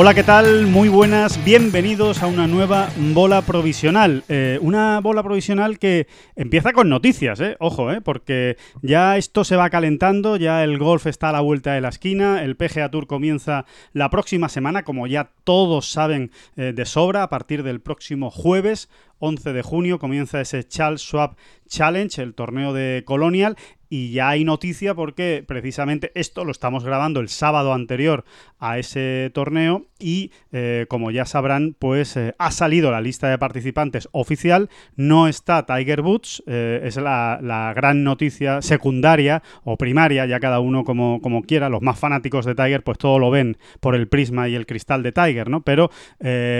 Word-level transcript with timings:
Hola, 0.00 0.14
¿qué 0.14 0.22
tal? 0.22 0.68
Muy 0.68 0.88
buenas, 0.88 1.44
bienvenidos 1.44 2.22
a 2.22 2.28
una 2.28 2.46
nueva 2.46 2.88
bola 3.14 3.42
provisional. 3.42 4.22
Eh, 4.28 4.60
una 4.62 5.00
bola 5.00 5.24
provisional 5.24 5.80
que 5.80 6.06
empieza 6.36 6.72
con 6.72 6.88
noticias, 6.88 7.40
¿eh? 7.40 7.56
Ojo, 7.58 7.90
¿eh? 7.90 8.00
Porque 8.00 8.56
ya 8.80 9.16
esto 9.16 9.42
se 9.42 9.56
va 9.56 9.70
calentando, 9.70 10.36
ya 10.36 10.62
el 10.62 10.78
golf 10.78 11.08
está 11.08 11.30
a 11.30 11.32
la 11.32 11.40
vuelta 11.40 11.72
de 11.72 11.80
la 11.80 11.88
esquina, 11.88 12.44
el 12.44 12.54
PGA 12.54 12.92
Tour 12.92 13.08
comienza 13.08 13.64
la 13.92 14.08
próxima 14.08 14.48
semana, 14.48 14.84
como 14.84 15.08
ya 15.08 15.32
todos 15.42 15.90
saben 15.90 16.30
de 16.54 16.84
sobra, 16.86 17.24
a 17.24 17.28
partir 17.28 17.64
del 17.64 17.80
próximo 17.80 18.30
jueves. 18.30 18.88
11 19.18 19.52
de 19.52 19.62
junio 19.62 19.98
comienza 19.98 20.40
ese 20.40 20.62
Charles 20.62 21.00
Schwab 21.02 21.34
Challenge, 21.66 22.22
el 22.22 22.34
torneo 22.34 22.72
de 22.72 23.02
Colonial, 23.04 23.56
y 23.88 24.12
ya 24.12 24.30
hay 24.30 24.44
noticia 24.44 24.94
porque 24.94 25.44
precisamente 25.46 26.12
esto 26.14 26.44
lo 26.44 26.52
estamos 26.52 26.84
grabando 26.84 27.20
el 27.20 27.28
sábado 27.28 27.72
anterior 27.72 28.24
a 28.58 28.78
ese 28.78 29.30
torneo 29.32 29.86
y 29.98 30.32
eh, 30.52 30.86
como 30.88 31.10
ya 31.10 31.24
sabrán 31.24 31.74
pues 31.78 32.16
eh, 32.16 32.34
ha 32.38 32.50
salido 32.50 32.90
la 32.90 33.00
lista 33.00 33.28
de 33.28 33.38
participantes 33.38 34.08
oficial, 34.12 34.68
no 34.96 35.28
está 35.28 35.64
Tiger 35.66 36.02
Woods, 36.02 36.42
eh, 36.46 36.80
es 36.84 36.96
la, 36.96 37.38
la 37.42 37.72
gran 37.74 38.04
noticia 38.04 38.62
secundaria 38.62 39.42
o 39.64 39.76
primaria, 39.76 40.26
ya 40.26 40.40
cada 40.40 40.60
uno 40.60 40.84
como, 40.84 41.20
como 41.22 41.42
quiera, 41.42 41.68
los 41.68 41.82
más 41.82 41.98
fanáticos 41.98 42.44
de 42.44 42.54
Tiger 42.54 42.82
pues 42.82 42.98
todo 42.98 43.18
lo 43.18 43.30
ven 43.30 43.56
por 43.80 43.94
el 43.94 44.08
prisma 44.08 44.48
y 44.48 44.54
el 44.54 44.66
cristal 44.66 45.02
de 45.02 45.12
Tiger, 45.12 45.48
¿no? 45.48 45.62
Pero 45.62 45.90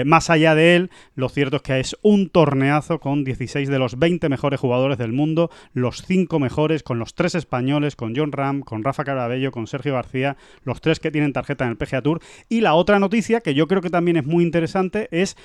más 0.05 0.29
allá 0.29 0.55
de 0.55 0.75
él, 0.75 0.89
lo 1.15 1.29
cierto 1.29 1.57
es 1.57 1.61
que 1.61 1.79
es 1.79 1.97
un 2.01 2.29
torneazo 2.29 2.99
con 2.99 3.23
16 3.23 3.69
de 3.69 3.79
los 3.79 3.99
20 3.99 4.29
mejores 4.29 4.59
jugadores 4.59 4.97
del 4.97 5.13
mundo, 5.13 5.49
los 5.73 6.03
5 6.05 6.39
mejores, 6.39 6.83
con 6.83 6.99
los 6.99 7.13
tres 7.19 7.35
españoles, 7.35 7.97
con 7.97 8.15
John 8.15 8.31
Ram, 8.31 8.61
con 8.61 8.81
Rafa 8.81 9.03
Carabello, 9.03 9.51
con 9.51 9.67
Sergio 9.67 9.95
García, 9.95 10.37
los 10.63 10.79
tres 10.79 11.01
que 11.01 11.11
tienen 11.11 11.33
tarjeta 11.33 11.65
en 11.65 11.71
el 11.71 11.75
PGA 11.75 12.01
Tour. 12.01 12.21
Y 12.47 12.61
la 12.61 12.75
otra 12.75 12.97
noticia, 12.97 13.41
que 13.41 13.53
yo 13.53 13.67
creo 13.67 13.81
que 13.81 13.89
también 13.89 14.15
es 14.15 14.25
muy 14.25 14.41
interesante, 14.41 15.09
es 15.11 15.35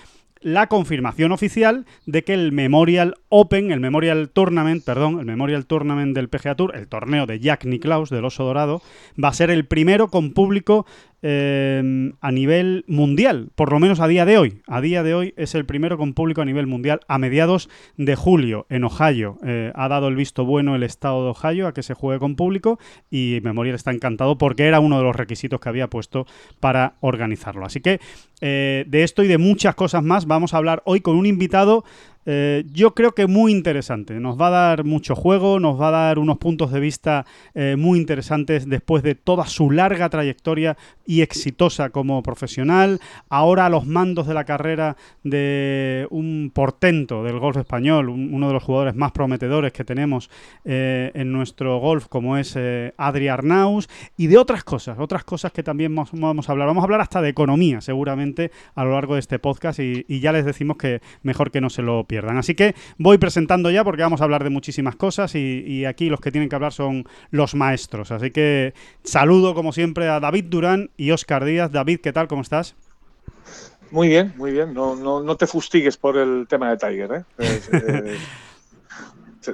la 0.41 0.69
confirmación 0.69 1.33
oficial 1.33 1.84
de 2.06 2.22
que 2.22 2.33
el 2.33 2.52
Memorial 2.52 3.17
Open, 3.28 3.72
el 3.72 3.80
Memorial 3.80 4.28
Tournament, 4.28 4.84
perdón, 4.84 5.19
el 5.19 5.27
Memorial 5.27 5.67
Tournament 5.67 6.14
del 6.14 6.28
PGA 6.28 6.55
Tour, 6.55 6.77
el 6.77 6.86
torneo 6.86 7.27
de 7.27 7.41
Jack 7.41 7.64
Nicklaus 7.64 8.08
del 8.08 8.25
Oso 8.25 8.45
Dorado, 8.45 8.80
va 9.22 9.30
a 9.30 9.34
ser 9.34 9.50
el 9.50 9.67
primero 9.67 10.06
con 10.06 10.33
público 10.33 10.86
eh, 11.27 12.12
a 12.20 12.33
nivel 12.33 12.84
mundial, 12.86 13.48
por 13.55 13.72
lo 13.72 13.80
menos 13.80 13.98
a 14.00 14.06
día 14.06 14.27
de 14.27 14.36
hoy. 14.36 14.61
A 14.67 14.83
día 14.83 15.03
de 15.03 15.14
hoy 15.14 15.33
es 15.39 15.55
el 15.55 15.64
primero 15.64 15.97
con 15.97 16.12
público 16.12 16.42
a 16.42 16.44
nivel 16.44 16.67
mundial 16.67 17.00
a 17.08 17.17
mediados 17.17 17.70
de 17.97 18.14
julio 18.14 18.67
en 18.69 18.84
Ohio. 18.84 19.39
Eh, 19.42 19.72
ha 19.75 19.89
dado 19.89 20.08
el 20.08 20.17
visto 20.17 20.45
bueno 20.45 20.77
el 20.77 20.83
estado 20.83 21.25
de 21.25 21.30
Ohio 21.30 21.67
a 21.67 21.72
que 21.72 21.83
se 21.83 21.95
juegue 21.95 22.19
con 22.19 22.36
público 22.36 22.78
y 23.11 23.41
Memorial 23.42 23.75
está 23.75 23.91
encantado 23.91 24.36
porque 24.36 24.67
era 24.67 24.80
uno 24.80 24.98
de 24.98 25.05
los 25.05 25.17
requisitos 25.17 25.61
que 25.61 25.69
había 25.70 25.89
puesto 25.89 26.27
para 26.61 26.97
organizarlo. 27.00 27.64
Así 27.64 27.80
que 27.80 28.00
eh, 28.42 28.84
de 28.86 29.02
esto 29.02 29.22
y 29.22 29.27
de 29.27 29.39
muchas 29.39 29.75
cosas 29.75 30.02
más 30.02 30.27
vamos 30.27 30.52
a 30.52 30.58
hablar 30.58 30.83
hoy 30.84 31.00
con 31.00 31.17
un 31.17 31.24
invitado 31.24 31.84
eh, 32.27 32.64
yo 32.73 32.95
creo 32.95 33.12
que 33.12 33.27
muy 33.27 33.52
interesante. 33.52 34.18
Nos 34.20 34.40
va 34.40 34.48
a 34.48 34.51
dar 34.51 34.85
mucho 34.85 35.14
juego, 35.14 35.61
nos 35.61 35.80
va 35.80 35.89
a 35.89 35.90
dar 35.90 36.18
unos 36.18 36.39
puntos 36.39 36.73
de 36.73 36.80
vista 36.80 37.27
eh, 37.55 37.77
muy 37.79 37.98
interesantes 37.98 38.68
después 38.68 39.02
de 39.02 39.14
toda 39.14 39.46
su 39.46 39.70
larga 39.70 40.08
trayectoria 40.08 40.77
y 41.07 41.20
exitosa 41.20 41.90
como 41.90 42.23
profesional. 42.23 43.01
Ahora 43.29 43.67
a 43.67 43.68
los 43.70 43.86
mandos 43.86 44.27
de 44.27 44.34
la 44.34 44.45
carrera 44.45 44.96
de 45.23 46.07
un 46.11 46.51
portento 46.55 47.23
del 47.24 47.39
golf 47.39 47.57
español, 47.57 48.08
un- 48.08 48.33
uno 48.33 48.48
de 48.48 48.55
los 48.55 48.63
jugadores 48.63 48.95
más 48.95 49.13
prometedores 49.13 49.73
que 49.73 49.84
tenemos 49.84 50.30
eh, 50.64 51.11
en 51.14 51.33
nuestro 51.33 51.79
golf, 51.79 52.07
como 52.08 52.36
es 52.36 52.57
Adri 52.96 53.29
Arnaus, 53.29 53.89
y 54.17 54.29
de 54.29 54.39
otras 54.39 54.64
cosas, 54.64 54.98
otras 54.98 55.24
cosas 55.24 55.52
que 55.52 55.63
también 55.63 55.95
vamos, 55.95 56.48
a 56.48 56.52
hablar. 56.52 56.67
Vamos 56.68 56.83
a 56.83 56.84
hablar 56.84 57.01
hasta 57.01 57.20
de 57.20 57.29
economía, 57.29 57.80
seguramente, 57.80 58.51
a 58.74 58.84
lo 58.84 58.92
largo 58.92 59.14
de 59.14 59.20
este 59.20 59.39
podcast, 59.39 59.80
y, 59.80 60.05
ya 60.20 60.33
les 60.33 60.45
decimos 60.45 60.77
que 60.77 61.01
mejor 61.23 61.51
que 61.51 61.61
no 61.61 61.70
se 61.70 61.83
lo. 61.83 62.07
Así 62.19 62.55
que 62.55 62.75
voy 62.98 63.19
presentando 63.19 63.70
ya, 63.70 63.85
porque 63.85 64.02
vamos 64.02 64.20
a 64.20 64.25
hablar 64.25 64.45
de 64.45 64.51
muchísimas 64.51 64.97
cosas, 64.97 65.35
y, 65.35 65.64
y 65.67 65.85
aquí 65.85 66.08
los 66.08 66.20
que 66.20 66.30
tienen 66.30 66.48
que 66.48 66.57
hablar 66.57 66.73
son 66.73 67.05
los 67.30 67.55
maestros. 67.55 68.11
Así 68.11 68.30
que 68.30 68.75
saludo, 69.02 69.55
como 69.55 69.73
siempre, 69.73 70.08
a 70.08 70.20
David 70.20 70.45
Durán 70.48 70.91
y 70.97 71.11
Oscar 71.11 71.45
Díaz. 71.45 71.73
David, 71.73 72.01
¿qué 72.01 72.13
tal? 72.13 72.29
¿Cómo 72.29 72.42
estás? 72.42 72.75
Muy 73.91 74.08
bien, 74.08 74.33
muy 74.36 74.51
bien. 74.51 74.75
No, 74.75 74.97
no, 74.97 75.23
no 75.23 75.36
te 75.36 75.47
fustigues 75.47 75.97
por 75.97 76.17
el 76.17 76.47
tema 76.48 76.70
de 76.70 76.77
Tiger, 76.77 77.13
¿eh? 77.13 77.25
Eh, 77.39 78.17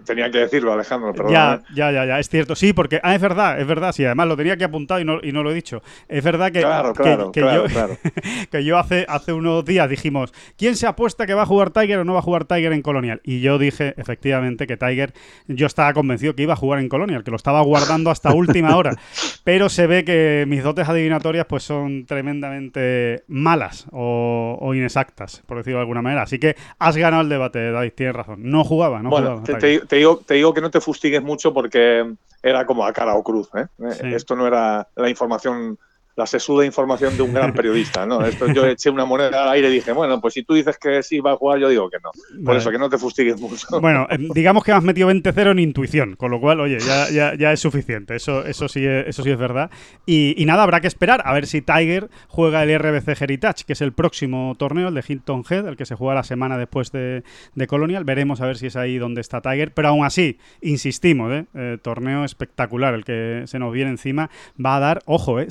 tenía 0.04 0.30
que 0.30 0.38
decirlo, 0.38 0.72
Alejandro, 0.72 1.12
perdón. 1.12 1.32
Ya, 1.32 1.62
ya, 1.74 1.90
ya, 1.90 2.04
ya, 2.04 2.18
es 2.18 2.28
cierto. 2.28 2.54
Sí, 2.54 2.72
porque 2.72 3.00
ah, 3.02 3.14
es 3.14 3.20
verdad, 3.20 3.60
es 3.60 3.66
verdad, 3.66 3.92
sí, 3.92 4.04
además 4.04 4.28
lo 4.28 4.36
tenía 4.36 4.56
que 4.56 4.64
apuntado 4.64 5.00
y 5.00 5.04
no, 5.04 5.18
y 5.22 5.32
no 5.32 5.42
lo 5.42 5.50
he 5.50 5.54
dicho. 5.54 5.82
Es 6.08 6.22
verdad 6.24 6.52
que, 6.52 6.60
Claro, 6.60 6.92
claro, 6.94 7.32
que 7.32 7.40
claro, 7.40 7.66
yo, 7.66 7.96
que 8.50 8.64
yo 8.64 8.78
hace, 8.78 9.06
hace 9.08 9.32
unos 9.32 9.64
días 9.64 9.88
dijimos, 9.88 10.32
¿quién 10.56 10.76
se 10.76 10.86
apuesta 10.86 11.26
que 11.26 11.34
va 11.34 11.42
a 11.42 11.46
jugar 11.46 11.70
Tiger 11.70 11.98
o 11.98 12.04
no 12.04 12.14
va 12.14 12.20
a 12.20 12.22
jugar 12.22 12.44
Tiger 12.44 12.72
en 12.72 12.82
Colonial? 12.82 13.20
Y 13.24 13.40
yo 13.40 13.58
dije, 13.58 13.94
efectivamente, 13.96 14.66
que 14.66 14.76
Tiger, 14.76 15.12
yo 15.48 15.66
estaba 15.66 15.92
convencido 15.92 16.34
que 16.34 16.42
iba 16.42 16.54
a 16.54 16.56
jugar 16.56 16.80
en 16.80 16.88
Colonial, 16.88 17.24
que 17.24 17.30
lo 17.30 17.36
estaba 17.36 17.60
guardando 17.62 18.10
hasta 18.10 18.32
última 18.34 18.76
hora. 18.76 18.96
Pero 19.44 19.68
se 19.68 19.86
ve 19.86 20.04
que 20.04 20.44
mis 20.46 20.62
dotes 20.62 20.88
adivinatorias 20.88 21.46
pues 21.46 21.62
son 21.62 22.06
tremendamente 22.06 23.24
malas 23.28 23.86
o, 23.92 24.58
o 24.60 24.74
inexactas, 24.74 25.42
por 25.46 25.58
decirlo 25.58 25.78
de 25.78 25.82
alguna 25.82 26.02
manera. 26.02 26.22
Así 26.22 26.38
que 26.38 26.56
has 26.78 26.96
ganado 26.96 27.22
el 27.22 27.28
debate, 27.28 27.70
David, 27.70 27.92
tienes 27.94 28.14
razón. 28.14 28.40
No 28.42 28.64
jugaba, 28.64 29.02
no 29.02 29.10
bueno, 29.10 29.38
jugaba. 29.38 29.44
te, 29.44 29.54
Tiger. 29.54 29.79
Te- 29.80 29.86
te 29.86 29.96
digo, 29.96 30.22
te 30.26 30.34
digo 30.34 30.54
que 30.54 30.60
no 30.60 30.70
te 30.70 30.80
fustigues 30.80 31.22
mucho 31.22 31.52
porque 31.52 32.14
era 32.42 32.64
como 32.66 32.84
a 32.84 32.92
cara 32.92 33.14
o 33.14 33.22
cruz. 33.22 33.48
¿eh? 33.54 33.66
Sí. 33.92 34.14
Esto 34.14 34.36
no 34.36 34.46
era 34.46 34.88
la 34.96 35.08
información, 35.10 35.78
la 36.16 36.26
sesuda 36.26 36.64
información 36.64 37.16
de 37.16 37.22
un 37.22 37.32
gran 37.32 37.52
periodista. 37.52 38.06
¿no? 38.06 38.24
Esto 38.24 38.46
yo 38.52 38.66
eché 38.66 38.90
una 38.90 39.04
moneda 39.04 39.42
al 39.42 39.50
aire 39.50 39.68
y 39.68 39.74
dije, 39.74 39.92
bueno, 39.92 40.20
pues 40.20 40.34
si 40.34 40.42
tú 40.42 40.54
dices 40.54 40.76
que 40.78 41.02
sí 41.02 41.20
va 41.20 41.32
a 41.32 41.36
jugar, 41.36 41.58
yo 41.58 41.68
digo 41.68 41.88
que 41.88 41.98
no. 42.02 42.10
Por 42.12 42.44
Vale. 42.44 42.58
eso 42.58 42.70
que 42.70 42.78
no 42.78 42.88
te 42.88 42.98
fustigues 42.98 43.40
mucho. 43.40 43.66
Bueno, 43.80 44.06
eh, 44.10 44.18
digamos 44.34 44.62
que 44.62 44.72
has 44.72 44.82
metido 44.82 45.10
20-0 45.10 45.50
en 45.52 45.58
intuición, 45.58 46.16
con 46.16 46.30
lo 46.30 46.40
cual, 46.40 46.60
oye, 46.60 46.78
ya, 46.80 47.08
ya, 47.10 47.34
ya 47.34 47.52
es 47.52 47.60
suficiente. 47.60 48.14
Eso, 48.14 48.44
eso, 48.44 48.68
sí, 48.68 48.84
es, 48.84 49.08
eso 49.08 49.22
sí 49.22 49.30
es 49.30 49.38
verdad. 49.38 49.70
Y, 50.06 50.34
y 50.40 50.44
nada, 50.44 50.62
habrá 50.62 50.80
que 50.80 50.86
esperar 50.86 51.22
a 51.24 51.32
ver 51.32 51.46
si 51.46 51.62
Tiger 51.62 52.10
juega 52.28 52.62
el 52.62 52.78
RBC 52.78 53.20
Heritage, 53.20 53.64
que 53.64 53.72
es 53.72 53.80
el 53.80 53.92
próximo 53.92 54.54
torneo, 54.58 54.88
el 54.88 54.94
de 54.94 55.04
Hilton 55.06 55.44
Head, 55.48 55.66
el 55.66 55.76
que 55.76 55.86
se 55.86 55.94
juega 55.94 56.14
la 56.14 56.24
semana 56.24 56.58
después 56.58 56.92
de, 56.92 57.22
de 57.54 57.66
Colonial. 57.66 58.04
Veremos 58.04 58.40
a 58.40 58.46
ver 58.46 58.58
si 58.58 58.66
es 58.66 58.76
ahí 58.76 58.98
donde 58.98 59.20
está 59.20 59.40
Tiger. 59.40 59.72
Pero 59.72 59.88
aún 59.88 60.04
así, 60.04 60.38
insistimos, 60.60 61.32
¿eh? 61.32 61.46
Eh, 61.54 61.78
torneo 61.82 62.24
espectacular 62.24 62.94
el 62.94 63.04
que 63.04 63.44
se 63.46 63.58
nos 63.58 63.72
viene 63.72 63.90
encima. 63.90 64.30
Va 64.64 64.76
a 64.76 64.80
dar, 64.80 65.02
ojo, 65.06 65.40
¿eh? 65.40 65.46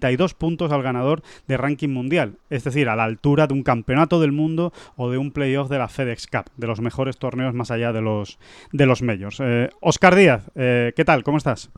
72 0.00 0.34
puntos 0.34 0.72
al 0.72 0.82
ganador 0.82 1.22
de 1.46 1.56
ranking 1.56 1.90
mundial. 1.90 2.36
Es 2.48 2.64
decir, 2.64 2.88
a 2.88 2.96
la 2.96 3.04
altura 3.04 3.46
de 3.46 3.54
un 3.54 3.62
campeonato 3.62 4.20
del 4.20 4.32
mundo 4.32 4.72
o 4.96 5.10
de 5.10 5.18
un 5.18 5.30
playoff 5.30 5.68
de 5.68 5.78
la 5.78 5.88
FedEx 5.88 6.26
Cup, 6.26 6.46
de 6.56 6.66
los 6.66 6.80
mejores 6.80 7.18
torneos 7.18 7.54
más 7.54 7.70
allá 7.70 7.92
de 7.92 8.00
los, 8.00 8.38
de 8.72 8.86
los 8.86 9.02
majors. 9.02 9.38
Eh, 9.40 9.68
Oscar 9.80 10.16
Díaz, 10.16 10.44
eh, 10.54 10.92
¿qué 10.96 11.04
tal? 11.04 11.22
¿Cómo 11.22 11.38
estás? 11.38 11.70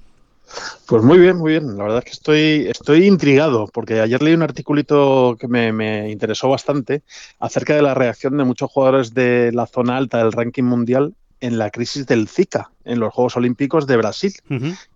Pues 0.86 1.02
muy 1.02 1.18
bien, 1.18 1.38
muy 1.38 1.52
bien. 1.52 1.76
La 1.76 1.84
verdad 1.84 1.98
es 1.98 2.04
que 2.04 2.10
estoy, 2.10 2.66
estoy 2.68 3.06
intrigado, 3.06 3.68
porque 3.72 4.00
ayer 4.00 4.22
leí 4.22 4.34
un 4.34 4.42
articulito 4.42 5.36
que 5.38 5.48
me, 5.48 5.72
me 5.72 6.10
interesó 6.10 6.48
bastante 6.48 7.02
acerca 7.38 7.74
de 7.74 7.82
la 7.82 7.94
reacción 7.94 8.36
de 8.36 8.44
muchos 8.44 8.70
jugadores 8.70 9.14
de 9.14 9.50
la 9.52 9.66
zona 9.66 9.96
alta 9.96 10.18
del 10.18 10.32
ranking 10.32 10.64
mundial 10.64 11.14
en 11.42 11.58
la 11.58 11.70
crisis 11.70 12.06
del 12.06 12.28
Zika 12.28 12.70
en 12.84 13.00
los 13.00 13.12
Juegos 13.12 13.36
Olímpicos 13.36 13.86
de 13.86 13.96
Brasil, 13.96 14.32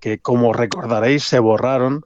que 0.01 0.19
como 0.19 0.53
recordaréis 0.53 1.25
se 1.25 1.41
borraron 1.41 2.05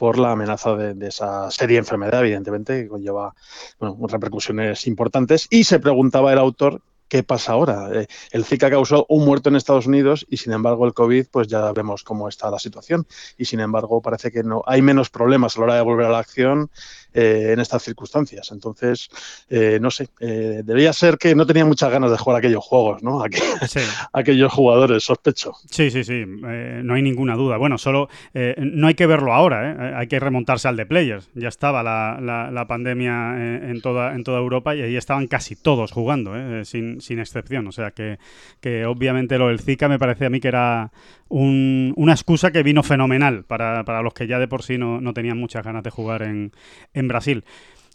por 0.00 0.18
la 0.18 0.32
amenaza 0.32 0.76
de, 0.76 1.06
esa 1.06 1.50
seria 1.50 1.76
enfermedad, 1.76 2.20
evidentemente, 2.20 2.84
que 2.84 2.88
conlleva 2.88 3.34
bueno, 3.78 3.98
repercusiones 4.08 4.86
importantes. 4.86 5.46
Y 5.50 5.64
se 5.64 5.78
preguntaba 5.78 6.32
el 6.32 6.38
autor 6.38 6.80
qué 7.06 7.22
pasa 7.22 7.52
ahora. 7.52 7.90
Eh, 7.92 8.06
el 8.30 8.46
Zika 8.46 8.70
causó 8.70 9.04
un 9.10 9.26
muerto 9.26 9.50
en 9.50 9.56
Estados 9.56 9.86
Unidos 9.86 10.24
y 10.30 10.38
sin 10.38 10.54
embargo 10.54 10.86
el 10.86 10.94
COVID, 10.94 11.26
pues 11.30 11.48
ya 11.48 11.70
vemos 11.72 12.02
cómo 12.02 12.30
está 12.30 12.50
la 12.50 12.58
situación. 12.58 13.06
Y 13.36 13.44
sin 13.44 13.60
embargo 13.60 14.00
parece 14.00 14.32
que 14.32 14.42
no 14.42 14.62
hay 14.66 14.80
menos 14.80 15.10
problemas 15.10 15.54
a 15.54 15.60
la 15.60 15.64
hora 15.64 15.74
de 15.74 15.82
volver 15.82 16.06
a 16.06 16.10
la 16.12 16.20
acción 16.20 16.70
eh, 17.14 17.50
en 17.52 17.60
estas 17.60 17.82
circunstancias. 17.82 18.50
Entonces, 18.52 19.08
eh, 19.48 19.78
no 19.80 19.90
sé, 19.90 20.08
eh, 20.20 20.62
debía 20.64 20.92
ser 20.92 21.18
que 21.18 21.34
no 21.34 21.46
tenía 21.46 21.64
muchas 21.64 21.90
ganas 21.90 22.10
de 22.10 22.16
jugar 22.18 22.38
aquellos 22.38 22.64
juegos, 22.64 23.02
¿no? 23.02 23.22
Sí. 23.68 23.80
Aquellos 24.12 24.52
jugadores, 24.52 25.04
sospecho. 25.04 25.52
Sí, 25.70 25.90
sí, 25.90 26.04
sí, 26.04 26.24
eh, 26.46 26.80
no 26.84 26.94
hay 26.94 27.02
ninguna 27.02 27.34
duda. 27.36 27.56
Bueno, 27.56 27.78
solo 27.78 28.08
eh, 28.34 28.54
no 28.58 28.86
hay 28.86 28.94
que 28.94 29.06
verlo 29.06 29.32
ahora, 29.32 29.70
¿eh? 29.70 29.94
hay 29.96 30.06
que 30.06 30.18
remontarse 30.20 30.68
al 30.68 30.76
de 30.76 30.86
Players. 30.86 31.28
Ya 31.34 31.48
estaba 31.48 31.82
la, 31.82 32.18
la- 32.20 32.50
la 32.50 32.66
pandemia 32.66 33.36
en, 33.70 33.80
toda, 33.80 34.14
en 34.14 34.24
toda 34.24 34.38
Europa 34.38 34.74
y 34.74 34.82
ahí 34.82 34.96
estaban 34.96 35.26
casi 35.26 35.56
todos 35.56 35.92
jugando, 35.92 36.34
¿eh? 36.36 36.64
sin, 36.64 37.00
sin 37.00 37.18
excepción. 37.18 37.66
O 37.66 37.72
sea 37.72 37.90
que, 37.90 38.18
que 38.60 38.86
obviamente 38.86 39.38
lo 39.38 39.48
del 39.48 39.60
Zika 39.60 39.88
me 39.88 39.98
parece 39.98 40.26
a 40.26 40.30
mí 40.30 40.40
que 40.40 40.48
era 40.48 40.90
un- 41.30 41.94
una 41.96 42.12
excusa 42.12 42.50
que 42.52 42.62
vino 42.62 42.82
fenomenal 42.82 43.44
para, 43.44 43.82
para 43.84 44.02
los 44.02 44.12
que 44.12 44.26
ya 44.26 44.38
de 44.38 44.46
por 44.48 44.62
sí 44.62 44.76
no, 44.78 45.00
no 45.00 45.14
tenían 45.14 45.38
muchas 45.38 45.64
ganas 45.64 45.82
de 45.82 45.90
jugar 45.90 46.22
en, 46.22 46.52
en 46.92 47.08
Brasil. 47.08 47.44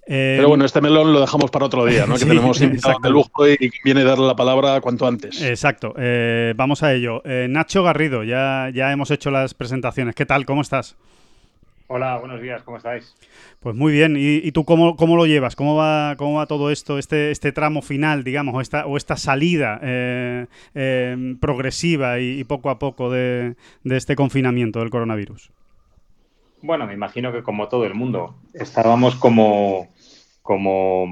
Eh, 0.08 0.36
Pero 0.38 0.50
bueno, 0.50 0.66
este 0.66 0.82
melón 0.82 1.14
lo 1.14 1.20
dejamos 1.20 1.50
para 1.50 1.66
otro 1.66 1.84
día, 1.86 2.06
¿no? 2.06 2.16
Que 2.16 2.26
tenemos 2.26 2.62
invitado 2.62 3.00
de 3.02 3.10
lujo 3.10 3.48
y 3.48 3.72
viene 3.84 4.02
a 4.02 4.06
darle 4.06 4.28
la 4.28 4.36
palabra 4.36 4.80
cuanto 4.80 5.08
antes. 5.08 5.42
Exacto, 5.42 5.94
eh, 5.98 6.54
vamos 6.56 6.84
a 6.84 6.94
ello. 6.94 7.22
Eh, 7.26 7.48
Nacho 7.50 7.82
Garrido, 7.84 8.24
ya, 8.24 8.70
ya 8.74 8.92
hemos 8.92 9.10
hecho 9.12 9.32
las 9.32 9.54
presentaciones. 9.56 10.14
¿Qué 10.14 10.26
tal? 10.28 10.46
¿Cómo 10.46 10.62
estás? 10.62 10.96
Hola, 11.88 12.18
buenos 12.18 12.42
días, 12.42 12.64
¿cómo 12.64 12.78
estáis? 12.78 13.16
Pues 13.60 13.76
muy 13.76 13.94
bien. 13.94 14.16
¿Y, 14.18 14.38
y 14.38 14.52
tú 14.52 14.66
cómo, 14.66 14.96
cómo 14.96 15.16
lo 15.16 15.28
llevas? 15.28 15.56
¿Cómo 15.56 15.76
va, 15.76 16.16
cómo 16.18 16.38
va 16.38 16.48
todo 16.48 16.72
esto, 16.72 16.98
este, 16.98 17.30
este 17.30 17.52
tramo 17.52 17.84
final, 17.84 18.24
digamos, 18.24 18.56
o 18.56 18.62
esta, 18.62 18.88
o 18.88 18.98
esta 18.98 19.18
salida 19.18 19.80
eh, 19.84 20.48
eh, 20.74 21.36
progresiva 21.40 22.20
y, 22.20 22.40
y 22.40 22.44
poco 22.44 22.72
a 22.72 22.80
poco 22.80 23.12
de, 23.12 23.56
de 23.84 23.98
este 23.98 24.16
confinamiento 24.16 24.80
del 24.80 24.90
coronavirus? 24.90 25.52
Bueno, 26.64 26.88
me 26.88 26.96
imagino 26.96 27.32
que 27.32 27.44
como 27.44 27.68
todo 27.68 27.86
el 27.86 27.94
mundo, 27.94 28.36
estábamos 28.56 29.16
como, 29.16 29.94
como 30.42 31.06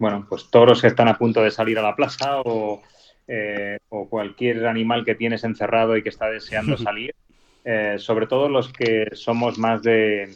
bueno, 0.00 0.26
pues 0.28 0.50
toros 0.50 0.80
que 0.80 0.88
están 0.88 1.06
a 1.06 1.16
punto 1.16 1.40
de 1.40 1.52
salir 1.52 1.78
a 1.78 1.82
la 1.82 1.94
plaza 1.94 2.40
o, 2.40 2.82
eh, 3.28 3.78
o 3.90 4.08
cualquier 4.08 4.66
animal 4.66 5.04
que 5.04 5.14
tienes 5.14 5.44
encerrado 5.44 5.96
y 5.96 6.02
que 6.02 6.08
está 6.08 6.28
deseando 6.28 6.76
salir. 6.78 7.14
Eh, 7.64 7.96
sobre 7.98 8.26
todo 8.26 8.48
los 8.48 8.72
que 8.72 9.08
somos 9.14 9.58
más 9.58 9.82
de, 9.82 10.34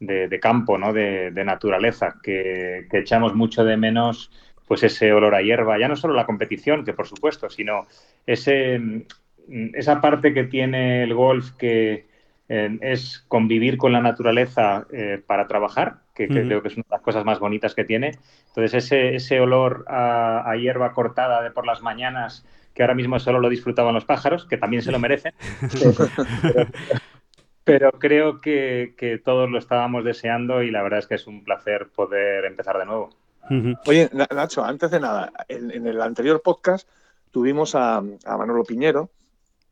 de- 0.00 0.28
de 0.28 0.40
campo, 0.40 0.78
¿no? 0.78 0.92
de, 0.92 1.30
de 1.30 1.44
naturaleza, 1.44 2.16
que, 2.22 2.86
que 2.90 2.98
echamos 2.98 3.34
mucho 3.34 3.64
de 3.64 3.76
menos 3.76 4.30
pues 4.66 4.82
ese 4.82 5.12
olor 5.12 5.34
a 5.36 5.42
hierba, 5.42 5.78
ya 5.78 5.86
no 5.88 5.94
solo 5.96 6.14
la 6.14 6.26
competición, 6.26 6.84
que 6.84 6.92
por 6.92 7.06
supuesto, 7.06 7.48
sino 7.50 7.86
ese, 8.26 8.78
mm, 8.80 9.70
esa 9.74 10.00
parte 10.00 10.34
que 10.34 10.44
tiene 10.44 11.02
el 11.04 11.14
golf 11.14 11.52
que 11.52 12.06
eh, 12.48 12.78
es 12.80 13.24
convivir 13.28 13.76
con 13.76 13.92
la 13.92 14.00
naturaleza 14.00 14.86
eh, 14.92 15.22
para 15.24 15.46
trabajar, 15.46 15.98
que, 16.14 16.30
creo 16.30 16.62
que 16.62 16.68
es 16.68 16.76
una 16.76 16.84
de 16.88 16.96
las 16.96 17.02
cosas 17.02 17.24
más 17.24 17.38
bonitas 17.38 17.74
que 17.74 17.84
tiene. 17.84 18.12
Entonces, 18.48 18.74
ese, 18.84 19.14
ese 19.16 19.40
olor 19.40 19.84
a, 19.88 20.48
a 20.50 20.56
hierba 20.56 20.92
cortada 20.92 21.42
de 21.42 21.50
por 21.50 21.66
las 21.66 21.82
mañanas, 21.82 22.46
que 22.76 22.82
ahora 22.82 22.94
mismo 22.94 23.18
solo 23.18 23.40
lo 23.40 23.48
disfrutaban 23.48 23.94
los 23.94 24.04
pájaros, 24.04 24.44
que 24.44 24.58
también 24.58 24.82
se 24.82 24.92
lo 24.92 24.98
merecen, 24.98 25.32
pero, 26.42 26.68
pero 27.64 27.92
creo 27.92 28.38
que, 28.40 28.94
que 28.98 29.16
todos 29.18 29.50
lo 29.50 29.58
estábamos 29.58 30.04
deseando 30.04 30.62
y 30.62 30.70
la 30.70 30.82
verdad 30.82 30.98
es 30.98 31.06
que 31.06 31.14
es 31.14 31.26
un 31.26 31.42
placer 31.42 31.88
poder 31.88 32.44
empezar 32.44 32.78
de 32.78 32.84
nuevo. 32.84 33.10
Oye, 33.86 34.10
Na- 34.12 34.28
Nacho, 34.34 34.62
antes 34.62 34.90
de 34.90 35.00
nada, 35.00 35.32
en, 35.48 35.70
en 35.70 35.86
el 35.86 36.00
anterior 36.02 36.42
podcast 36.42 36.86
tuvimos 37.30 37.74
a, 37.74 37.96
a 37.96 38.36
Manolo 38.36 38.62
Piñero 38.64 39.08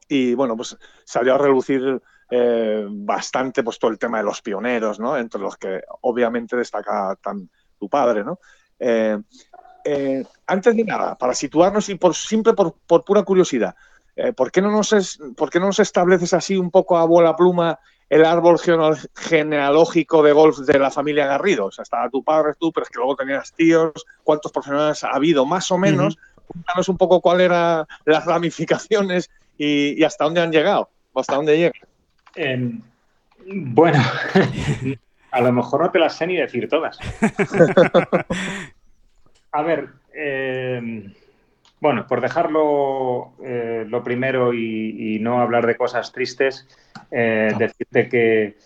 y 0.09 0.33
bueno, 0.35 0.57
pues 0.57 0.77
salió 1.05 1.35
a 1.35 1.39
relucir 1.39 2.00
eh, 2.31 2.87
bastante 2.89 3.62
pues 3.62 3.79
todo 3.79 3.91
el 3.91 3.99
tema 3.99 4.19
de 4.19 4.25
los 4.25 4.41
pioneros, 4.41 4.99
¿no? 4.99 5.17
Entre 5.19 5.41
los 5.41 5.57
que 5.59 5.83
obviamente 6.00 6.57
destaca 6.57 7.17
tan 7.23 7.50
tu 7.79 7.89
padre, 7.89 8.25
¿no? 8.25 8.39
Eh, 8.79 9.19
eh, 9.85 10.25
antes 10.47 10.77
de 10.77 10.85
nada, 10.85 11.15
para 11.15 11.35
situarnos 11.35 11.89
y 11.89 11.95
por 11.97 12.15
siempre 12.15 12.53
por, 12.55 12.75
por 12.87 13.05
pura 13.05 13.23
curiosidad, 13.23 13.75
eh, 14.17 14.33
¿por, 14.33 14.51
qué 14.51 14.63
no 14.63 14.71
nos 14.71 14.93
es- 14.93 15.19
¿por 15.37 15.51
qué 15.51 15.59
no 15.61 15.67
nos 15.67 15.79
estableces 15.81 16.33
así 16.35 16.57
un 16.57 16.71
poco 16.71 16.97
a 16.99 17.05
bola 17.05 17.35
pluma 17.37 17.79
el 18.09 18.25
árbol 18.25 18.59
genealógico 19.15 20.23
de 20.23 20.33
golf 20.33 20.59
de 20.59 20.79
la 20.79 20.91
familia 20.91 21.27
Garrido? 21.27 21.67
O 21.67 21.73
sea, 21.73 21.83
estaba 21.83 22.09
tu 22.11 22.23
padre, 22.23 22.53
tú, 22.59 22.71
pero 22.73 22.85
es 22.85 22.91
que 22.91 22.99
luego 22.99 23.17
tenías 23.17 23.53
tíos, 23.53 23.93
¿cuántos 24.23 24.53
profesionales 24.53 25.03
ha 25.05 25.11
habido? 25.11 25.45
Más 25.47 25.71
o 25.71 25.79
menos, 25.79 26.17
cuéntanos 26.47 26.89
un 26.89 26.97
poco 26.97 27.21
cuáles 27.21 27.47
eran 27.47 27.87
las 28.05 28.25
ramificaciones 28.25 29.31
y, 29.59 30.01
y 30.01 30.05
hasta 30.05 30.25
dónde 30.25 30.43
han 30.43 30.53
llegado, 30.53 30.91
o 31.13 31.21
hasta 31.21 31.35
dónde 31.37 31.57
llegan. 31.57 31.83
Eh, 32.37 32.79
bueno, 33.47 34.03
a 35.31 35.41
lo 35.41 35.53
mejor 35.53 35.83
no 35.83 35.91
te 35.91 35.99
las 35.99 36.15
sé 36.17 36.27
ni 36.27 36.37
decir 36.37 36.69
todas. 36.69 36.99
A 39.56 39.62
ver, 39.62 39.89
eh, 40.12 41.12
bueno, 41.81 42.06
por 42.09 42.21
dejarlo 42.21 43.35
eh, 43.45 43.85
lo 43.89 44.03
primero 44.03 44.53
y, 44.53 45.15
y 45.15 45.19
no 45.21 45.41
hablar 45.41 45.65
de 45.67 45.77
cosas 45.77 46.11
tristes, 46.11 46.67
eh, 47.12 47.53
decirte 47.56 48.09
que, 48.09 48.56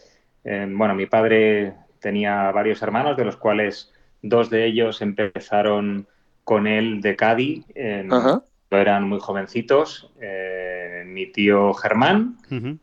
eh, 0.44 0.66
bueno, 0.70 0.94
mi 0.94 1.04
padre 1.04 1.74
tenía 2.00 2.50
varios 2.52 2.80
hermanos, 2.80 3.18
de 3.18 3.26
los 3.26 3.36
cuales 3.36 3.92
dos 4.22 4.48
de 4.48 4.64
ellos 4.64 5.02
empezaron 5.02 6.08
con 6.42 6.66
él 6.66 7.02
de 7.02 7.16
Cádiz. 7.16 7.66
eh, 7.74 8.06
Ajá. 8.10 8.40
eran 8.70 9.06
muy 9.06 9.20
jovencitos. 9.20 10.10
eh, 10.22 11.02
mi 11.06 11.30
tío 11.30 11.74
Germán, 11.74 12.38
Ujú. 12.50 12.78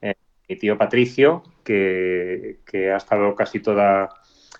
mi 0.47 0.55
tío 0.57 0.77
Patricio, 0.77 1.41
que, 1.63 2.59
que 2.67 2.91
ha 2.91 2.97
estado 2.97 3.33
casi 3.33 3.61
toda 3.61 4.09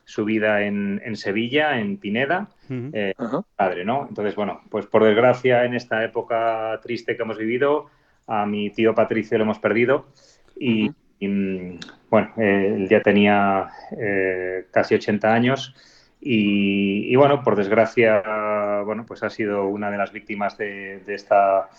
su 0.06 0.24
vida 0.24 0.62
en, 0.62 1.02
en 1.04 1.16
Sevilla, 1.16 1.80
en 1.80 1.98
Pineda, 1.98 2.48
eh, 2.70 3.14
Ajá. 3.18 3.42
padre, 3.56 3.84
¿no? 3.84 4.06
Entonces, 4.08 4.36
bueno, 4.36 4.62
pues 4.70 4.86
por 4.86 5.04
desgracia, 5.04 5.66
en 5.66 5.74
esta 5.74 6.04
época 6.04 6.80
triste 6.82 7.18
que 7.18 7.24
hemos 7.24 7.38
vivido, 7.38 7.88
a 8.28 8.46
mi 8.46 8.70
tío 8.70 8.94
Patricio 8.96 9.38
lo 9.38 9.44
hemos 9.44 9.60
perdido 9.60 10.08
y, 10.56 10.90
Ujú. 10.90 10.96
y, 11.20 11.28
mm, 11.28 11.80
bueno, 12.10 12.34
eh, 12.38 12.74
él 12.78 12.88
ya 12.88 13.02
tenía 13.02 13.68
eh, 14.00 14.68
casi 14.72 14.96
80 14.96 15.34
años 15.34 15.76
y, 16.22 17.12
y, 17.12 17.16
bueno, 17.16 17.44
por 17.44 17.56
desgracia, 17.56 18.82
bueno, 18.86 19.06
pues 19.06 19.22
ha 19.24 19.30
sido 19.30 19.68
una 19.68 19.92
de 19.92 19.98
las 19.98 20.12
víctimas 20.12 20.58
de, 20.58 21.00
de 21.06 21.14
esta, 21.14 21.70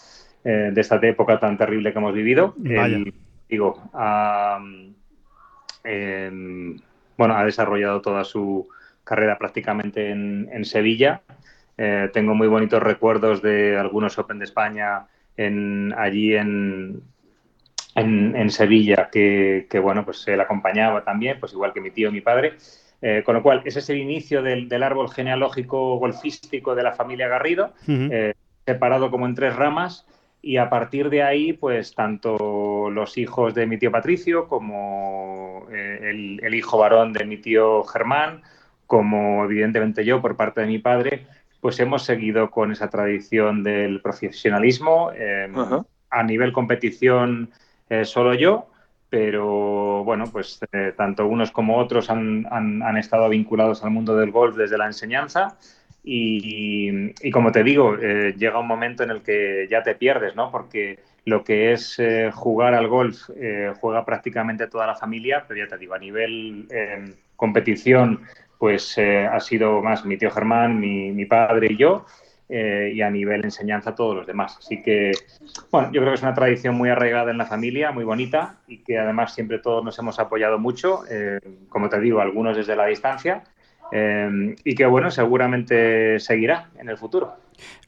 eh, 0.45 0.71
de 0.73 0.81
esta 0.81 0.97
época 1.03 1.41
tan 1.41 1.57
terrible 1.57 1.93
que 1.93 1.99
hemos 1.99 2.15
vivido. 2.15 2.55
Vaya. 2.57 2.97
Él, 2.97 3.15
digo, 3.49 3.83
em, 5.83 6.79
bueno, 7.17 7.37
ha 7.37 7.45
desarrollado 7.45 8.01
toda 8.01 8.25
su 8.25 8.69
carrera 9.05 9.39
prácticamente 9.39 10.11
en, 10.11 10.49
en 10.53 10.65
Sevilla. 10.65 11.23
Eh, 11.79 12.11
tengo 12.13 12.35
muy 12.35 12.49
bonitos 12.49 12.83
recuerdos 12.83 13.43
de 13.43 13.77
algunos 13.77 14.19
Open 14.19 14.39
de 14.39 14.45
España 14.47 15.07
en, 15.37 15.95
allí 15.97 16.35
en, 16.35 17.03
en, 17.95 18.37
en 18.37 18.51
Sevilla, 18.51 19.09
que, 19.11 19.67
que, 19.71 19.79
bueno, 19.79 20.05
pues 20.05 20.27
él 20.29 20.41
acompañaba 20.41 21.05
también, 21.05 21.39
pues 21.39 21.53
igual 21.53 21.73
que 21.73 21.81
mi 21.81 21.91
tío 21.91 22.09
y 22.09 22.13
mi 22.13 22.21
padre. 22.21 22.57
Eh, 23.03 23.23
con 23.25 23.35
lo 23.35 23.43
cual, 23.43 23.63
ese 23.65 23.81
es 23.81 23.91
el 23.91 23.99
inicio 23.99 24.43
del, 24.43 24.69
del, 24.69 24.83
árbol 24.83 25.11
genealógico 25.11 25.99
golfístico 25.99 26.75
de 26.75 26.83
la 26.83 26.93
familia 26.93 27.29
Garrido, 27.29 27.75
Ujú. 27.83 28.09
eh, 28.11 28.35
separado 28.65 29.11
como 29.11 29.27
en 29.27 29.35
tres 29.35 29.55
ramas. 29.55 30.07
Y 30.43 30.57
a 30.57 30.71
partir 30.71 31.11
de 31.11 31.23
ahí, 31.23 31.53
pues 31.53 31.95
tanto 31.95 32.37
los 32.91 33.19
hijos 33.19 33.55
de 33.55 33.67
mi 33.67 33.79
tío 33.79 33.91
Patricio 33.91 34.49
como 34.49 35.67
eh, 35.73 35.99
el, 36.03 36.41
el, 36.43 36.55
hijo 36.55 36.79
varón 36.79 37.13
de 37.13 37.25
mi 37.25 37.37
tío 37.37 37.85
Germán, 37.85 38.43
como 38.87 39.45
evidentemente 39.45 40.05
yo 40.05 40.21
por 40.21 40.37
parte 40.37 40.61
de 40.63 40.67
mi 40.67 40.79
padre, 40.79 41.27
pues 41.61 41.81
hemos 41.81 42.05
seguido 42.05 42.51
con 42.51 42.73
esa 42.73 42.89
tradición 42.91 43.63
del 43.63 44.01
profesionalismo. 44.01 45.11
Eh, 45.15 45.49
uh 45.53 45.57
-huh. 45.57 45.87
A 46.11 46.23
nivel 46.23 46.53
competición, 46.53 47.51
eh, 47.91 48.05
solo 48.05 48.35
yo, 48.35 48.69
pero 49.11 50.05
bueno, 50.05 50.27
pues 50.31 50.61
eh, 50.73 50.93
tanto 50.97 51.27
unos 51.27 51.51
como 51.51 51.79
otros 51.79 52.11
han, 52.11 52.47
han, 52.51 52.83
han, 52.83 52.97
estado 52.97 53.29
vinculados 53.29 53.83
al 53.83 53.91
mundo 53.91 54.17
del 54.17 54.31
golf 54.31 54.57
desde 54.57 54.79
la 54.79 54.87
enseñanza. 54.87 55.59
Y, 56.09 57.13
y 57.21 57.31
como 57.33 57.51
te 57.51 57.65
digo, 57.65 57.97
eh, 58.01 58.33
llega 58.39 58.61
un 58.61 58.69
momento 58.69 59.03
en 59.03 59.11
el 59.11 59.23
que 59.23 59.67
ya 59.69 59.83
te 59.83 59.97
pierdes, 59.97 60.37
¿no? 60.37 60.53
Porque 60.53 61.01
lo 61.25 61.43
que 61.43 61.73
es 61.73 61.99
eh, 61.99 62.31
jugar 62.33 62.75
al 62.75 62.87
golf 62.87 63.29
eh, 63.37 63.73
juega 63.81 64.05
prácticamente 64.05 64.69
toda 64.69 64.87
la 64.87 64.95
familia, 64.95 65.45
pero 65.49 65.59
ya 65.59 65.67
te 65.67 65.77
digo, 65.77 65.95
a 65.95 65.99
nivel 65.99 66.69
eh, 66.71 67.13
competición, 67.35 68.21
pues 68.57 68.97
eh, 68.99 69.27
ha 69.27 69.41
sido 69.41 69.83
más 69.83 70.05
mi 70.05 70.17
tío 70.17 70.31
Germán, 70.31 70.79
mi, 70.79 71.11
mi 71.11 71.25
padre 71.25 71.73
y 71.73 71.77
yo, 71.77 72.07
eh, 72.49 72.93
y 72.95 73.03
a 73.03 73.11
nivel 73.11 73.45
enseñanza 73.45 73.97
todos 73.97 74.15
los 74.15 74.29
demás. 74.29 74.57
Así 74.61 74.81
que, 74.85 75.11
bueno, 75.73 75.91
yo 75.91 76.01
creo 76.01 76.13
que 76.13 76.19
es 76.19 76.23
una 76.23 76.35
tradición 76.35 76.77
muy 76.77 76.89
arraigada 76.89 77.33
en 77.33 77.39
la 77.39 77.47
familia, 77.47 77.91
muy 77.91 78.05
bonita, 78.05 78.61
y 78.69 78.79
que 78.85 78.97
además 78.97 79.35
siempre 79.35 79.59
todos 79.59 79.85
nos 79.85 79.99
hemos 79.99 80.21
apoyado 80.21 80.57
mucho, 80.61 81.01
eh, 81.11 81.41
como 81.69 81.89
te 81.89 81.99
digo, 81.99 82.21
algunos 82.21 82.57
desde 82.57 82.77
la 82.77 82.87
distancia, 82.87 83.43
eh, 83.93 84.57
y 84.65 84.75
que 84.75 84.87
bueno, 84.87 85.11
seguramente 85.11 86.19
seguirá 86.21 86.71
en 86.79 86.89
el 86.89 86.99
futuro. 86.99 87.37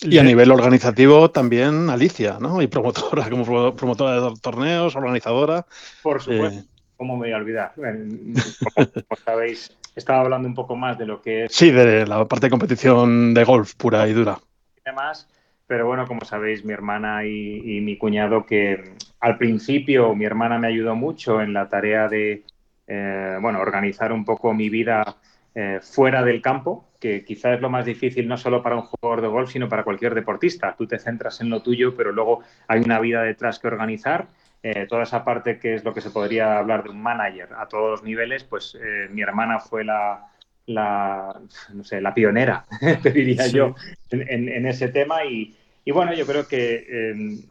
Y 0.01 0.19
a 0.19 0.23
nivel 0.23 0.51
organizativo 0.51 1.31
también 1.31 1.91
Alicia, 1.91 2.39
¿no? 2.41 2.63
Y 2.63 2.67
promotora, 2.69 3.29
como 3.29 3.75
promotora 3.75 4.21
de 4.21 4.35
torneos, 4.41 4.97
organizadora. 4.97 5.67
Por 6.03 6.23
supuesto. 6.23 6.61
Eh, 6.61 6.65
¿Cómo 6.97 7.15
me 7.15 7.27
voy 7.27 7.33
a 7.33 7.37
olvidar? 7.37 7.73
Como, 7.77 9.21
sabéis, 9.25 9.77
estaba 9.95 10.21
hablando 10.21 10.49
un 10.49 10.55
poco 10.55 10.75
más 10.75 10.99
de 10.99 11.07
lo 11.07 11.23
que 11.23 11.45
es. 11.45 11.55
Sí, 11.55 11.71
de 11.71 12.05
la 12.07 12.25
parte 12.27 12.47
de 12.47 12.51
competición 12.51 13.35
de 13.35 13.45
golf 13.45 13.75
pura 13.77 14.09
y 14.09 14.13
dura. 14.13 14.39
Además, 14.85 15.29
pero 15.69 15.87
bueno, 15.87 16.09
como 16.09 16.25
sabéis, 16.25 16.65
mi 16.65 16.73
hermana 16.73 17.25
y, 17.25 17.81
mi 17.83 17.97
cuñado, 17.99 18.45
que 18.45 18.95
al 19.21 19.39
principio 19.39 20.13
mi 20.17 20.25
hermana 20.25 20.59
me 20.59 20.67
ayudó 20.67 20.97
mucho 20.97 21.41
en 21.41 21.53
la 21.53 21.69
tarea 21.69 22.09
de, 22.09 22.43
eh, 22.89 23.39
bueno, 23.41 23.61
organizar 23.61 24.13
un 24.13 24.25
poco 24.25 24.53
mi 24.53 24.69
vida 24.69 25.19
eh, 25.61 25.81
fuera 25.83 26.23
del 26.23 26.41
campo, 26.41 26.89
que 27.01 27.25
quizás 27.25 27.57
es 27.57 27.61
lo 27.61 27.69
más 27.69 27.85
difícil 27.85 28.29
no 28.29 28.37
solo 28.37 28.63
para 28.63 28.77
un 28.77 28.83
jugador 28.83 29.23
de 29.23 29.27
golf, 29.27 29.51
sino 29.51 29.69
para 29.69 29.83
cualquier 29.83 30.15
deportista. 30.15 30.77
Tú 30.79 30.87
te 30.87 31.01
centras 31.01 31.41
en 31.41 31.51
lo 31.51 31.63
tuyo, 31.63 31.97
pero 31.97 32.13
luego 32.13 32.43
hay 32.69 32.81
una 32.81 33.01
vida 33.01 33.23
detrás 33.23 33.59
que 33.59 33.67
organizar. 33.67 34.29
Eh, 34.63 34.87
toda 34.89 35.03
esa 35.03 35.25
parte 35.25 35.59
que 35.59 35.75
es 35.75 35.83
lo 35.83 35.93
que 35.93 36.01
se 36.01 36.11
podría 36.11 36.59
hablar 36.59 36.85
de 36.85 36.91
un 36.91 37.03
manager 37.03 37.49
a 37.59 37.67
todos 37.67 37.91
los 37.91 38.03
niveles, 38.05 38.45
pues 38.45 38.79
mi 39.11 39.21
hermana 39.21 39.59
fue 39.59 39.85
la, 39.85 40.29
la, 40.67 41.41
no 41.75 41.83
sé, 41.83 42.01
la 42.01 42.15
pionera, 42.15 42.65
te 43.03 43.11
diría 43.11 43.49
yo, 43.49 43.75
en, 44.11 44.65
ese 44.67 44.89
tema. 44.89 45.25
Y, 45.25 45.57
bueno, 45.91 46.15
yo 46.15 46.25
creo 46.25 46.47
que 46.47 47.11
em, 47.11 47.43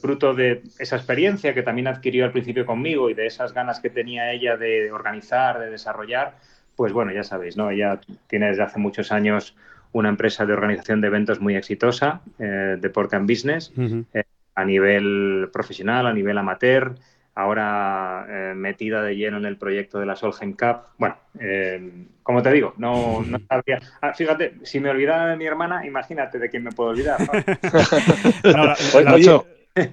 fruto 0.00 0.34
de 0.34 0.62
esa 0.78 0.94
experiencia 0.94 1.52
que 1.52 1.64
también 1.64 1.88
adquirió 1.88 2.24
al 2.24 2.32
principio 2.32 2.64
conmigo 2.64 3.10
y 3.10 3.14
de 3.14 3.26
esas 3.26 3.52
ganas 3.52 3.80
que 3.80 3.90
tenía 3.90 4.30
ella 4.30 4.56
de 4.56 4.92
organizar, 4.92 5.58
de 5.58 5.70
desarrollar, 5.70 6.36
pues 6.76 6.92
bueno, 6.92 7.12
ya 7.12 7.24
sabéis, 7.24 7.56
¿no? 7.56 7.70
Ella 7.70 8.00
tiene 8.26 8.48
desde 8.48 8.62
hace 8.62 8.78
muchos 8.78 9.10
años 9.12 9.56
una 9.92 10.08
empresa 10.08 10.44
de 10.44 10.52
organización 10.52 11.00
de 11.00 11.06
eventos 11.08 11.40
muy 11.40 11.56
exitosa, 11.56 12.20
eh, 12.38 12.76
Deporte 12.78 13.16
and 13.16 13.28
Business, 13.28 13.72
eh, 14.12 14.24
a 14.54 14.64
nivel 14.64 15.48
profesional, 15.52 16.06
a 16.06 16.12
nivel 16.12 16.36
amateur, 16.38 16.94
ahora 17.36 18.26
eh, 18.28 18.54
metida 18.54 19.02
de 19.02 19.14
lleno 19.14 19.36
en 19.36 19.44
el 19.44 19.58
proyecto 19.58 19.98
de 20.00 20.06
la 20.06 20.16
Solheim 20.16 20.54
Cup. 20.54 20.78
Bueno, 20.96 21.16
eh, 21.38 22.06
como 22.22 22.42
te 22.42 22.50
digo, 22.50 22.74
no, 22.78 23.22
no 23.22 23.38
sabía. 23.48 23.78
Ah, 24.00 24.14
fíjate, 24.14 24.54
si 24.62 24.80
me 24.80 24.90
olvidara 24.90 25.28
de 25.28 25.36
mi 25.36 25.46
hermana, 25.46 25.86
imagínate 25.86 26.38
de 26.38 26.48
quién 26.48 26.64
me 26.64 26.72
puedo 26.72 26.90
olvidar. 26.90 27.18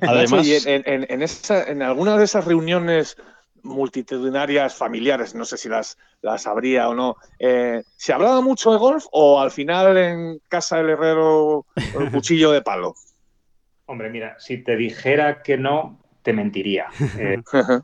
además, 0.02 0.66
en, 0.66 1.06
en, 1.10 1.82
alguna 1.82 2.18
de 2.18 2.24
esas 2.24 2.46
reuniones 2.46 3.18
multitudinarias 3.64 4.76
familiares, 4.76 5.34
no 5.34 5.46
sé 5.46 5.58
si 5.58 5.70
las, 5.70 5.98
las 6.22 6.46
habría 6.46 6.90
o 6.90 6.94
no, 6.94 7.18
eh, 7.40 7.84
¿se 7.96 8.14
hablaba 8.14 8.42
mucho 8.42 8.72
de 8.72 8.78
golf 8.78 9.06
o 9.12 9.40
al 9.40 9.52
final 9.52 9.98
en 9.98 10.40
casa 10.48 10.78
del 10.78 10.92
herrero 10.92 11.66
el 12.00 12.12
cuchillo 12.12 12.52
de 12.52 12.62
palo? 12.62 12.94
Hombre, 13.86 14.10
mira, 14.10 14.36
si 14.40 14.58
te 14.58 14.76
dijera 14.76 15.42
que 15.42 15.58
no, 15.58 16.00
te 16.22 16.34
mentiría. 16.34 16.88
Eh, 17.18 17.42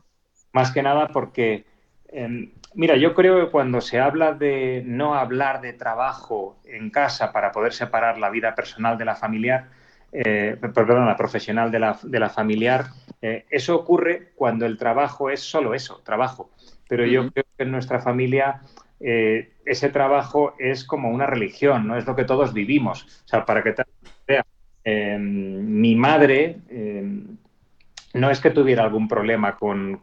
más 0.52 0.72
que 0.72 0.82
nada 0.82 1.08
porque, 1.08 1.66
em, 2.08 2.52
mira, 2.74 2.96
yo 2.96 3.14
creo 3.14 3.44
que 3.44 3.50
cuando 3.50 3.80
se 3.80 4.00
habla 4.00 4.32
de 4.32 4.82
no 4.86 5.14
hablar 5.14 5.60
de 5.60 5.72
trabajo 5.72 6.58
en 6.64 6.90
casa 6.90 7.32
para 7.32 7.52
poder 7.52 7.72
separar 7.72 8.18
la 8.18 8.30
vida 8.30 8.54
personal 8.54 8.96
de 8.96 9.04
la 9.04 9.14
familiar, 9.14 9.68
eh, 10.12 10.56
perdón, 10.74 11.06
la 11.06 11.16
profesional 11.16 11.70
de 11.70 11.78
la, 11.78 11.98
de 12.02 12.20
la 12.20 12.30
familiar, 12.30 12.86
eh, 13.22 13.46
eso 13.50 13.76
ocurre 13.76 14.32
cuando 14.34 14.66
el 14.66 14.78
trabajo 14.78 15.30
es 15.30 15.40
solo 15.40 15.74
eso, 15.74 16.02
trabajo. 16.04 16.50
Pero 16.88 17.06
yo 17.06 17.30
creo 17.30 17.44
que 17.56 17.62
en 17.62 17.70
nuestra 17.70 18.00
familia 18.00 18.62
ese 19.00 19.88
trabajo 19.88 20.54
es 20.58 20.84
como 20.84 21.10
una 21.10 21.24
religión, 21.24 21.86
no 21.86 21.96
es 21.96 22.04
lo 22.04 22.16
que 22.16 22.24
todos 22.24 22.52
vivimos. 22.52 23.22
O 23.24 23.28
sea, 23.28 23.46
para 23.46 23.62
que 23.62 23.72
te 23.72 23.84
em, 24.84 25.80
mi 25.80 25.94
madre 25.94 26.58
em, 26.68 27.38
no 28.14 28.30
es 28.30 28.40
que 28.40 28.50
tuviera 28.50 28.82
algún 28.82 29.06
problema 29.08 29.56
con, 29.56 30.02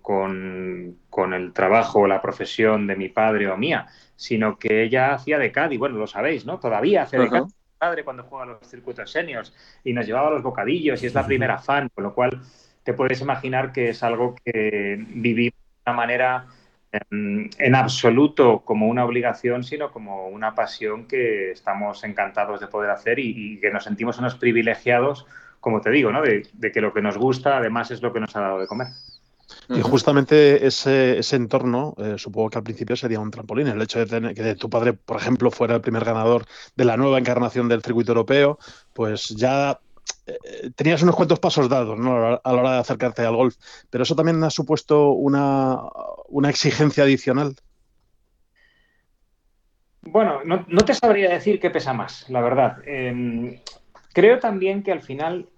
el 1.34 1.54
trabajo 1.54 2.00
o 2.00 2.08
la 2.08 2.22
profesión 2.22 2.88
de 2.88 2.96
mi 2.96 3.10
padre 3.10 3.50
o 3.50 3.58
mía, 3.58 3.88
sino 4.16 4.58
que 4.58 4.84
ella 4.84 5.14
hacía 5.14 5.38
de 5.38 5.52
Cádiz, 5.52 5.80
bueno, 5.80 5.98
lo 5.98 6.08
sabéis, 6.08 6.46
¿no? 6.46 6.60
Todavía 6.60 7.04
hace 7.04 7.18
de 7.18 7.30
Cádiz 7.30 7.54
mi 7.54 7.67
padre 7.78 8.04
cuando 8.04 8.24
juega 8.24 8.46
los 8.46 8.68
circuitos 8.68 9.12
seniors 9.12 9.54
y 9.84 9.94
nos 9.94 10.06
llevaba 10.06 10.32
los 10.32 10.44
bocadillos 10.44 11.02
y 11.04 11.08
es 11.08 11.14
la 11.14 11.26
primera 11.26 11.58
fan, 11.60 11.90
con 11.94 12.04
lo 12.04 12.14
cual 12.14 12.42
te 12.84 12.94
puedes 12.94 13.22
imaginar 13.22 13.72
que 13.72 13.90
es 13.90 14.04
algo 14.04 14.36
que 14.44 14.98
viví 15.08 15.50
de 15.50 15.56
una 15.86 15.96
manera 15.96 16.48
en, 16.92 17.50
en, 17.58 17.76
absoluto 17.76 18.62
como 18.66 18.88
una 18.88 19.06
obligación, 19.06 19.64
sino 19.64 19.92
como 19.92 20.28
una 20.28 20.56
pasión 20.56 21.06
que 21.06 21.52
estamos 21.52 22.04
encantados 22.04 22.60
de 22.62 22.68
poder 22.68 22.92
hacer 22.92 23.20
y, 23.20 23.34
y 23.36 23.60
que 23.60 23.72
nos 23.72 23.84
sentimos 23.84 24.18
unos 24.20 24.36
privilegiados 24.36 25.26
como 25.60 25.82
te 25.82 25.92
digo, 25.92 26.12
¿no? 26.12 26.22
De, 26.22 26.72
que 26.72 26.82
lo 26.82 26.94
que 26.94 27.02
nos 27.02 27.18
gusta 27.18 27.58
además 27.58 27.92
es 27.92 28.02
lo 28.02 28.14
que 28.14 28.20
nos 28.20 28.36
ha 28.36 28.42
dado 28.42 28.60
de 28.60 28.68
comer. 28.68 28.88
Y 29.70 29.82
justamente 29.82 30.66
ese, 30.66 31.20
entorno, 31.36 31.94
eh, 31.98 32.16
supongo 32.18 32.50
que 32.50 32.58
al 32.58 32.64
principio 32.64 32.96
sería 32.96 33.20
un 33.20 33.32
trampolín. 33.32 33.68
El 33.68 33.82
hecho 33.82 34.00
de 34.00 34.06
tener, 34.06 34.34
que 34.34 34.56
tu 34.56 34.70
padre, 34.70 34.94
por 34.94 35.18
ejemplo, 35.18 35.52
fuera 35.52 35.76
el 35.76 35.82
primer 35.82 36.06
ganador 36.06 36.46
de 36.76 36.86
la 36.86 36.98
nueva 36.98 37.20
encarnación 37.20 37.68
del 37.68 37.82
circuito 37.82 38.12
europeo, 38.12 38.60
pues 38.94 39.30
ya 39.30 39.80
eh, 40.26 40.72
tenías 40.76 41.02
unos 41.02 41.16
cuantos 41.16 41.40
pasos 41.40 41.70
dados 41.70 41.98
¿no? 41.98 42.40
a 42.44 42.54
la 42.54 42.60
hora 42.60 42.74
de 42.74 42.80
acercarte 42.80 43.24
al 43.24 43.36
golf. 43.36 43.56
Pero 43.90 44.04
eso 44.04 44.16
también 44.16 44.44
ha 44.44 44.50
supuesto 44.50 45.12
una, 45.12 45.82
exigencia 46.50 47.04
adicional. 47.04 47.56
Bueno, 50.02 50.40
no, 50.46 50.86
te 50.86 50.94
sabría 50.94 51.30
decir 51.30 51.60
qué 51.60 51.70
pesa 51.70 51.92
más, 51.92 52.30
la 52.30 52.40
verdad. 52.40 52.78
Em, 52.86 53.60
creo 54.14 54.40
también 54.40 54.82
que 54.82 54.94
al 54.94 55.02
final 55.02 55.50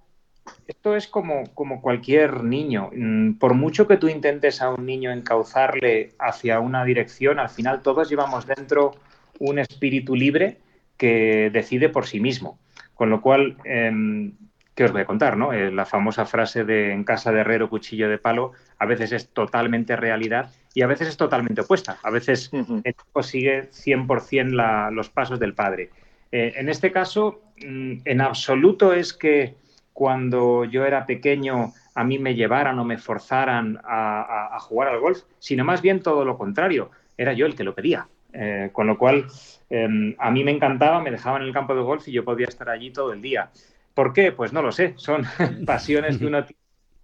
esto 0.68 0.96
es 0.96 1.08
como, 1.08 1.44
como 1.54 1.82
cualquier 1.82 2.44
niño. 2.44 2.90
Mm, 2.94 3.34
por 3.34 3.54
mucho 3.54 3.88
que 3.88 3.98
tú 3.98 4.08
intentes 4.08 4.62
a 4.62 4.70
un 4.70 4.86
niño 4.86 5.12
encauzarle 5.12 6.14
hacia 6.20 6.60
una 6.60 6.86
dirección, 6.86 7.40
al 7.40 7.50
final 7.50 7.82
todos 7.82 8.10
llevamos 8.10 8.46
dentro 8.46 8.92
un 9.40 9.60
espíritu 9.60 10.16
libre 10.16 10.58
que 10.98 11.50
decide 11.52 11.90
por 11.90 12.06
sí 12.06 12.20
mismo. 12.20 12.60
Con 12.94 13.10
lo 13.10 13.22
cual, 13.22 13.56
em, 13.64 14.34
¿qué 14.76 14.84
os 14.84 14.92
voy 14.92 15.02
a 15.02 15.06
contar? 15.06 15.38
No? 15.38 15.54
Eh, 15.54 15.72
la 15.72 15.86
famosa 15.86 16.26
frase 16.26 16.66
de 16.66 16.92
en 16.92 17.04
casa 17.04 17.32
de 17.32 17.40
herrero, 17.42 17.70
cuchillo 17.70 18.10
de 18.10 18.18
palo, 18.18 18.52
a 18.78 18.86
veces 18.86 19.12
es 19.14 19.30
totalmente 19.30 19.96
realidad 19.96 20.52
y 20.74 20.82
a 20.82 20.88
veces 20.88 21.08
es 21.08 21.18
totalmente 21.18 21.62
opuesta. 21.62 21.98
A 22.04 22.12
veces 22.12 22.52
el 22.54 22.82
hijo 22.86 23.24
sigue 23.24 23.70
100% 23.72 24.92
los 24.92 25.10
pasos 25.10 25.40
del 25.40 25.54
padre. 25.54 25.90
Eh, 26.32 26.54
en 26.58 26.70
este 26.70 26.92
caso, 26.92 27.42
mm, 27.66 28.02
en 28.06 28.22
absoluto 28.22 28.94
es 28.94 29.14
que 29.14 29.56
cuando 29.94 30.66
yo 30.66 30.86
era 30.86 31.06
pequeño 31.06 31.74
a 32.00 32.04
mí 32.04 32.18
me 32.18 32.34
llevaran 32.34 32.80
o 32.80 32.86
me 32.86 32.98
forzaran 32.98 33.78
a, 33.84 34.58
jugar 34.62 34.88
al 34.88 35.00
golf, 35.00 35.24
sino 35.38 35.66
más 35.66 35.82
bien 35.82 36.02
todo 36.02 36.24
lo 36.24 36.38
contrario, 36.38 36.92
era 37.18 37.34
yo 37.34 37.46
el 37.46 37.56
que 37.56 37.66
lo 37.66 37.76
pedía. 37.76 38.08
Eh, 38.32 38.70
con 38.72 38.88
lo 38.88 38.98
cual, 38.98 39.26
em, 39.70 40.16
a 40.20 40.32
mí 40.32 40.44
me 40.44 40.52
encantaba, 40.52 41.02
me 41.02 41.12
dejaban 41.12 41.42
en 41.42 41.48
el 41.50 41.54
campo 41.54 41.76
de 41.76 41.82
golf 41.82 42.08
y 42.08 42.12
yo 42.12 42.24
podía 42.24 42.46
estar 42.48 42.70
allí 42.70 42.92
todo 42.92 43.12
el 43.12 43.22
día. 43.22 43.50
¿Por 43.94 44.14
qué? 44.14 44.32
Pues 44.32 44.54
no 44.54 44.62
lo 44.62 44.72
sé, 44.72 44.94
son 44.96 45.24
pasiones 45.66 46.18
que 46.18 46.26
uno 46.26 46.46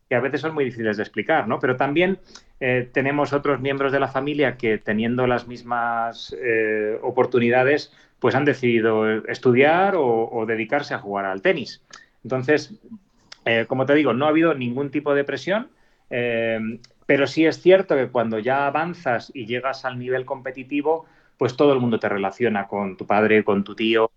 que 0.08 0.16
a 0.16 0.20
veces 0.20 0.40
son 0.40 0.54
muy 0.54 0.64
difíciles 0.64 0.98
de 0.98 1.04
explicar, 1.04 1.48
¿no? 1.48 1.60
Pero 1.60 1.78
también 1.78 2.20
eh, 2.60 2.88
tenemos 2.94 3.34
otros 3.34 3.60
miembros 3.60 3.92
de 3.92 4.00
la 4.00 4.08
familia 4.08 4.56
que 4.56 4.78
teniendo 4.78 5.26
las 5.26 5.48
mismas 5.48 6.34
eh, 6.40 7.00
oportunidades, 7.02 7.92
pues 8.20 8.36
han 8.36 8.46
decidido 8.46 9.08
estudiar 9.26 9.96
o 9.98 10.46
dedicarse 10.48 10.94
a 10.94 11.00
jugar 11.00 11.26
al 11.26 11.42
tenis. 11.42 11.82
Entonces, 12.26 12.74
eh, 13.46 13.66
como 13.68 13.86
te 13.86 13.94
digo, 13.94 14.14
no 14.14 14.26
ha 14.26 14.30
habido 14.30 14.56
ningún 14.56 14.90
tipo 14.90 15.14
de 15.14 15.24
presión, 15.24 15.70
eh, 16.10 16.60
pero 17.06 17.28
sí 17.28 17.46
es 17.46 17.62
cierto 17.62 17.96
que 17.96 18.08
cuando 18.08 18.40
ya 18.40 18.66
avanzas 18.66 19.32
y 19.36 19.46
llegas 19.46 19.86
al 19.86 20.00
nivel 20.00 20.26
competitivo, 20.26 21.06
pues 21.38 21.56
todo 21.56 21.72
el 21.72 21.80
mundo 21.80 22.00
te 22.00 22.10
relaciona 22.10 22.68
con 22.68 22.98
tu 22.98 23.06
padre, 23.06 23.44
con 23.44 23.64
tu 23.64 23.76
tío. 23.76 24.10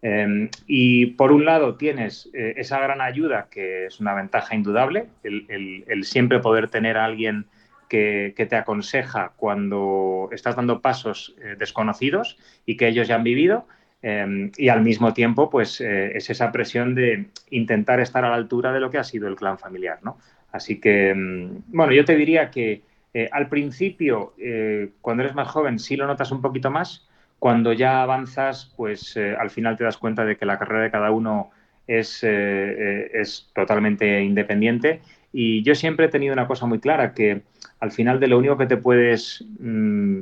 Eh, 0.00 0.48
y 0.66 1.06
por 1.06 1.32
un 1.32 1.44
lado 1.44 1.74
tienes 1.74 2.30
esa 2.32 2.80
gran 2.80 3.02
ayuda, 3.02 3.48
que 3.50 3.84
es 3.84 4.00
una 4.00 4.14
ventaja 4.14 4.54
indudable, 4.54 5.08
el, 5.22 6.04
siempre 6.04 6.40
poder 6.40 6.70
tener 6.70 6.96
a 6.96 7.04
alguien 7.04 7.44
que, 7.90 8.32
que, 8.34 8.46
te 8.46 8.56
aconseja 8.56 9.32
cuando 9.36 10.30
estás 10.32 10.56
dando 10.56 10.80
pasos 10.80 11.34
desconocidos 11.58 12.38
y 12.64 12.78
que 12.78 12.88
ellos 12.88 13.06
ya 13.06 13.16
han 13.16 13.24
vivido. 13.24 13.66
Em, 14.02 14.50
y 14.56 14.68
al 14.68 14.82
mismo 14.82 15.12
tiempo, 15.12 15.50
pues 15.50 15.80
eh, 15.80 16.16
es 16.16 16.30
esa 16.30 16.50
presión 16.52 16.94
de 16.94 17.26
intentar 17.50 18.00
estar 18.00 18.24
a 18.24 18.30
la 18.30 18.36
altura 18.36 18.72
de 18.72 18.80
lo 18.80 18.90
que 18.90 18.98
ha 18.98 19.04
sido 19.04 19.28
el 19.28 19.36
clan 19.36 19.58
familiar, 19.58 19.98
¿no? 20.02 20.18
Así 20.52 20.80
que, 20.80 21.10
em, 21.10 21.62
bueno, 21.68 21.92
yo 21.92 22.04
te 22.04 22.16
diría 22.16 22.50
que 22.50 22.82
eh, 23.12 23.28
al 23.32 23.48
principio, 23.48 24.34
eh, 24.38 24.90
cuando 25.00 25.22
eres 25.24 25.34
más 25.34 25.48
joven, 25.48 25.78
sí 25.78 25.96
lo 25.96 26.06
notas 26.06 26.30
un 26.32 26.40
poquito 26.40 26.70
más. 26.70 27.06
Cuando 27.38 27.72
ya 27.72 28.02
avanzas, 28.02 28.72
pues 28.76 29.16
al 29.16 29.48
final 29.48 29.76
te 29.78 29.84
das 29.84 29.96
cuenta 29.96 30.26
de 30.26 30.36
que 30.36 30.44
la 30.44 30.58
carrera 30.58 30.82
de 30.82 30.90
cada 30.90 31.10
uno 31.10 31.50
es, 31.86 32.22
es 32.22 33.50
totalmente 33.54 34.22
independiente. 34.22 35.00
Y 35.32 35.62
yo 35.62 35.74
siempre 35.74 36.06
he 36.06 36.08
tenido 36.10 36.34
una 36.34 36.46
cosa 36.46 36.66
muy 36.66 36.80
clara, 36.80 37.14
que 37.14 37.40
al 37.80 37.92
final 37.92 38.20
de 38.20 38.28
lo 38.28 38.36
único 38.38 38.58
que 38.58 38.66
te 38.66 38.76
puedes 38.76 39.42
mm, 39.58 40.20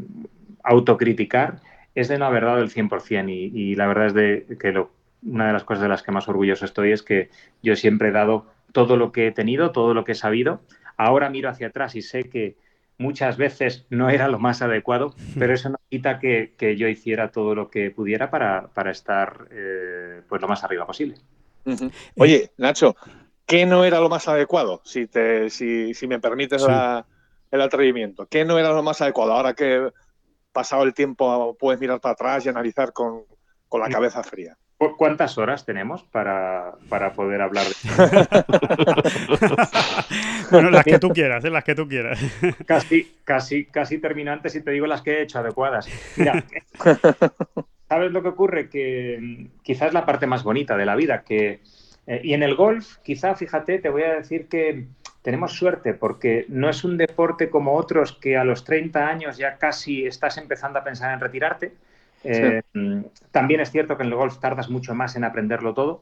autocriticar 0.63 1.61
es 2.01 2.09
de 2.09 2.19
no 2.19 2.27
haber 2.27 2.45
dado 2.45 2.59
el 2.59 2.71
100% 2.71 3.29
y, 3.31 3.51
y 3.55 3.75
la 3.75 3.87
verdad 3.87 4.07
es 4.07 4.15
de 4.15 4.57
que 4.61 4.73
lo, 4.73 4.91
una 5.23 5.49
de 5.49 5.53
las 5.53 5.65
cosas 5.65 5.83
de 5.83 5.89
las 5.89 6.03
que 6.03 6.13
más 6.13 6.29
orgulloso 6.29 6.65
estoy 6.65 6.93
es 6.93 7.03
que 7.03 7.31
yo 7.63 7.77
siempre 7.77 8.09
he 8.09 8.13
dado 8.13 8.47
todo 8.73 8.97
lo 8.97 9.13
que 9.13 9.27
he 9.27 9.33
tenido, 9.33 9.73
todo 9.73 9.95
lo 9.95 10.05
que 10.05 10.13
he 10.13 10.15
sabido. 10.15 10.61
Ahora 10.97 11.31
miro 11.31 11.49
hacia 11.49 11.69
atrás 11.69 11.95
y 11.95 12.03
sé 12.03 12.29
que 12.29 12.57
muchas 12.99 13.37
veces 13.37 13.87
no 13.91 14.11
era 14.11 14.29
lo 14.29 14.39
más 14.39 14.63
adecuado, 14.63 15.15
pero 15.39 15.55
eso 15.55 15.71
no 15.71 15.79
quita 15.89 16.19
que, 16.19 16.55
que 16.57 16.77
yo 16.77 16.89
hiciera 16.89 17.31
todo 17.31 17.55
lo 17.55 17.71
que 17.71 17.91
pudiera 17.91 18.31
para, 18.31 18.69
para 18.69 18.91
estar 18.91 19.49
eh, 19.51 20.23
pues 20.29 20.43
lo 20.43 20.49
más 20.49 20.65
arriba 20.65 20.87
posible. 20.87 21.17
Uh 21.65 21.73
-huh. 21.73 21.93
Oye, 22.17 22.51
Nacho, 22.59 22.97
¿qué 23.47 23.67
no 23.67 23.85
era 23.85 24.01
lo 24.01 24.09
más 24.09 24.29
adecuado? 24.29 24.81
Si, 24.85 25.07
te, 25.07 25.51
si, 25.51 25.95
si 25.95 26.07
me 26.07 26.19
permites 26.19 26.63
sí. 26.63 26.69
la, 26.69 27.07
el 27.51 27.61
atrevimiento. 27.61 28.27
¿Qué 28.27 28.45
no 28.45 28.59
era 28.59 28.73
lo 28.73 28.83
más 28.83 29.01
adecuado? 29.01 29.33
Ahora 29.33 29.55
que 29.55 29.91
pasado 30.59 30.83
el 30.83 30.93
tiempo 30.93 31.57
puedes 31.57 31.81
mirar 31.81 32.01
para 32.01 32.15
atrás 32.15 32.45
y 32.45 32.49
analizar 32.49 32.93
con, 32.93 33.23
con 33.69 33.81
la 33.81 33.89
cabeza 33.89 34.25
fría. 34.25 34.57
¿Cuántas 34.97 35.39
horas 35.39 35.65
tenemos 35.65 36.03
para, 36.03 36.73
para 36.89 37.13
poder 37.13 37.43
hablar 37.43 37.65
de 37.65 37.75
Bueno, 40.51 40.71
las 40.71 40.85
que 40.85 40.99
tú 40.99 41.11
quieras, 41.11 41.45
¿eh? 41.45 41.51
las 41.51 41.63
que 41.63 41.77
tú 41.77 41.87
quieras. 41.87 42.19
Casi, 42.67 43.19
casi, 43.23 43.67
casi 43.67 43.99
terminantes 43.99 44.57
y 44.57 44.65
te 44.65 44.73
digo 44.73 44.89
las 44.89 45.03
que 45.03 45.19
he 45.19 45.23
hecho 45.23 45.39
adecuadas. 45.39 45.89
Mira, 46.17 46.45
¿sabes 47.89 48.11
lo 48.11 48.21
que 48.21 48.29
ocurre? 48.29 48.69
Que 48.69 49.47
quizás 49.63 49.89
es 49.89 49.95
la 49.95 50.07
parte 50.07 50.27
más 50.27 50.43
bonita 50.43 50.77
de 50.77 50.87
la 50.87 50.97
vida, 50.97 51.23
que 51.23 51.61
eh, 52.09 52.21
y 52.25 52.35
en 52.35 52.43
el 52.43 52.57
golf, 52.57 52.97
quizá, 53.05 53.37
fíjate, 53.37 53.79
te 53.79 53.91
voy 53.91 54.03
a 54.03 54.15
decir 54.15 54.49
que 54.49 54.89
tenemos 55.29 55.53
suerte 55.53 55.93
porque 55.93 56.47
no 56.49 56.71
es 56.71 56.85
un 56.85 56.97
deporte 56.97 57.51
como 57.51 57.75
otros 57.75 58.15
que 58.15 58.39
a 58.39 58.45
los 58.45 58.65
30 58.65 59.07
años 59.07 59.37
ya 59.37 59.59
casi 59.59 60.07
estás 60.07 60.39
empezando 60.39 60.79
a 60.79 60.85
pensar 60.85 61.13
en 61.13 61.21
retirarte, 61.21 61.75
eh, 62.25 62.63
sí. 62.73 63.05
También 63.31 63.61
es 63.61 63.71
cierto 63.71 63.99
que 63.99 64.05
en 64.05 64.09
el 64.09 64.15
golf 64.15 64.39
tardas 64.39 64.71
mucho 64.71 64.95
más 64.95 65.17
en 65.17 65.25
aprenderlo 65.25 65.75
todo, 65.75 66.01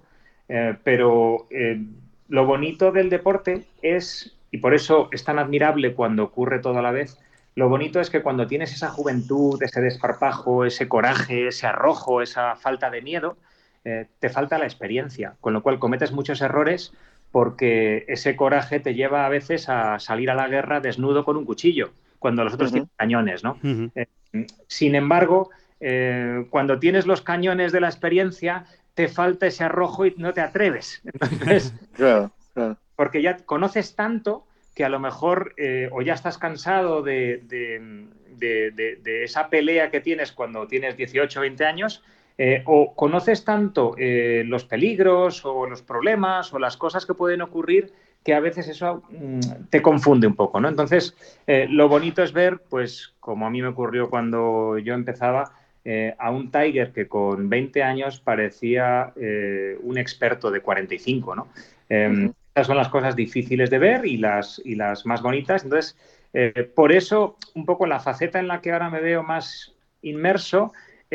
eh, 0.49 0.76
pero 0.85 1.49
eh, 1.50 1.85
lo 2.28 2.47
bonito 2.47 2.92
del 2.92 3.11
deporte 3.11 3.64
es, 3.83 4.38
y 4.52 4.59
por 4.59 4.75
eso 4.75 5.09
es 5.11 5.25
tan 5.25 5.40
admirable 5.40 5.95
cuando 5.95 6.23
ocurre 6.23 6.61
todo 6.61 6.78
a 6.78 6.83
la 6.83 6.92
vez, 6.92 7.18
lo 7.56 7.68
bonito 7.68 7.99
es 7.99 8.11
que 8.11 8.23
cuando 8.23 8.47
tienes 8.47 8.73
esa 8.75 8.90
juventud, 8.90 9.61
ese 9.61 9.80
desparpajo, 9.80 10.64
ese 10.64 10.87
coraje, 10.87 11.49
ese 11.49 11.66
arrojo, 11.66 12.23
esa 12.23 12.54
falta 12.54 12.90
de 12.90 13.02
miedo, 13.02 13.38
te 13.83 14.28
falta 14.28 14.59
la 14.59 14.66
experiencia, 14.66 15.35
con 15.40 15.52
lo 15.52 15.62
cual 15.62 15.78
cometes 15.78 16.11
muchos 16.12 16.40
errores 16.40 16.92
porque 17.37 18.07
ese 18.09 18.35
coraje 18.35 18.81
te 18.81 18.95
lleva 18.95 19.26
a 19.26 19.28
veces 19.28 19.69
a 19.69 19.99
salir 19.99 20.31
a 20.31 20.35
la 20.35 20.49
guerra 20.49 20.81
desnudo 20.81 21.23
con 21.23 21.37
un 21.37 21.45
cuchillo, 21.45 21.90
cuando 22.19 22.43
los 22.43 22.55
otros 22.55 22.71
uh 22.71 22.71
-huh. 22.71 22.73
tienen 22.73 22.90
cañones, 22.97 23.45
¿no? 23.45 23.59
Uh 23.62 23.90
-huh. 23.93 24.47
sin 24.69 24.95
embargo, 24.95 25.50
eh, 25.78 26.47
cuando 26.49 26.78
tienes 26.78 27.07
los 27.07 27.21
cañones 27.21 27.73
de 27.73 27.81
la 27.83 27.88
experiencia, 27.88 28.64
te 28.95 29.09
falta 29.09 29.47
ese 29.47 29.64
arrojo 29.64 30.07
y 30.07 30.14
no 30.16 30.33
te 30.33 30.40
atreves. 30.40 31.02
Entonces, 31.31 31.75
claro, 31.93 32.31
claro. 32.55 32.78
porque 32.97 33.21
ya 33.21 33.37
conoces 33.37 33.95
tanto 33.95 34.47
que 34.75 34.87
a 34.87 34.88
lo 34.88 34.99
mejor 34.99 35.52
eh, 35.59 35.90
o 35.93 36.00
ya 36.00 36.14
estás 36.14 36.38
cansado 36.38 37.02
de, 37.02 37.43
de, 37.45 38.07
de, 38.38 38.97
de, 39.02 39.25
esa 39.25 39.50
pelea 39.50 39.90
que 39.90 40.00
tienes 40.00 40.33
cuando 40.33 40.66
tienes 40.66 40.97
18 40.97 41.38
o 41.38 41.43
20 41.43 41.66
años, 41.66 42.02
eh, 42.38 42.62
o 42.66 42.95
conoces 42.95 43.45
tanto 43.45 43.95
eh, 43.99 44.45
los 44.47 44.64
peligros 44.64 45.45
o 45.45 45.66
los 45.66 45.83
problemas 45.83 46.52
o 46.52 46.59
las 46.59 46.76
cosas 46.76 47.07
que 47.07 47.14
pueden 47.14 47.43
ocurrir 47.43 47.93
que 48.23 48.35
a 48.35 48.40
veces 48.40 48.69
eso 48.69 49.02
mmm, 49.09 49.40
te 49.71 49.81
confunde 49.81 50.26
un 50.26 50.35
poco, 50.35 50.61
¿no? 50.61 50.69
Entonces, 50.69 51.14
lo 51.47 51.88
bonito 51.88 52.23
es 52.25 52.33
ver, 52.33 52.59
pues, 52.69 53.14
como 53.21 53.47
a 53.47 53.50
mí 53.50 53.62
me 53.62 53.69
ocurrió 53.69 54.11
cuando 54.11 54.78
yo 54.78 54.95
empezaba, 54.95 55.52
eh, 55.88 56.16
a 56.19 56.33
un 56.33 56.50
Tiger 56.50 56.90
que 56.90 57.07
con 57.07 57.49
20 57.49 57.81
años 57.81 58.19
parecía 58.19 59.12
eh, 59.14 59.78
un 59.81 59.97
experto 59.99 60.50
de 60.50 60.61
45, 60.61 61.37
¿no? 61.37 61.47
Eh, 61.88 62.09
-huh. 62.11 62.35
Estas 62.49 62.66
son 62.66 62.76
las 62.76 62.88
cosas 62.88 63.14
difíciles 63.14 63.71
de 63.71 63.78
ver 63.78 64.05
y 64.05 64.16
las, 64.16 64.61
y 64.64 64.75
las 64.75 65.07
más 65.07 65.23
bonitas. 65.23 65.62
Entonces, 65.62 65.97
por 66.75 66.90
eso, 66.90 67.37
un 67.55 67.64
poco 67.66 67.87
la 67.87 68.00
faceta 68.00 68.40
en 68.40 68.49
la 68.49 68.61
que 68.61 68.73
ahora 68.73 68.90
me 68.90 69.00
veo 69.00 69.23
más 69.23 69.75
inmerso 70.02 70.73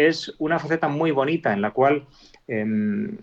es 0.07 0.33
una 0.39 0.59
faceta 0.59 0.87
muy 0.87 1.11
bonita 1.11 1.53
en 1.53 1.61
la 1.61 1.71
cual 1.71 2.05
em, 2.47 3.17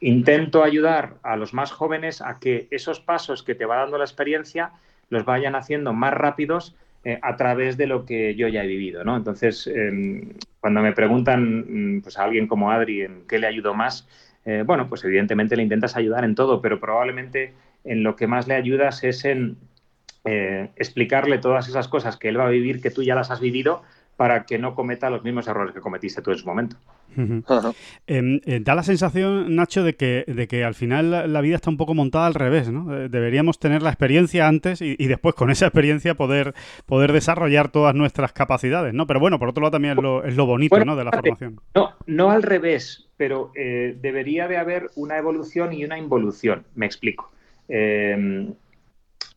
intento 0.00 0.62
ayudar 0.62 1.14
a 1.22 1.36
los 1.36 1.52
más 1.54 1.72
jóvenes 1.72 2.22
a 2.22 2.38
que 2.38 2.68
esos 2.70 3.00
pasos 3.00 3.42
que 3.42 3.54
te 3.54 3.66
va 3.66 3.76
dando 3.76 3.98
la 3.98 4.04
experiencia 4.04 4.72
los 5.08 5.24
vayan 5.24 5.54
haciendo 5.54 5.92
más 5.92 6.14
rápidos 6.14 6.74
eh, 7.04 7.18
a 7.22 7.36
través 7.36 7.76
de 7.76 7.86
lo 7.86 8.04
que 8.04 8.34
yo 8.34 8.48
ya 8.48 8.62
he 8.62 8.66
vivido, 8.66 9.04
¿no? 9.04 9.16
Entonces, 9.16 9.66
eh, 9.66 10.34
cuando 10.60 10.82
me 10.82 10.92
preguntan 10.92 11.96
mm, 11.96 12.02
pues, 12.02 12.18
a 12.18 12.24
alguien 12.24 12.46
como 12.46 12.70
Adri 12.70 13.02
en 13.02 13.22
qué 13.26 13.38
le 13.38 13.46
ayudo 13.46 13.74
más, 13.74 14.06
eh, 14.44 14.62
bueno, 14.66 14.88
pues 14.88 15.04
evidentemente 15.04 15.56
le 15.56 15.62
intentas 15.62 15.96
ayudar 15.96 16.24
en 16.24 16.34
todo, 16.34 16.60
pero 16.60 16.80
probablemente 16.80 17.52
en 17.84 18.02
lo 18.02 18.16
que 18.16 18.26
más 18.26 18.48
le 18.48 18.54
ayudas 18.54 19.04
es 19.04 19.24
en 19.24 19.56
eh, 20.24 20.68
explicarle 20.76 21.38
todas 21.38 21.68
esas 21.68 21.88
cosas 21.88 22.16
que 22.16 22.28
él 22.28 22.38
va 22.38 22.46
a 22.46 22.50
vivir, 22.50 22.82
que 22.82 22.90
tú 22.90 23.02
ya 23.02 23.14
las 23.14 23.30
has 23.30 23.40
vivido, 23.40 23.82
para 24.20 24.44
que 24.44 24.58
no 24.58 24.74
cometa 24.74 25.08
los 25.08 25.24
mismos 25.24 25.48
errores 25.48 25.72
que 25.72 25.80
cometiste 25.80 26.20
tú 26.20 26.30
en 26.30 26.36
su 26.36 26.46
momento. 26.46 26.76
Uh 27.16 27.20
-huh. 27.22 27.38
Uh 27.38 27.72
-huh. 27.72 28.42
eh, 28.44 28.60
da 28.62 28.74
la 28.74 28.82
sensación, 28.82 29.56
Nacho, 29.56 29.82
de 29.82 29.94
que, 29.94 30.24
de 30.26 30.46
que 30.46 30.62
al 30.62 30.74
final 30.74 31.10
la, 31.10 31.26
la, 31.26 31.40
vida 31.40 31.56
está 31.56 31.70
un 31.70 31.78
poco 31.78 31.94
montada 31.94 32.26
al 32.26 32.34
revés, 32.34 32.70
¿no? 32.70 32.84
Deberíamos 33.08 33.58
tener 33.58 33.80
la 33.80 33.88
experiencia 33.88 34.46
antes 34.46 34.82
y, 34.82 34.94
y, 34.98 35.06
después 35.06 35.34
con 35.34 35.50
esa 35.50 35.64
experiencia 35.68 36.16
poder, 36.16 36.52
poder 36.84 37.14
desarrollar 37.14 37.70
todas 37.70 37.94
nuestras 37.94 38.34
capacidades, 38.34 38.92
¿no? 38.92 39.06
Pero 39.06 39.20
bueno, 39.20 39.38
por 39.38 39.48
otro 39.48 39.62
lado 39.62 39.70
también 39.70 39.96
es 39.96 40.02
lo, 40.02 40.22
es 40.22 40.36
lo 40.36 40.44
bonito, 40.44 40.76
bueno, 40.76 40.92
¿no? 40.92 40.96
De 40.98 41.04
la 41.04 41.12
formación. 41.12 41.58
No, 41.74 41.94
no 42.06 42.30
al 42.30 42.42
revés, 42.42 43.08
pero 43.16 43.52
eh, 43.56 43.96
debería 44.02 44.48
de 44.48 44.58
haber 44.58 44.90
una 44.96 45.16
evolución 45.16 45.72
y 45.72 45.82
una 45.82 45.96
involución, 45.96 46.66
me 46.74 46.84
explico. 46.84 47.32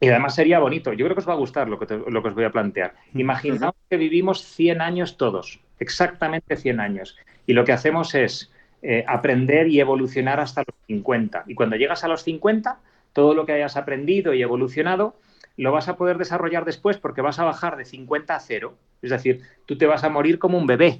Y 0.03 0.09
además 0.09 0.35
sería 0.35 0.59
bonito. 0.59 0.91
Yo 0.91 1.05
creo 1.05 1.15
que 1.15 1.21
os 1.21 1.29
va 1.29 1.31
a 1.31 1.37
gustar 1.37 1.69
lo 1.69 1.79
que, 1.79 1.85
te, 1.85 1.97
lo 1.97 2.21
que 2.21 2.27
os 2.27 2.35
voy 2.35 2.43
a 2.43 2.51
plantear. 2.51 2.93
Imaginaos 3.13 3.73
que 3.89 3.95
vivimos 3.95 4.43
100 4.43 4.81
años 4.81 5.15
todos, 5.15 5.61
exactamente 5.79 6.57
100 6.57 6.81
años. 6.81 7.15
Y 7.47 7.53
lo 7.53 7.63
que 7.63 7.71
hacemos 7.71 8.13
es 8.13 8.51
eh, 8.81 9.05
aprender 9.07 9.69
y 9.69 9.79
evolucionar 9.79 10.41
hasta 10.41 10.63
los 10.67 10.75
50. 10.87 11.45
Y 11.47 11.55
cuando 11.55 11.77
llegas 11.77 12.03
a 12.03 12.09
los 12.09 12.21
50, 12.23 12.79
todo 13.13 13.33
lo 13.33 13.45
que 13.45 13.53
hayas 13.53 13.77
aprendido 13.77 14.33
y 14.33 14.41
evolucionado 14.41 15.15
lo 15.55 15.71
vas 15.71 15.87
a 15.87 15.95
poder 15.95 16.17
desarrollar 16.17 16.65
después 16.65 16.97
porque 16.97 17.21
vas 17.21 17.39
a 17.39 17.45
bajar 17.45 17.77
de 17.77 17.85
50 17.85 18.35
a 18.35 18.39
0. 18.41 18.73
Es 19.01 19.09
decir, 19.09 19.41
tú 19.65 19.77
te 19.77 19.85
vas 19.85 20.03
a 20.03 20.09
morir 20.09 20.37
como 20.37 20.57
un 20.57 20.67
bebé. 20.67 20.99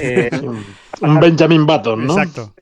Eh, 0.00 0.30
un 1.00 1.18
Benjamin 1.18 1.66
Button, 1.66 2.06
¿no? 2.06 2.16
Exacto. 2.16 2.54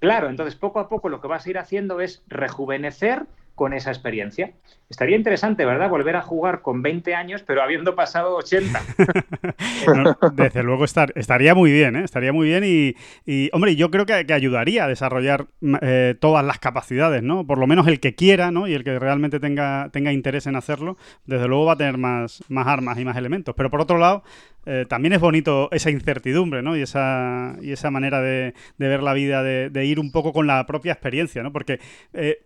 Claro, 0.00 0.28
entonces 0.28 0.54
poco 0.54 0.80
a 0.80 0.88
poco 0.90 1.08
lo 1.08 1.22
que 1.22 1.28
vas 1.28 1.46
a 1.46 1.50
ir 1.50 1.56
haciendo 1.56 2.02
es 2.02 2.22
rejuvenecer 2.28 3.24
con 3.60 3.74
esa 3.74 3.90
experiencia. 3.90 4.52
Estaría 4.88 5.18
interesante, 5.18 5.66
¿verdad? 5.66 5.90
Volver 5.90 6.16
a 6.16 6.22
jugar 6.22 6.62
con 6.62 6.80
20 6.80 7.14
años, 7.14 7.42
pero 7.46 7.62
habiendo 7.62 7.94
pasado 7.94 8.36
80. 8.36 8.80
no, 9.94 10.16
desde 10.32 10.62
luego 10.62 10.86
estar, 10.86 11.12
estaría 11.14 11.54
muy 11.54 11.70
bien, 11.70 11.94
¿eh? 11.94 12.02
Estaría 12.02 12.32
muy 12.32 12.48
bien 12.48 12.64
y, 12.64 13.50
hombre, 13.52 13.76
yo 13.76 13.90
creo 13.90 14.06
que, 14.06 14.14
ayudaría 14.32 14.84
a 14.84 14.88
desarrollar 14.88 15.48
eh, 15.82 16.14
todas 16.18 16.42
las 16.42 16.58
capacidades, 16.58 17.22
¿no? 17.22 17.46
Por 17.46 17.58
lo 17.58 17.66
menos 17.66 17.86
el 17.86 18.00
que 18.00 18.14
quiera, 18.14 18.50
¿no? 18.50 18.66
Y 18.66 18.72
el 18.72 18.82
que 18.82 18.98
realmente 18.98 19.40
tenga, 19.40 19.90
tenga 19.92 20.10
interés 20.10 20.46
en 20.46 20.56
hacerlo, 20.56 20.96
desde 21.26 21.46
luego 21.46 21.66
va 21.66 21.74
a 21.74 21.76
tener 21.76 21.98
más, 21.98 22.42
más 22.48 22.66
armas 22.66 22.98
y 22.98 23.04
más 23.04 23.18
elementos. 23.18 23.54
Pero 23.54 23.68
por 23.68 23.82
otro 23.82 23.98
lado, 23.98 24.22
eh, 24.64 24.86
también 24.88 25.12
es 25.12 25.20
bonito 25.20 25.68
esa 25.70 25.90
incertidumbre, 25.90 26.62
¿no? 26.62 26.78
Y 26.78 26.80
esa, 26.82 27.56
y 27.60 27.72
esa 27.72 27.90
manera 27.90 28.22
de, 28.22 28.54
ver 28.78 29.02
la 29.02 29.12
vida, 29.12 29.42
de, 29.42 29.68
de, 29.68 29.84
ir 29.84 30.00
un 30.00 30.12
poco 30.12 30.32
con 30.32 30.46
la 30.46 30.66
propia 30.66 30.92
experiencia, 30.92 31.42
¿no? 31.42 31.52
Porque 31.52 31.78
eh, 32.12 32.38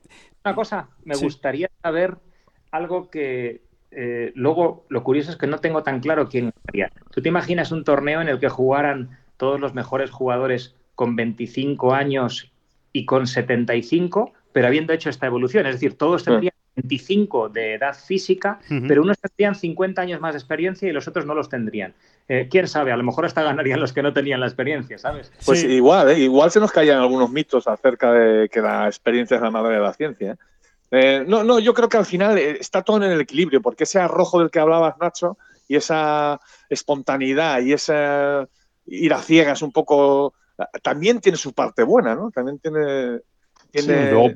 una 0.45 0.55
cosa, 0.55 0.89
me 1.05 1.15
sí. 1.15 1.25
gustaría 1.25 1.71
saber 1.83 2.17
algo 2.71 3.09
que 3.11 3.63
eh, 3.91 4.33
luego 4.35 4.85
lo 4.89 5.05
curioso 5.05 5.31
es 5.31 5.37
que 5.37 5.47
no 5.47 5.59
tengo 5.59 5.83
tan 5.83 6.01
claro 6.01 6.29
quién 6.29 6.53
haría. 6.69 6.91
¿Tú 7.11 7.23
te 7.23 7.29
imaginas 7.29 7.73
un 7.73 7.85
torneo 7.85 8.21
en 8.21 8.29
el 8.29 8.41
que 8.41 8.49
jugaran 8.49 9.19
todos 9.37 9.61
los 9.61 9.75
mejores 9.75 10.11
jugadores 10.11 10.75
con 10.95 11.17
25 11.17 11.95
años 11.95 12.53
y 12.93 13.07
con 13.07 13.27
75, 13.27 14.33
pero 14.53 14.67
habiendo 14.67 14.93
hecho 14.93 15.11
esta 15.11 15.27
evolución? 15.27 15.67
Es 15.67 15.77
decir, 15.77 15.97
todos 15.97 16.25
tendrían 16.25 16.54
25 16.77 17.49
de 17.49 17.75
edad 17.75 17.95
física, 17.95 18.59
uh 18.69 18.75
-huh. 18.75 18.89
pero 18.89 19.03
unos 19.03 19.19
tendrían 19.19 19.55
50 19.55 20.03
años 20.03 20.21
más 20.21 20.35
de 20.35 20.39
experiencia 20.39 20.89
y 20.89 20.93
los 20.93 21.07
otros 21.07 21.27
no 21.27 21.35
los 21.35 21.49
tendrían. 21.49 21.95
Eh, 22.29 22.49
quién 22.51 22.67
sabe, 22.69 22.91
a 22.91 22.97
lo 22.97 23.05
mejor 23.05 23.27
hasta 23.27 23.43
ganarían 23.43 23.81
los 23.81 23.93
que 23.93 24.03
no 24.03 24.13
tenían 24.13 24.41
la 24.41 24.47
experiencia, 24.47 24.99
¿sabes? 24.99 25.31
Pues 25.45 25.61
sí. 25.61 25.67
igual, 25.67 26.11
¿eh? 26.11 26.19
igual 26.19 26.51
se 26.51 26.61
nos 26.61 26.73
caían 26.73 26.99
algunos 26.99 27.31
mitos 27.31 27.69
acerca 27.69 28.13
de 28.13 28.49
que 28.49 28.61
la 28.61 28.87
experiencia 28.87 29.37
es 29.37 29.43
la 29.43 29.51
madre 29.51 29.75
de 29.75 29.81
la 29.81 29.93
ciencia. 29.93 30.33
¿eh? 30.33 30.37
Eh, 30.91 31.25
no, 31.27 31.45
no, 31.45 31.59
yo 31.59 31.75
creo 31.75 31.89
que 31.89 31.97
al 31.97 32.07
final 32.07 32.39
está 32.39 32.83
todo 32.83 32.99
en 32.99 33.11
el 33.11 33.21
equilibrio, 33.21 33.61
porque 33.61 33.85
ese 33.85 33.99
arrojo 33.99 34.41
del 34.41 34.51
que 34.51 34.61
hablabas, 34.61 34.95
Nacho, 35.01 35.37
y 35.69 35.77
esa 35.77 36.41
espontaneidad 36.69 37.61
y 37.63 37.73
esa 37.73 38.49
ir 38.87 39.13
a 39.13 39.19
ciegas 39.19 39.63
un 39.63 39.73
poco, 39.73 40.35
también 40.83 41.21
tiene 41.21 41.37
su 41.37 41.53
parte 41.53 41.83
buena, 41.83 42.15
¿no? 42.15 42.31
También 42.31 42.59
tiene, 42.59 43.21
tiene 43.71 44.11
sí, 44.11 44.15
no. 44.15 44.29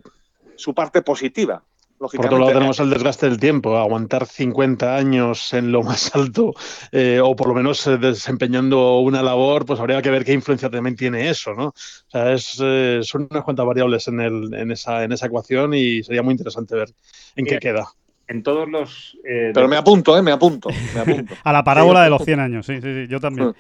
su 0.57 0.75
parte 0.75 1.03
positiva. 1.03 1.63
Por 1.99 2.27
otro 2.27 2.39
lado, 2.39 2.53
tenemos 2.53 2.79
el 2.79 2.91
desgaste 2.91 3.29
del 3.29 3.41
tiempo, 3.41 3.77
aguantar 3.77 4.27
50 4.27 4.97
años 4.97 5.53
en 5.53 5.73
lo 5.73 5.83
más 5.83 6.15
alto, 6.15 6.55
eh, 6.93 7.21
o 7.21 7.35
por 7.35 7.49
lo 7.49 7.55
menos 7.55 7.85
eh, 7.89 7.99
desempeñando 7.99 9.01
una 9.01 9.21
labor, 9.21 9.67
pues 9.67 9.81
habría 9.81 10.01
que 10.01 10.11
ver 10.11 10.25
qué 10.25 10.33
influencia 10.33 10.71
también 10.71 10.95
tiene 10.95 11.29
eso, 11.29 11.55
¿no? 11.55 11.67
O 11.67 11.75
sea, 12.11 12.33
es, 12.33 12.61
eh, 12.63 13.01
son 13.03 13.27
unas 13.29 13.43
cuantas 13.43 13.67
variables 13.67 14.07
en, 14.07 14.21
el, 14.21 14.55
en, 14.55 14.71
esa, 14.71 15.03
en 15.03 15.11
esa 15.11 15.27
ecuación 15.27 15.75
y 15.75 16.05
sería 16.05 16.23
muy 16.23 16.33
interesante 16.33 16.77
ver 16.77 16.91
en 17.35 17.47
qué 17.47 17.59
queda. 17.59 17.89
En 18.29 18.43
todos 18.43 18.69
los. 18.69 19.17
Pero 19.23 19.67
me 19.69 19.77
apunto, 19.77 20.17
¿eh? 20.17 20.23
Me 20.23 20.33
apunto. 20.33 20.69
Me 20.95 21.01
apunto. 21.01 21.35
A 21.45 21.53
la 21.53 21.65
parábola 21.65 22.05
de 22.05 22.11
los 22.11 22.23
100 22.23 22.41
años, 22.41 22.67
sí, 22.67 22.75
sí, 22.81 22.95
sí, 22.95 23.07
yo 23.09 23.19
también. 23.19 23.55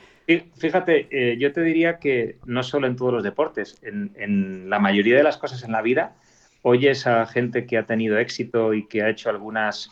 Fíjate, 0.58 1.36
yo 1.38 1.52
te 1.52 1.62
diría 1.62 1.98
que 1.98 2.36
no 2.44 2.62
solo 2.62 2.86
en 2.86 2.94
todos 2.94 3.14
los 3.14 3.22
deportes, 3.24 3.78
en, 3.82 4.12
en 4.16 4.68
la 4.68 4.78
mayoría 4.78 5.16
de 5.16 5.22
las 5.22 5.38
cosas 5.38 5.64
en 5.64 5.72
la 5.72 5.80
vida 5.80 6.16
oyes 6.68 7.06
a 7.06 7.26
gente 7.26 7.66
que 7.66 7.78
ha 7.78 7.86
tenido 7.86 8.18
éxito 8.18 8.74
y 8.74 8.86
que 8.86 9.02
ha 9.02 9.10
hecho 9.10 9.30
algunas 9.30 9.90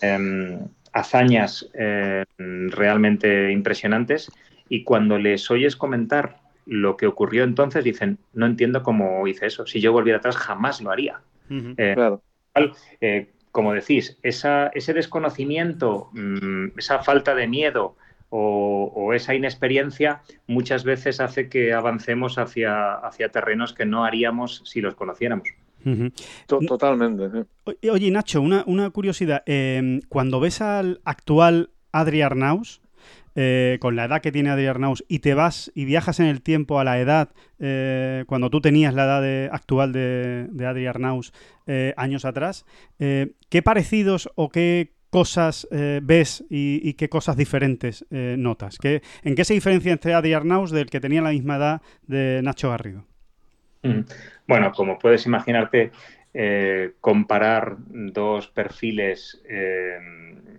em, 0.00 0.60
hazañas 0.92 1.68
em, 1.74 2.70
realmente 2.70 3.50
impresionantes 3.50 4.30
y 4.68 4.84
cuando 4.84 5.18
les 5.18 5.50
oyes 5.50 5.76
comentar 5.76 6.40
lo 6.66 6.96
que 6.96 7.06
ocurrió 7.06 7.44
entonces 7.44 7.84
dicen, 7.84 8.18
no 8.32 8.46
entiendo 8.46 8.82
cómo 8.82 9.26
hice 9.26 9.46
eso, 9.46 9.66
si 9.66 9.80
yo 9.80 9.92
volviera 9.92 10.18
atrás 10.18 10.36
jamás 10.36 10.80
lo 10.80 10.90
haría. 10.90 11.20
Eh, 11.50 11.94
eh, 13.00 13.30
como 13.50 13.72
decís, 13.72 14.18
ese 14.22 14.92
desconocimiento, 14.94 16.08
mm, 16.12 16.78
esa 16.78 17.00
falta 17.00 17.34
de 17.34 17.46
miedo 17.46 17.96
o, 18.30 19.12
esa 19.14 19.34
inexperiencia 19.34 20.22
muchas 20.48 20.82
veces 20.82 21.20
hace 21.20 21.48
que 21.48 21.72
avancemos 21.72 22.38
hacia, 22.38 22.94
hacia 22.94 23.28
terrenos 23.28 23.74
que 23.74 23.84
no 23.84 24.04
haríamos 24.04 24.62
si 24.64 24.80
los 24.80 24.94
conociéramos. 24.94 25.48
Totalmente. 26.46 27.46
Oye, 27.90 28.10
Nacho, 28.10 28.40
una, 28.42 28.90
curiosidad. 28.90 29.42
Em, 29.46 30.00
cuando 30.08 30.40
ves 30.40 30.60
al 30.60 31.00
actual 31.04 31.70
Adri 31.92 32.22
Arnaus, 32.22 32.80
eh, 33.36 33.78
con 33.80 33.96
la 33.96 34.04
edad 34.04 34.20
que 34.20 34.30
tiene 34.30 34.50
Adri 34.50 34.66
Arnaus, 34.66 35.04
y 35.08 35.18
te 35.18 35.34
vas 35.34 35.72
y 35.74 35.84
viajas 35.84 36.20
en 36.20 36.26
el 36.26 36.40
tiempo 36.40 36.78
a 36.78 36.84
la 36.84 37.00
edad, 37.00 37.30
eh, 37.58 38.24
cuando 38.26 38.48
tú 38.50 38.60
tenías 38.60 38.94
la 38.94 39.04
edad 39.04 39.52
actual 39.52 39.92
de, 39.92 40.46
de 40.50 40.66
Adri 40.66 40.86
Arnaus 40.86 41.32
eh, 41.66 41.94
años 41.96 42.24
atrás, 42.24 42.64
¿qué 42.98 43.62
parecidos 43.62 44.30
o 44.36 44.50
qué 44.50 44.92
cosas 45.10 45.68
ves 45.70 46.44
y, 46.50 46.94
qué 46.94 47.08
cosas 47.08 47.36
diferentes 47.36 48.04
notas? 48.10 48.78
¿Qué, 48.78 49.02
¿En 49.22 49.34
qué 49.34 49.44
se 49.44 49.54
diferencia 49.54 49.92
entre 49.92 50.14
Adri 50.14 50.32
Arnaus 50.32 50.70
del 50.70 50.90
que 50.90 51.00
tenía 51.00 51.22
la 51.22 51.30
misma 51.30 51.56
edad 51.56 51.82
de 52.06 52.40
Nacho 52.42 52.70
Garrido? 52.70 53.04
Mm. 53.84 54.00
Bueno, 54.46 54.72
como 54.72 54.98
puedes 54.98 55.26
imaginarte, 55.26 55.92
eh, 56.36 56.94
comparar 57.00 57.76
dos 57.78 58.48
perfiles 58.48 59.40
eh, 59.48 59.98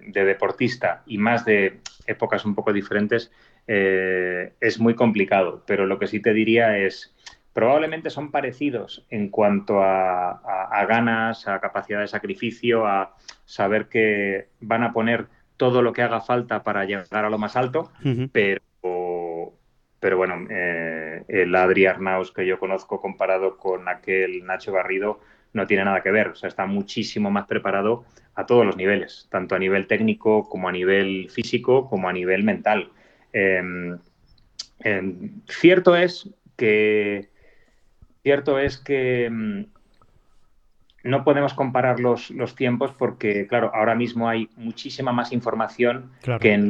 de 0.07 0.25
deportista 0.25 1.03
y 1.05 1.17
más 1.17 1.43
de 1.43 1.81
épocas 2.07 2.45
un 2.45 2.55
poco 2.55 2.71
diferentes 2.71 3.31
eh, 3.67 4.53
es 4.61 4.79
muy 4.79 4.95
complicado, 4.95 5.63
pero 5.67 5.85
lo 5.85 5.99
que 5.99 6.07
sí 6.07 6.21
te 6.21 6.33
diría 6.33 6.77
es, 6.77 7.13
probablemente 7.51 8.09
son 8.09 8.31
parecidos 8.31 9.05
en 9.09 9.29
cuanto 9.29 9.81
a, 9.81 10.85
ganas, 10.87 11.47
a 11.47 11.59
capacidad 11.59 11.99
de 11.99 12.07
sacrificio, 12.07 12.85
a 12.85 13.15
saber 13.43 13.87
que 13.89 14.47
van 14.61 14.83
a 14.83 14.93
poner 14.93 15.27
todo 15.57 15.81
lo 15.81 15.93
que 15.93 16.03
haga 16.03 16.21
falta 16.21 16.63
para 16.63 16.85
llegar 16.85 17.25
a 17.25 17.29
lo 17.29 17.37
más 17.37 17.55
alto, 17.55 17.91
pero 18.31 18.61
pero 20.05 20.17
bueno, 20.17 20.45
eh, 20.51 21.23
el 21.27 21.55
Adri 21.55 21.87
Arnaus 21.87 22.31
que 22.31 22.45
yo 22.45 22.59
conozco 22.59 23.01
comparado 23.01 23.57
con 23.57 23.89
aquel 23.89 24.45
Nacho 24.45 24.71
Garrido 24.71 25.19
no 25.53 25.65
tiene 25.65 25.83
nada 25.83 26.03
que 26.03 26.11
ver, 26.11 26.27
o 26.27 26.35
sea, 26.35 26.47
está 26.47 26.67
muchísimo 26.67 27.31
más 27.31 27.47
preparado 27.47 28.05
a 28.35 28.45
todos 28.45 28.67
los 28.67 28.77
niveles, 28.77 29.27
tanto 29.31 29.55
a 29.55 29.57
nivel 29.57 29.87
técnico 29.87 30.47
como 30.47 30.69
a 30.69 30.71
nivel 30.71 31.31
físico 31.31 31.89
como 31.89 32.07
a 32.07 32.13
nivel 32.13 32.43
mental. 32.43 32.91
Em, 33.33 33.97
em, 34.81 35.41
cierto 35.47 35.95
es 35.95 36.29
que 36.55 37.29
cierto 38.21 38.59
es 38.59 38.77
que 38.77 39.25
em, 39.25 39.65
no 41.03 41.23
podemos 41.23 41.55
comparar 41.55 41.99
los, 41.99 42.29
tiempos 42.55 42.91
porque, 42.91 43.47
claro, 43.47 43.71
ahora 43.73 43.95
mismo 43.95 44.29
hay 44.29 44.49
muchísima 44.55 45.11
más 45.11 45.31
información 45.31 46.11
que 46.39 46.53
en 46.53 46.69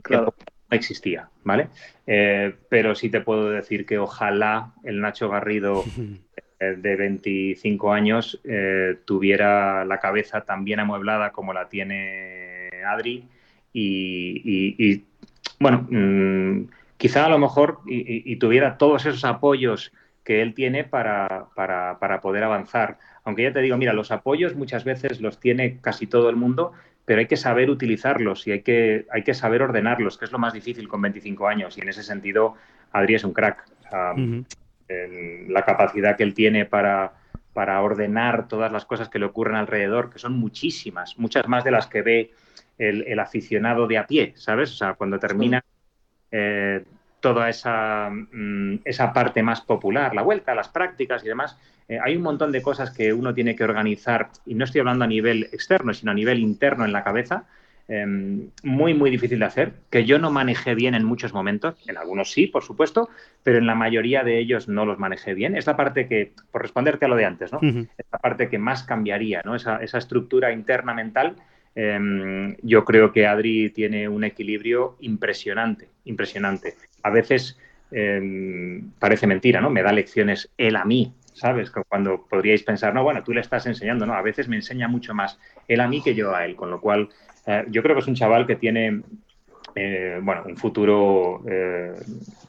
existía, 0.75 1.29
¿vale? 1.43 1.69
Eh, 2.07 2.53
pero 2.69 2.95
sí 2.95 3.09
te 3.09 3.21
puedo 3.21 3.49
decir 3.49 3.85
que 3.85 3.97
ojalá 3.97 4.73
el 4.83 5.01
Nacho 5.01 5.29
Garrido 5.29 5.83
eh, 6.59 6.75
de 6.77 6.95
25 6.95 7.91
años 7.91 8.39
eh, 8.43 8.97
tuviera 9.05 9.85
la 9.85 9.99
cabeza 9.99 10.41
tan 10.41 10.63
bien 10.63 10.79
amueblada 10.79 11.31
como 11.31 11.53
la 11.53 11.67
tiene 11.67 12.69
Adri 12.87 13.27
y, 13.73 15.03
bueno, 15.59 15.85
mm, 15.89 16.69
quizá 16.97 17.25
a 17.25 17.29
lo 17.29 17.39
mejor 17.39 17.79
y, 17.85 18.35
tuviera 18.37 18.77
todos 18.77 19.05
esos 19.05 19.25
apoyos 19.25 19.91
que 20.23 20.41
él 20.41 20.53
tiene 20.53 20.85
para, 20.85 21.47
para, 21.55 21.99
para 21.99 22.21
poder 22.21 22.43
avanzar. 22.43 22.97
Aunque 23.25 23.43
ya 23.43 23.51
te 23.53 23.59
digo, 23.59 23.77
mira, 23.77 23.91
los 23.91 24.11
apoyos 24.11 24.55
muchas 24.55 24.85
veces 24.85 25.19
los 25.19 25.39
tiene 25.39 25.79
casi 25.81 26.07
todo 26.07 26.29
el 26.29 26.35
mundo, 26.35 26.71
pero 27.05 27.19
hay 27.19 27.27
que 27.27 27.37
saber 27.37 27.69
utilizarlos 27.69 28.47
y 28.47 28.51
hay 28.51 28.61
que, 28.61 29.05
hay 29.11 29.23
que 29.23 29.33
saber 29.33 29.61
ordenarlos, 29.61 30.17
que 30.17 30.25
es 30.25 30.31
lo 30.31 30.39
más 30.39 30.53
difícil 30.53 30.87
con 30.87 31.01
25 31.01 31.47
años. 31.47 31.77
Y 31.77 31.81
en 31.81 31.89
ese 31.89 32.03
sentido, 32.03 32.55
Adri 32.91 33.15
es 33.15 33.23
un 33.23 33.33
crack. 33.33 33.63
la 34.89 35.65
capacidad 35.65 36.17
que 36.17 36.23
él 36.23 36.33
tiene 36.33 36.65
para, 36.65 37.13
para 37.53 37.81
ordenar 37.81 38.47
todas 38.47 38.71
las 38.71 38.85
cosas 38.85 39.07
que 39.07 39.17
le 39.17 39.25
ocurren 39.25 39.55
alrededor, 39.55 40.09
que 40.09 40.19
son 40.19 40.33
muchísimas, 40.33 41.17
muchas 41.17 41.47
más 41.47 41.63
de 41.63 41.71
las 41.71 41.87
que 41.87 42.01
ve 42.01 42.33
el, 42.77 43.17
aficionado 43.19 43.87
de 43.87 43.97
a 43.97 44.05
pie, 44.05 44.33
¿sabes? 44.35 44.71
O 44.71 44.75
sea, 44.75 44.95
cuando 44.95 45.19
termina 45.19 45.63
eh, 46.31 46.83
toda 47.25 47.49
esa, 47.49 48.11
mm, 48.11 48.81
esa 48.85 49.11
parte 49.11 49.41
más 49.41 49.59
popular, 49.61 50.13
la 50.13 50.21
vuelta, 50.21 50.53
las 50.53 50.69
prácticas 50.69 51.25
y 51.25 51.27
demás, 51.27 51.57
eh, 51.89 51.97
hay 51.99 52.15
un 52.15 52.21
montón 52.21 52.51
de 52.51 52.61
cosas 52.61 52.91
que 52.91 53.13
uno 53.13 53.33
tiene 53.33 53.55
que 53.55 53.63
organizar, 53.63 54.29
y 54.45 54.53
no 54.53 54.63
estoy 54.63 54.81
hablando 54.81 55.05
a 55.05 55.07
nivel 55.07 55.45
externo, 55.51 55.91
sino 55.91 56.11
a 56.11 56.13
nivel 56.13 56.37
interno 56.37 56.85
en 56.85 56.93
la 56.93 57.03
cabeza, 57.03 57.45
em, 57.87 58.51
muy, 58.61 58.93
muy 58.93 59.09
difícil 59.09 59.39
de 59.39 59.45
hacer, 59.45 59.73
que 59.89 60.05
yo 60.05 60.19
no 60.19 60.29
manejé 60.29 60.75
bien 60.75 60.93
en 60.93 61.03
muchos 61.03 61.33
momentos, 61.33 61.73
en 61.87 61.97
algunos 61.97 62.31
sí, 62.31 62.45
por 62.45 62.61
supuesto, 62.61 63.09
pero 63.41 63.57
en 63.57 63.65
la 63.65 63.73
mayoría 63.73 64.23
de 64.23 64.37
ellos 64.37 64.67
no 64.67 64.85
los 64.85 64.99
manejé 64.99 65.33
bien. 65.33 65.55
Es 65.55 65.65
la 65.65 65.75
parte 65.75 66.07
que, 66.07 66.31
por 66.51 66.61
responderte 66.61 67.05
a 67.05 67.07
lo 67.07 67.15
de 67.15 67.25
antes, 67.25 67.51
¿no? 67.51 67.59
Es 67.97 68.05
la 68.11 68.19
parte 68.19 68.49
que 68.49 68.59
más 68.59 68.83
cambiaría, 68.83 69.41
¿no? 69.45 69.55
Esa, 69.55 69.77
esa 69.77 69.97
estructura 69.97 70.51
interna 70.51 70.93
mental 70.93 71.37
Em, 71.75 72.55
yo 72.61 72.85
creo 72.85 73.11
que 73.11 73.27
Adri 73.27 73.69
tiene 73.69 74.07
un 74.07 74.23
equilibrio 74.23 74.95
impresionante, 75.01 75.89
impresionante. 76.05 76.75
A 77.05 77.11
veces 77.11 77.55
em, 77.91 78.89
parece 78.97 79.27
mentira, 79.27 79.61
¿no? 79.61 79.69
Me 79.69 79.83
da 79.83 79.93
lecciones 79.93 80.49
él 80.57 80.75
a 80.75 80.85
mí, 80.85 81.13
¿sabes? 81.33 81.69
Cuando 81.87 82.25
podríais 82.27 82.63
pensar, 82.63 82.95
no, 82.95 83.03
bueno, 83.03 83.23
tú 83.23 83.31
le 83.31 83.41
estás 83.41 83.67
enseñando, 83.67 84.07
no, 84.07 84.15
a 84.15 84.23
veces 84.23 84.47
me 84.47 84.55
enseña 84.55 84.87
mucho 84.87 85.13
más 85.13 85.37
él 85.67 85.81
a 85.81 85.87
mí 85.87 86.01
que 86.01 86.15
yo 86.15 86.35
a 86.35 86.45
él, 86.45 86.55
con 86.55 86.71
lo 86.71 86.81
cual 86.81 87.09
eh, 87.45 87.63
yo 87.69 87.83
creo 87.83 87.95
que 87.95 88.01
es 88.01 88.07
un 88.07 88.15
chaval 88.15 88.47
que 88.47 88.55
tiene, 88.55 89.01
eh, 89.75 90.19
bueno, 90.19 90.45
un 90.47 90.57
futuro 90.57 91.43
eh, 91.47 91.93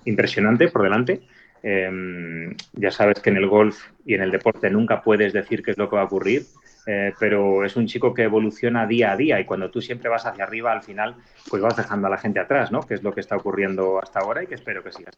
impresionante 0.06 0.68
por 0.68 0.82
delante. 0.82 1.20
Em, 1.62 2.54
ya 2.72 2.90
sabes 2.90 3.20
que 3.20 3.28
en 3.28 3.36
el 3.36 3.46
golf 3.46 3.90
y 4.06 4.14
en 4.14 4.22
el 4.22 4.30
deporte 4.30 4.70
nunca 4.70 5.02
puedes 5.02 5.34
decir 5.34 5.62
qué 5.62 5.72
es 5.72 5.78
lo 5.78 5.90
que 5.90 5.96
va 5.96 6.02
a 6.02 6.06
ocurrir, 6.06 6.46
eh, 6.88 7.12
pero 7.18 7.64
es 7.64 7.74
un 7.74 7.86
chico 7.86 8.14
que 8.14 8.22
evoluciona 8.22 8.86
día 8.86 9.10
a 9.10 9.16
día 9.16 9.40
y 9.40 9.44
cuando 9.44 9.70
tú 9.70 9.82
siempre 9.82 10.08
vas 10.08 10.24
hacia 10.24 10.44
arriba, 10.44 10.70
al 10.70 10.84
final, 10.84 11.16
pues 11.50 11.60
vas 11.60 11.76
dejando 11.76 12.06
a 12.06 12.10
la 12.10 12.18
gente 12.18 12.38
atrás, 12.38 12.70
¿no? 12.70 12.80
Que 12.80 12.94
es 12.94 13.02
lo 13.02 13.12
que 13.12 13.20
está 13.20 13.36
ocurriendo 13.36 14.00
hasta 14.00 14.20
ahora 14.20 14.44
y 14.44 14.46
que 14.46 14.54
espero 14.54 14.84
que 14.84 14.92
siga. 14.92 15.10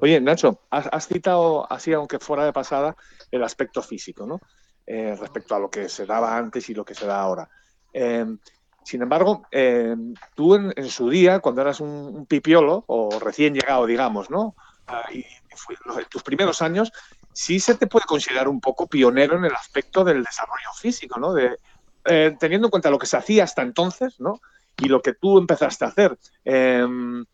Oye, 0.00 0.20
Nacho, 0.20 0.58
has, 0.70 1.06
citado, 1.06 1.70
así 1.72 1.92
aunque 1.92 2.18
fuera 2.18 2.44
de 2.44 2.52
pasada, 2.52 2.96
el 3.30 3.44
aspecto 3.44 3.80
físico, 3.80 4.26
¿no? 4.26 4.40
Eh, 4.84 5.16
respecto 5.18 5.54
a 5.54 5.60
lo 5.60 5.70
que 5.70 5.88
se 5.88 6.04
daba 6.04 6.36
antes 6.36 6.68
y 6.68 6.74
lo 6.74 6.84
que 6.84 6.94
se 6.94 7.06
da 7.06 7.20
ahora. 7.20 7.48
Em, 7.92 8.38
sin 8.84 9.02
embargo, 9.02 9.46
em, 9.52 10.14
tú 10.34 10.56
en, 10.56 10.88
su 10.88 11.08
día, 11.08 11.38
cuando 11.38 11.62
eras 11.62 11.80
un, 11.80 12.26
pipiolo 12.26 12.84
o 12.88 13.20
recién 13.20 13.54
llegado, 13.54 13.86
digamos, 13.86 14.30
¿no? 14.30 14.56
Ah, 14.88 15.04
y 15.12 15.18
en 15.18 16.04
tus 16.10 16.22
primeros 16.24 16.60
años, 16.60 16.92
sí 17.32 17.60
se 17.60 17.74
te 17.74 17.86
puede 17.86 18.04
considerar 18.04 18.48
un 18.48 18.60
poco 18.60 18.86
pionero 18.86 19.36
en 19.36 19.44
el 19.44 19.52
aspecto 19.52 20.04
del 20.04 20.22
desarrollo 20.22 20.72
físico, 20.78 21.18
¿no? 21.18 21.32
De, 21.32 21.56
eh, 22.04 22.36
teniendo 22.38 22.66
en 22.66 22.70
cuenta 22.70 22.90
lo 22.90 22.98
que 22.98 23.06
se 23.06 23.16
hacía 23.16 23.44
hasta 23.44 23.62
entonces, 23.62 24.18
¿no? 24.18 24.40
Y 24.78 24.86
lo 24.86 25.00
que 25.00 25.14
tú 25.14 25.38
empezaste 25.38 25.84
a 25.84 25.88
hacer. 25.88 26.18
Em, 26.44 27.24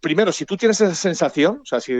primero, 0.00 0.32
si 0.32 0.46
tú 0.46 0.56
tienes 0.56 0.80
esa 0.80 0.94
sensación, 0.94 1.60
o 1.62 1.66
sea, 1.66 1.80
si, 1.80 1.92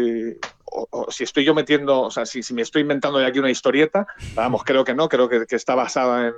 estoy 1.20 1.44
yo 1.44 1.54
metiendo, 1.54 2.02
o 2.02 2.10
sea, 2.10 2.24
si, 2.26 2.40
me 2.54 2.62
estoy 2.62 2.82
inventando 2.82 3.18
de 3.18 3.26
aquí 3.26 3.38
una 3.38 3.50
historieta, 3.50 4.06
vamos, 4.34 4.62
creo 4.64 4.84
que 4.84 4.94
no, 4.94 5.08
creo 5.08 5.28
que, 5.28 5.44
está 5.50 5.74
basada 5.74 6.32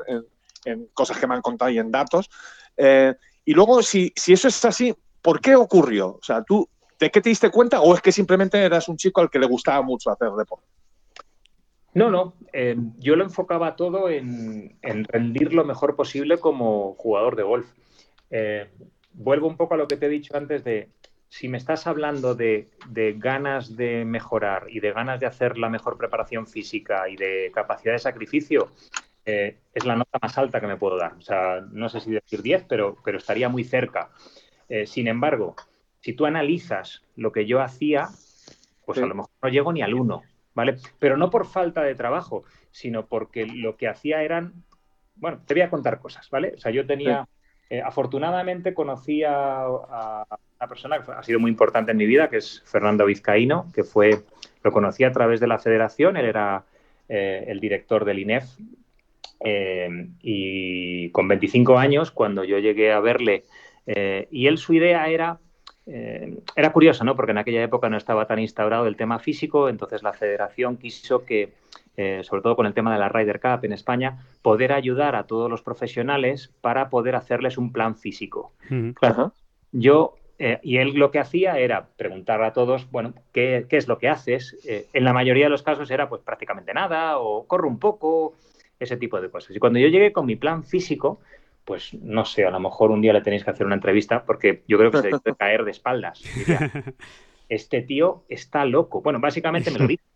en, 0.64 0.86
cosas 0.94 1.18
que 1.18 1.26
me 1.26 1.34
han 1.34 1.42
contado 1.42 1.70
y 1.70 1.78
en 1.78 1.90
datos. 1.90 2.28
Eh, 2.76 3.14
y 3.44 3.52
luego, 3.52 3.82
si, 3.82 4.12
si 4.16 4.32
eso 4.32 4.48
es 4.48 4.64
así, 4.64 4.94
¿por 5.22 5.40
qué 5.40 5.54
ocurrió? 5.54 6.08
O 6.08 6.22
sea, 6.22 6.42
tú, 6.42 6.68
¿De 6.98 7.10
qué 7.10 7.20
te 7.20 7.28
diste 7.28 7.50
cuenta 7.50 7.80
o 7.80 7.94
es 7.94 8.00
que 8.00 8.12
simplemente 8.12 8.62
eras 8.62 8.88
un 8.88 8.96
chico 8.96 9.20
al 9.20 9.30
que 9.30 9.38
le 9.38 9.46
gustaba 9.46 9.82
mucho 9.82 10.10
hacer 10.10 10.30
deporte? 10.30 10.66
No, 11.94 12.10
no. 12.10 12.34
eh, 12.52 12.76
yo 12.98 13.16
lo 13.16 13.24
enfocaba 13.24 13.74
todo 13.74 14.10
en, 14.10 14.78
en 14.82 15.04
rendir 15.04 15.54
lo 15.54 15.64
mejor 15.64 15.96
posible 15.96 16.38
como 16.38 16.94
jugador 16.94 17.36
de 17.36 17.42
golf. 17.42 17.66
Eh, 18.30 18.68
vuelvo 19.12 19.46
un 19.46 19.56
poco 19.56 19.74
a 19.74 19.76
lo 19.78 19.88
que 19.88 19.96
te 19.96 20.06
he 20.06 20.10
dicho 20.10 20.36
antes 20.36 20.62
de 20.62 20.90
si 21.28 21.48
me 21.48 21.58
estás 21.58 21.86
hablando 21.86 22.34
de, 22.34 22.68
ganas 23.16 23.76
de 23.76 24.04
mejorar 24.04 24.66
y 24.68 24.80
de 24.80 24.92
ganas 24.92 25.20
de 25.20 25.26
hacer 25.26 25.58
la 25.58 25.68
mejor 25.70 25.96
preparación 25.96 26.46
física 26.46 27.08
y 27.08 27.16
de 27.16 27.50
capacidad 27.54 27.94
de 27.94 27.98
sacrificio, 27.98 28.72
eh, 29.24 29.56
es 29.72 29.84
la 29.84 29.96
nota 29.96 30.18
más 30.20 30.36
alta 30.38 30.60
que 30.60 30.66
me 30.66 30.76
puedo 30.76 30.98
dar. 30.98 31.14
O 31.14 31.22
sea, 31.22 31.62
no 31.72 31.88
sé 31.88 32.00
si 32.00 32.10
decir 32.10 32.42
10, 32.42 32.64
pero, 32.68 32.96
pero 33.04 33.18
estaría 33.18 33.48
muy 33.48 33.64
cerca. 33.64 34.10
Sin 34.84 35.06
embargo, 35.06 35.54
si 36.06 36.12
tú 36.12 36.24
analizas 36.24 37.02
lo 37.16 37.32
que 37.32 37.46
yo 37.46 37.60
hacía, 37.60 38.06
pues 38.84 38.96
Sí. 38.96 39.02
a 39.02 39.08
lo 39.08 39.16
mejor 39.16 39.30
no 39.42 39.48
llego 39.48 39.72
ni 39.72 39.82
al 39.82 39.92
1, 39.92 40.22
¿vale? 40.54 40.76
Pero 41.00 41.16
no 41.16 41.30
por 41.30 41.46
falta 41.46 41.82
de 41.82 41.96
trabajo, 41.96 42.44
sino 42.70 43.06
porque 43.06 43.44
lo 43.44 43.76
que 43.76 43.88
hacía 43.88 44.22
eran, 44.22 44.52
bueno, 45.16 45.40
te 45.44 45.54
voy 45.54 45.62
a 45.62 45.68
contar 45.68 45.98
cosas, 45.98 46.30
¿vale? 46.30 46.52
O 46.54 46.58
sea, 46.58 46.70
yo 46.70 46.86
tenía, 46.86 47.26
eh, 47.70 47.82
afortunadamente 47.82 48.72
conocí 48.72 49.24
a, 49.24 49.64
a 49.64 50.26
una 50.60 50.68
persona 50.68 51.02
que 51.02 51.10
ha 51.10 51.24
sido 51.24 51.40
muy 51.40 51.50
importante 51.50 51.90
en 51.90 51.96
mi 51.96 52.06
vida, 52.06 52.30
que 52.30 52.36
es 52.36 52.62
Fernando 52.66 53.04
Vizcaíno, 53.04 53.66
que 53.74 53.82
fue, 53.82 54.22
lo 54.62 54.70
conocí 54.70 55.02
a 55.02 55.10
través 55.10 55.40
de 55.40 55.48
la 55.48 55.58
federación, 55.58 56.16
él 56.16 56.26
era 56.26 56.66
eh, 57.08 57.46
el 57.48 57.58
director 57.58 58.04
del 58.04 58.20
INEF, 58.20 58.44
eh, 59.40 60.08
y 60.22 61.10
con 61.10 61.26
25 61.26 61.76
años, 61.76 62.12
cuando 62.12 62.44
yo 62.44 62.60
llegué 62.60 62.92
a 62.92 63.00
verle, 63.00 63.42
y 64.30 64.46
él 64.46 64.58
su 64.58 64.72
idea 64.72 65.08
era, 65.08 65.38
eh, 65.86 66.38
era 66.54 66.72
curioso, 66.72 67.04
¿no? 67.04 67.14
Porque 67.14 67.32
en 67.32 67.38
aquella 67.38 67.62
época 67.62 67.88
no 67.88 67.96
estaba 67.96 68.26
tan 68.26 68.38
instaurado 68.38 68.86
el 68.86 68.96
tema 68.96 69.18
físico, 69.18 69.68
entonces 69.68 70.02
la 70.02 70.12
federación 70.12 70.76
quiso 70.76 71.24
que, 71.24 71.52
eh, 71.96 72.22
sobre 72.24 72.42
todo 72.42 72.56
con 72.56 72.66
el 72.66 72.74
tema 72.74 72.92
de 72.92 72.98
la 72.98 73.08
Ryder 73.08 73.40
Cup 73.40 73.64
en 73.64 73.72
España, 73.72 74.18
poder 74.42 74.72
ayudar 74.72 75.14
a 75.14 75.24
todos 75.24 75.48
los 75.48 75.62
profesionales 75.62 76.52
para 76.60 76.90
poder 76.90 77.14
hacerles 77.14 77.56
un 77.56 77.72
plan 77.72 77.96
físico. 77.96 78.52
Ajá. 79.00 79.32
Yo, 79.72 80.16
eh, 80.38 80.58
y 80.62 80.78
él 80.78 80.94
lo 80.94 81.10
que 81.10 81.18
hacía 81.18 81.58
era 81.58 81.86
preguntar 81.96 82.42
a 82.42 82.52
todos, 82.52 82.90
bueno, 82.90 83.14
¿qué, 83.32 83.66
qué 83.68 83.76
es 83.76 83.88
lo 83.88 83.98
que 83.98 84.08
haces? 84.08 84.58
Eh, 84.66 84.86
en 84.92 85.04
la 85.04 85.12
mayoría 85.12 85.46
de 85.46 85.50
los 85.50 85.62
casos 85.62 85.90
era 85.90 86.08
pues 86.08 86.22
prácticamente 86.22 86.74
nada 86.74 87.18
o 87.18 87.46
corro 87.46 87.68
un 87.68 87.78
poco, 87.78 88.34
ese 88.78 88.96
tipo 88.96 89.20
de 89.20 89.30
cosas. 89.30 89.54
Y 89.54 89.58
cuando 89.58 89.78
yo 89.78 89.88
llegué 89.88 90.12
con 90.12 90.26
mi 90.26 90.36
plan 90.36 90.64
físico, 90.64 91.20
pues 91.66 91.92
no 91.94 92.24
sé, 92.24 92.46
a 92.46 92.50
lo 92.50 92.60
mejor 92.60 92.92
un 92.92 93.02
día 93.02 93.12
le 93.12 93.20
tenéis 93.20 93.44
que 93.44 93.50
hacer 93.50 93.66
una 93.66 93.74
entrevista 93.74 94.24
porque 94.24 94.62
yo 94.68 94.78
creo 94.78 94.92
que 94.92 94.98
se 94.98 95.08
debe 95.08 95.20
caer 95.38 95.64
de 95.64 95.72
espaldas. 95.72 96.22
Diría, 96.34 96.72
este 97.48 97.82
tío 97.82 98.24
está 98.28 98.64
loco. 98.64 99.02
Bueno, 99.02 99.20
básicamente 99.20 99.70
me 99.70 99.78
lo 99.80 99.86
dijo. 99.86 100.02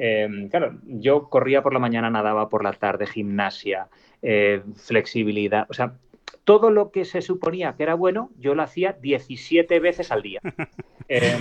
Eh, 0.00 0.28
claro, 0.48 0.78
yo 0.84 1.28
corría 1.28 1.60
por 1.60 1.72
la 1.72 1.80
mañana, 1.80 2.08
nadaba 2.08 2.48
por 2.48 2.62
la 2.62 2.72
tarde, 2.72 3.04
gimnasia, 3.04 3.88
eh, 4.22 4.62
flexibilidad, 4.76 5.66
o 5.68 5.74
sea, 5.74 5.94
todo 6.44 6.70
lo 6.70 6.92
que 6.92 7.04
se 7.04 7.20
suponía 7.20 7.74
que 7.76 7.82
era 7.82 7.94
bueno, 7.94 8.30
yo 8.38 8.54
lo 8.54 8.62
hacía 8.62 8.92
17 8.92 9.80
veces 9.80 10.12
al 10.12 10.22
día. 10.22 10.40
Eh, 11.10 11.38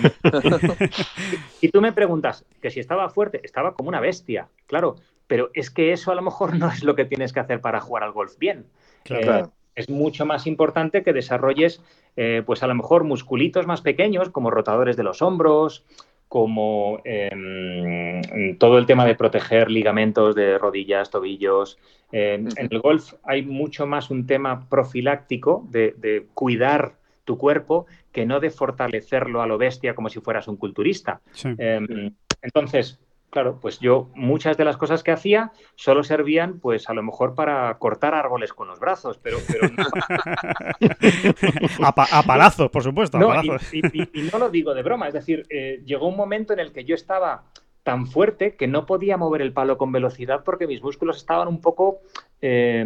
y 1.60 1.67
tú 1.71 1.81
me 1.81 1.91
preguntas 1.91 2.45
que 2.62 2.69
si 2.69 2.79
estaba 2.79 3.10
fuerte, 3.10 3.41
estaba 3.43 3.73
como 3.73 3.89
una 3.89 3.99
bestia, 3.99 4.47
claro, 4.65 4.95
pero 5.27 5.49
es 5.53 5.69
que 5.69 5.91
eso 5.91 6.10
a 6.10 6.15
lo 6.15 6.21
mejor 6.21 6.55
no 6.55 6.69
es 6.69 6.86
lo 6.86 6.95
que 6.95 7.03
tienes 7.03 7.33
que 7.33 7.41
hacer 7.41 7.60
para 7.60 7.81
jugar 7.81 8.03
al 8.03 8.13
golf 8.13 8.38
bien. 8.38 8.65
Claro. 9.08 9.22
Eh, 9.22 9.26
Claro. 9.26 9.52
es 9.76 9.89
mucho 9.89 10.26
más 10.26 10.48
importante 10.48 11.04
que 11.04 11.13
desarrolles, 11.13 11.82
eh, 12.15 12.43
pues 12.46 12.63
a 12.63 12.67
lo 12.67 12.76
mejor 12.76 13.04
musculitos 13.04 13.67
más 13.67 13.82
pequeños, 13.82 14.30
como 14.30 14.50
rotadores 14.52 14.98
de 14.98 15.04
los 15.04 15.22
hombros, 15.22 15.86
como 16.28 17.00
eh, 17.06 18.56
todo 18.60 18.78
el 18.78 18.86
tema 18.86 19.06
de 19.06 19.15
proteger 19.15 19.72
ligamentos 19.72 20.36
de 20.36 20.58
rodillas, 20.58 21.10
tobillos. 21.10 21.78
Eh. 22.12 22.34
En 22.58 22.67
el 22.72 22.80
golf 22.80 23.13
hay 23.24 23.43
mucho 23.43 23.86
más 23.88 24.10
un 24.10 24.26
tema 24.28 24.67
profiláctico 24.67 25.65
de, 25.70 25.93
de 25.98 26.28
cuidar 26.34 26.96
tu 27.24 27.38
cuerpo 27.38 27.86
que 28.12 28.26
no 28.26 28.39
de 28.39 28.50
fortalecerlo 28.50 29.41
a 29.41 29.48
lo 29.48 29.58
bestia 29.58 29.93
como 29.93 30.10
si 30.10 30.20
fueras 30.20 30.48
un 30.48 30.58
culturista. 30.58 31.22
Sí. 31.34 31.50
Eh, 31.58 32.12
entonces, 32.41 33.00
claro, 33.30 33.60
pues 33.62 33.80
yo 33.80 34.10
muchas 34.16 34.58
de 34.58 34.66
las 34.66 34.78
cosas 34.78 35.04
que 35.04 35.12
hacía 35.12 35.52
solo 35.76 36.04
servían, 36.04 36.60
pues 36.60 36.90
a 36.90 36.94
lo 36.94 37.04
mejor 37.04 37.36
para 37.36 37.78
cortar 37.78 38.16
árboles 38.16 38.54
con 38.54 38.68
los 38.68 38.80
brazos, 38.80 39.20
pero, 39.22 39.38
pero 39.48 39.70
no, 39.70 39.84
a, 41.84 41.96
pa- 41.96 42.08
a 42.12 42.24
palazos, 42.24 42.70
por 42.70 42.84
supuesto. 42.84 43.18
A 43.18 43.20
no, 43.20 43.30
y, 43.44 43.48
palazos. 43.48 43.74
y- 43.74 43.82
y- 44.02 44.10
y 44.13 44.22
no 44.32 44.40
lo 44.40 44.50
digo 44.50 44.74
de 44.74 44.84
broma, 44.84 45.08
es 45.08 45.13
decir, 45.13 45.46
eh, 45.50 45.82
llegó 45.86 46.08
un 46.08 46.18
momento 46.18 46.54
en 46.54 46.60
el 46.60 46.72
que 46.72 46.86
yo 46.86 46.96
estaba 46.96 47.44
tan 47.84 48.06
fuerte 48.08 48.56
que 48.56 48.68
no 48.68 48.86
podía 48.86 49.16
mover 49.16 49.42
el 49.42 49.54
palo 49.54 49.78
con 49.78 49.92
velocidad 49.94 50.44
porque 50.44 50.68
mis 50.68 50.82
músculos 50.82 51.18
estaban 51.18 51.48
un 51.48 51.62
poco 51.62 52.00
eh, 52.42 52.86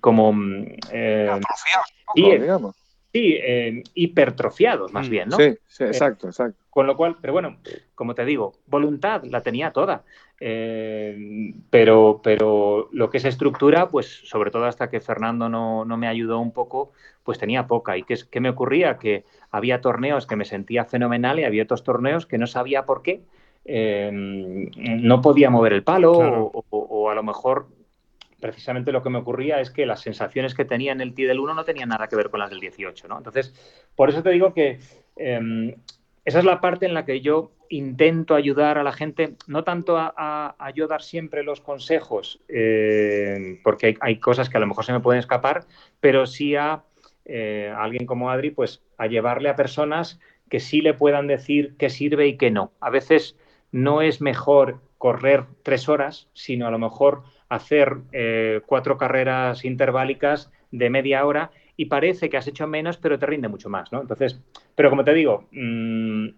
como 0.00 0.32
eh, 0.92 1.28
eh, 2.14 2.38
digamos. 2.40 2.76
Sí, 3.12 3.36
eh, 3.40 3.82
hipertrofiados 3.94 4.92
más 4.92 5.08
Mm. 5.08 5.10
bien, 5.10 5.28
¿no? 5.28 5.36
Sí, 5.36 5.54
sí, 5.66 5.84
exacto, 5.84 6.28
exacto. 6.28 6.58
Con 6.70 6.86
lo 6.86 6.96
cual, 6.96 7.16
pero 7.20 7.34
bueno, 7.34 7.58
como 7.94 8.14
te 8.14 8.24
digo, 8.24 8.54
voluntad 8.66 9.22
la 9.24 9.42
tenía 9.42 9.72
toda. 9.72 10.04
Eh, 10.40 11.52
pero, 11.70 12.20
pero 12.24 12.88
lo 12.92 13.10
que 13.10 13.18
es 13.18 13.24
estructura, 13.26 13.88
pues 13.90 14.06
sobre 14.24 14.50
todo 14.50 14.64
hasta 14.64 14.88
que 14.88 15.00
Fernando 15.00 15.48
no, 15.50 15.84
no 15.84 15.96
me 15.98 16.08
ayudó 16.08 16.38
un 16.40 16.50
poco, 16.50 16.92
pues 17.22 17.38
tenía 17.38 17.66
poca. 17.66 17.96
¿Y 17.98 18.02
qué, 18.04 18.14
es- 18.14 18.24
qué 18.24 18.40
me 18.40 18.48
ocurría? 18.48 18.96
Que 18.98 19.24
había 19.50 19.80
torneos 19.82 20.26
que 20.26 20.34
me 20.36 20.44
sentía 20.46 20.84
fenomenal 20.86 21.38
y 21.38 21.44
había 21.44 21.62
otros 21.64 21.84
torneos 21.84 22.24
que 22.26 22.38
no 22.38 22.46
sabía 22.46 22.84
por 22.86 23.02
qué. 23.02 23.20
eh, 23.64 24.10
no 24.12 25.20
podía 25.20 25.48
mover 25.48 25.72
el 25.74 25.84
palo 25.84 26.12
Claro. 26.14 26.50
o, 26.52 26.64
o- 26.70 26.78
o 27.04 27.10
a 27.10 27.14
lo 27.14 27.22
mejor 27.22 27.68
precisamente 28.42 28.90
lo 28.90 29.02
que 29.02 29.08
me 29.08 29.18
ocurría 29.18 29.60
es 29.60 29.70
que 29.70 29.86
las 29.86 30.00
sensaciones 30.00 30.54
que 30.54 30.64
tenía 30.64 30.90
en 30.90 31.00
el 31.00 31.14
tee 31.14 31.26
del 31.26 31.38
1 31.38 31.54
no 31.54 31.64
tenían 31.64 31.90
nada 31.90 32.08
que 32.08 32.16
ver 32.16 32.28
con 32.28 32.40
las 32.40 32.50
del 32.50 32.58
18, 32.58 33.06
¿no? 33.06 33.16
Entonces, 33.16 33.54
por 33.94 34.10
eso 34.10 34.22
te 34.22 34.30
digo 34.30 34.52
que 34.52 34.80
eh, 35.16 35.76
esa 36.24 36.38
es 36.40 36.44
la 36.44 36.60
parte 36.60 36.84
en 36.84 36.92
la 36.92 37.04
que 37.04 37.20
yo 37.20 37.52
intento 37.68 38.34
ayudar 38.34 38.78
a 38.78 38.82
la 38.82 38.92
gente, 38.92 39.36
no 39.46 39.62
tanto 39.62 39.96
a, 39.96 40.72
yo 40.74 40.88
dar 40.88 41.02
siempre 41.02 41.44
los 41.44 41.60
consejos, 41.60 42.40
eh, 42.48 43.60
porque 43.62 43.96
hay, 44.00 44.18
cosas 44.18 44.50
que 44.50 44.56
a 44.56 44.60
lo 44.60 44.66
mejor 44.66 44.84
se 44.84 44.92
me 44.92 45.00
pueden 45.00 45.20
escapar, 45.20 45.64
pero 46.00 46.26
sí 46.26 46.54
eh, 46.54 47.72
a 47.74 47.82
alguien 47.82 48.06
como 48.06 48.28
Adri, 48.28 48.50
pues 48.50 48.82
a 48.98 49.06
llevarle 49.06 49.50
a 49.50 49.56
personas 49.56 50.18
que 50.50 50.58
sí 50.58 50.80
le 50.80 50.94
puedan 50.94 51.28
decir 51.28 51.76
qué 51.78 51.90
sirve 51.90 52.26
y 52.26 52.36
qué 52.36 52.50
no. 52.50 52.72
A 52.80 52.90
veces 52.90 53.36
no 53.70 54.02
es 54.02 54.20
mejor 54.20 54.80
correr 54.98 55.46
tres 55.62 55.88
horas, 55.88 56.28
sino 56.32 56.66
a 56.66 56.70
lo 56.70 56.78
mejor 56.78 57.22
hacer 57.54 57.98
eh, 58.12 58.62
cuatro 58.64 58.96
carreras 58.96 59.64
interválicas 59.64 60.50
de 60.70 60.88
media 60.88 61.26
hora 61.26 61.50
y 61.76 61.84
parece 61.84 62.30
que 62.30 62.38
has 62.38 62.46
hecho 62.46 62.66
menos, 62.66 62.96
pero 62.96 63.18
te 63.18 63.26
rinde 63.26 63.48
mucho 63.48 63.68
más, 63.68 63.92
¿no? 63.92 64.00
Entonces, 64.00 64.40
pero 64.74 64.88
como 64.88 65.04
te 65.04 65.12
digo, 65.12 65.48
mm, 65.52 66.28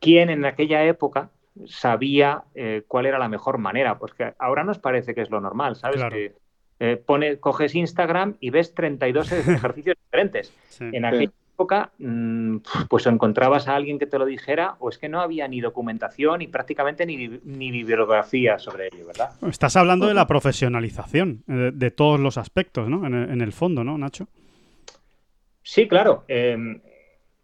¿quién 0.00 0.28
en 0.28 0.44
aquella 0.44 0.84
época 0.84 1.30
sabía 1.66 2.44
eh, 2.54 2.82
cuál 2.86 3.06
era 3.06 3.18
la 3.18 3.28
mejor 3.28 3.56
manera? 3.56 3.98
Porque 3.98 4.34
ahora 4.38 4.64
nos 4.64 4.78
parece 4.78 5.14
que 5.14 5.22
es 5.22 5.30
lo 5.30 5.40
normal, 5.40 5.76
¿sabes? 5.76 5.96
Claro. 5.96 6.14
Que 6.14 6.34
eh, 6.80 6.96
pone, 6.96 7.38
coges 7.38 7.74
Instagram 7.74 8.36
y 8.40 8.50
ves 8.50 8.74
32 8.74 9.32
ejercicios 9.48 9.96
diferentes. 10.04 10.52
Sí. 10.68 10.90
En 10.92 11.06
aquella 11.06 11.32
época, 11.54 11.92
mm, 11.98 12.56
pues 12.88 13.06
o 13.06 13.10
encontrabas 13.10 13.68
a 13.68 13.76
alguien 13.76 13.98
que 13.98 14.06
te 14.06 14.18
lo 14.18 14.26
dijera 14.26 14.74
o 14.80 14.88
es 14.88 14.98
que 14.98 15.08
no 15.08 15.20
había 15.20 15.46
ni 15.46 15.60
documentación 15.60 16.42
y 16.42 16.48
prácticamente 16.48 17.06
ni, 17.06 17.28
ni 17.44 17.70
bibliografía 17.70 18.58
sobre 18.58 18.88
ello, 18.92 19.06
¿verdad? 19.06 19.30
Estás 19.48 19.76
hablando 19.76 20.06
de 20.08 20.14
la 20.14 20.26
profesionalización, 20.26 21.44
eh, 21.48 21.52
de, 21.52 21.70
de 21.70 21.90
todos 21.90 22.18
los 22.18 22.36
aspectos, 22.38 22.88
¿no? 22.88 23.06
En 23.06 23.14
el, 23.14 23.30
en 23.30 23.40
el 23.40 23.52
fondo, 23.52 23.84
¿no, 23.84 23.96
Nacho? 23.96 24.26
Sí, 25.62 25.88
claro. 25.88 26.24
eh, 26.28 26.56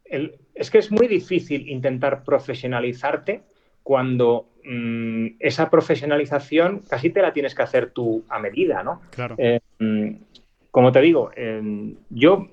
el- 0.05 0.35
es 0.55 0.70
que 0.70 0.79
es 0.79 0.90
muy 0.90 1.07
difícil 1.07 1.68
intentar 1.68 2.23
profesionalizarte 2.25 3.42
cuando 3.83 4.49
mm, 4.64 5.27
esa 5.38 5.70
profesionalización 5.70 6.81
casi 6.88 7.11
te 7.11 7.23
la 7.23 7.33
tienes 7.33 7.55
que 7.55 7.62
hacer 7.62 7.92
tú 7.92 8.25
a 8.29 8.38
medida, 8.40 8.83
¿no? 8.83 9.01
Claro. 9.11 9.37
Eh, 9.38 9.61
mm, 9.79 10.09
como 10.70 10.92
te 10.92 11.01
digo, 11.01 11.31
eh, 11.35 11.94
yo 12.11 12.49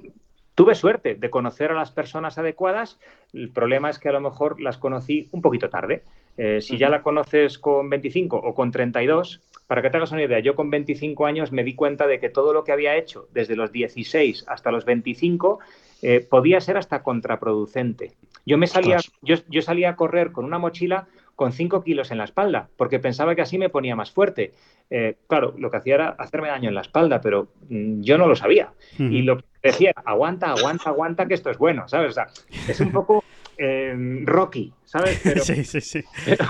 tuve 0.57 0.73
suerte 0.73 1.13
de 1.13 1.29
conocer 1.29 1.69
a 1.69 1.75
las 1.75 1.91
personas 1.91 2.39
adecuadas. 2.39 2.97
El 3.31 3.51
problema 3.51 3.91
es 3.91 3.99
que 3.99 4.09
a 4.09 4.11
lo 4.11 4.21
mejor 4.21 4.59
las 4.59 4.79
conocí 4.79 5.29
un 5.31 5.43
poquito 5.43 5.69
tarde. 5.69 6.01
Eh, 6.35 6.61
si 6.61 6.79
ya 6.79 6.89
la 6.89 7.03
conoces 7.03 7.59
con 7.59 7.91
25 7.91 8.35
o 8.37 8.55
con 8.55 8.71
32, 8.71 9.39
para 9.67 9.83
que 9.83 9.91
te 9.91 9.97
hagas 9.97 10.11
una 10.13 10.23
idea, 10.23 10.39
yo 10.39 10.55
con 10.55 10.71
25 10.71 11.27
años 11.27 11.51
me 11.51 11.63
di 11.63 11.75
cuenta 11.75 12.07
de 12.07 12.19
que 12.19 12.29
todo 12.29 12.53
lo 12.53 12.63
que 12.63 12.71
había 12.71 12.95
hecho 12.95 13.27
desde 13.33 13.55
los 13.55 13.71
16 13.71 14.45
hasta 14.47 14.71
los 14.71 14.83
25 14.83 15.59
eh, 16.01 16.25
podía 16.27 16.59
ser 16.59 16.77
hasta 16.77 17.03
contraproducente. 17.03 18.13
Yo 18.43 18.57
me 18.57 18.65
salía, 18.65 18.97
yo, 19.21 19.35
yo 19.49 19.61
salía 19.61 19.91
a 19.91 19.95
correr 19.95 20.31
con 20.31 20.43
una 20.43 20.57
mochila 20.57 21.07
con 21.37 21.53
5 21.53 21.83
kilos 21.83 22.09
en 22.09 22.17
la 22.17 22.23
espalda, 22.23 22.67
porque 22.77 22.97
pensaba 22.97 23.35
que 23.35 23.43
así 23.43 23.59
me 23.59 23.69
ponía 23.69 23.95
más 23.95 24.09
fuerte. 24.09 24.53
Eh, 24.89 25.17
claro, 25.27 25.53
lo 25.55 25.69
que 25.69 25.77
hacía 25.77 25.93
era 25.93 26.09
hacerme 26.09 26.47
daño 26.47 26.67
en 26.67 26.73
la 26.73 26.81
espalda, 26.81 27.21
pero 27.21 27.49
mm, 27.69 28.01
yo 28.01 28.17
no 28.17 28.25
lo 28.27 28.35
sabía. 28.35 28.71
Y 28.97 29.21
lo 29.21 29.37
que 29.37 29.43
decía, 29.61 29.93
aguanta, 30.03 30.49
aguanta, 30.49 30.89
aguanta, 30.89 31.27
que 31.27 31.35
esto 31.35 31.51
es 31.51 31.59
bueno, 31.59 31.87
¿sabes? 31.87 32.09
O 32.09 32.13
sea, 32.13 32.27
es 32.67 32.79
un 32.79 32.91
poco 32.91 33.23
eh, 33.59 33.93
Rocky, 34.23 34.73
¿sabes? 34.83 35.19
Pero, 35.23 35.41
Sí, 35.43 35.63
sí, 35.63 35.79
sí. 35.79 36.03
pero, 36.25 36.43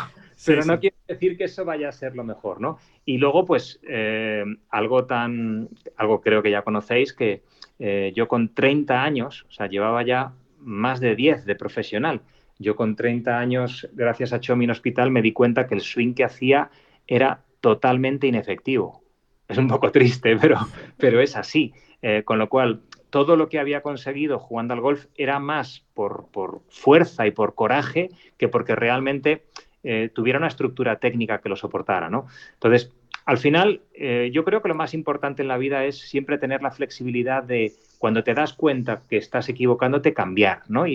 pero 0.46 0.62
Sí, 0.62 0.68
no 0.70 0.76
sí. 0.76 0.80
quiere 0.80 0.96
decir 1.06 1.38
que 1.38 1.44
eso 1.44 1.66
vaya 1.66 1.90
a 1.90 1.92
ser 1.92 2.16
lo 2.16 2.24
mejor, 2.24 2.62
¿no? 2.62 2.78
Y 3.04 3.18
luego, 3.18 3.46
pues, 3.46 3.82
eh, 3.90 4.46
algo 4.70 5.04
tan, 5.06 5.68
algo 5.98 6.22
creo 6.22 6.42
que 6.42 6.52
ya 6.52 6.62
conocéis, 6.62 7.12
que 7.12 7.44
eh, 7.80 8.14
yo 8.16 8.30
con 8.30 8.54
30 8.54 9.04
años, 9.04 9.46
o 9.50 9.52
sea, 9.52 9.68
llevaba 9.68 10.04
ya 10.04 10.32
más 10.62 11.02
de 11.02 11.14
10 11.16 11.44
de 11.46 11.56
profesional. 11.56 12.22
Yo 12.60 12.76
con 12.76 12.96
30 12.96 13.38
años, 13.38 13.88
gracias 13.94 14.34
a 14.34 14.40
Chomin 14.40 14.72
Hospital, 14.72 15.12
me 15.12 15.22
di 15.22 15.32
cuenta 15.32 15.68
que 15.68 15.76
el 15.76 15.82
swing 15.82 16.14
que 16.14 16.24
hacía 16.24 16.70
era 17.06 17.42
totalmente 17.62 18.28
inefectivo. 18.28 19.04
Es 19.48 19.58
un 19.58 19.68
poco 19.68 19.92
triste, 19.92 20.38
pero, 20.42 20.58
pero 20.98 21.22
es 21.22 21.36
así. 21.36 21.74
Eh, 22.02 22.24
con 22.24 22.38
lo 22.38 22.50
cual, 22.50 22.82
todo 23.10 23.36
lo 23.36 23.50
que 23.50 23.60
había 23.60 23.82
conseguido 23.82 24.40
jugando 24.40 24.74
al 24.74 24.82
golf 24.82 25.06
era 25.16 25.40
más 25.40 25.86
por, 25.94 26.28
por 26.32 26.62
fuerza 26.70 27.26
y 27.26 27.32
por 27.32 27.56
coraje 27.56 28.10
que 28.38 28.48
porque 28.48 28.76
realmente 28.76 29.46
eh, 29.84 30.10
tuviera 30.14 30.40
una 30.40 30.48
estructura 30.48 30.98
técnica 30.98 31.40
que 31.40 31.50
lo 31.50 31.56
soportara, 31.56 32.10
¿no? 32.10 32.28
Entonces, 32.54 32.92
al 33.26 33.38
final, 33.38 33.82
eh, 33.94 34.30
yo 34.34 34.44
creo 34.46 34.62
que 34.62 34.70
lo 34.70 34.76
más 34.76 34.94
importante 34.94 35.42
en 35.42 35.48
la 35.48 35.58
vida 35.58 35.86
es 35.86 35.98
siempre 36.00 36.38
tener 36.38 36.62
la 36.62 36.72
flexibilidad 36.72 37.44
de 37.44 37.74
cuando 37.98 38.24
te 38.24 38.34
das 38.34 38.54
cuenta 38.54 39.04
que 39.10 39.18
estás 39.18 39.50
equivocándote, 39.50 40.14
cambiar, 40.14 40.62
¿no? 40.70 40.88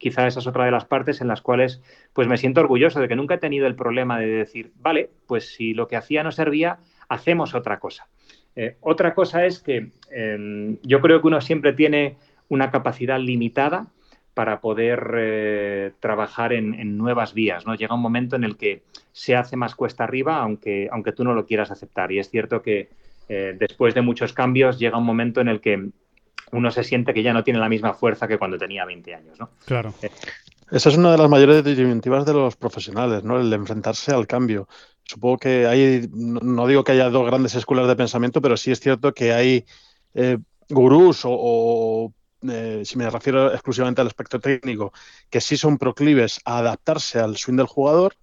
Quizá 0.00 0.26
esa 0.26 0.40
es 0.40 0.46
otra 0.48 0.64
de 0.64 0.72
las 0.72 0.84
partes 0.84 1.20
en 1.20 1.28
las 1.28 1.42
cuales 1.42 1.80
pues 2.12 2.26
me 2.26 2.36
siento 2.36 2.60
orgulloso 2.60 2.98
de 2.98 3.06
que 3.06 3.14
nunca 3.14 3.34
he 3.34 3.38
tenido 3.38 3.68
el 3.68 3.76
problema 3.76 4.18
de 4.18 4.26
decir, 4.26 4.72
vale, 4.76 5.10
pues 5.28 5.54
si 5.54 5.74
lo 5.74 5.86
que 5.86 5.96
hacía 5.96 6.24
no 6.24 6.32
servía, 6.32 6.78
hacemos 7.08 7.54
otra 7.54 7.78
cosa. 7.78 8.08
Eh, 8.56 8.76
otra 8.80 9.14
cosa 9.14 9.46
es 9.46 9.60
que 9.60 9.92
eh, 10.10 10.76
yo 10.82 11.00
creo 11.00 11.20
que 11.20 11.28
uno 11.28 11.40
siempre 11.40 11.72
tiene 11.72 12.16
una 12.48 12.72
capacidad 12.72 13.20
limitada 13.20 13.86
para 14.34 14.60
poder 14.60 15.14
eh, 15.16 15.92
trabajar 16.00 16.52
en, 16.52 16.74
en, 16.74 16.96
nuevas 16.96 17.34
vías. 17.34 17.66
¿no? 17.66 17.74
Llega 17.74 17.94
un 17.94 18.00
momento 18.00 18.36
en 18.36 18.44
el 18.44 18.56
que 18.56 18.82
se 19.12 19.36
hace 19.36 19.56
más 19.56 19.74
cuesta 19.74 20.04
arriba, 20.04 20.38
aunque, 20.38 20.88
aunque 20.90 21.12
tú 21.12 21.24
no 21.24 21.34
lo 21.34 21.46
quieras 21.46 21.70
aceptar. 21.70 22.10
Y 22.10 22.18
es 22.18 22.30
cierto 22.30 22.62
que 22.62 22.88
eh, 23.32 23.54
después 23.56 23.94
de 23.94 24.02
muchos 24.02 24.32
cambios 24.32 24.80
llega 24.80 24.98
un 24.98 25.04
momento 25.04 25.40
en 25.40 25.46
el 25.46 25.60
que 25.60 25.90
uno 26.52 26.70
se 26.70 26.84
siente 26.84 27.14
que 27.14 27.22
ya 27.22 27.32
no 27.32 27.44
tiene 27.44 27.58
la 27.58 27.68
misma 27.68 27.94
fuerza 27.94 28.28
que 28.28 28.38
cuando 28.38 28.58
tenía 28.58 28.84
20 28.84 29.14
años. 29.14 29.38
¿no? 29.38 29.50
Claro. 29.64 29.94
Esa 30.70 30.88
es 30.88 30.96
una 30.96 31.12
de 31.12 31.18
las 31.18 31.28
mayores 31.28 31.64
disyuntivas 31.64 32.24
de 32.24 32.32
los 32.32 32.56
profesionales, 32.56 33.24
¿no? 33.24 33.40
El 33.40 33.52
enfrentarse 33.52 34.12
al 34.12 34.26
cambio. 34.26 34.68
Supongo 35.04 35.38
que 35.38 35.66
hay, 35.66 36.08
no 36.12 36.66
digo 36.66 36.84
que 36.84 36.92
haya 36.92 37.10
dos 37.10 37.26
grandes 37.26 37.54
escuelas 37.56 37.88
de 37.88 37.96
pensamiento, 37.96 38.40
pero 38.40 38.56
sí 38.56 38.70
es 38.70 38.78
cierto 38.78 39.12
que 39.12 39.32
hay 39.32 39.64
eh, 40.14 40.38
gurús 40.68 41.24
o, 41.24 41.30
o 41.32 42.14
eh, 42.48 42.82
si 42.84 42.96
me 42.96 43.10
refiero 43.10 43.52
exclusivamente 43.52 44.00
al 44.00 44.06
aspecto 44.06 44.38
técnico, 44.38 44.92
que 45.28 45.40
sí 45.40 45.56
son 45.56 45.76
proclives 45.76 46.40
a 46.44 46.58
adaptarse 46.58 47.18
al 47.18 47.36
swing 47.36 47.56
del 47.56 47.66
jugador, 47.66 48.14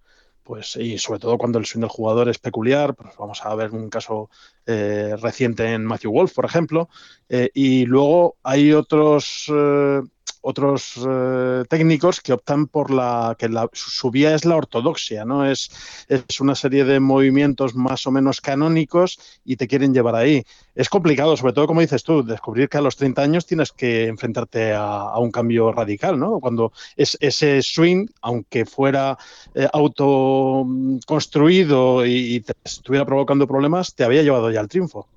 pues 0.48 0.78
y 0.78 0.98
sobre 0.98 1.20
todo 1.20 1.38
cuando 1.38 1.60
el 1.60 1.66
swing 1.66 1.82
del 1.82 1.90
jugador 1.90 2.30
es 2.30 2.40
peculiar, 2.40 2.96
pues 2.96 3.16
vamos 3.18 3.42
a 3.44 3.54
ver 3.54 3.72
un 3.72 3.90
caso 3.90 4.30
eh, 4.66 5.14
reciente 5.22 5.74
en 5.74 5.84
Matthew 5.86 6.14
Wolf, 6.14 6.34
por 6.34 6.46
ejemplo, 6.46 6.88
eh, 7.28 7.50
y 7.54 7.86
luego 7.86 8.38
hay 8.44 8.72
otros 8.72 9.52
eh, 9.54 10.02
otros 10.42 11.00
eh, 11.08 11.64
técnicos 11.70 12.20
que 12.22 12.34
optan 12.34 12.68
por 12.68 12.92
la 12.92 13.36
que 13.38 13.50
la, 13.50 13.70
su 13.74 14.12
vía 14.12 14.36
es 14.36 14.46
la 14.46 14.56
ortodoxia, 14.56 15.26
¿no? 15.26 15.50
Es, 15.50 16.06
es 16.08 16.40
una 16.40 16.54
serie 16.56 16.86
de 16.86 17.00
movimientos 17.00 17.76
más 17.76 18.06
o 18.08 18.12
menos 18.12 18.42
canónicos 18.42 19.20
y 19.44 19.58
te 19.58 19.68
quieren 19.68 19.94
llevar 19.94 20.16
ahí. 20.16 20.44
Es 20.76 20.90
complicado, 20.90 21.36
sobre 21.36 21.54
todo 21.54 21.68
como 21.68 21.82
dices 21.82 22.04
tú, 22.04 22.24
descubrir 22.24 22.70
que 22.70 22.78
a 22.78 22.82
los 22.82 22.96
30 22.96 23.22
años 23.22 23.46
tienes 23.46 23.72
que 23.72 24.08
enfrentarte 24.08 24.74
a, 24.74 25.18
un 25.18 25.32
cambio 25.32 25.72
radical, 25.72 26.20
¿no? 26.20 26.40
Cuando 26.40 26.72
es, 26.96 27.18
ese 27.20 27.62
swing, 27.62 28.08
aunque 28.22 28.66
fuera 28.66 29.18
eh, 29.56 29.68
autoconstruido 29.74 32.06
y, 32.06 32.46
estuviera 32.64 33.06
provocando 33.06 33.48
problemas, 33.48 33.96
te 33.96 34.04
había 34.04 34.22
llevado 34.22 34.52
ya 34.52 34.60
al 34.60 34.68
triunfo. 34.68 35.08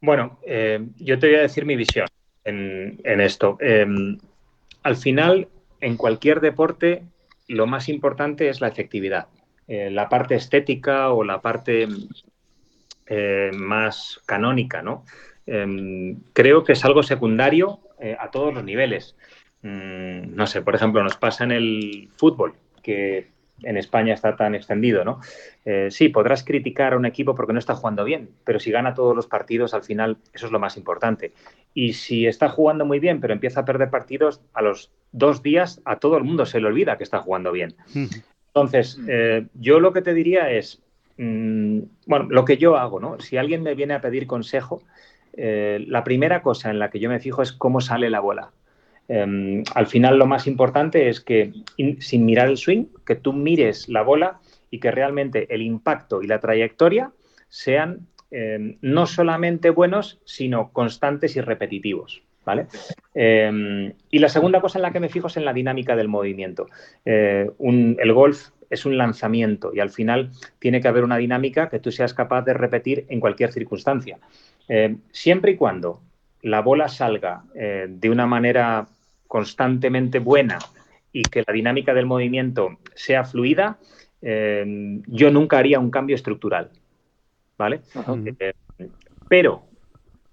Bueno, 0.00 0.38
eh, 0.46 0.80
yo 0.96 1.18
te 1.18 1.26
voy 1.26 1.36
a 1.36 1.42
decir 1.42 1.66
mi 1.66 1.76
visión 1.76 2.06
en, 2.46 3.20
esto. 3.20 3.58
Eh, 3.60 3.86
al 4.82 4.96
final, 4.96 5.48
en 5.80 5.96
cualquier 5.96 6.40
deporte, 6.40 7.02
lo 7.48 7.66
más 7.66 7.88
importante 7.88 8.48
es 8.48 8.60
la 8.60 8.68
efectividad. 8.68 9.26
Eh, 9.68 9.90
la 9.90 10.08
parte 10.08 10.36
estética 10.36 11.10
o 11.10 11.24
la 11.24 11.40
parte 11.40 11.88
eh, 13.06 13.50
más 13.54 14.20
canónica, 14.26 14.82
¿no? 14.82 15.04
Em, 15.46 16.20
creo 16.32 16.64
que 16.64 16.72
es 16.72 16.84
algo 16.84 17.02
secundario 17.02 17.80
eh, 18.00 18.16
a 18.18 18.30
todos 18.30 18.54
los 18.54 18.64
niveles. 18.64 19.16
Mm, 19.62 20.34
no 20.34 20.46
sé, 20.46 20.62
por 20.62 20.74
ejemplo, 20.74 21.02
nos 21.02 21.16
pasa 21.16 21.44
en 21.44 21.52
el 21.52 22.08
fútbol, 22.16 22.54
que 22.82 23.28
en 23.62 23.76
España 23.76 24.14
está 24.14 24.36
tan 24.36 24.54
extendido, 24.54 25.04
¿no? 25.04 25.20
Eh, 25.64 25.88
sí, 25.90 26.08
podrás 26.08 26.44
criticar 26.44 26.92
a 26.92 26.96
un 26.96 27.06
equipo 27.06 27.34
porque 27.34 27.52
no 27.52 27.58
está 27.58 27.74
jugando 27.74 28.04
bien, 28.04 28.30
pero 28.44 28.60
si 28.60 28.70
gana 28.70 28.94
todos 28.94 29.16
los 29.16 29.26
partidos, 29.26 29.74
al 29.74 29.82
final 29.82 30.18
eso 30.32 30.46
es 30.46 30.52
lo 30.52 30.58
más 30.58 30.76
importante. 30.76 31.32
Y 31.74 31.94
si 31.94 32.26
está 32.26 32.48
jugando 32.48 32.84
muy 32.84 32.98
bien, 32.98 33.20
pero 33.20 33.32
empieza 33.32 33.60
a 33.60 33.64
perder 33.64 33.90
partidos, 33.90 34.40
a 34.54 34.62
los 34.62 34.90
dos 35.12 35.42
días 35.42 35.80
a 35.84 35.98
todo 35.98 36.16
el 36.16 36.24
mundo 36.24 36.46
se 36.46 36.60
le 36.60 36.66
olvida 36.66 36.96
que 36.96 37.04
está 37.04 37.18
jugando 37.18 37.52
bien. 37.52 37.74
Entonces, 38.48 38.98
eh, 39.08 39.46
yo 39.54 39.80
lo 39.80 39.92
que 39.92 40.02
te 40.02 40.14
diría 40.14 40.50
es, 40.50 40.82
mmm, 41.16 41.80
bueno, 42.06 42.26
lo 42.30 42.44
que 42.44 42.56
yo 42.56 42.76
hago, 42.76 43.00
¿no? 43.00 43.20
Si 43.20 43.36
alguien 43.36 43.62
me 43.62 43.74
viene 43.74 43.94
a 43.94 44.00
pedir 44.00 44.26
consejo, 44.26 44.82
eh, 45.34 45.84
la 45.86 46.04
primera 46.04 46.42
cosa 46.42 46.70
en 46.70 46.78
la 46.78 46.90
que 46.90 46.98
yo 46.98 47.10
me 47.10 47.20
fijo 47.20 47.42
es 47.42 47.52
cómo 47.52 47.80
sale 47.80 48.08
la 48.10 48.20
bola. 48.20 48.50
Eh, 49.08 49.62
al 49.74 49.86
final 49.86 50.18
lo 50.18 50.26
más 50.26 50.46
importante 50.46 51.08
es 51.08 51.20
que 51.20 51.52
in, 51.76 52.00
sin 52.00 52.24
mirar 52.24 52.48
el 52.48 52.56
swing, 52.56 52.86
que 53.04 53.16
tú 53.16 53.32
mires 53.32 53.88
la 53.88 54.02
bola 54.02 54.40
y 54.70 54.80
que 54.80 54.90
realmente 54.90 55.52
el 55.54 55.62
impacto 55.62 56.22
y 56.22 56.26
la 56.26 56.40
trayectoria 56.40 57.12
sean 57.48 58.06
eh, 58.30 58.76
no 58.80 59.06
solamente 59.06 59.70
buenos, 59.70 60.20
sino 60.24 60.72
constantes 60.72 61.36
y 61.36 61.40
repetitivos. 61.40 62.22
¿Vale? 62.44 62.68
Eh, 63.12 63.92
y 64.08 64.20
la 64.20 64.28
segunda 64.28 64.60
cosa 64.60 64.78
en 64.78 64.82
la 64.82 64.92
que 64.92 65.00
me 65.00 65.08
fijo 65.08 65.26
es 65.26 65.36
en 65.36 65.44
la 65.44 65.52
dinámica 65.52 65.96
del 65.96 66.06
movimiento. 66.06 66.68
Eh, 67.04 67.50
el 67.58 68.12
golf 68.12 68.50
es 68.70 68.86
un 68.86 68.96
lanzamiento 68.96 69.72
y 69.74 69.80
al 69.80 69.90
final 69.90 70.30
tiene 70.60 70.80
que 70.80 70.86
haber 70.86 71.02
una 71.02 71.16
dinámica 71.16 71.68
que 71.68 71.80
tú 71.80 71.90
seas 71.90 72.14
capaz 72.14 72.42
de 72.42 72.54
repetir 72.54 73.04
en 73.08 73.18
cualquier 73.18 73.50
circunstancia. 73.50 74.20
Siempre 75.10 75.52
y 75.52 75.56
cuando 75.56 76.02
la 76.46 76.60
bola 76.60 76.88
salga 76.88 77.42
eh, 77.54 77.86
de 77.88 78.10
una 78.10 78.26
manera 78.26 78.86
constantemente 79.26 80.18
buena 80.18 80.58
y 81.12 81.22
que 81.22 81.44
la 81.46 81.52
dinámica 81.52 81.94
del 81.94 82.06
movimiento 82.06 82.78
sea 82.94 83.24
fluida, 83.24 83.78
eh, 84.22 85.00
yo 85.06 85.30
nunca 85.30 85.58
haría 85.58 85.80
un 85.80 85.90
cambio 85.90 86.16
estructural. 86.16 86.70
¿Vale? 87.58 87.80
Eh, 88.38 88.52
pero 89.28 89.64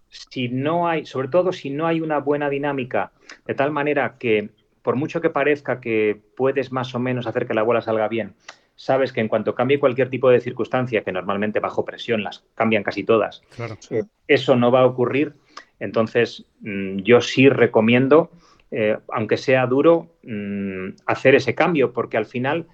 si 0.10 0.50
no 0.50 0.88
hay, 0.88 1.06
sobre 1.06 1.30
todo 1.30 1.54
si 1.54 1.70
no 1.70 1.88
hay 1.88 2.02
una 2.02 2.20
buena 2.20 2.50
dinámica, 2.50 3.12
de 3.46 3.56
tal 3.56 3.72
manera 3.72 4.18
que 4.20 4.50
por 4.82 4.96
mucho 4.98 5.22
que 5.22 5.30
parezca 5.30 5.80
que 5.80 6.22
puedes 6.36 6.72
más 6.72 6.94
o 6.94 7.00
menos 7.00 7.26
hacer 7.26 7.48
que 7.48 7.54
la 7.54 7.64
bola 7.64 7.82
salga 7.82 8.08
bien, 8.10 8.36
sabes 8.76 9.14
que 9.14 9.22
en 9.22 9.28
cuanto 9.28 9.56
cambie 9.56 9.80
cualquier 9.80 10.10
tipo 10.10 10.30
de 10.30 10.42
circunstancia, 10.42 11.04
que 11.04 11.12
normalmente 11.12 11.60
bajo 11.60 11.86
presión 11.86 12.24
las 12.24 12.44
cambian 12.54 12.84
casi 12.84 13.04
todas, 13.04 13.42
claro. 13.56 13.78
eh, 13.90 14.04
eso 14.28 14.56
no 14.56 14.72
va 14.72 14.82
a 14.82 14.86
ocurrir. 14.86 15.34
Entonces, 15.80 16.46
mmm, 16.62 16.98
yo 16.98 17.22
sí 17.22 17.50
recomiendo, 17.50 18.32
eh, 18.76 18.98
aunque 19.10 19.38
sea 19.38 19.68
duro, 19.68 20.16
mmm, 20.24 20.96
hacer 21.06 21.36
ese 21.36 21.54
cambio, 21.54 21.94
porque 21.94 22.18
al 22.18 22.26
final 22.26 22.66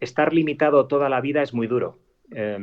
estar 0.00 0.34
limitado 0.34 0.86
toda 0.86 1.08
la 1.08 1.20
vida 1.20 1.40
es 1.40 1.54
muy 1.54 1.68
duro. 1.68 1.98
Eh, 2.34 2.58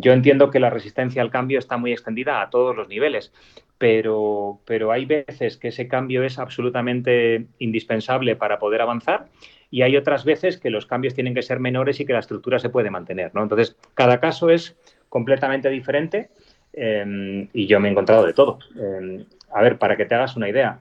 yo 0.00 0.12
entiendo 0.12 0.50
que 0.50 0.58
la 0.58 0.70
resistencia 0.70 1.22
al 1.22 1.30
cambio 1.30 1.60
está 1.60 1.76
muy 1.76 1.92
extendida 1.92 2.42
a 2.42 2.50
todos 2.50 2.74
los 2.74 2.88
niveles, 2.88 3.32
pero, 3.78 4.60
pero 4.66 4.90
hay 4.90 5.04
veces 5.04 5.56
que 5.56 5.68
ese 5.68 5.86
cambio 5.86 6.24
es 6.24 6.40
absolutamente 6.40 7.46
indispensable 7.60 8.34
para 8.34 8.58
poder 8.58 8.80
avanzar 8.80 9.28
y 9.70 9.82
hay 9.82 9.96
otras 9.96 10.24
veces 10.24 10.58
que 10.58 10.70
los 10.70 10.86
cambios 10.86 11.14
tienen 11.14 11.34
que 11.34 11.42
ser 11.42 11.60
menores 11.60 12.00
y 12.00 12.04
que 12.04 12.14
la 12.14 12.18
estructura 12.18 12.58
se 12.58 12.68
puede 12.68 12.90
mantener. 12.90 13.32
¿no? 13.32 13.44
Entonces, 13.44 13.76
cada 13.94 14.18
caso 14.18 14.50
es 14.50 14.76
completamente 15.08 15.70
diferente 15.70 16.30
eh, 16.72 17.48
y 17.52 17.66
yo 17.68 17.78
me 17.78 17.86
he 17.86 17.92
encontrado 17.92 18.26
de 18.26 18.32
todo. 18.32 18.58
Eh, 18.76 19.24
a 19.52 19.62
ver, 19.62 19.78
para 19.78 19.96
que 19.96 20.06
te 20.06 20.16
hagas 20.16 20.34
una 20.34 20.48
idea, 20.48 20.80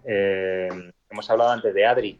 hemos 1.13 1.29
hablado 1.29 1.51
antes 1.51 1.73
de 1.73 1.85
Adri. 1.85 2.19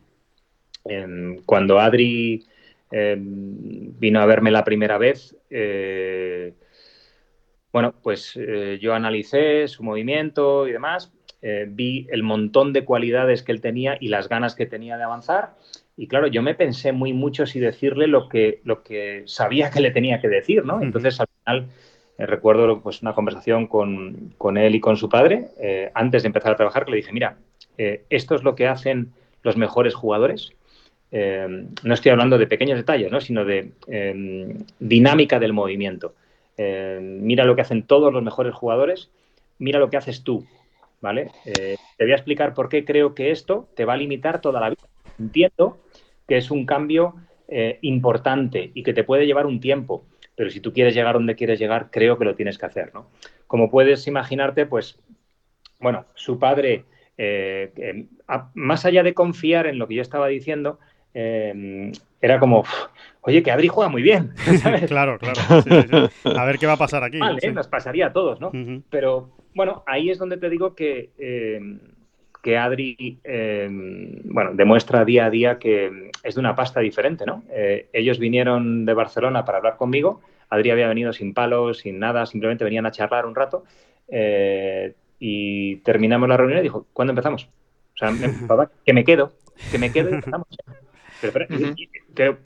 cuando 1.45 1.79
Adri 1.79 2.45
vino 2.91 4.21
a 4.21 4.25
verme 4.25 4.51
la 4.51 4.63
primera 4.63 4.97
vez, 4.97 5.35
eh, 5.49 6.53
bueno, 7.71 7.95
pues 8.03 8.37
eh, 8.39 8.77
yo 8.79 8.93
analicé 8.93 9.67
su 9.67 9.83
movimiento 9.83 10.67
y 10.67 10.71
demás, 10.71 11.11
eh, 11.41 11.65
vi 11.67 12.07
el 12.11 12.21
montón 12.21 12.71
de 12.71 12.85
cualidades 12.85 13.41
que 13.41 13.51
él 13.51 13.61
tenía 13.61 13.97
y 13.99 14.09
las 14.09 14.29
ganas 14.29 14.53
que 14.53 14.67
tenía 14.67 14.95
de 14.95 15.03
avanzar. 15.03 15.55
Y 15.97 16.07
claro, 16.07 16.27
yo 16.27 16.43
me 16.43 16.53
pensé 16.53 16.91
muy 16.91 17.13
mucho 17.13 17.47
si 17.47 17.59
decirle 17.59 18.07
lo 18.07 18.29
que, 18.29 18.61
lo 18.63 18.83
que 18.83 19.23
sabía 19.25 19.71
que 19.71 19.81
le 19.81 19.91
tenía 19.91 20.21
que 20.21 20.29
decir, 20.29 20.65
¿no? 20.65 20.81
Entonces, 20.81 21.19
al 21.19 21.27
final, 21.39 21.67
recuerdo 22.17 22.81
pues, 22.81 23.01
una 23.01 23.13
conversación 23.13 23.67
con, 23.67 24.33
con, 24.37 24.57
él 24.57 24.75
y 24.75 24.79
con 24.79 24.95
su 24.95 25.09
padre, 25.09 25.49
eh, 25.59 25.91
antes 25.95 26.23
de 26.23 26.27
empezar 26.27 26.51
a 26.51 26.55
trabajar, 26.55 26.85
que 26.85 26.91
le 26.91 26.97
dije, 26.97 27.11
mira, 27.11 27.37
eh, 27.77 28.03
esto 28.09 28.35
es 28.35 28.43
lo 28.43 28.55
que 28.55 28.67
hacen 28.67 29.13
los 29.43 29.57
mejores 29.57 29.93
jugadores. 29.95 30.53
eh, 31.11 31.67
no 31.83 31.93
estoy 31.93 32.11
hablando 32.11 32.37
de 32.37 32.47
pequeños 32.47 32.77
detalles, 32.77 33.11
¿no? 33.11 33.21
sino 33.21 33.45
de 33.45 33.71
eh, 33.87 34.55
dinámica 34.79 35.39
del 35.39 35.53
movimiento. 35.53 36.15
Mira 36.57 37.45
lo 37.45 37.55
que 37.55 37.61
hacen 37.61 37.83
todos 37.83 38.13
los 38.13 38.21
mejores 38.21 38.53
jugadores, 38.53 39.09
mira 39.57 39.79
lo 39.79 39.89
que 39.89 39.97
haces 39.97 40.23
tú. 40.23 40.45
¿vale? 41.01 41.31
te 41.43 41.77
voy 41.99 42.11
a 42.11 42.15
explicar 42.15 42.53
por 42.53 42.69
qué 42.69 42.85
creo 42.85 43.13
que 43.13 43.31
esto 43.31 43.67
te 43.75 43.85
va 43.85 43.93
a 43.93 43.97
limitar 43.97 44.39
toda 44.39 44.61
la 44.61 44.69
vida. 44.69 44.87
Entiendo 45.19 45.79
que 46.27 46.37
es 46.37 46.51
un 46.51 46.65
cambio 46.65 47.15
importante 47.81 48.71
y 48.73 48.83
que 48.83 48.93
te 48.93 49.03
puede 49.03 49.25
llevar 49.25 49.45
un 49.45 49.59
tiempo, 49.59 50.05
pero 50.35 50.49
si 50.49 50.59
tú 50.59 50.73
quieres 50.73 50.95
llegar 50.95 51.15
donde 51.15 51.35
quieres 51.35 51.59
llegar, 51.59 51.89
creo 51.91 52.17
que 52.17 52.25
lo 52.25 52.35
tienes 52.35 52.57
que 52.57 52.65
hacer. 52.65 52.93
¿no? 52.93 53.07
Como 53.47 53.69
puedes 53.69 54.07
imaginarte, 54.07 54.65
pues, 54.65 54.99
bueno, 55.79 56.05
su 56.15 56.39
padre, 56.39 56.85
más 58.53 58.85
allá 58.85 59.03
de 59.03 59.13
confiar 59.13 59.67
en 59.67 59.79
lo 59.79 59.87
que 59.87 59.95
yo 59.95 60.01
estaba 60.01 60.27
diciendo, 60.27 60.79
eh, 61.13 61.91
era 62.21 62.39
como, 62.39 62.63
oye, 63.21 63.43
que 63.43 63.51
Adri 63.51 63.67
juega 63.67 63.89
muy 63.89 64.01
bien. 64.01 64.33
claro, 64.87 65.19
claro. 65.19 66.09
A 66.37 66.45
ver 66.45 66.57
qué 66.57 66.65
va 66.65 66.73
a 66.73 66.77
pasar 66.77 67.03
aquí. 67.03 67.19
Vale, 67.19 67.51
nos 67.51 67.67
pasaría 67.67 68.07
a 68.07 68.13
todos, 68.13 68.39
¿no? 68.39 68.51
Pero 68.89 69.31
bueno, 69.53 69.83
ahí 69.85 70.09
es 70.09 70.17
donde 70.17 70.37
te 70.37 70.49
digo 70.49 70.73
que, 70.73 71.11
eh, 71.17 71.59
que 72.41 72.57
Adri, 72.57 73.19
eh, 73.23 73.67
bueno, 74.23 74.51
demuestra 74.53 75.05
día 75.05 75.25
a 75.25 75.29
día 75.29 75.59
que 75.59 76.11
es 76.23 76.35
de 76.35 76.39
una 76.39 76.55
pasta 76.55 76.79
diferente, 76.79 77.25
¿no? 77.25 77.43
ellos 77.91 78.19
vinieron 78.19 78.85
de 78.85 78.93
Barcelona 78.93 79.45
para 79.45 79.59
hablar 79.59 79.77
conmigo. 79.77 80.21
Adri 80.49 80.71
había 80.71 80.87
venido 80.87 81.13
sin 81.13 81.33
palos, 81.33 81.79
sin 81.79 81.99
nada, 81.99 82.25
simplemente 82.25 82.63
venían 82.63 82.85
a 82.85 82.91
charlar 82.91 83.25
un 83.25 83.35
rato. 83.35 83.63
Y 85.25 85.77
terminamos 85.77 86.27
la 86.27 86.35
reunión 86.35 86.59
y 86.59 86.63
dijo, 86.63 86.85
¿cuándo 86.91 87.11
empezamos? 87.11 87.47
O 87.93 87.97
sea, 87.97 88.11
que 88.85 88.91
me 88.91 89.05
quedo, 89.05 89.31
que 89.71 89.77
me 89.77 89.89
quedo 89.89 90.09
y 90.09 90.15
empezamos 90.15 90.47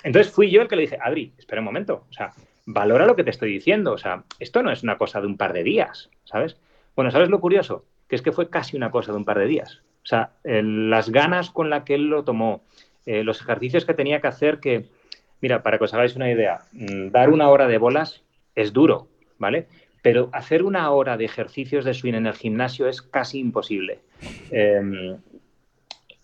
entonces 0.04 0.32
fui 0.32 0.52
yo 0.52 0.62
el 0.62 0.68
que 0.68 0.76
le 0.76 0.84
dije, 0.84 1.00
Adri, 1.02 1.34
espera 1.40 1.60
un 1.60 1.66
momento, 1.66 2.06
o 2.08 2.14
sea, 2.14 2.34
valora 2.68 3.08
lo 3.08 3.16
que 3.16 3.24
te 3.24 3.32
estoy 3.32 3.52
diciendo, 3.52 3.94
o 3.94 3.98
sea, 3.98 4.26
esto 4.38 4.62
no 4.62 4.72
es 4.72 4.84
una 4.84 5.00
cosa 5.00 5.20
de 5.20 5.26
un 5.26 5.38
par 5.38 5.54
de 5.54 5.64
días, 5.64 6.12
¿sabes? 6.24 6.58
Bueno, 6.96 7.10
¿sabes 7.10 7.30
lo 7.30 7.40
curioso? 7.40 7.84
Que 8.08 8.16
es 8.16 8.22
que 8.22 8.32
fue 8.32 8.52
casi 8.52 8.78
una 8.78 8.92
cosa 8.92 9.12
de 9.12 9.18
un 9.18 9.26
par 9.26 9.40
de 9.40 9.48
días. 9.48 9.82
O 10.04 10.06
sea, 10.06 10.34
las 10.44 11.10
ganas 11.10 11.50
con 11.50 11.72
las 11.72 11.82
que 11.84 11.96
él 11.96 12.04
lo 12.10 12.24
tomó, 12.24 12.62
eh, 13.08 13.24
los 13.24 13.42
ejercicios 13.42 13.86
que 13.86 13.96
tenía 13.96 14.22
que 14.22 14.28
hacer, 14.28 14.60
que, 14.60 14.86
mira, 15.42 15.64
para 15.64 15.80
que 15.80 15.86
os 15.86 15.96
hagáis 15.96 16.16
una 16.16 16.30
idea, 16.30 16.60
mm, 16.74 17.10
dar 17.10 17.32
una 17.32 17.50
hora 17.50 17.68
de 17.68 17.80
bolas 17.80 18.22
es 18.54 18.72
duro, 18.72 19.08
¿vale? 19.40 19.68
Pero 20.08 20.30
hacer 20.32 20.64
una 20.64 20.90
hora 20.92 21.18
de 21.18 21.26
ejercicios 21.26 21.84
de 21.84 21.94
swing 21.94 22.14
en 22.14 22.28
el 22.28 22.34
gimnasio 22.34 22.88
es 22.88 23.02
casi 23.02 23.40
imposible. 23.40 24.00
Em, 24.52 25.18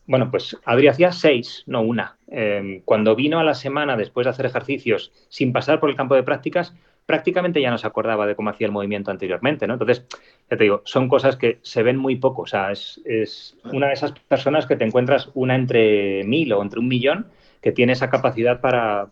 bueno, 0.08 0.32
pues 0.32 0.58
Adri 0.64 0.88
hacía 0.88 1.12
seis, 1.12 1.64
no 1.66 1.82
una. 1.82 2.16
Em, 2.30 2.80
cuando 2.86 3.14
vino 3.14 3.40
a 3.40 3.44
la 3.44 3.54
semana 3.54 3.98
después 3.98 4.24
de 4.24 4.30
hacer 4.30 4.46
ejercicios 4.46 5.12
sin 5.28 5.52
pasar 5.52 5.82
por 5.82 5.90
el 5.90 5.98
campo 5.98 6.16
de 6.16 6.24
prácticas, 6.24 6.74
prácticamente 7.06 7.60
ya 7.60 7.72
no 7.72 7.78
se 7.78 7.86
acordaba 7.86 8.26
de 8.26 8.38
cómo 8.38 8.52
hacía 8.52 8.68
el 8.68 8.72
movimiento 8.72 9.12
anteriormente, 9.12 9.68
¿no? 9.68 9.74
Entonces, 9.74 10.06
ya 10.50 10.56
te 10.56 10.64
digo, 10.64 10.82
son 10.86 11.10
cosas 11.10 11.36
que 11.36 11.60
se 11.62 11.84
ven 11.84 11.98
muy 11.98 12.16
poco. 12.16 12.44
O 12.44 12.48
sea, 12.48 12.72
es, 12.72 13.58
una 13.66 13.88
de 13.88 13.94
esas 13.96 14.14
personas 14.14 14.66
que 14.66 14.78
te 14.78 14.86
encuentras 14.86 15.30
una 15.34 15.56
entre 15.56 16.24
mil 16.24 16.54
o 16.54 16.62
entre 16.62 16.80
un 16.80 16.88
millón 16.88 17.28
que 17.60 17.74
tiene 17.74 17.92
esa 17.92 18.10
capacidad 18.10 18.62
para, 18.62 19.10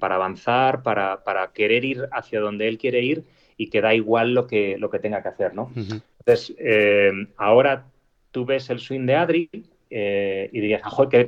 avanzar, 0.00 0.82
para, 0.82 1.50
querer 1.54 1.86
ir 1.86 2.08
hacia 2.12 2.40
donde 2.40 2.68
él 2.68 2.76
quiere 2.76 3.00
ir 3.00 3.24
y 3.56 3.68
que 3.68 3.80
da 3.80 3.94
igual 3.94 4.34
lo 4.34 4.46
que, 4.46 4.76
lo 4.78 4.90
que 4.90 4.98
tenga 4.98 5.22
que 5.22 5.28
hacer, 5.28 5.54
¿no? 5.54 5.70
Entonces, 5.74 6.54
em, 6.58 7.28
ahora 7.36 7.84
tú 8.30 8.44
ves 8.44 8.70
el 8.70 8.78
swing 8.78 9.06
de 9.06 9.14
Adri, 9.14 9.50
eh, 9.94 10.48
y 10.52 10.60
dirías, 10.60 10.80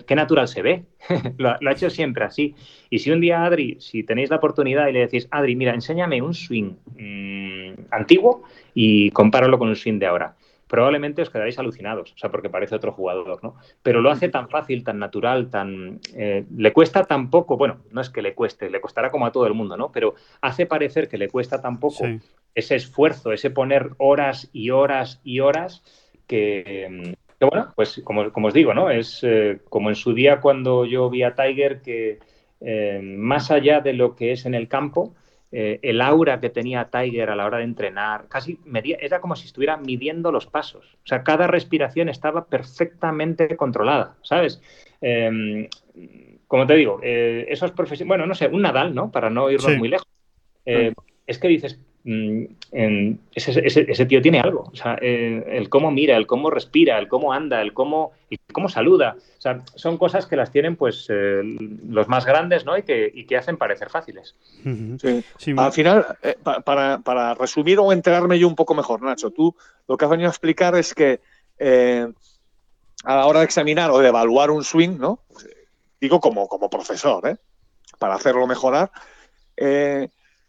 qué, 0.06 0.14
natural 0.14 0.48
se 0.48 0.62
ve! 0.62 0.84
lo, 1.36 1.50
ha 1.50 1.72
hecho 1.72 1.90
siempre 1.90 2.24
así. 2.24 2.54
Y 2.88 2.98
si 2.98 3.10
un 3.10 3.20
día, 3.20 3.44
Adri, 3.44 3.76
si 3.78 4.04
tenéis 4.04 4.30
la 4.30 4.36
oportunidad 4.36 4.88
y 4.88 4.92
le 4.92 5.00
decís, 5.00 5.28
Adri, 5.30 5.54
mira, 5.54 5.74
enséñame 5.74 6.22
un 6.22 6.32
swing 6.32 6.72
mm, 6.96 7.72
antiguo 7.90 8.44
y 8.72 9.10
compáralo 9.10 9.58
con 9.58 9.68
un 9.68 9.76
swing 9.76 9.98
de 9.98 10.06
ahora, 10.06 10.34
probablemente 10.74 11.22
os 11.22 11.30
quedaréis 11.30 11.56
alucinados, 11.56 12.12
o 12.14 12.18
sea, 12.18 12.32
porque 12.32 12.50
parece 12.50 12.74
otro 12.74 12.90
jugador, 12.90 13.38
¿no? 13.44 13.54
Pero 13.84 14.00
lo 14.00 14.10
hace 14.10 14.28
tan 14.28 14.48
fácil, 14.48 14.82
tan 14.82 14.98
natural, 14.98 15.48
tan... 15.48 16.00
Eh, 16.16 16.44
le 16.56 16.72
cuesta 16.72 17.04
tan 17.04 17.30
poco, 17.30 17.56
bueno, 17.56 17.76
no 17.92 18.00
es 18.00 18.10
que 18.10 18.22
le 18.22 18.34
cueste, 18.34 18.68
le 18.68 18.80
costará 18.80 19.12
como 19.12 19.24
a 19.24 19.30
todo 19.30 19.46
el 19.46 19.54
mundo, 19.54 19.76
¿no? 19.76 19.92
Pero 19.92 20.16
hace 20.40 20.66
parecer 20.66 21.08
que 21.08 21.16
le 21.16 21.28
cuesta 21.28 21.62
tan 21.62 21.78
poco 21.78 22.04
ese 22.56 22.74
esfuerzo, 22.74 23.30
ese 23.30 23.50
poner 23.50 23.90
horas 23.98 24.50
y 24.52 24.70
horas 24.70 25.20
y 25.22 25.38
horas 25.38 25.84
que, 26.26 27.14
bueno, 27.38 27.72
pues 27.76 28.02
como, 28.02 28.32
os 28.34 28.54
digo, 28.54 28.74
¿no? 28.74 28.90
Es 28.90 29.20
eh, 29.22 29.60
como 29.68 29.90
en 29.90 29.94
su 29.94 30.12
día 30.12 30.40
cuando 30.40 30.86
yo 30.86 31.08
vi 31.08 31.22
a 31.22 31.36
Tiger 31.36 31.82
que 31.82 32.18
eh, 32.60 33.00
más 33.00 33.52
allá 33.52 33.78
de 33.78 33.92
lo 33.92 34.16
que 34.16 34.32
es 34.32 34.44
en 34.44 34.54
el 34.54 34.66
campo, 34.66 35.14
eh, 35.56 35.78
el 35.82 36.00
aura 36.00 36.40
que 36.40 36.50
tenía 36.50 36.90
Tiger 36.90 37.30
a 37.30 37.36
la 37.36 37.46
hora 37.46 37.58
de 37.58 37.64
entrenar, 37.64 38.26
casi 38.28 38.58
medía, 38.64 38.96
era 39.00 39.20
como 39.20 39.36
si 39.36 39.46
estuviera 39.46 39.76
midiendo 39.76 40.32
los 40.32 40.46
pasos. 40.46 40.84
O 41.04 41.06
sea, 41.06 41.22
cada 41.22 41.46
respiración 41.46 42.08
estaba 42.08 42.46
perfectamente 42.46 43.56
controlada, 43.56 44.16
¿sabes? 44.22 44.60
Em, 45.00 45.68
como 46.48 46.66
te 46.66 46.74
digo, 46.74 47.00
esos 47.02 47.70
profesionales, 47.70 48.08
bueno, 48.08 48.26
no 48.26 48.34
sé, 48.34 48.48
un 48.48 48.62
Nadal, 48.62 48.94
¿no? 48.94 49.12
Para 49.12 49.30
no 49.30 49.48
irnos 49.50 49.78
muy 49.78 49.88
lejos. 49.88 50.08
es 50.64 51.38
que 51.38 51.48
dices, 51.48 51.80
Mm, 52.06 53.14
ese, 53.32 54.06
tío 54.06 54.20
tiene 54.20 54.38
algo. 54.38 54.68
O 54.70 54.76
sea, 54.76 54.94
el, 55.00 55.68
cómo 55.70 55.90
mira, 55.90 56.16
el 56.16 56.26
cómo 56.26 56.50
respira, 56.50 56.98
el 56.98 57.08
cómo 57.08 57.32
anda, 57.32 57.62
el 57.62 57.72
cómo, 57.72 58.12
y 58.28 58.36
cómo 58.52 58.68
saluda. 58.68 59.16
O 59.38 59.40
sea, 59.40 59.62
son 59.74 59.96
cosas 59.96 60.26
que 60.26 60.36
las 60.36 60.50
tienen 60.50 60.76
pues 60.76 61.06
eh, 61.08 61.40
los 61.88 62.06
más 62.08 62.26
grandes 62.26 62.66
¿no? 62.66 62.76
y, 62.76 62.82
que, 62.82 63.24
que 63.26 63.36
hacen 63.36 63.56
parecer 63.56 63.88
fáciles. 63.88 64.34
Al 65.56 65.72
final, 65.72 66.06
eh, 66.22 66.36
para, 66.42 67.34
resumir 67.34 67.78
o 67.78 67.90
enterarme 67.90 68.38
yo 68.38 68.48
un 68.48 68.56
poco 68.56 68.74
mejor, 68.74 69.00
Nacho, 69.00 69.30
tú 69.30 69.56
lo 69.88 69.96
que 69.96 70.04
has 70.04 70.10
venido 70.10 70.28
a 70.28 70.32
explicar 70.32 70.76
es 70.76 70.94
que 70.94 71.20
eh, 71.58 72.06
a 73.04 73.16
la 73.16 73.26
hora 73.26 73.38
de 73.38 73.46
examinar 73.46 73.90
o 73.90 73.98
de 73.98 74.08
evaluar 74.08 74.50
un 74.50 74.62
swing, 74.62 74.98
¿no? 74.98 75.20
digo 76.00 76.20
como, 76.20 76.48
como 76.48 76.68
profesor, 76.68 77.38
para 77.98 78.14
hacerlo 78.16 78.46
mejorar, 78.46 78.90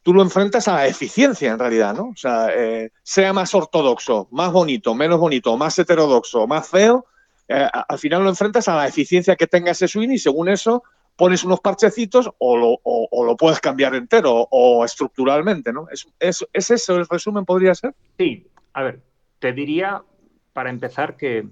tú 0.06 0.14
lo 0.14 0.22
enfrentas 0.22 0.68
a 0.68 0.76
la 0.76 0.86
eficiencia 0.86 1.52
en 1.52 1.58
realidad, 1.58 1.96
¿no? 1.96 2.10
O 2.10 2.16
sea, 2.16 2.50
eh, 2.56 2.92
sea 3.02 3.34
más 3.34 3.56
ortodoxo, 3.56 4.28
más 4.30 4.52
bonito, 4.52 4.94
menos 4.94 5.20
bonito, 5.20 5.58
más 5.58 5.80
heterodoxo, 5.80 6.46
más 6.46 6.70
feo, 6.70 7.08
eh, 7.48 7.68
al 7.74 7.98
final 7.98 8.24
lo 8.24 8.30
enfrentas 8.30 8.68
a 8.68 8.76
la 8.76 8.88
eficiencia 8.88 9.36
que 9.36 9.48
tenga 9.48 9.72
ese 9.72 9.88
swing 9.88 10.10
y 10.10 10.20
según 10.20 10.48
eso 10.48 10.84
pones 11.16 11.44
unos 11.44 11.60
parchecitos 11.60 12.30
o 12.38 12.56
lo, 12.56 13.36
puedes 13.36 13.60
cambiar 13.60 13.96
entero 13.96 14.48
o 14.52 14.86
estructuralmente, 14.86 15.74
¿no? 15.74 15.88
¿Es, 15.90 16.06
es, 16.20 16.46
eso 16.70 16.96
el 16.98 17.08
resumen 17.08 17.44
podría 17.44 17.74
ser? 17.74 17.96
Sí, 18.20 18.46
a 18.74 18.84
ver, 18.84 19.00
te 19.40 19.54
diría 19.54 20.04
para 20.54 20.70
empezar 20.70 21.18
que 21.18 21.48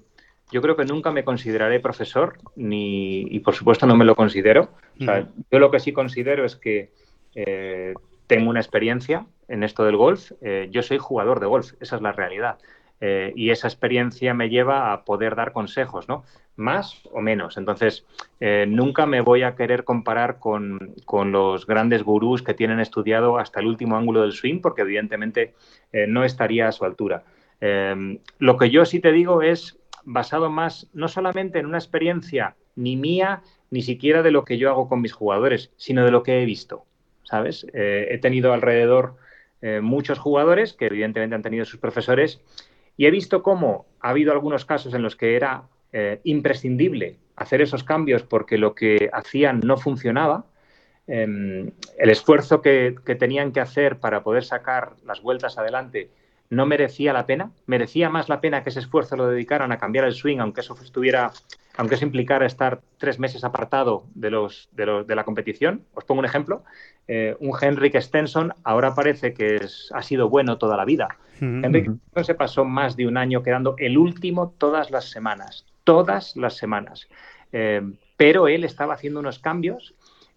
yo 0.52 0.62
creo 0.62 0.76
que 0.76 0.86
nunca 0.86 1.10
me 1.10 1.24
consideraré 1.24 1.80
profesor 1.80 2.38
ni, 2.56 3.22
y 3.22 3.40
por 3.40 3.56
supuesto 3.56 3.88
no 3.88 3.96
me 3.96 4.06
lo 4.06 4.16
considero. 4.16 4.70
O 5.02 5.06
sea, 5.06 5.28
yo 5.50 5.58
lo 5.58 5.72
que 5.72 5.80
sí 5.80 5.92
considero 5.92 6.46
es 6.46 6.56
que 6.56 6.92
eh, 7.34 7.96
tengo 8.34 8.50
una 8.50 8.62
experiencia 8.62 9.28
en 9.48 9.62
esto 9.62 9.86
del 9.86 9.96
golf. 9.96 10.32
Eh, 10.42 10.68
yo 10.72 10.82
soy 10.82 10.98
jugador 10.98 11.40
de 11.40 11.46
golf, 11.46 11.74
esa 11.80 11.98
es 11.98 12.02
la 12.02 12.14
realidad. 12.14 12.58
Eh, 13.00 13.32
y 13.36 13.52
esa 13.52 13.68
experiencia 13.68 14.34
me 14.34 14.50
lleva 14.50 14.92
a 14.92 15.06
poder 15.06 15.36
dar 15.36 15.52
consejos, 15.52 16.08
¿no? 16.08 16.24
Más 16.56 17.04
o 17.12 17.22
menos. 17.22 17.58
Entonces, 17.58 18.08
eh, 18.40 18.66
nunca 18.68 19.06
me 19.06 19.22
voy 19.22 19.44
a 19.44 19.54
querer 19.54 19.84
comparar 19.84 20.40
con, 20.40 20.96
los 21.32 21.68
grandes 21.68 22.02
gurús 22.02 22.42
que 22.42 22.56
tienen 22.56 22.80
estudiado 22.80 23.38
hasta 23.38 23.60
el 23.60 23.68
último 23.68 23.98
ángulo 23.98 24.22
del 24.22 24.32
swing, 24.32 24.62
porque 24.62 24.82
evidentemente 24.82 25.54
no 26.08 26.24
estaría 26.24 26.68
a 26.68 26.72
su 26.72 26.86
altura. 26.86 27.24
lo 28.40 28.58
que 28.58 28.72
yo 28.72 28.84
sí 28.84 29.00
te 29.00 29.12
digo 29.12 29.44
es 29.44 29.78
basado 30.06 30.50
más, 30.50 30.90
no 30.94 31.08
solamente 31.08 31.60
en 31.60 31.68
una 31.68 31.78
experiencia 31.78 32.56
ni 32.76 32.96
mía, 32.96 33.44
ni 33.70 33.84
siquiera 33.84 34.24
de 34.24 34.32
lo 34.32 34.44
que 34.44 34.58
yo 34.58 34.72
hago 34.72 34.90
con 34.90 35.02
mis 35.02 35.14
jugadores, 35.14 35.72
sino 35.78 36.04
de 36.04 36.12
lo 36.12 36.24
que 36.24 36.42
he 36.42 36.46
visto. 36.46 36.88
¿Sabes? 37.24 37.66
Eh, 37.74 38.08
he 38.12 38.18
tenido 38.18 38.54
alrededor 38.54 39.16
eh, 39.62 39.82
muchos 39.82 40.20
jugadores 40.20 40.74
que 40.74 40.88
evidentemente 40.88 41.36
han 41.36 41.42
tenido 41.42 41.66
sus 41.66 41.80
profesores 41.80 42.42
y 42.98 43.06
he 43.06 43.12
visto 43.12 43.44
cómo 43.44 43.86
ha 44.02 44.10
habido 44.10 44.32
algunos 44.32 44.66
casos 44.66 44.94
en 44.94 45.02
los 45.02 45.16
que 45.16 45.36
era 45.36 45.64
eh, 45.92 46.20
imprescindible 46.24 47.18
hacer 47.36 47.62
esos 47.62 47.84
cambios 47.84 48.24
porque 48.24 48.58
lo 48.58 48.76
que 48.76 49.10
hacían 49.14 49.62
no 49.64 49.78
funcionaba. 49.78 50.46
Em, 51.06 51.72
el 51.98 52.10
esfuerzo 52.10 52.62
que, 52.62 52.96
que 53.06 53.16
tenían 53.16 53.52
que 53.52 53.60
hacer 53.60 54.00
para 54.00 54.24
poder 54.24 54.44
sacar 54.44 54.94
las 55.06 55.22
vueltas 55.22 55.58
adelante 55.58 56.10
no 56.50 56.66
merecía 56.66 57.14
la 57.14 57.26
pena, 57.26 57.52
merecía 57.66 58.10
más 58.10 58.30
la 58.30 58.40
pena 58.42 58.64
que 58.64 58.70
ese 58.70 58.80
esfuerzo 58.80 59.16
lo 59.16 59.28
dedicaran 59.28 59.72
a 59.72 59.78
cambiar 59.78 60.06
el 60.06 60.14
swing, 60.14 60.40
aunque 60.40 60.62
eso 60.62 60.78
estuviera, 60.82 61.32
aunque 61.76 61.96
eso 61.96 62.06
implicara 62.06 62.46
estar 62.46 62.82
tres 62.98 63.18
meses 63.20 63.44
apartado 63.44 64.06
de 64.14 64.30
los, 64.30 64.70
de, 64.74 64.86
los, 64.86 65.08
de 65.08 65.16
la 65.16 65.24
competición. 65.24 65.84
Os 65.94 66.04
pongo 66.04 66.20
un 66.20 66.26
ejemplo. 66.26 66.64
Eh, 67.08 67.36
un 67.40 67.52
Henrik 67.60 68.00
Stenson 68.00 68.54
ahora 68.64 68.94
parece 68.96 69.34
que 69.34 69.60
ha 69.94 70.02
sido 70.04 70.30
bueno 70.30 70.58
toda 70.58 70.78
la 70.78 70.86
vida. 70.86 71.18
Henrik 71.66 71.86
Stenson 71.86 72.24
se 72.26 72.36
pasó 72.36 72.64
más 72.64 72.96
de 72.96 73.08
un 73.08 73.18
año 73.18 73.42
quedando 73.44 73.76
el 73.80 73.98
último 73.98 74.52
todas 74.58 74.92
las 74.92 75.10
semanas, 75.10 75.66
todas 75.84 76.36
las 76.36 76.56
semanas. 76.58 77.08
eh, 77.52 77.82
pero 78.16 78.48
él 78.48 78.64
estaba 78.64 78.94
haciendo 78.94 79.20
unos 79.20 79.40
cambios 79.40 79.96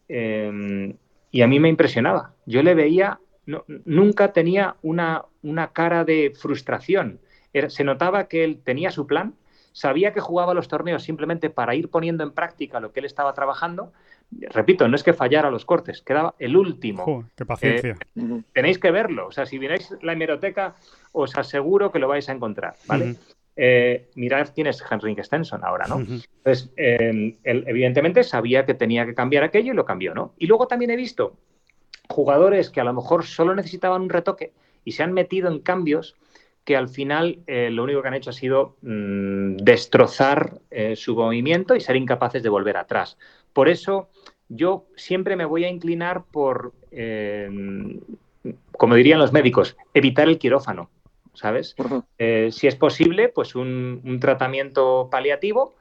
eh, 0.09 0.95
y 1.31 1.43
a 1.43 1.47
mí 1.47 1.61
me 1.61 1.69
impresionaba. 1.69 2.33
Yo 2.47 2.63
le 2.63 2.75
veía, 2.75 3.21
no, 3.45 3.65
nunca 3.85 4.33
tenía 4.33 4.77
una, 4.83 5.25
una 5.43 5.69
cara 5.69 6.05
de 6.05 6.33
frustración. 6.35 7.21
Era- 7.53 7.71
se 7.71 7.85
notaba 7.85 8.29
que 8.29 8.43
él 8.45 8.61
tenía 8.65 8.91
su 8.91 9.07
plan, 9.07 9.35
sabía 9.77 10.15
que 10.15 10.21
jugaba 10.21 10.55
los 10.55 10.69
torneos 10.69 11.03
simplemente 11.03 11.51
para 11.51 11.75
ir 11.75 11.91
poniendo 11.91 12.25
en 12.25 12.31
práctica 12.31 12.81
lo 12.81 12.93
que 12.93 13.01
él 13.01 13.07
estaba 13.07 13.35
trabajando. 13.35 13.93
Repito, 14.31 14.89
no 14.89 14.97
es 14.97 15.03
que 15.03 15.13
fallara 15.13 15.51
los 15.51 15.67
cortes, 15.67 16.01
quedaba 16.01 16.35
el 16.39 16.57
último. 16.57 17.29
Qué 17.37 17.45
paciencia. 17.45 17.99
Ujú. 18.15 18.43
Tenéis 18.55 18.79
que 18.79 18.91
verlo. 18.91 19.27
O 19.27 19.33
sea, 19.33 19.45
si 19.45 19.59
miráis 19.59 19.95
la 20.01 20.15
hemeroteca, 20.15 20.77
os 21.13 21.37
aseguro 21.37 21.93
que 21.93 21.99
lo 21.99 22.09
vais 22.09 22.27
a 22.31 22.33
encontrar, 22.33 22.75
¿vale? 22.87 23.11
Ujú. 23.11 23.21
Eh, 23.55 24.09
mirad 24.15 24.49
quién 24.55 24.67
es 24.67 24.83
Henrik 24.91 25.23
Stenson 25.23 25.63
ahora, 25.63 25.87
¿no? 25.87 25.99
Entonces, 25.99 26.73
eh, 26.79 27.37
él 27.45 27.65
evidentemente 27.67 28.25
sabía 28.25 28.65
que 28.65 28.73
tenía 28.73 29.05
que 29.05 29.15
cambiar 29.15 29.45
aquello 29.45 29.75
y 29.75 29.77
lo 29.77 29.85
cambió, 29.85 30.15
¿no? 30.15 30.33
Y 30.39 30.47
luego 30.47 30.67
también 30.69 30.91
he 30.91 30.97
visto 30.97 31.37
jugadores 32.09 32.71
que 32.71 32.81
a 32.81 32.85
lo 32.85 32.95
mejor 32.95 33.27
solo 33.27 33.55
necesitaban 33.55 34.01
un 34.01 34.09
retoque 34.09 34.53
y 34.87 34.93
se 34.93 35.03
han 35.03 35.13
metido 35.13 35.51
en 35.51 35.59
cambios 35.59 36.17
que 36.67 36.77
al 36.77 36.89
final 36.89 37.39
eh, 37.47 37.71
lo 37.71 37.85
único 37.85 38.03
que 38.03 38.09
han 38.09 38.15
hecho 38.15 38.31
ha 38.31 38.35
sido 38.35 38.77
mm, 38.83 39.57
destrozar 39.59 40.61
eh, 40.71 40.97
su 40.97 41.15
movimiento 41.15 41.77
y 41.77 41.81
ser 41.81 41.97
incapaces 41.97 42.43
de 42.43 42.49
volver 42.49 42.77
atrás. 42.77 43.17
Por 43.53 43.69
eso 43.69 44.11
yo 44.49 44.85
siempre 44.97 45.37
me 45.37 45.45
voy 45.45 45.65
a 45.65 45.71
inclinar 45.71 46.25
por, 46.31 46.75
eh, 46.91 47.49
como 48.73 48.95
dirían 48.97 49.21
los 49.21 49.33
médicos, 49.33 49.77
evitar 49.95 50.29
el 50.29 50.39
quirófano, 50.39 50.91
¿sabes? 51.35 51.77
Si 52.19 52.67
es 52.67 52.75
posible, 52.75 53.29
pues 53.29 53.55
un, 53.55 54.01
un 54.05 54.21
tratamiento 54.21 55.09
paliativo 55.11 55.75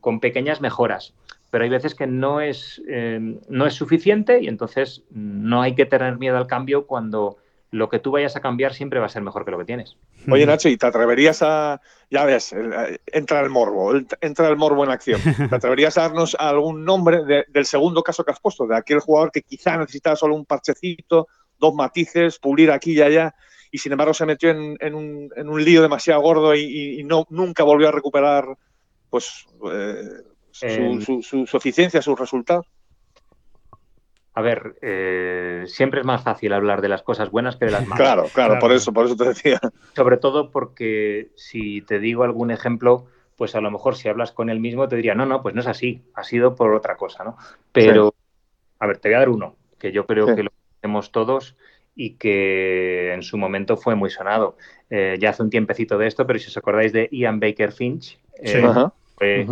con 0.00 0.20
pequeñas 0.20 0.60
mejoras. 0.60 1.14
Pero 1.54 1.62
hay 1.62 1.70
veces 1.70 1.94
que 1.94 2.08
no 2.08 2.40
es, 2.40 2.82
eh, 2.88 3.38
no 3.48 3.66
es 3.66 3.74
suficiente 3.74 4.42
y 4.42 4.48
entonces 4.48 5.04
no 5.10 5.62
hay 5.62 5.76
que 5.76 5.86
tener 5.86 6.18
miedo 6.18 6.36
al 6.36 6.48
cambio 6.48 6.84
cuando 6.84 7.36
lo 7.74 7.88
que 7.88 7.98
tú 7.98 8.12
vayas 8.12 8.36
a 8.36 8.40
cambiar 8.40 8.72
siempre 8.72 9.00
va 9.00 9.06
a 9.06 9.08
ser 9.08 9.22
mejor 9.22 9.44
que 9.44 9.50
lo 9.50 9.58
que 9.58 9.64
tienes. 9.64 9.96
Oye, 10.30 10.46
Nacho, 10.46 10.68
¿y 10.68 10.76
te 10.76 10.86
atreverías 10.86 11.42
a. 11.42 11.80
Ya 12.08 12.24
ves, 12.24 12.52
el- 12.52 12.72
eh, 12.72 12.98
entra 13.06 13.40
el 13.40 13.50
morbo, 13.50 13.92
el- 13.92 14.06
entra 14.20 14.48
el 14.48 14.56
morbo 14.56 14.84
en 14.84 14.90
acción. 14.90 15.20
¿Te 15.50 15.56
atreverías 15.56 15.98
a 15.98 16.02
darnos 16.02 16.36
algún 16.38 16.84
nombre 16.84 17.24
de- 17.24 17.44
del 17.48 17.66
segundo 17.66 18.02
caso 18.02 18.24
que 18.24 18.30
has 18.30 18.38
puesto, 18.40 18.66
de 18.66 18.76
aquel 18.76 19.00
jugador 19.00 19.32
que 19.32 19.42
quizá 19.42 19.76
necesitaba 19.76 20.14
solo 20.14 20.36
un 20.36 20.44
parchecito, 20.46 21.26
dos 21.58 21.74
matices, 21.74 22.38
pulir 22.38 22.70
aquí 22.70 22.92
y 22.92 23.02
allá, 23.02 23.34
y 23.72 23.78
sin 23.78 23.90
embargo 23.90 24.14
se 24.14 24.24
metió 24.24 24.50
en, 24.50 24.76
en 24.78 24.94
un, 24.94 25.30
en 25.34 25.48
un 25.48 25.64
lío 25.64 25.82
demasiado 25.82 26.20
gordo 26.20 26.54
y, 26.54 26.60
y- 26.60 27.00
y 27.00 27.04
no, 27.04 27.26
nunca 27.30 27.64
volvió 27.64 27.88
a 27.88 27.92
recuperar 27.92 28.46
pues 29.10 29.46
eh, 29.72 30.02
su, 30.52 30.66
Eh, 30.66 30.98
su- 31.04 31.22
su- 31.22 31.46
su 31.46 31.56
eficiencia, 31.56 32.00
sus 32.00 32.16
resultados? 32.18 32.66
A 34.34 34.42
ver, 34.42 34.76
eh, 34.82 35.62
siempre 35.66 36.00
es 36.00 36.06
más 36.06 36.22
fácil 36.22 36.52
hablar 36.52 36.80
de 36.82 36.88
las 36.88 37.02
cosas 37.02 37.30
buenas 37.30 37.56
que 37.56 37.66
de 37.66 37.70
las 37.70 37.86
malas. 37.86 38.06
Claro, 38.06 38.22
claro, 38.30 38.50
Claro. 38.54 38.60
por 38.60 38.72
eso, 38.72 38.92
por 38.92 39.06
eso 39.06 39.16
te 39.16 39.28
decía. 39.28 39.60
Sobre 39.94 40.16
todo 40.16 40.50
porque 40.50 41.30
si 41.36 41.82
te 41.82 42.00
digo 42.00 42.24
algún 42.24 42.50
ejemplo, 42.50 43.06
pues 43.36 43.54
a 43.54 43.60
lo 43.60 43.70
mejor 43.70 43.94
si 43.96 44.08
hablas 44.08 44.32
con 44.32 44.50
él 44.50 44.58
mismo 44.60 44.88
te 44.88 44.96
diría, 44.96 45.14
no, 45.14 45.24
no, 45.24 45.40
pues 45.42 45.54
no 45.54 45.60
es 45.60 45.66
así, 45.68 46.02
ha 46.14 46.24
sido 46.24 46.54
por 46.56 46.74
otra 46.74 46.96
cosa, 46.96 47.22
¿no? 47.24 47.36
Pero, 47.72 48.14
a 48.80 48.86
ver, 48.88 48.98
te 48.98 49.08
voy 49.08 49.14
a 49.14 49.18
dar 49.20 49.28
uno, 49.28 49.56
que 49.78 49.92
yo 49.92 50.04
creo 50.06 50.26
Sí. 50.28 50.34
que 50.34 50.42
lo 50.44 50.50
conocemos 50.50 51.12
todos 51.12 51.56
y 51.96 52.14
que 52.14 53.12
en 53.14 53.22
su 53.22 53.38
momento 53.38 53.76
fue 53.76 53.94
muy 53.94 54.10
sonado. 54.10 54.56
Eh, 54.90 55.16
ya 55.20 55.30
hace 55.30 55.44
un 55.44 55.50
tiempecito 55.50 55.96
de 55.96 56.08
esto, 56.08 56.26
pero 56.26 56.40
si 56.40 56.48
os 56.48 56.56
acordáis 56.56 56.92
de 56.92 57.08
Ian 57.12 57.38
Baker 57.38 57.70
Finch, 57.70 58.18
Sí. 58.42 58.58
eh, 58.58 58.64
Ajá. 58.66 58.92
fue. 59.16 59.46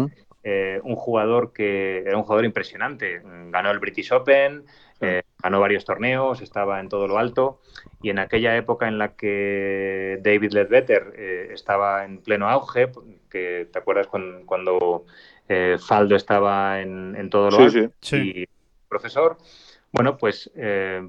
Eh, 0.45 0.81
un 0.85 0.97
jugador 0.97 1.53
que 1.53 1.99
era 1.99 2.17
un 2.17 2.23
jugador 2.25 2.45
impresionante. 2.45 3.23
Ganó 3.51 3.71
el 3.71 3.79
British 3.79 4.13
Open, 4.13 4.65
eh, 5.01 5.23
ganó 5.43 5.61
varios 5.61 5.85
torneos, 5.85 6.41
estaba 6.43 6.81
en 6.81 6.89
todo 6.89 7.07
lo 7.09 7.19
alto. 7.19 7.61
Y 8.03 8.11
en 8.11 8.19
aquella 8.19 8.57
época 8.57 8.89
en 8.89 8.99
la 8.99 9.15
que 9.17 10.19
David 10.23 10.53
Ledbetter 10.53 11.13
eh, 11.17 11.49
estaba 11.53 12.05
en 12.05 12.19
pleno 12.23 12.49
auge, 12.49 12.91
que 13.31 13.69
te 13.73 13.79
acuerdas 13.79 14.07
cuan- 14.09 14.45
cuando, 14.45 15.05
eh, 15.49 15.77
Faldo 15.79 16.17
estaba 16.17 16.81
en, 16.81 17.15
en 17.17 17.31
todo 17.31 17.51
lo 17.51 17.69
Sí, 17.69 17.79
alto 17.79 17.95
sí. 18.01 18.17
Sí. 18.17 18.33
y 18.41 18.49
profesor, 18.89 19.39
bueno, 19.93 20.17
pues 20.17 20.51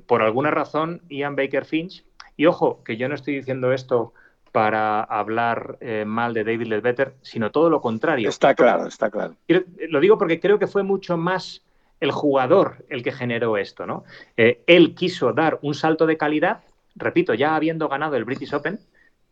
por 0.07 0.21
alguna 0.21 0.51
razón 0.51 1.01
Ian 1.09 1.35
Baker 1.35 1.65
Finch, 1.65 2.05
y 2.35 2.45
ojo, 2.45 2.83
que 2.83 2.97
yo 2.97 3.07
no 3.09 3.15
estoy 3.15 3.35
diciendo 3.35 3.71
esto 3.73 4.13
para 4.53 5.01
hablar 5.03 5.77
eh, 5.81 6.05
mal 6.05 6.33
de 6.33 6.43
David 6.45 6.67
Ledbetter, 6.67 7.15
sino 7.23 7.51
todo 7.51 7.69
lo 7.69 7.81
contrario. 7.81 8.29
Está 8.29 8.53
claro, 8.53 8.85
está 8.87 9.09
claro. 9.09 9.35
Quiero- 9.47 9.65
Lo 9.89 9.99
digo 9.99 10.17
porque 10.17 10.39
creo 10.39 10.59
que 10.59 10.67
fue 10.67 10.83
mucho 10.83 11.17
más 11.17 11.65
el 11.99 12.11
jugador 12.11 12.85
el 12.87 13.01
que 13.01 13.11
generó 13.11 13.57
esto, 13.57 13.87
¿no? 13.87 14.03
Eh, 14.37 14.61
él 14.67 14.93
quiso 14.93 15.33
dar 15.33 15.57
un 15.63 15.73
salto 15.73 16.05
de 16.05 16.17
calidad, 16.17 16.61
repito, 16.95 17.33
ya 17.33 17.55
habiendo 17.55 17.89
ganado 17.89 18.15
el 18.15 18.25
British 18.25 18.53
Open, 18.53 18.79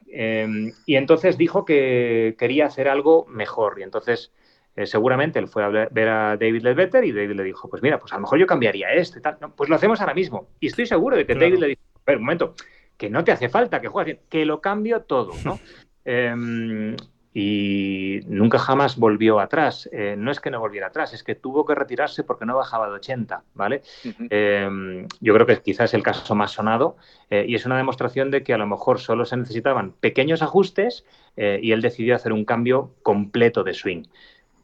eh, 0.07 0.71
y 0.87 0.95
entonces 0.95 1.37
dijo 1.37 1.65
que 1.65 2.35
quería 2.39 2.65
hacer 2.65 2.87
algo 2.89 3.25
mejor. 3.27 3.77
Y 3.79 3.83
entonces, 3.83 4.31
eh, 4.75 4.87
seguramente 4.87 5.37
él 5.37 5.47
fue 5.47 5.63
a 5.63 5.67
ver 5.69 5.89
ver 5.91 6.07
a 6.09 6.35
David 6.35 6.63
Ledbetter 6.63 7.03
y 7.05 7.11
David 7.11 7.35
le 7.35 7.43
dijo, 7.43 7.69
pues 7.69 7.83
mira, 7.83 7.99
pues 7.99 8.11
a 8.11 8.15
lo 8.15 8.21
mejor 8.21 8.39
yo 8.39 8.47
cambiaría 8.47 8.91
esto 8.93 9.19
y 9.19 9.21
tal. 9.21 9.37
No, 9.39 9.51
pues 9.55 9.69
lo 9.69 9.75
hacemos 9.75 10.01
ahora 10.01 10.15
mismo. 10.15 10.47
Y 10.59 10.65
estoy 10.67 10.87
seguro 10.87 11.15
de 11.15 11.27
que 11.27 11.33
Claro. 11.33 11.45
David 11.45 11.59
le 11.59 11.67
dijo, 11.67 11.81
a 11.95 12.01
ver, 12.07 12.17
un 12.17 12.23
momento, 12.23 12.55
que 13.01 13.09
no 13.09 13.23
te 13.23 13.31
hace 13.31 13.49
falta 13.49 13.81
que 13.81 13.87
juegues 13.87 14.13
bien, 14.13 14.25
que 14.29 14.45
lo 14.45 14.61
cambio 14.61 15.01
todo, 15.01 15.31
¿no? 15.43 15.59
Em, 16.03 16.95
y 17.33 18.21
nunca 18.25 18.57
jamás 18.57 18.97
volvió 18.97 19.39
atrás. 19.39 19.87
Eh, 19.91 20.15
no 20.17 20.31
es 20.31 20.39
que 20.39 20.49
no 20.49 20.59
volviera 20.59 20.87
atrás, 20.87 21.13
es 21.13 21.23
que 21.23 21.35
tuvo 21.35 21.63
que 21.65 21.75
retirarse 21.75 22.23
porque 22.23 22.45
no 22.45 22.55
bajaba 22.55 22.87
de 22.87 22.93
80, 22.93 23.43
¿vale? 23.53 23.83
Eh, 24.29 25.07
yo 25.19 25.33
creo 25.33 25.45
que 25.45 25.61
quizás 25.61 25.91
es 25.91 25.93
el 25.93 26.03
caso 26.03 26.33
más 26.33 26.51
sonado 26.51 26.97
eh, 27.29 27.45
y 27.47 27.53
es 27.55 27.65
una 27.65 27.77
demostración 27.77 28.31
de 28.31 28.43
que 28.43 28.53
a 28.53 28.57
lo 28.57 28.65
mejor 28.65 28.99
solo 28.99 29.25
se 29.25 29.37
necesitaban 29.37 29.93
pequeños 29.93 30.41
ajustes 30.41 31.05
eh, 31.37 31.59
y 31.61 31.71
él 31.71 31.81
decidió 31.81 32.15
hacer 32.15 32.33
un 32.33 32.45
cambio 32.45 32.95
completo 33.03 33.63
de 33.63 33.75
swing. 33.75 34.03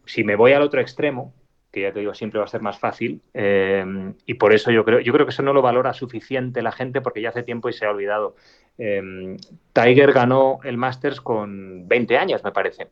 Si 0.05 0.23
me 0.23 0.35
voy 0.35 0.53
al 0.53 0.63
otro 0.63 0.81
extremo, 0.81 1.33
que 1.71 1.81
ya 1.81 1.91
te 1.91 1.99
digo, 1.99 2.13
siempre 2.13 2.39
va 2.39 2.45
a 2.45 2.49
ser 2.49 2.61
más 2.61 2.79
fácil, 2.79 3.21
eh, 3.33 4.13
y 4.25 4.33
por 4.35 4.53
eso 4.53 4.71
yo 4.71 4.83
creo, 4.85 4.99
yo 4.99 5.13
creo 5.13 5.25
que 5.25 5.31
eso 5.31 5.43
no 5.43 5.53
lo 5.53 5.61
valora 5.61 5.93
suficiente 5.93 6.61
la 6.61 6.71
gente 6.71 7.01
porque 7.01 7.21
ya 7.21 7.29
hace 7.29 7.43
tiempo 7.43 7.69
y 7.69 7.73
se 7.73 7.85
ha 7.85 7.91
olvidado. 7.91 8.35
Eh, 8.77 9.35
Tiger 9.73 10.13
ganó 10.13 10.59
el 10.63 10.77
Masters 10.77 11.19
con 11.21 11.87
20 11.87 12.17
años, 12.17 12.43
me 12.43 12.51
parece. 12.51 12.89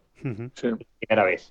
Sí. 0.55 0.69
primera 0.99 1.23
vez. 1.25 1.49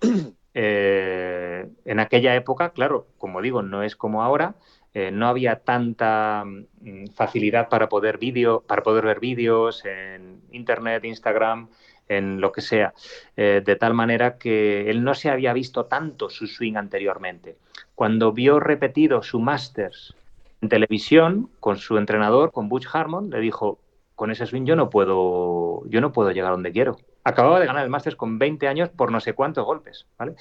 Eh, 0.56 1.66
en 1.84 1.98
aquella 1.98 2.36
época, 2.36 2.70
claro, 2.70 3.08
como 3.18 3.42
digo, 3.42 3.62
no 3.62 3.82
es 3.82 3.96
como 3.96 4.22
ahora. 4.22 4.54
eh, 4.94 5.10
no 5.10 5.26
había 5.26 5.56
tanta 5.56 6.44
mm, 6.44 7.06
facilidad 7.16 7.68
para 7.68 7.88
poder 7.88 8.18
vídeo, 8.18 8.62
para 8.64 8.82
poder 8.84 9.04
ver 9.04 9.18
vídeos 9.18 9.84
en 9.84 10.42
internet, 10.52 11.04
Instagram, 11.04 11.68
en 12.09 12.40
lo 12.40 12.52
que 12.52 12.61
sea, 12.61 12.94
eh, 13.36 13.62
de 13.64 13.76
tal 13.76 13.94
manera 13.94 14.38
que 14.38 14.90
él 14.90 15.02
no 15.02 15.14
se 15.14 15.30
había 15.30 15.52
visto 15.52 15.86
tanto 15.86 16.30
su 16.30 16.46
swing 16.46 16.76
anteriormente. 16.76 17.57
Cuando 17.94 18.32
vio 18.32 18.61
repetido 18.61 19.22
su 19.22 19.40
Masters 19.40 20.14
en 20.61 20.68
televisión 20.68 21.50
con 21.61 21.76
su 21.78 21.96
entrenador, 21.98 22.52
con 22.52 22.68
Butch 22.68 22.86
Harmon, 22.92 23.30
le 23.30 23.40
dijo: 23.40 23.78
con 24.14 24.30
ese 24.30 24.46
swing 24.46 24.64
yo 24.64 24.76
no 24.76 24.90
puedo, 24.90 25.82
yo 25.88 26.00
no 26.00 26.12
puedo 26.12 26.30
llegar 26.30 26.52
donde 26.52 26.72
quiero. 26.72 26.96
Acababa 27.24 27.58
de 27.58 27.66
ganar 27.66 27.84
el 27.84 27.90
Masters 27.90 28.16
con 28.16 28.38
20 28.38 28.68
años 28.68 28.90
por 28.90 29.10
no 29.10 29.18
sé 29.18 29.32
cuántos 29.32 29.64
golpes, 29.64 30.06
¿vale? 30.18 30.34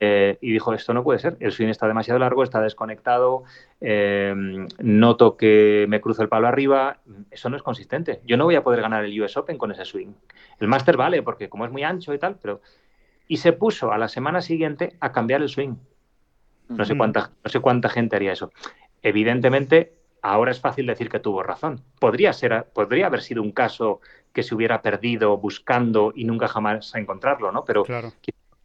Eh, 0.00 0.38
y 0.40 0.52
dijo, 0.52 0.72
esto 0.72 0.94
no 0.94 1.02
puede 1.02 1.18
ser, 1.18 1.36
el 1.40 1.52
swing 1.52 1.68
está 1.68 1.86
demasiado 1.86 2.20
largo, 2.20 2.42
está 2.42 2.60
desconectado, 2.60 3.42
eh, 3.80 4.34
noto 4.78 5.36
que 5.36 5.84
me 5.88 6.00
cruzo 6.00 6.22
el 6.22 6.28
palo 6.28 6.46
arriba, 6.46 7.00
eso 7.30 7.50
no 7.50 7.56
es 7.56 7.62
consistente. 7.62 8.20
Yo 8.24 8.36
no 8.36 8.44
voy 8.44 8.54
a 8.54 8.62
poder 8.62 8.80
ganar 8.80 9.04
el 9.04 9.20
US 9.20 9.36
Open 9.36 9.58
con 9.58 9.72
ese 9.72 9.84
swing. 9.84 10.12
El 10.60 10.68
Master 10.68 10.96
vale, 10.96 11.22
porque 11.22 11.48
como 11.48 11.64
es 11.66 11.72
muy 11.72 11.82
ancho 11.82 12.14
y 12.14 12.18
tal, 12.18 12.36
pero... 12.40 12.60
Y 13.28 13.38
se 13.38 13.52
puso 13.52 13.92
a 13.92 13.98
la 13.98 14.08
semana 14.08 14.42
siguiente 14.42 14.96
a 15.00 15.12
cambiar 15.12 15.42
el 15.42 15.48
swing. 15.48 15.76
No 16.68 16.84
sé 16.84 16.96
cuánta, 16.96 17.30
no 17.42 17.50
sé 17.50 17.60
cuánta 17.60 17.88
gente 17.88 18.16
haría 18.16 18.32
eso. 18.32 18.50
Evidentemente, 19.02 19.92
ahora 20.22 20.52
es 20.52 20.60
fácil 20.60 20.86
decir 20.86 21.08
que 21.08 21.18
tuvo 21.18 21.42
razón. 21.42 21.80
Podría, 21.98 22.32
ser, 22.32 22.66
podría 22.72 23.06
haber 23.06 23.20
sido 23.22 23.42
un 23.42 23.52
caso 23.52 24.00
que 24.32 24.42
se 24.42 24.54
hubiera 24.54 24.80
perdido 24.80 25.36
buscando 25.36 26.12
y 26.14 26.24
nunca 26.24 26.48
jamás 26.48 26.94
a 26.94 26.98
encontrarlo, 27.00 27.52
¿no? 27.52 27.64
Pero 27.64 27.82
Claro. 27.82 28.12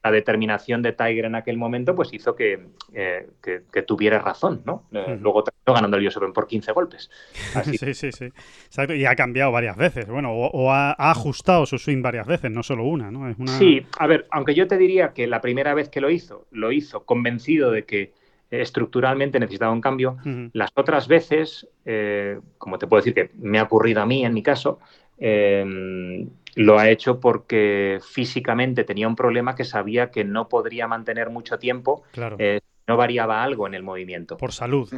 la 0.03 0.11
determinación 0.11 0.81
de 0.81 0.93
Tiger 0.93 1.25
en 1.25 1.35
aquel 1.35 1.57
momento 1.57 1.93
pues 1.93 2.13
hizo 2.13 2.35
que, 2.35 2.67
eh, 2.93 3.27
que, 3.43 3.63
que 3.73 3.81
tuviera 3.81 4.19
razón, 4.19 4.61
¿no? 4.65 4.85
Eh, 4.93 5.13
Ujú. 5.15 5.23
Luego 5.23 5.43
terminó 5.43 5.73
ganando 5.73 5.97
el 5.97 6.07
US 6.07 6.15
Open 6.17 6.31
por 6.31 6.47
15 6.47 6.71
golpes. 6.71 7.09
Así 7.55 7.77
Sí, 7.77 7.93
sí, 7.93 8.11
sí. 8.13 8.25
Exacto. 8.67 8.93
Y 8.93 9.05
ha 9.05 9.15
cambiado 9.15 9.51
varias 9.51 9.75
veces. 9.75 10.07
Bueno, 10.07 10.31
o, 10.31 10.47
o 10.51 10.71
ha, 10.71 10.91
ha 10.91 11.11
ajustado 11.11 11.65
su 11.65 11.77
swing 11.77 12.01
varias 12.01 12.27
veces, 12.27 12.49
no 12.51 12.63
solo 12.63 12.85
una, 12.85 13.11
¿no? 13.11 13.27
Es 13.29 13.37
una... 13.37 13.57
Sí, 13.57 13.85
a 13.99 14.07
ver, 14.07 14.27
aunque 14.31 14.53
yo 14.55 14.67
te 14.67 14.77
diría 14.77 15.11
que 15.11 15.27
la 15.27 15.41
primera 15.41 15.73
vez 15.73 15.89
que 15.89 15.99
lo 15.99 16.09
hizo, 16.09 16.45
lo 16.51 16.71
hizo 16.71 17.03
convencido 17.03 17.71
de 17.71 17.83
que 17.83 18.13
estructuralmente 18.49 19.39
necesitaba 19.39 19.71
un 19.71 19.81
cambio. 19.81 20.17
Las 20.53 20.71
otras 20.75 21.07
veces, 21.07 21.67
eh, 21.85 22.39
como 22.57 22.77
te 22.79 22.87
puedo 22.87 23.01
decir 23.01 23.13
que 23.13 23.31
me 23.37 23.59
ha 23.59 23.63
ocurrido 23.63 24.01
a 24.01 24.05
mí 24.05 24.25
en 24.25 24.33
mi 24.33 24.43
caso, 24.43 24.79
eh, 25.17 26.25
lo 26.55 26.79
ha 26.79 26.89
hecho 26.89 27.19
porque 27.19 27.99
físicamente 28.01 28.83
tenía 28.83 29.07
un 29.07 29.15
problema 29.15 29.55
que 29.55 29.63
sabía 29.63 30.09
que 30.09 30.23
no 30.23 30.49
podría 30.49 30.87
mantener 30.87 31.29
mucho 31.29 31.59
tiempo 31.59 32.03
Claro. 32.11 32.35
eh, 32.39 32.61
no 32.87 32.95
variaba 32.95 33.43
algo 33.43 33.67
en 33.67 33.73
el 33.73 33.83
movimiento. 33.83 34.37
Por 34.37 34.53
salud. 34.53 34.87
Sí, 34.89 34.95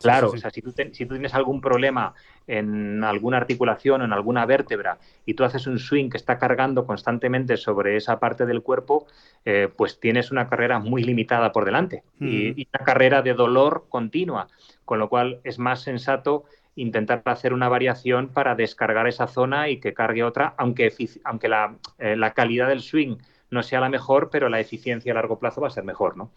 Claro, 0.00 0.28
sí, 0.28 0.32
sí. 0.32 0.38
o 0.38 0.40
sea, 0.40 0.50
si 0.50 0.62
tú, 0.62 0.72
te- 0.72 0.94
si 0.94 1.04
tú 1.04 1.14
tienes 1.14 1.34
algún 1.34 1.60
problema 1.60 2.14
en 2.46 3.04
alguna 3.04 3.36
articulación 3.36 4.00
o 4.00 4.04
en 4.06 4.12
alguna 4.12 4.46
vértebra 4.46 4.98
y 5.26 5.34
tú 5.34 5.44
haces 5.44 5.66
un 5.66 5.78
swing 5.78 6.08
que 6.08 6.16
está 6.16 6.38
cargando 6.38 6.86
constantemente 6.86 7.58
sobre 7.58 7.96
esa 7.96 8.18
parte 8.18 8.46
del 8.46 8.62
cuerpo, 8.62 9.06
eh, 9.44 9.68
pues 9.76 10.00
tienes 10.00 10.30
una 10.30 10.48
carrera 10.48 10.78
muy 10.78 11.02
limitada 11.02 11.52
por 11.52 11.66
delante 11.66 12.02
y, 12.18 12.66
una 12.74 12.84
carrera 12.84 13.20
de 13.22 13.34
dolor 13.34 13.84
continua, 13.90 14.48
con 14.86 14.98
lo 14.98 15.08
cual 15.10 15.40
es 15.44 15.58
más 15.58 15.82
sensato 15.82 16.44
intentar 16.74 17.20
hacer 17.26 17.52
una 17.52 17.68
variación 17.68 18.28
para 18.28 18.54
descargar 18.54 19.06
esa 19.06 19.26
zona 19.26 19.68
y 19.68 19.78
que 19.78 19.92
cargue 19.92 20.24
otra, 20.24 20.54
aunque, 20.56 20.92
aunque 21.24 21.48
la, 21.48 21.76
eh, 21.98 22.16
la 22.16 22.32
calidad 22.32 22.68
del 22.68 22.80
swing 22.80 23.16
no 23.50 23.62
sea 23.62 23.80
la 23.80 23.88
mejor, 23.88 24.30
pero 24.30 24.48
la 24.48 24.60
eficiencia 24.60 25.12
a 25.12 25.14
largo 25.14 25.38
plazo 25.38 25.60
va 25.60 25.68
a 25.68 25.70
ser 25.70 25.84
mejor, 25.84 26.16
¿no? 26.16 26.30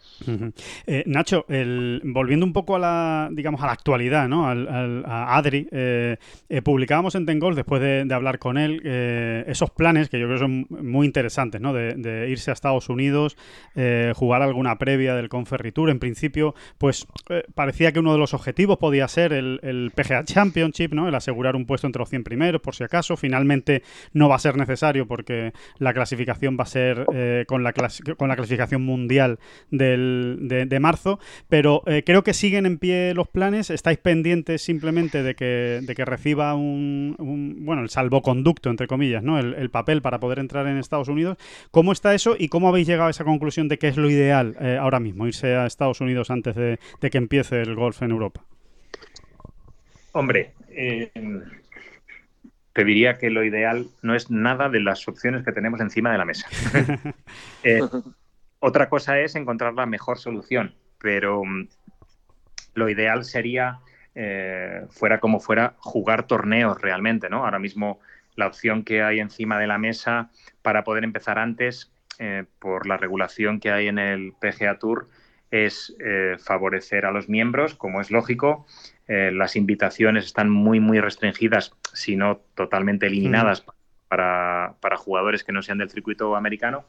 Eh, 0.86 1.04
Nacho, 1.06 1.44
el- 1.48 2.00
volviendo 2.04 2.44
un 2.46 2.52
poco 2.52 2.76
a 2.76 2.78
la, 2.78 3.28
digamos, 3.32 3.62
a 3.62 3.66
la 3.66 3.72
actualidad, 3.72 4.28
¿no? 4.28 4.48
Al- 4.48 4.68
al- 4.68 5.04
a 5.06 5.36
Adri, 5.36 5.68
eh, 5.72 6.16
eh, 6.48 6.62
publicábamos 6.62 7.14
en 7.14 7.26
Tengol, 7.26 7.54
después 7.54 7.80
de, 7.80 8.06
hablar 8.14 8.38
con 8.38 8.58
él, 8.58 8.80
eh, 8.84 9.44
esos 9.48 9.70
planes 9.70 10.08
que 10.08 10.18
yo 10.20 10.26
creo 10.26 10.38
son 10.38 10.66
muy 10.70 11.06
interesantes, 11.06 11.60
¿no? 11.60 11.72
De, 11.72 11.94
de 11.94 12.30
irse 12.30 12.50
a 12.50 12.54
Estados 12.54 12.88
Unidos, 12.88 13.36
jugar 14.14 14.42
alguna 14.42 14.78
previa 14.78 15.14
del 15.14 15.28
Conferritur. 15.28 15.90
En 15.90 15.98
principio, 15.98 16.54
pues 16.78 17.06
parecía 17.54 17.92
que 17.92 17.98
uno 18.00 18.12
de 18.12 18.18
los 18.18 18.34
objetivos 18.34 18.78
podía 18.78 19.08
ser 19.08 19.32
el, 19.32 19.60
el 19.62 19.90
PGA 19.94 20.24
Championship, 20.24 20.92
¿no? 20.92 21.08
El 21.08 21.14
asegurar 21.14 21.56
un 21.56 21.66
puesto 21.66 21.86
entre 21.86 22.00
los 22.00 22.08
100 22.10 22.24
primeros, 22.24 22.60
por 22.60 22.74
si 22.74 22.84
acaso. 22.84 23.16
Finalmente 23.16 23.82
no 24.12 24.28
va 24.28 24.36
a 24.36 24.38
ser 24.38 24.56
necesario 24.56 25.06
porque 25.06 25.52
la 25.78 25.92
clasificación 25.94 26.56
va 26.58 26.64
a 26.64 26.66
ser 26.66 27.03
eh, 27.12 27.44
con, 27.46 27.62
la 27.62 27.72
clasificación 27.72 28.82
mundial 28.82 29.38
de, 29.70 30.78
marzo, 30.80 31.18
pero 31.48 31.82
eh, 31.86 32.02
creo 32.04 32.22
que 32.24 32.34
siguen 32.34 32.66
en 32.66 32.78
pie 32.78 33.14
los 33.14 33.28
planes. 33.28 33.70
Estáis 33.70 33.98
pendientes 33.98 34.62
simplemente 34.62 35.22
de 35.22 35.34
que, 35.34 35.80
de 35.82 35.94
que 35.94 36.04
reciba 36.04 36.54
un, 36.54 37.16
bueno, 37.60 37.82
el 37.82 37.90
salvoconducto, 37.90 38.70
entre 38.70 38.86
comillas. 38.86 39.22
El, 39.24 39.54
el 39.54 39.70
papel 39.70 40.02
para 40.02 40.20
poder 40.20 40.38
entrar 40.38 40.66
en 40.66 40.78
Estados 40.78 41.08
Unidos. 41.08 41.38
¿Cómo 41.70 41.92
está 41.92 42.14
eso 42.14 42.36
y 42.38 42.48
cómo 42.48 42.68
habéis 42.68 42.86
llegado 42.86 43.08
a 43.08 43.10
esa 43.10 43.24
conclusión 43.24 43.68
de 43.68 43.78
que 43.78 43.88
es 43.88 43.96
lo 43.96 44.10
ideal 44.10 44.56
eh, 44.60 44.78
ahora 44.80 45.00
mismo, 45.00 45.26
irse 45.26 45.54
a 45.54 45.66
Estados 45.66 46.00
Unidos 46.00 46.30
antes 46.30 46.54
de, 46.54 46.78
de 47.00 47.10
que 47.10 47.18
empiece 47.18 47.60
el 47.60 47.74
golf 47.74 48.02
en 48.02 48.10
Europa? 48.10 48.44
Hombre, 50.12 50.52
eh, 50.70 51.10
te 52.74 52.84
diría 52.84 53.18
que 53.18 53.30
lo 53.30 53.44
ideal 53.44 53.86
no 54.02 54.14
es 54.14 54.30
nada 54.30 54.68
de 54.68 54.80
las 54.80 55.06
opciones 55.06 55.44
que 55.44 55.52
tenemos 55.52 55.80
encima 55.80 56.12
de 56.12 56.18
la 56.18 56.24
mesa. 56.26 56.46
Eh, 57.66 57.80
otra 58.58 58.90
cosa 58.90 59.18
es 59.20 59.36
encontrar 59.36 59.72
la 59.72 59.86
mejor 59.86 60.18
solución, 60.18 60.74
pero 60.98 61.42
mm, 61.42 61.68
lo 62.74 62.90
ideal 62.90 63.24
sería, 63.24 63.78
eh, 64.14 64.84
fuera 64.90 65.18
como 65.18 65.40
fuera, 65.40 65.76
jugar 65.78 66.26
torneos 66.26 66.78
realmente, 66.82 67.30
¿no? 67.30 67.44
Ahora 67.46 67.58
mismo 67.58 68.00
la 68.36 68.46
opción 68.46 68.84
que 68.84 69.02
hay 69.02 69.20
encima 69.20 69.58
de 69.58 69.66
la 69.66 69.78
mesa 69.78 70.30
para 70.60 70.84
poder 70.84 71.04
empezar 71.04 71.38
antes, 71.38 71.90
eh, 72.18 72.44
por 72.58 72.86
la 72.86 72.98
regulación 72.98 73.60
que 73.60 73.70
hay 73.70 73.88
en 73.88 73.98
el 73.98 74.34
PGA 74.38 74.78
Tour, 74.78 75.08
es 75.50 75.96
favorecer 76.44 77.06
a 77.06 77.12
los 77.12 77.28
miembros, 77.28 77.76
como 77.76 78.00
es 78.00 78.10
lógico. 78.10 78.66
Las 79.06 79.54
invitaciones 79.54 80.24
están 80.24 80.50
muy, 80.50 80.80
muy 80.80 80.98
restringidas, 80.98 81.72
si 81.94 82.16
no 82.16 82.42
totalmente 82.54 83.06
eliminadas 83.06 83.64
para, 84.08 84.74
para 84.80 84.96
jugadores 84.96 85.44
que 85.44 85.52
no 85.52 85.62
sean 85.62 85.78
del 85.78 85.90
circuito 85.90 86.36
americano, 86.36 86.84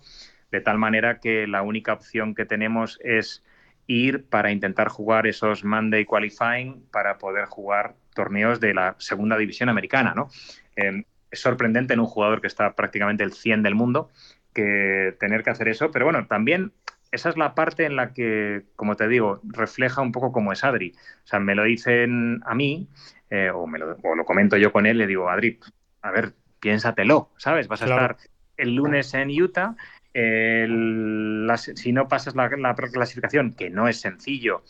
de 0.52 0.62
tal 0.62 0.78
manera 0.78 1.20
que 1.20 1.48
la 1.48 1.62
única 1.62 1.94
opción 1.94 2.36
que 2.36 2.46
tenemos 2.46 3.00
es 3.04 3.44
ir 3.88 4.26
para 4.26 4.52
intentar 4.52 4.88
jugar 4.90 5.28
esos 5.28 5.64
Monday 5.64 6.06
Qualifying 6.06 6.86
para 6.92 7.18
poder 7.18 7.46
jugar 7.46 7.96
torneos 8.14 8.60
de 8.60 8.74
la 8.74 8.96
segunda 8.98 9.38
división 9.38 9.70
americana, 9.70 10.14
¿no? 10.16 10.30
Eh, 10.76 11.04
es 11.30 11.40
sorprendente 11.40 11.94
en 11.94 12.00
un 12.00 12.06
jugador 12.06 12.42
que 12.42 12.48
está 12.48 12.76
prácticamente 12.76 13.24
el 13.24 13.34
100 13.34 13.64
del 13.64 13.76
mundo 13.76 14.10
que 14.54 15.16
tener 15.20 15.44
que 15.44 15.50
hacer 15.50 15.68
eso, 15.68 15.92
pero 15.92 16.06
bueno, 16.06 16.26
también 16.28 16.72
esa 17.12 17.30
es 17.30 17.38
la 17.38 17.56
parte 17.56 17.86
en 17.86 17.96
la 17.96 18.14
que, 18.14 18.64
como 18.76 18.96
te 18.96 19.08
digo, 19.08 19.42
refleja 19.44 20.02
un 20.02 20.12
poco 20.12 20.32
cómo 20.32 20.52
es 20.52 20.64
Adri. 20.64 20.94
O 21.24 21.28
sea, 21.28 21.40
me 21.40 21.56
lo 21.56 21.64
dicen 21.64 22.42
a 22.46 22.56
mí, 22.56 22.88
eh, 23.30 23.50
o, 23.50 23.66
me 23.68 23.80
lo, 23.80 23.98
o 24.04 24.16
lo 24.16 24.26
comento 24.26 24.58
yo 24.58 24.72
con 24.72 24.86
él, 24.86 24.98
le 24.98 25.08
digo, 25.08 25.30
Adri, 25.30 25.60
a 26.02 26.12
ver, 26.12 26.34
piénsatelo, 26.60 27.32
¿sabes? 27.38 27.68
Vas 27.68 27.82
a 27.82 27.86
Claro. 27.86 28.02
estar 28.16 28.30
el 28.58 28.76
lunes 28.76 29.14
en 29.14 29.30
Utah, 29.42 29.76
el- 30.14 31.46
la- 31.46 31.58
si 31.58 31.92
no 31.92 32.08
pasas 32.08 32.36
la, 32.36 32.50
la 32.50 32.74
clasificación, 32.76 33.54
que 33.54 33.70
no 33.70 33.88
es 33.88 34.00
sencillo, 34.00 34.64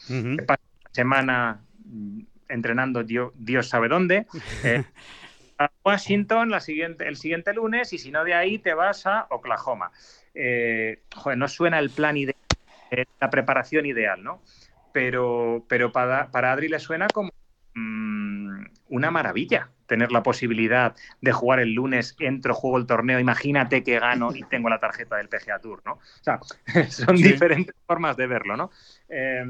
pasas 0.47 0.65
la 0.83 0.89
semana 0.91 1.65
entrenando 2.49 3.03
Dios, 3.03 3.31
Dios 3.35 3.69
sabe 3.69 3.87
dónde, 3.87 4.25
eh, 4.63 4.83
a 5.57 5.69
Washington 5.83 6.49
la 6.49 6.59
siguiente, 6.59 7.07
el 7.07 7.15
siguiente 7.15 7.53
lunes 7.53 7.93
y 7.93 7.97
si 7.97 8.11
no 8.11 8.23
de 8.23 8.33
ahí 8.33 8.59
te 8.59 8.73
vas 8.73 9.05
a 9.05 9.27
Oklahoma. 9.29 9.91
Eh, 10.33 11.03
joder, 11.15 11.37
no 11.37 11.47
suena 11.47 11.79
el 11.79 11.89
plan 11.91 12.17
ideal, 12.17 12.35
eh, 12.91 13.05
la 13.19 13.29
preparación 13.29 13.85
ideal, 13.85 14.23
¿no? 14.23 14.41
Pero, 14.91 15.65
pero 15.67 15.91
para, 15.91 16.29
para 16.31 16.51
Adri 16.51 16.67
le 16.69 16.79
suena 16.79 17.07
como 17.07 17.29
una 18.95 19.11
maravilla 19.11 19.69
tener 19.87 20.11
la 20.11 20.23
posibilidad 20.23 20.95
de 21.21 21.31
jugar 21.31 21.59
el 21.59 21.73
lunes, 21.73 22.15
entro, 22.19 22.55
juego 22.55 22.77
el 22.77 22.87
torneo, 22.87 23.19
imagínate 23.19 23.83
que 23.83 23.99
gano 23.99 24.35
y 24.35 24.43
tengo 24.43 24.67
la 24.69 24.79
tarjeta 24.79 25.17
del 25.17 25.29
PGA 25.29 25.59
Tour, 25.59 25.81
¿no? 25.85 25.93
O 25.93 26.23
sea, 26.23 26.39
son 26.89 27.17
Sí. 27.17 27.23
diferentes 27.31 27.75
formas 27.85 28.17
de 28.17 28.25
verlo, 28.27 28.57
¿no? 28.57 28.71
Eh, 29.09 29.43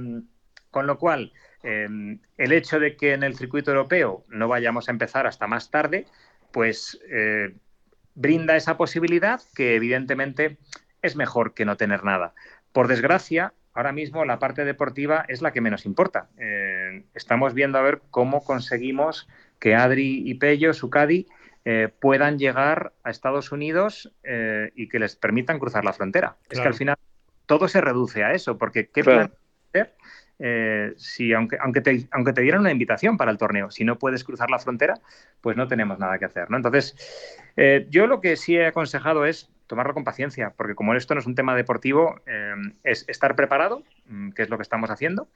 con 0.72 0.88
lo 0.88 0.98
cual, 0.98 1.32
eh, 1.64 1.88
el 2.38 2.52
hecho 2.52 2.80
de 2.80 2.98
que 2.98 3.14
en 3.14 3.24
el 3.24 3.36
circuito 3.38 3.72
europeo 3.72 4.26
no 4.28 4.48
vayamos 4.50 4.90
a 4.90 4.92
empezar 4.92 5.26
hasta 5.26 5.48
más 5.48 5.72
tarde, 5.72 6.06
pues 6.52 7.00
eh, 7.10 7.56
brinda 8.14 8.56
esa 8.58 8.76
posibilidad 8.76 9.42
que 9.56 9.76
evidentemente 9.76 10.58
es 11.02 11.16
mejor 11.16 11.54
que 11.54 11.66
no 11.66 11.78
tener 11.78 12.04
nada. 12.04 12.34
Por 12.74 12.88
desgracia, 12.90 13.54
ahora 13.76 13.92
mismo 13.92 14.26
la 14.26 14.40
parte 14.40 14.66
deportiva 14.66 15.26
es 15.28 15.42
la 15.42 15.52
que 15.52 15.62
menos 15.62 15.86
importa. 15.86 16.30
Eh, 16.40 17.04
estamos 17.14 17.54
viendo 17.54 17.78
a 17.78 17.82
ver 17.82 18.02
cómo 18.10 18.44
conseguimos 18.44 19.28
que 19.60 19.76
Adri 19.76 20.24
y 20.26 20.36
Pello, 20.36 20.74
su 20.74 20.90
Cadi, 20.90 21.28
eh, 21.66 21.90
puedan 22.00 22.38
llegar 22.38 22.94
a 23.04 23.10
Estados 23.10 23.52
Unidos 23.52 24.14
eh, 24.24 24.72
y 24.76 24.88
que 24.88 25.00
les 25.00 25.16
permitan 25.16 25.60
cruzar 25.60 25.84
la 25.84 25.94
frontera. 25.94 26.38
Es 26.50 26.60
que 26.60 26.68
al 26.68 26.74
final 26.74 26.96
todo 27.46 27.68
se 27.68 27.82
reduce 27.82 28.24
a 28.24 28.34
eso, 28.34 28.58
porque 28.58 28.88
¿qué 28.88 29.02
Claro. 29.02 29.30
plan 29.30 29.40
hacer 29.70 29.96
eh, 30.38 30.94
si 30.98 31.34
aunque, 31.34 31.58
aunque, 31.60 31.82
te, 31.82 32.08
aunque 32.12 32.34
te 32.34 32.42
dieran 32.42 32.62
una 32.62 32.72
invitación 32.72 33.18
para 33.18 33.32
el 33.32 33.38
torneo, 33.38 33.72
si 33.72 33.84
no 33.84 33.98
puedes 33.98 34.24
cruzar 34.24 34.52
la 34.52 34.60
frontera, 34.60 34.96
pues 35.42 35.58
no 35.58 35.68
tenemos 35.68 35.98
nada 35.98 36.20
que 36.20 36.26
hacer, 36.26 36.52
¿no? 36.52 36.58
Entonces, 36.58 36.96
yo 37.90 38.06
lo 38.06 38.22
que 38.22 38.36
sí 38.36 38.56
he 38.58 38.68
aconsejado 38.68 39.26
es 39.26 39.50
tomarlo 39.68 39.94
con 39.94 40.04
paciencia, 40.04 40.54
porque 40.56 40.76
como 40.76 40.94
esto 40.94 41.14
no 41.14 41.20
es 41.20 41.26
un 41.26 41.36
tema 41.36 41.56
deportivo, 41.56 42.22
eh, 42.26 42.54
es 42.84 43.06
estar 43.08 43.36
preparado, 43.36 43.84
mm, 44.08 44.32
que 44.32 44.44
es 44.44 44.50
lo 44.50 44.58
que 44.58 44.64
estamos 44.64 44.90
haciendo, 44.90 45.28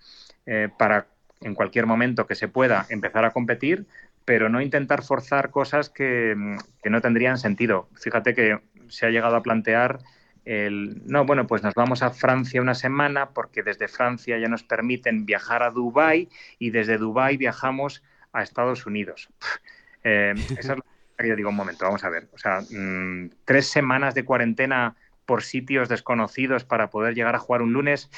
eh, 0.45 0.69
para 0.77 1.07
en 1.41 1.55
cualquier 1.55 1.85
momento 1.85 2.27
que 2.27 2.35
se 2.35 2.47
pueda 2.47 2.85
empezar 2.89 3.25
a 3.25 3.31
competir, 3.31 3.85
pero 4.25 4.49
no 4.49 4.61
intentar 4.61 5.03
forzar 5.03 5.49
cosas 5.51 5.89
que, 5.89 6.35
mm, 6.35 6.57
que 6.83 6.89
no 6.89 7.01
tendrían 7.01 7.37
sentido. 7.37 7.89
Fíjate 7.95 8.33
que 8.33 8.59
se 8.89 9.05
ha 9.05 9.09
llegado 9.09 9.35
a 9.35 9.43
plantear 9.43 9.99
el, 10.45 11.01
no, 11.05 11.25
bueno, 11.25 11.45
pues 11.47 11.61
nos 11.63 11.75
vamos 11.75 12.01
a 12.01 12.09
Francia 12.09 12.61
una 12.61 12.73
semana 12.73 13.29
porque 13.29 13.61
desde 13.61 13.87
Francia 13.87 14.37
ya 14.39 14.47
nos 14.47 14.63
permiten 14.63 15.25
viajar 15.25 15.63
a 15.63 15.69
Dubái 15.69 16.29
y 16.57 16.71
desde 16.71 16.97
Dubái 16.97 17.37
viajamos 17.37 18.03
a 18.33 18.43
Estados 18.43 18.85
Unidos. 18.85 19.29
Eh, 20.01 20.33
esa 20.57 20.71
es 20.71 20.77
la 20.77 20.83
yo 21.27 21.35
digo, 21.35 21.49
un 21.49 21.55
momento, 21.55 21.85
vamos 21.85 22.03
a 22.03 22.09
ver. 22.09 22.27
O 22.33 22.37
sea, 22.37 22.61
mm, 22.69 23.29
tres 23.45 23.67
semanas 23.67 24.13
de 24.15 24.23
cuarentena 24.25 24.95
por 25.25 25.43
sitios 25.43 25.89
desconocidos 25.89 26.63
para 26.63 26.89
poder 26.89 27.13
llegar 27.13 27.35
a 27.35 27.39
jugar 27.39 27.61
un 27.61 27.73
lunes, 27.73 28.09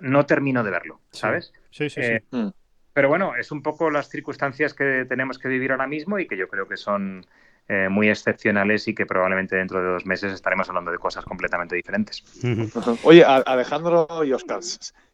no 0.00 0.26
termino 0.26 0.62
de 0.62 0.70
verlo. 0.70 1.00
¿sabes? 1.10 1.52
Sí, 1.70 1.88
sí, 1.90 2.02
sí. 2.02 2.12
Eh, 2.12 2.22
Mm. 2.30 2.48
pero 2.92 3.08
bueno, 3.08 3.34
es 3.36 3.50
un 3.52 3.62
poco 3.62 3.90
las 3.90 4.08
circunstancias 4.08 4.74
que 4.74 5.06
tenemos 5.08 5.38
que 5.38 5.48
vivir 5.48 5.72
ahora 5.72 5.86
mismo 5.86 6.18
y 6.18 6.26
que 6.26 6.36
yo 6.36 6.48
creo 6.48 6.68
que 6.68 6.76
son 6.76 7.24
eh, 7.68 7.88
muy 7.88 8.08
excepcionales 8.10 8.86
y 8.88 8.94
que 8.94 9.06
probablemente 9.06 9.56
dentro 9.56 9.80
de 9.80 9.88
dos 9.88 10.04
meses 10.04 10.32
estaremos 10.32 10.68
hablando 10.68 10.90
de 10.90 10.98
cosas 10.98 11.24
completamente 11.24 11.74
diferentes. 11.76 12.22
Oye, 13.04 13.24
Alejandro 13.24 14.08
y 14.24 14.32
Oscar, 14.32 14.60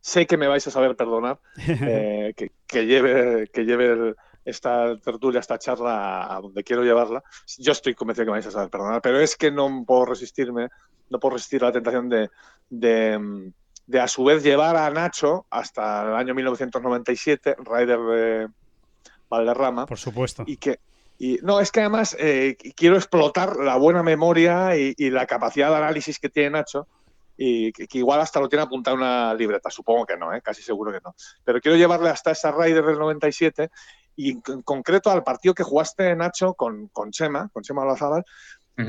sé 0.00 0.26
que 0.26 0.36
me 0.36 0.48
vais 0.48 0.66
a 0.66 0.70
saber 0.70 0.96
perdonar 0.96 1.38
eh, 1.58 2.32
que, 2.36 2.50
que 2.66 2.86
lleve, 2.86 3.48
que 3.52 3.64
lleve 3.64 3.86
el- 3.92 4.16
esta 4.48 4.96
tertulia, 4.98 5.40
esta 5.40 5.58
charla 5.58 6.34
a 6.34 6.40
donde 6.40 6.64
quiero 6.64 6.82
llevarla. 6.82 7.22
Yo 7.58 7.72
estoy 7.72 7.94
convencido 7.94 8.24
que 8.26 8.30
me 8.30 8.36
vais 8.38 8.46
a 8.46 8.50
saber 8.50 8.70
perdonar, 8.70 9.02
pero 9.02 9.20
es 9.20 9.36
que 9.36 9.50
no 9.50 9.84
puedo 9.86 10.06
resistirme, 10.06 10.68
no 11.10 11.20
puedo 11.20 11.34
resistir 11.34 11.62
la 11.62 11.72
tentación 11.72 12.08
de, 12.08 12.30
de, 12.70 13.18
mm, 13.18 13.52
de, 13.86 14.00
a 14.00 14.08
su 14.08 14.24
vez 14.24 14.42
llevar 14.42 14.76
a 14.76 14.90
Nacho 14.90 15.46
hasta 15.50 16.02
el 16.02 16.14
año 16.14 16.34
1997, 16.34 17.56
Ryder 17.58 17.98
de 18.00 18.48
Valderrama, 19.28 19.86
Por 19.86 19.98
supuesto. 19.98 20.44
y 20.46 20.56
que, 20.56 20.80
Y 21.18 21.38
no, 21.42 21.60
es 21.60 21.70
que 21.72 21.80
además 21.80 22.16
eh, 22.18 22.56
quiero 22.76 22.96
explotar 22.96 23.56
la 23.56 23.76
buena 23.76 24.02
memoria 24.02 24.76
y, 24.76 24.94
y 24.96 25.10
la 25.10 25.26
capacidad 25.26 25.70
de 25.70 25.76
análisis 25.76 26.18
que 26.18 26.28
tiene 26.28 26.50
Nacho 26.50 26.86
y 27.36 27.72
que, 27.72 27.86
que 27.86 27.98
igual 27.98 28.20
hasta 28.20 28.40
lo 28.40 28.48
tiene 28.48 28.64
apuntado 28.64 28.96
una 28.96 29.32
libreta, 29.32 29.70
supongo 29.70 30.04
que 30.06 30.16
no, 30.16 30.32
¿eh? 30.34 30.42
casi 30.42 30.60
seguro 30.62 30.90
que 30.90 31.00
no. 31.04 31.14
Pero 31.44 31.60
quiero 31.60 31.76
llevarle 31.76 32.10
hasta 32.10 32.32
esa 32.32 32.50
Raider 32.50 32.84
del 32.84 32.98
97 32.98 33.70
y 34.18 34.30
en, 34.32 34.62
concreto 34.62 35.10
al 35.10 35.22
partido 35.22 35.54
que 35.54 35.62
jugaste, 35.62 36.14
Nacho, 36.16 36.54
con, 36.54 36.88
con 36.88 37.10
Chema, 37.12 37.48
con 37.52 37.62
Chema 37.62 37.82
Olazábal, 37.82 38.24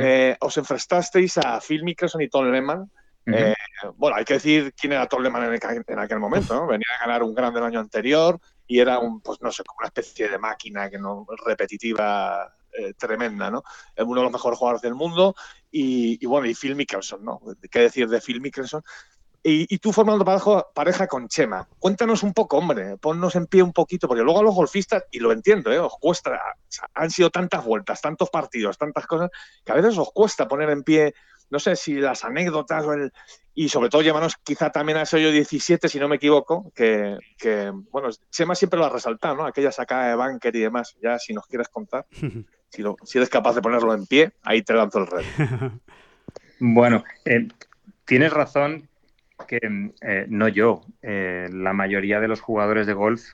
eh, 0.02 0.36
os 0.42 0.58
enfrentasteis 0.58 1.38
a 1.38 1.60
Phil 1.62 1.84
Mickelson 1.84 2.22
y 2.22 2.30
Tom 2.30 2.52
Lehman. 2.52 2.90
Eh, 3.38 3.54
bueno, 3.96 4.16
hay 4.18 4.26
que 4.26 4.34
decir 4.36 4.74
quién 4.74 4.94
era 4.94 5.06
Tom 5.08 5.22
Lehman 5.22 5.44
en, 5.44 5.54
aquel- 5.60 5.84
en 5.86 6.00
aquel 6.00 6.20
momento, 6.20 6.54
¿no? 6.56 6.66
Venía 6.68 6.88
a 6.98 7.06
ganar 7.06 7.22
un 7.24 7.36
gran 7.36 7.54
del 7.54 7.64
año 7.64 7.80
anterior 7.80 8.40
y 8.66 8.80
era 8.80 8.98
un, 9.00 9.22
pues 9.22 9.40
no 9.42 9.52
sé, 9.52 9.64
como 9.64 9.78
una 9.80 9.88
especie 9.88 10.30
de 10.30 10.38
máquina 10.40 10.90
que 10.90 10.98
no 10.98 11.26
repetitiva 11.46 12.52
eh, 12.72 12.94
tremenda, 12.96 13.52
¿no? 13.52 13.62
Es 13.96 14.04
uno 14.04 14.22
de 14.22 14.24
los 14.26 14.34
mejores 14.34 14.58
jugadores 14.58 14.82
del 14.82 14.96
mundo 14.96 15.36
y, 15.72 16.18
y 16.24 16.26
bueno, 16.28 16.48
y 16.48 16.56
Phil 16.56 16.76
Mickelson, 16.76 17.24
¿no? 17.24 17.40
¿Qué 17.70 17.80
decir 17.82 18.08
de 18.10 18.20
Phil 18.22 18.42
Mickelson? 18.42 18.82
Y, 19.42 19.74
y 19.74 19.78
tú 19.78 19.94
formando 19.94 20.26
pareja, 20.26 20.66
pareja 20.74 21.08
con 21.08 21.28
Chema. 21.30 21.68
Cuéntanos 21.80 22.24
un 22.24 22.34
poco, 22.34 22.58
hombre, 22.58 22.98
ponnos 22.98 23.36
en 23.36 23.48
pie 23.48 23.64
un 23.64 23.72
poquito, 23.72 24.08
porque 24.08 24.24
luego 24.24 24.42
a 24.42 24.44
los 24.44 24.54
golfistas, 24.54 25.06
y 25.12 25.20
lo 25.20 25.32
entiendo, 25.32 25.72
¿eh? 25.72 25.80
os 25.80 25.94
cuesta, 26.00 26.32
o 26.32 26.66
sea, 26.68 26.90
han 26.94 27.10
sido 27.10 27.30
tantas 27.30 27.64
vueltas, 27.64 28.02
tantos 28.02 28.30
partidos, 28.30 28.78
tantas 28.78 29.08
cosas, 29.08 29.30
que 29.64 29.72
a 29.72 29.76
veces 29.76 29.98
os 29.98 30.12
cuesta 30.12 30.48
poner 30.48 30.70
en 30.72 30.84
pie, 30.84 31.14
no 31.50 31.58
sé 31.60 31.76
si 31.78 31.94
las 31.96 32.26
anécdotas 32.26 32.86
o 32.86 32.94
el, 32.94 33.12
y 33.56 33.70
sobre 33.70 33.88
todo 33.90 34.02
llévanos 34.02 34.36
quizá 34.44 34.72
también 34.72 34.98
a 34.98 35.04
ese 35.04 35.16
hoyo 35.18 35.32
17, 35.32 35.88
si 35.88 36.00
no 36.00 36.10
me 36.10 36.18
equivoco, 36.18 36.72
que, 36.76 37.18
que, 37.38 37.72
bueno, 37.92 38.10
Chema 38.30 38.56
siempre 38.56 38.78
lo 38.78 38.86
ha 38.86 38.90
resaltado, 38.90 39.36
¿no? 39.36 39.46
Aquella 39.46 39.72
sacada 39.72 40.10
de 40.10 40.16
bunker 40.16 40.54
y 40.56 40.60
demás, 40.60 40.98
ya 41.02 41.18
si 41.18 41.34
nos 41.34 41.48
quieres 41.48 41.70
contar, 41.70 42.06
si, 42.70 42.82
lo- 42.82 42.98
si 43.06 43.18
eres 43.18 43.30
capaz 43.30 43.54
de 43.56 43.62
ponerlo 43.62 43.94
en 43.94 44.06
pie, 44.06 44.34
ahí 44.44 44.64
te 44.64 44.74
lanzo 44.74 45.00
el 45.00 45.08
reto. 45.08 45.28
Bueno, 46.60 47.06
eh, 47.24 47.48
tienes 48.04 48.34
razón 48.34 48.89
que 49.48 49.92
eh, 50.02 50.26
no 50.30 50.48
yo, 50.48 50.86
eh, 51.02 51.48
la 51.52 51.74
mayoría 51.74 52.20
de 52.20 52.28
los 52.28 52.42
jugadores 52.42 52.88
de 52.88 52.94
golf 52.94 53.32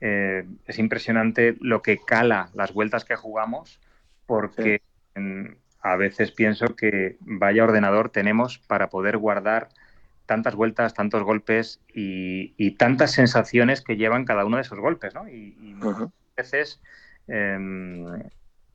eh, 0.00 0.44
es 0.66 0.78
impresionante 0.78 1.56
lo 1.60 1.82
que 1.82 1.98
cala 1.98 2.50
las 2.54 2.72
vueltas 2.72 3.04
que 3.04 3.16
jugamos 3.16 3.80
porque 4.26 4.82
a 5.82 5.96
veces 5.96 6.30
pienso 6.32 6.74
que 6.74 7.16
vaya 7.20 7.64
ordenador 7.64 8.10
tenemos 8.10 8.58
para 8.58 8.88
poder 8.88 9.18
guardar 9.18 9.68
tantas 10.26 10.54
vueltas, 10.54 10.94
tantos 10.94 11.22
golpes 11.22 11.80
y, 11.92 12.54
y 12.56 12.72
tantas 12.72 13.12
sensaciones 13.12 13.82
que 13.82 13.96
llevan 13.96 14.24
cada 14.24 14.44
uno 14.44 14.56
de 14.56 14.62
esos 14.62 14.78
golpes, 14.78 15.14
¿no? 15.14 15.28
Y, 15.28 15.56
y 15.60 15.74
Ujú. 15.74 16.10
veces 16.36 16.80
em, 17.26 18.06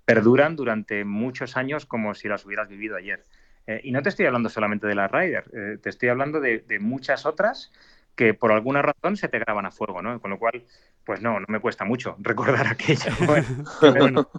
perduran 0.06 0.56
durante 0.56 1.04
muchos 1.06 1.58
años 1.58 1.86
como 1.86 2.14
si 2.14 2.28
las 2.28 2.46
hubieras 2.46 2.68
vivido 2.68 2.96
ayer. 2.96 3.26
Eh, 3.68 3.82
y 3.84 3.92
no 3.92 4.02
te 4.02 4.10
estoy 4.10 4.26
hablando 4.26 4.50
solamente 4.50 4.88
de 4.88 4.96
la 4.96 5.08
Ryder, 5.08 5.44
eh, 5.54 5.78
te 5.82 5.90
estoy 5.90 6.10
hablando 6.10 6.40
de, 6.40 6.60
de 6.60 6.80
muchas 6.80 7.26
otras 7.26 7.72
que 8.18 8.34
por 8.34 8.52
alguna 8.52 8.82
razón 8.82 9.16
se 9.16 9.30
te 9.30 9.40
graban 9.40 9.68
a 9.68 9.72
fuego, 9.72 10.02
¿no? 10.02 10.20
Con 10.20 10.32
lo 10.32 10.40
cual, 10.40 10.64
pues 11.06 11.22
no, 11.22 11.40
no 11.40 11.46
me 11.48 11.62
cuesta 11.62 11.86
mucho 11.86 12.18
recordar 12.20 12.68
aquello. 12.68 13.12
Bueno, 13.26 13.48
bueno. 13.80 14.30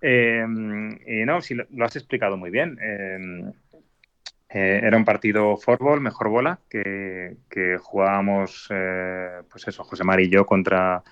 eh, 0.00 0.46
y 1.06 1.24
no, 1.26 1.42
sí, 1.42 1.54
lo, 1.54 1.84
has 1.84 1.96
explicado 1.96 2.38
muy 2.38 2.50
bien. 2.50 2.78
Eh, 2.80 3.52
eh, 4.48 4.80
era 4.82 4.96
un 4.96 5.04
partido 5.04 5.56
fútbol, 5.56 6.00
mejor 6.00 6.28
bola, 6.28 6.60
que, 6.70 7.36
que 7.50 7.76
jugábamos, 7.78 8.68
pues 8.68 9.66
eso, 9.66 9.82
José 9.82 10.04
Mari 10.04 10.26
y 10.26 10.30
yo 10.30 10.46
contra 10.46 11.02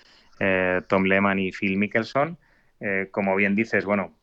Tom 0.86 1.04
Lehman 1.04 1.40
y 1.40 1.50
Phil 1.50 1.76
Mickelson. 1.76 2.38
Como 3.10 3.34
bien 3.34 3.56
dices, 3.56 3.84
bueno, 3.84 4.14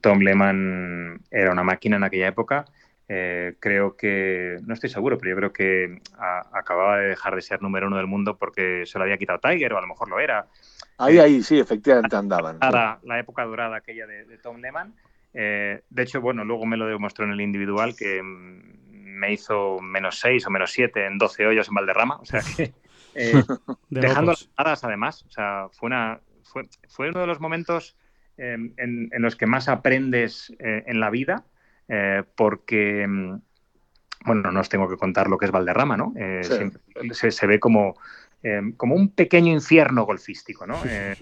Tom 0.00 0.20
Lehman 0.20 1.20
era 1.30 1.52
una 1.52 1.62
máquina 1.62 1.96
en 1.96 2.04
aquella 2.04 2.28
época. 2.28 2.64
Eh, 3.10 3.56
creo 3.58 3.96
que, 3.96 4.58
no 4.66 4.74
estoy 4.74 4.90
seguro, 4.90 5.16
pero 5.16 5.30
yo 5.30 5.36
creo 5.36 5.52
que 5.52 6.02
a- 6.18 6.46
acababa 6.52 6.98
de 6.98 7.08
dejar 7.08 7.34
de 7.34 7.40
ser 7.40 7.62
número 7.62 7.86
uno 7.86 7.96
del 7.96 8.06
mundo 8.06 8.36
porque 8.36 8.84
se 8.84 8.98
lo 8.98 9.04
había 9.04 9.16
quitado 9.16 9.38
Tiger, 9.40 9.72
o 9.72 9.78
a 9.78 9.80
lo 9.80 9.86
mejor 9.86 10.10
lo 10.10 10.20
era 10.20 10.46
Ahí, 10.98 11.18
ahí, 11.18 11.42
sí, 11.42 11.58
efectivamente 11.58 12.16
andaban. 12.16 12.58
la, 12.60 12.98
la 13.02 13.18
época 13.18 13.44
dorada 13.44 13.76
aquella 13.76 14.06
de, 14.06 14.24
de 14.24 14.38
Tom 14.38 14.58
Lehman. 14.60 14.94
Eh, 15.32 15.82
de 15.88 16.02
hecho, 16.02 16.20
bueno, 16.20 16.44
luego 16.44 16.66
me 16.66 16.76
lo 16.76 16.86
demostró 16.86 17.24
en 17.24 17.32
el 17.32 17.40
individual 17.40 17.94
que 17.96 18.22
mm, 18.22 18.60
me 19.18 19.32
hizo 19.32 19.78
menos 19.80 20.18
6 20.20 20.46
o 20.46 20.50
menos 20.50 20.70
7 20.72 21.06
en 21.06 21.18
12 21.18 21.46
hoyos 21.46 21.68
en 21.68 21.74
Valderrama. 21.74 22.16
O 22.16 22.24
sea 22.24 22.40
que, 22.40 22.72
eh, 23.14 23.42
De 23.90 24.00
dejando 24.00 24.32
locos. 24.32 24.42
las 24.42 24.54
paradas 24.54 24.84
además. 24.84 25.24
O 25.26 25.30
sea, 25.30 25.68
fue, 25.72 25.86
una, 25.86 26.20
fue, 26.44 26.68
fue 26.88 27.08
uno 27.10 27.20
de 27.20 27.26
los 27.26 27.40
momentos 27.40 27.96
en, 28.38 28.74
en 29.12 29.22
los 29.22 29.36
que 29.36 29.46
más 29.46 29.68
aprendes 29.68 30.52
eh, 30.58 30.84
en 30.86 31.00
la 31.00 31.10
vida 31.10 31.44
eh, 31.88 32.22
porque, 32.36 33.06
mm, 33.06 33.40
bueno, 34.26 34.50
no 34.52 34.60
os 34.60 34.68
tengo 34.68 34.88
que 34.88 34.96
contar 34.96 35.28
lo 35.28 35.38
que 35.38 35.46
es 35.46 35.50
Valderrama, 35.50 35.96
¿no? 35.96 36.12
Eh, 36.16 36.40
Sí. 36.42 36.54
siempre 36.54 36.80
se, 37.12 37.30
se 37.30 37.46
ve 37.46 37.58
como, 37.60 37.96
eh, 38.42 38.60
como 38.76 38.94
un 38.94 39.10
pequeño 39.10 39.52
infierno 39.52 40.04
golfístico, 40.04 40.66
¿no? 40.66 40.82
Eh, 40.88 41.16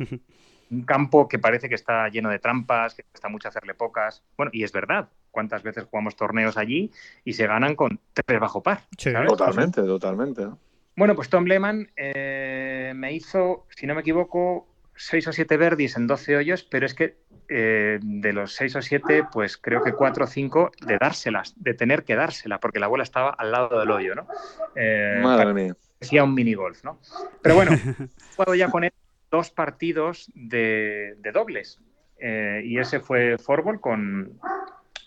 un 0.70 0.82
campo 0.84 1.28
que 1.28 1.38
parece 1.38 1.68
que 1.68 1.76
está 1.76 2.08
lleno 2.08 2.28
de 2.28 2.38
trampas, 2.40 2.94
que 2.94 3.04
cuesta 3.04 3.28
mucho 3.28 3.48
hacerle 3.48 3.74
pocas. 3.74 4.24
Bueno, 4.36 4.50
y 4.52 4.64
es 4.64 4.72
verdad, 4.72 5.08
¿cuántas 5.30 5.62
veces 5.62 5.84
jugamos 5.84 6.16
torneos 6.16 6.56
allí 6.56 6.90
y 7.24 7.34
se 7.34 7.46
ganan 7.46 7.76
con 7.76 8.00
tres 8.12 8.40
bajo 8.40 8.62
par? 8.62 8.80
Sí. 8.98 9.12
Totalmente, 9.12 9.82
totalmente. 9.82 10.42
¿no? 10.42 10.58
Bueno, 10.96 11.14
pues 11.14 11.28
Tom 11.28 11.44
Lehman 11.44 11.88
eh, 11.94 12.92
me 12.96 13.12
hizo, 13.12 13.66
si 13.70 13.86
no 13.86 13.94
me 13.94 14.00
equivoco, 14.00 14.66
seis 14.97 15.26
o 15.26 15.32
siete 15.32 15.57
verdis 15.57 15.97
en 15.97 16.07
12 16.07 16.36
hoyos, 16.36 16.64
pero 16.64 16.86
es 16.86 16.94
que 16.94 17.18
eh, 17.49 17.99
de 18.03 18.32
los 18.32 18.55
seis 18.55 18.74
o 18.76 18.82
siete, 18.82 19.24
pues 19.32 19.57
creo 19.57 19.82
que 19.82 19.92
cuatro 19.92 20.24
o 20.24 20.26
cinco 20.26 20.72
de 20.84 20.99
dárselas, 20.99 21.55
de 21.57 21.74
tener 21.74 22.05
que 22.05 22.16
dársela, 22.16 22.59
porque 22.59 22.80
la 22.80 22.88
bola 22.88 23.03
estaba 23.05 23.30
al 23.30 23.53
lado 23.53 23.78
del 23.78 23.90
hoyo, 23.90 24.14
¿no? 24.14 24.26
Eh, 24.74 25.20
Madre 25.22 25.55
mía. 25.55 25.76
parecía 25.99 26.24
un 26.24 26.34
mini 26.34 26.55
golf, 26.55 26.82
¿no? 26.82 26.99
Pero 27.42 27.55
bueno, 27.55 27.72
he 27.72 27.78
jugado 28.36 28.55
ya 28.55 28.68
con 28.68 28.84
él 28.84 28.92
dos 29.30 29.51
partidos 29.51 30.30
de, 30.34 31.14
de 31.18 31.32
dobles. 31.32 31.80
Eh, 32.18 32.62
y 32.64 32.78
ese 32.78 33.01
fue 33.01 33.36
fútbol 33.38 33.80
con, 33.80 34.38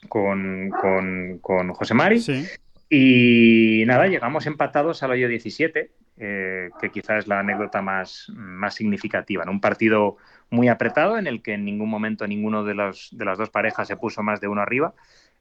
con, 0.08 0.70
con, 0.70 1.40
con 1.40 1.74
José 1.74 1.94
Mari. 1.94 2.20
Sí. 2.20 2.46
Y 2.90 3.84
nada, 3.86 4.08
llegamos 4.08 4.48
empatados 4.48 5.04
al 5.04 5.12
hoyo 5.12 5.28
17, 5.28 5.92
eh, 6.18 6.70
que 6.82 6.90
quizás 6.90 7.20
es 7.20 7.28
la 7.28 7.40
anécdota 7.40 7.82
más, 7.82 8.32
más 8.34 8.74
significativa. 8.74 9.46
¿no? 9.46 9.52
Un 9.52 9.62
partido 9.62 10.18
muy 10.50 10.68
apretado 10.68 11.18
en 11.18 11.28
el 11.28 11.44
que 11.44 11.54
en 11.54 11.66
ningún 11.66 11.90
momento 11.90 12.26
ninguno 12.26 12.64
de, 12.64 12.74
los, 12.74 13.10
de 13.12 13.26
las 13.26 13.38
dos 13.38 13.52
parejas 13.52 13.88
se 13.88 13.98
puso 13.98 14.24
más 14.24 14.42
de 14.42 14.48
uno 14.48 14.62
arriba. 14.62 14.96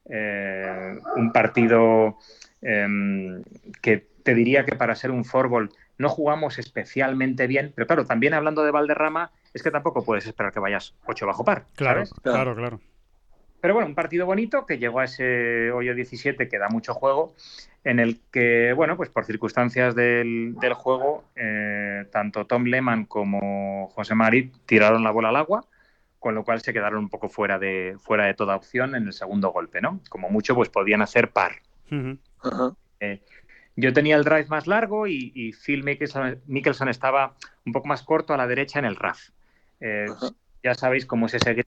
Eh, 0.09 0.97
un 1.15 1.31
partido 1.31 2.17
eh, 2.61 3.41
que 3.81 4.07
te 4.23 4.35
diría 4.35 4.65
que 4.65 4.75
para 4.75 4.95
ser 4.95 5.11
un 5.11 5.25
fútbol 5.25 5.71
no 5.97 6.09
jugamos 6.09 6.59
especialmente 6.59 7.47
bien, 7.47 7.73
pero 7.75 7.87
claro, 7.87 8.05
también 8.05 8.33
hablando 8.33 8.63
de 8.63 8.71
Valderrama, 8.71 9.31
es 9.53 9.63
que 9.63 9.71
tampoco 9.71 10.03
puedes 10.03 10.25
esperar 10.25 10.53
que 10.53 10.59
vayas 10.59 10.95
8 11.05 11.27
bajo 11.27 11.43
par. 11.43 11.65
Claro, 11.75 12.05
¿sabes? 12.05 12.21
claro, 12.21 12.55
claro. 12.55 12.79
Pero 13.61 13.73
bueno, 13.73 13.87
un 13.87 13.95
partido 13.95 14.25
bonito 14.25 14.65
que 14.65 14.77
llegó 14.77 14.99
a 14.99 15.05
ese 15.05 15.71
hoyo 15.71 15.93
17 15.93 16.47
que 16.47 16.57
da 16.57 16.69
mucho 16.69 16.93
juego, 16.93 17.35
en 17.83 17.99
el 17.99 18.19
que, 18.31 18.73
bueno, 18.73 18.95
pues 18.95 19.09
por 19.09 19.25
circunstancias 19.25 19.95
del, 19.95 20.55
del 20.59 20.73
juego, 20.73 21.25
eh, 21.35 22.05
tanto 22.11 22.45
Tom 22.45 22.65
Lehman 22.65 23.05
como 23.05 23.89
José 23.89 24.15
Mari 24.15 24.51
tiraron 24.65 25.03
la 25.03 25.11
bola 25.11 25.29
al 25.29 25.35
agua, 25.35 25.65
con 26.19 26.35
lo 26.35 26.43
cual 26.43 26.61
se 26.61 26.73
quedaron 26.73 26.99
un 26.99 27.09
poco 27.09 27.29
fuera 27.29 27.59
de, 27.59 27.97
fuera 27.99 28.25
de 28.25 28.33
toda 28.33 28.55
opción 28.55 28.95
en 28.95 29.07
el 29.07 29.13
segundo 29.13 29.49
golpe, 29.51 29.81
¿no? 29.81 29.99
Como 30.09 30.29
mucho, 30.29 30.55
pues 30.55 30.69
podían 30.69 31.01
hacer 31.01 31.31
par. 31.31 31.53
Ajá. 32.41 32.73
Yo 33.79 33.93
tenía 33.93 34.17
el 34.17 34.25
drive 34.25 34.47
más 34.47 34.67
largo 34.67 35.07
y, 35.07 35.31
y 35.33 35.53
Phil 35.53 35.85
Mickelson, 35.85 36.41
Mickelson 36.47 36.89
estaba 36.89 37.35
un 37.65 37.71
poco 37.71 37.87
más 37.87 38.03
corto 38.03 38.33
a 38.33 38.37
la 38.37 38.45
derecha 38.45 38.77
en 38.79 38.83
el 38.83 38.97
RAF. 38.97 39.29
Eh, 39.79 40.07
ya 40.61 40.75
sabéis 40.75 41.05
cómo 41.05 41.27
es 41.27 41.35
ese 41.35 41.65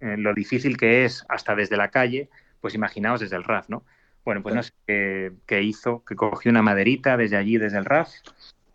eh, 0.00 0.16
lo 0.16 0.34
difícil 0.34 0.76
que 0.76 1.04
es 1.04 1.24
hasta 1.28 1.54
desde 1.54 1.76
la 1.76 1.90
calle, 1.90 2.28
pues 2.60 2.74
imaginaos 2.74 3.20
desde 3.20 3.36
el 3.36 3.44
RAF, 3.44 3.68
¿no? 3.68 3.84
Bueno, 4.24 4.42
pues 4.42 4.54
no 4.54 4.62
sé 4.62 4.72
qué, 4.86 5.32
qué 5.46 5.62
hizo, 5.62 6.04
que 6.04 6.14
cogió 6.14 6.50
una 6.50 6.62
maderita 6.62 7.16
desde 7.16 7.36
allí, 7.36 7.56
desde 7.56 7.78
el 7.78 7.84
RAF, 7.84 8.10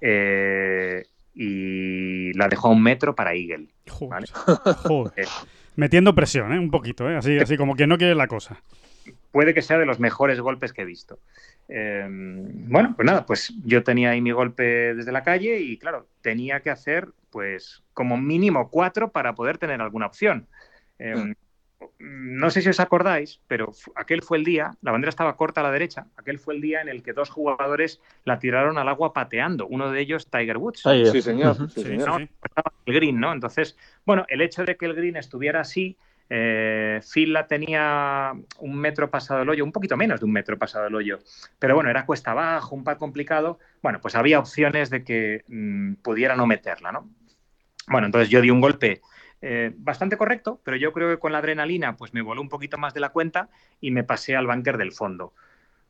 eh, 0.02 1.06
y 1.36 2.34
la 2.34 2.48
dejó 2.48 2.68
a 2.68 2.72
un 2.72 2.84
metro 2.84 3.16
para 3.16 3.34
Eagle. 3.34 3.68
Joder. 3.90 4.10
¿vale? 4.10 4.28
Joder. 4.32 5.14
Eh, 5.18 5.26
Metiendo 5.76 6.14
presión, 6.14 6.54
¿eh? 6.54 6.60
Un 6.60 6.70
poquito, 6.70 7.10
¿eh? 7.10 7.16
Así, 7.16 7.36
así 7.40 7.58
como 7.58 7.76
que 7.76 7.88
no 7.88 7.98
quiere 7.98 8.14
la 8.14 8.28
cosa. 8.28 8.62
puede 9.32 9.56
que 9.56 9.64
sea 9.64 9.80
de 9.80 9.88
los 9.88 10.00
mejores 10.00 10.40
golpes 10.40 10.72
que 10.72 10.84
he 10.84 10.86
visto. 10.86 11.18
Eh, 11.68 12.06
bueno, 12.08 12.94
pues 12.96 13.06
nada, 13.08 13.26
pues 13.26 13.54
yo 13.66 13.84
tenía 13.84 14.12
ahí 14.12 14.22
mi 14.22 14.32
golpe 14.32 14.94
desde 14.94 15.12
la 15.12 15.24
calle 15.24 15.60
y 15.62 15.78
claro, 15.78 16.08
tenía 16.22 16.60
que 16.60 16.70
hacer 16.70 17.08
pues 17.32 17.82
como 17.94 18.18
mínimo 18.18 18.70
cuatro 18.70 19.12
para 19.12 19.34
poder 19.34 19.58
tener 19.58 19.82
alguna 19.82 20.06
opción. 20.06 20.46
Eh, 21.00 21.16
Mm. 21.16 21.34
no 22.40 22.50
sé 22.50 22.62
si 22.62 22.70
os 22.70 22.80
acordáis, 22.80 23.42
pero 23.48 23.72
aquel 23.96 24.22
fue 24.22 24.38
el 24.38 24.46
día, 24.46 24.72
la 24.82 24.92
bandera 24.92 25.10
estaba 25.10 25.36
corta 25.36 25.60
a 25.62 25.64
la 25.64 25.72
derecha, 25.72 26.06
aquel 26.16 26.40
fue 26.40 26.56
el 26.56 26.62
día 26.62 26.82
en 26.82 26.88
el 26.90 27.04
que 27.04 27.12
dos 27.14 27.30
jugadores 27.30 28.00
la 28.24 28.40
tiraron 28.40 28.78
al 28.78 28.88
agua 28.88 29.14
pateando, 29.14 29.68
uno 29.68 29.92
de 29.92 30.00
ellos 30.00 30.30
Tiger 30.30 30.58
Woods. 30.58 30.82
Sí, 31.12 31.22
señor. 31.22 31.56
Sí, 31.56 31.64
Sí, 31.76 31.84
señor. 31.84 32.08
¿no? 32.08 32.18
sí. 32.20 32.30
El 32.86 32.94
green, 32.94 33.20
¿no? 33.20 33.34
Entonces, 33.34 33.78
bueno, 34.06 34.26
el 34.30 34.42
hecho 34.42 34.64
de 34.64 34.78
que 34.78 34.86
el 34.86 34.94
green 34.94 35.18
estuviera 35.18 35.62
así, 35.62 35.98
eh, 36.30 37.02
Phil 37.14 37.34
la 37.34 37.48
tenía 37.48 38.34
un 38.60 38.76
metro 38.78 39.10
pasado 39.10 39.42
el 39.42 39.50
hoyo, 39.50 39.64
un 39.64 39.72
poquito 39.74 39.98
menos 39.98 40.20
de 40.22 40.26
un 40.26 40.32
metro 40.32 40.58
pasado 40.58 40.88
el 40.88 40.96
hoyo, 40.96 41.20
pero 41.60 41.76
bueno, 41.76 41.90
era 41.90 42.06
cuesta 42.06 42.32
abajo, 42.32 42.76
un 42.76 42.84
pad 42.84 42.98
complicado, 42.98 43.60
bueno, 43.82 44.00
pues 44.02 44.16
había 44.16 44.40
opciones 44.40 44.90
de 44.90 45.04
que 45.04 45.44
mm, 45.48 45.96
pudiera 45.96 46.36
no 46.36 46.48
meterla, 46.48 46.92
¿no? 46.92 47.10
Bueno, 47.88 48.06
entonces 48.08 48.30
yo 48.30 48.40
di 48.40 48.50
un 48.50 48.62
golpe 48.62 49.02
eh, 49.46 49.74
bastante 49.76 50.16
correcto, 50.16 50.62
pero 50.64 50.78
yo 50.78 50.94
creo 50.94 51.10
que 51.10 51.20
con 51.20 51.34
la 51.34 51.40
adrenalina 51.40 51.98
pues 51.98 52.14
me 52.14 52.22
voló 52.22 52.42
un 52.42 52.48
poquito 52.48 52.78
más 52.78 52.94
de 52.94 53.02
la 53.02 53.10
cuenta 53.10 53.50
y 53.82 53.92
me 53.92 54.06
pasé 54.06 54.38
al 54.38 54.48
bunker 54.48 54.78
del 54.78 54.94
fondo. 54.94 55.34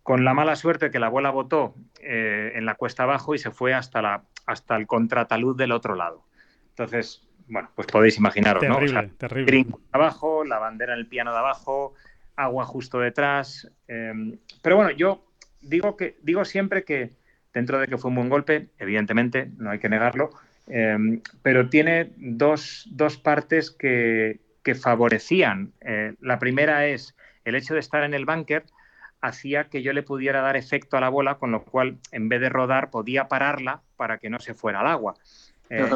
Con 0.01 0.26
la 0.26 0.34
mala 0.34 0.56
suerte 0.56 0.89
que 0.89 0.97
la 0.99 1.08
bola 1.08 1.30
botó 1.30 1.76
eh, 2.01 2.54
en 2.56 2.66
la 2.66 2.74
cuesta 2.76 3.04
abajo 3.04 3.36
y 3.36 3.38
se 3.38 3.51
fue 3.51 3.76
hasta, 3.76 4.01
la, 4.01 4.24
hasta 4.47 4.76
el 4.76 4.88
contratalud 4.88 5.56
del 5.56 5.72
otro 5.72 5.93
lado. 5.95 6.26
Entonces, 6.70 7.28
bueno, 7.47 7.70
pues 7.76 7.86
podéis 7.88 8.18
imaginaros, 8.18 8.64
¿no? 8.64 8.74
O 8.74 8.80
Terrible, 8.80 9.01
sea, 9.01 9.18
terrible. 9.30 9.66
abajo, 9.91 10.43
la 10.43 10.58
bandera 10.58 10.93
en 10.93 10.99
el 10.99 11.08
piano 11.08 11.32
de 11.32 11.38
abajo, 11.38 11.93
agua 12.36 12.66
justo 12.66 12.99
detrás. 12.99 13.70
eh, 13.88 14.39
pero 14.64 14.78
bueno, 14.78 14.89
yo 14.91 15.24
digo, 15.62 15.95
que, 15.95 16.18
digo 16.24 16.43
siempre 16.43 16.84
que 16.84 17.12
dentro 17.54 17.78
de 17.78 17.88
que 17.88 17.97
fue 17.99 18.10
un 18.10 18.16
buen 18.16 18.30
golpe, 18.30 18.70
evidentemente, 18.80 19.51
no 19.58 19.70
hay 19.70 19.78
que 19.78 19.89
negarlo, 19.89 20.32
eh, 20.68 21.20
pero 21.41 21.70
tiene 21.70 22.11
dos, 22.18 22.88
dos 22.91 23.18
partes 23.18 23.72
que, 23.72 24.39
que 24.64 24.76
favorecían. 24.76 25.72
Eh, 25.82 26.14
la 26.22 26.39
primera 26.39 26.88
es 26.88 27.16
el 27.45 27.55
hecho 27.55 27.74
de 27.74 27.80
estar 27.82 28.03
en 28.03 28.14
el 28.14 28.26
bunker 28.26 28.64
hacía 29.22 29.66
que 29.66 29.82
yo 29.82 29.93
le 29.93 30.03
pudiera 30.03 30.41
dar 30.41 30.57
efecto 30.57 30.97
a 30.97 31.01
la 31.01 31.07
bola, 31.09 31.36
con 31.36 31.51
lo 31.51 31.64
cual 31.64 31.97
en 32.11 32.28
vez 32.28 32.41
de 32.41 32.49
rodar 32.49 32.89
podía 32.89 33.30
pararla 33.30 33.82
para 33.95 34.18
que 34.18 34.30
no 34.30 34.39
se 34.39 34.53
fuera 34.53 34.82
al 34.82 34.88
agua. 34.88 35.16
Eh, 35.70 35.89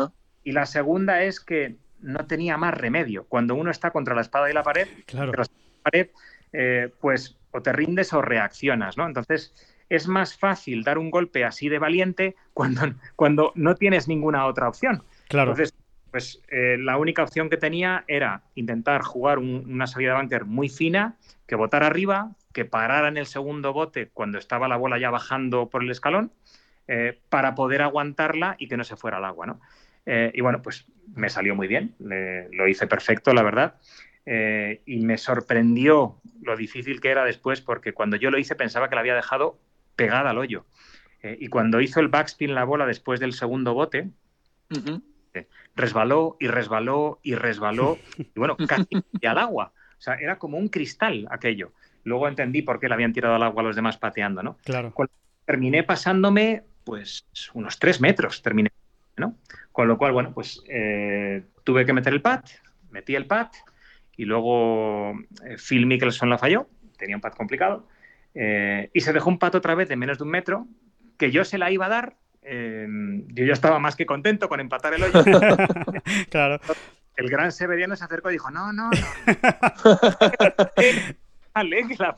y 0.45 0.53
la 0.53 0.65
segunda 0.65 1.21
es 1.23 1.41
que 1.41 1.75
no 1.99 2.25
tenía 2.25 2.55
más 2.55 2.73
remedio. 2.73 3.25
Cuando 3.25 3.55
uno 3.55 3.69
está 3.69 3.91
contra 3.91 4.15
la 4.15 4.21
espada 4.21 4.49
y 4.49 4.53
la 4.53 4.63
pared, 4.63 4.87
Claro. 5.05 5.31
pero- 5.31 5.43
pared, 5.83 6.07
eh, 6.53 6.89
pues 7.01 7.37
o 7.51 7.61
te 7.61 7.73
rindes 7.73 8.13
o 8.13 8.21
reaccionas, 8.21 8.97
¿no? 8.97 9.05
Entonces 9.05 9.53
es 9.89 10.07
más 10.07 10.37
fácil 10.37 10.83
dar 10.83 10.97
un 10.97 11.09
golpe 11.11 11.45
así 11.45 11.69
de 11.69 11.79
valiente 11.79 12.35
cuando, 12.53 12.81
cuando 13.15 13.51
no 13.55 13.75
tienes 13.75 14.07
ninguna 14.07 14.45
otra 14.45 14.67
opción. 14.67 15.03
Claro. 15.27 15.51
Entonces, 15.51 15.73
pues 16.11 16.41
eh, 16.49 16.77
la 16.79 16.97
única 16.97 17.23
opción 17.23 17.49
que 17.49 17.57
tenía 17.57 18.03
era 18.07 18.41
intentar 18.55 19.01
jugar 19.01 19.39
un- 19.39 19.63
una 19.69 19.87
salida 19.87 20.13
de 20.13 20.19
bunker 20.21 20.45
muy 20.45 20.69
fina, 20.69 21.15
que 21.45 21.55
botara 21.55 21.87
arriba, 21.87 22.31
que 22.53 22.65
parara 22.65 23.07
en 23.07 23.17
el 23.17 23.25
segundo 23.25 23.73
bote 23.73 24.09
cuando 24.13 24.37
estaba 24.37 24.67
la 24.67 24.77
bola 24.77 24.97
ya 24.97 25.09
bajando 25.09 25.69
por 25.69 25.83
el 25.83 25.91
escalón, 25.91 26.31
eh, 26.87 27.19
para 27.29 27.53
poder 27.55 27.81
aguantarla 27.81 28.55
y 28.57 28.67
que 28.67 28.77
no 28.77 28.83
se 28.83 28.95
fuera 28.95 29.17
al 29.17 29.25
agua, 29.25 29.45
¿no? 29.45 29.61
Eh, 30.05 30.31
y 30.33 30.41
bueno, 30.41 30.61
pues 30.61 30.85
me 31.13 31.29
salió 31.29 31.53
muy 31.55 31.67
bien, 31.67 31.95
lo 31.99 32.67
hice 32.67 32.87
perfecto, 32.87 33.33
la 33.33 33.43
verdad. 33.43 33.75
Eh, 34.25 34.81
y 34.85 34.99
me 35.05 35.17
sorprendió 35.17 36.19
lo 36.41 36.55
difícil 36.57 36.99
que 36.99 37.09
era 37.09 37.23
después, 37.25 37.61
porque 37.61 37.93
cuando 37.93 38.15
yo 38.17 38.31
lo 38.31 38.37
hice 38.37 38.55
pensaba 38.55 38.89
que 38.89 38.95
la 38.95 39.01
había 39.01 39.15
dejado 39.15 39.57
pegada 39.97 40.29
al 40.29 40.37
hoyo. 40.37 40.65
Eh, 41.21 41.37
y 41.41 41.47
cuando 41.49 41.81
hizo 41.81 41.99
el 41.99 42.07
backspin 42.07 42.55
la 42.55 42.63
bola 42.63 42.85
después 42.85 43.19
del 43.19 43.33
segundo 43.33 43.73
bote, 43.73 44.09
Ujú. 44.69 45.01
resbaló 45.75 46.37
y 46.39 46.47
resbaló 46.47 47.19
y 47.21 47.35
resbaló, 47.35 47.99
y 48.17 48.39
bueno, 48.39 48.55
casi 48.55 48.87
al 49.25 49.37
agua. 49.37 49.73
O 49.97 50.01
sea, 50.01 50.13
era 50.15 50.37
como 50.37 50.57
un 50.57 50.69
cristal 50.69 51.27
aquello. 51.29 51.73
Luego 52.03 52.27
entendí 52.27 52.61
por 52.61 52.79
qué 52.79 52.87
le 52.87 52.93
habían 52.93 53.11
tirado 53.11 53.35
al 53.35 53.43
agua 53.43 53.61
a 53.61 53.65
los 53.65 53.75
demás 53.75 53.97
pateando, 53.97 54.41
¿no? 54.41 54.57
Claro. 54.63 54.93
Terminé 55.43 55.83
pasándome, 55.83 56.63
pues, 56.85 57.25
unos 57.53 57.79
tres 57.79 57.99
metros, 57.99 58.41
terminé, 58.41 58.69
¿no? 59.17 59.35
Con 59.71 59.87
lo 59.87 59.97
cual, 59.97 60.13
bueno, 60.13 60.33
pues 60.33 60.63
eh, 60.69 61.43
tuve 61.63 61.85
que 61.85 61.93
meter 61.93 62.13
el 62.13 62.21
pad, 62.21 62.43
metí 62.91 63.15
el 63.15 63.25
pad, 63.25 63.49
y 64.15 64.25
luego 64.25 65.13
eh, 65.45 65.57
Phil 65.57 65.85
Mickelson 65.85 66.29
la 66.29 66.37
falló, 66.37 66.67
tenía 66.97 67.15
un 67.15 67.21
pad 67.21 67.33
complicado, 67.33 67.87
eh, 68.33 68.89
y 68.93 69.01
se 69.01 69.13
dejó 69.13 69.29
un 69.29 69.39
pad 69.39 69.55
otra 69.55 69.75
vez 69.75 69.89
de 69.89 69.95
menos 69.95 70.17
de 70.17 70.23
un 70.23 70.29
metro, 70.29 70.67
que 71.17 71.31
yo 71.31 71.45
se 71.45 71.57
la 71.57 71.71
iba 71.71 71.87
a 71.87 71.89
dar, 71.89 72.15
eh, 72.41 72.87
yo 73.27 73.45
ya 73.45 73.53
estaba 73.53 73.79
más 73.79 73.95
que 73.95 74.05
contento 74.05 74.49
con 74.49 74.59
empatar 74.59 74.93
el 74.93 75.03
hoyo, 75.03 75.23
claro. 76.29 76.59
el 77.15 77.29
gran 77.29 77.51
Severiano 77.51 77.95
se 77.95 78.05
acercó 78.05 78.29
y 78.29 78.33
dijo, 78.33 78.51
no, 78.51 78.71
no, 78.71 78.89
no. 78.89 78.91
Que 81.65 81.95
la. 81.97 82.13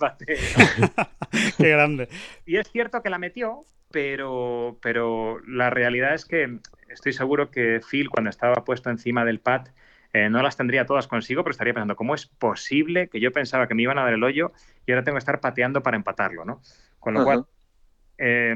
Qué 1.57 1.70
grande. 1.70 2.10
Y 2.45 2.57
es 2.57 2.70
cierto 2.72 3.01
que 3.01 3.10
la 3.10 3.18
metió, 3.18 3.62
pero, 3.91 4.78
pero 4.82 5.39
la 5.47 5.70
realidad 5.70 6.14
es 6.14 6.26
que 6.26 6.60
estoy 6.89 7.14
seguro 7.14 7.49
que 7.49 7.80
Phil, 7.89 8.10
cuando 8.10 8.30
estaba 8.30 8.66
puesto 8.66 8.89
encima 8.89 9.24
del 9.24 9.39
pad, 9.39 9.68
eh, 10.14 10.30
no 10.30 10.41
las 10.41 10.57
tendría 10.57 10.86
todas 10.86 11.07
consigo, 11.07 11.43
pero 11.43 11.51
estaría 11.51 11.74
pensando, 11.74 11.95
¿cómo 11.95 12.16
es 12.16 12.26
posible 12.26 13.10
que 13.10 13.20
yo 13.20 13.32
pensaba 13.32 13.68
que 13.68 13.76
me 13.76 13.84
iban 13.84 13.97
a 13.97 14.03
dar 14.03 14.14
el 14.14 14.24
hoyo 14.24 14.51
y 14.86 14.91
ahora 14.91 15.03
tengo 15.03 15.16
que 15.16 15.20
estar 15.20 15.39
pateando 15.39 15.84
para 15.84 15.97
empatarlo, 15.97 16.45
¿no? 16.45 16.62
Con 16.99 17.14
lo 17.14 17.22
Ajá. 17.22 17.26
cual, 17.26 17.45
eh, 18.18 18.55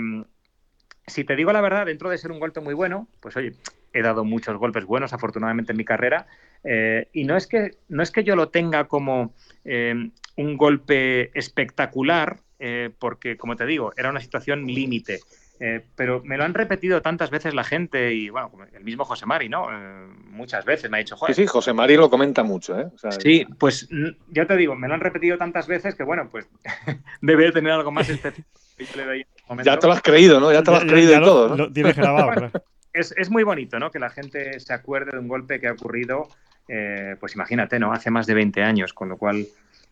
si 1.07 1.23
te 1.23 1.35
digo 1.35 1.51
la 1.51 1.61
verdad, 1.61 1.85
dentro 1.85 2.09
de 2.09 2.17
ser 2.17 2.31
un 2.31 2.39
golpe 2.39 2.59
muy 2.59 2.73
bueno, 2.73 3.07
pues 3.19 3.35
oye, 3.35 3.53
he 3.93 4.01
dado 4.01 4.23
muchos 4.23 4.57
golpes 4.57 4.85
buenos, 4.85 5.13
afortunadamente, 5.13 5.71
en 5.71 5.77
mi 5.77 5.85
carrera, 5.85 6.27
eh, 6.63 7.09
y 7.13 7.25
no 7.25 7.37
es, 7.37 7.47
que, 7.47 7.77
no 7.89 8.01
es 8.01 8.11
que 8.11 8.23
yo 8.23 8.35
lo 8.35 8.49
tenga 8.49 8.85
como 8.85 9.33
eh, 9.63 10.09
un 10.35 10.57
golpe 10.57 11.37
espectacular, 11.37 12.39
eh, 12.59 12.89
porque, 12.97 13.37
como 13.37 13.55
te 13.55 13.65
digo, 13.65 13.93
era 13.97 14.09
una 14.09 14.21
situación 14.21 14.65
límite. 14.65 15.19
Eh, 15.59 15.85
pero 15.95 16.21
me 16.25 16.35
lo 16.37 16.43
han 16.43 16.53
repetido 16.53 17.01
tantas 17.01 17.29
veces 17.29 17.53
la 17.53 17.63
gente 17.63 18.13
y, 18.13 18.29
bueno, 18.29 18.51
el 18.73 18.83
mismo 18.83 19.05
José 19.05 19.25
Mari, 19.25 19.49
¿no? 19.49 19.67
Eh, 19.71 20.07
muchas 20.25 20.65
veces 20.65 20.89
me 20.89 20.97
ha 20.97 20.99
dicho, 20.99 21.15
Sí, 21.15 21.19
joder, 21.19 21.35
sí, 21.35 21.45
José 21.47 21.73
Mari 21.73 21.95
lo 21.95 22.09
comenta 22.09 22.43
mucho, 22.43 22.77
¿eh? 22.79 22.87
O 22.93 22.97
sea, 22.97 23.11
Sí, 23.11 23.45
pues 23.59 23.87
ya 24.29 24.45
te 24.45 24.57
digo, 24.57 24.75
me 24.75 24.87
lo 24.87 24.95
han 24.95 24.99
repetido 24.99 25.37
tantas 25.37 25.67
veces 25.67 25.95
que 25.95 26.03
bueno, 26.03 26.27
pues 26.31 26.49
debe 27.21 27.45
de 27.45 27.51
tener 27.51 27.71
algo 27.71 27.91
más 27.91 28.09
en 28.09 28.15
este. 28.15 28.33
Ya 29.63 29.77
te 29.77 29.87
lo 29.87 29.93
has 29.93 30.01
creído, 30.01 30.39
¿no? 30.39 30.51
Ya 30.51 30.63
te 30.63 30.71
lo 30.71 30.77
has 30.77 30.83
Ya- 30.83 30.89
creído 30.89 31.11
ya 31.11 31.17
y 31.17 31.19
lo- 31.19 31.25
todo, 31.25 31.49
¿no? 31.49 31.55
Lo 31.55 31.71
tienes 31.71 31.95
grabado, 31.95 32.31
claro. 32.51 32.51
es, 32.91 33.13
es 33.15 33.29
muy 33.29 33.43
bonito, 33.43 33.79
¿no? 33.79 33.91
Que 33.91 33.99
la 33.99 34.09
gente 34.09 34.59
se 34.59 34.73
acuerde 34.73 35.11
de 35.11 35.19
un 35.19 35.27
golpe 35.27 35.59
que 35.59 35.67
ha 35.67 35.73
ocurrido, 35.73 36.29
eh, 36.67 37.15
pues 37.19 37.35
imagínate, 37.35 37.79
¿no? 37.79 37.93
Hace 37.93 38.09
más 38.09 38.25
de 38.25 38.33
20 38.33 38.63
años, 38.63 38.93
con 38.93 39.09
lo 39.09 39.17
cual, 39.17 39.47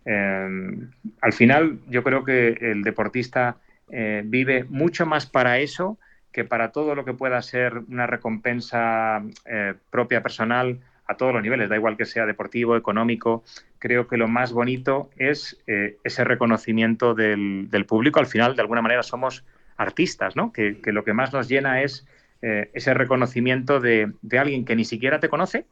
eh, 0.05 0.77
al 1.21 1.33
final, 1.33 1.79
yo 1.87 2.03
creo 2.03 2.23
que 2.25 2.57
el 2.59 2.81
deportista 2.81 3.57
eh, 3.91 4.23
vive 4.25 4.65
mucho 4.69 5.05
más 5.05 5.25
para 5.25 5.59
eso 5.59 5.99
que 6.31 6.45
para 6.45 6.71
todo 6.71 6.95
lo 6.95 7.03
que 7.03 7.13
pueda 7.13 7.41
ser 7.41 7.77
una 7.89 8.07
recompensa 8.07 9.21
eh, 9.45 9.73
propia 9.89 10.23
personal 10.23 10.79
a 11.07 11.17
todos 11.17 11.33
los 11.33 11.43
niveles, 11.43 11.67
da 11.67 11.75
igual 11.75 11.97
que 11.97 12.05
sea 12.05 12.25
deportivo, 12.25 12.77
económico. 12.77 13.43
Creo 13.79 14.07
que 14.07 14.15
lo 14.15 14.29
más 14.29 14.53
bonito 14.53 15.09
es 15.17 15.61
eh, 15.67 15.97
ese 16.05 16.23
reconocimiento 16.23 17.13
del, 17.13 17.85
público. 17.85 18.21
Al 18.21 18.27
final, 18.27 18.55
de 18.55 18.61
alguna 18.61 18.81
manera, 18.81 19.03
somos 19.03 19.43
artistas, 19.75 20.37
¿no? 20.37 20.53
Que, 20.53 20.79
lo 20.85 21.03
que 21.03 21.11
más 21.11 21.33
nos 21.33 21.49
llena 21.49 21.81
es 21.81 22.07
ese 22.41 22.95
reconocimiento 22.95 23.79
de, 23.79 24.13
alguien 24.39 24.65
que 24.65 24.75
ni 24.75 24.85
siquiera 24.85 25.19
te 25.19 25.29
conoce, 25.29 25.65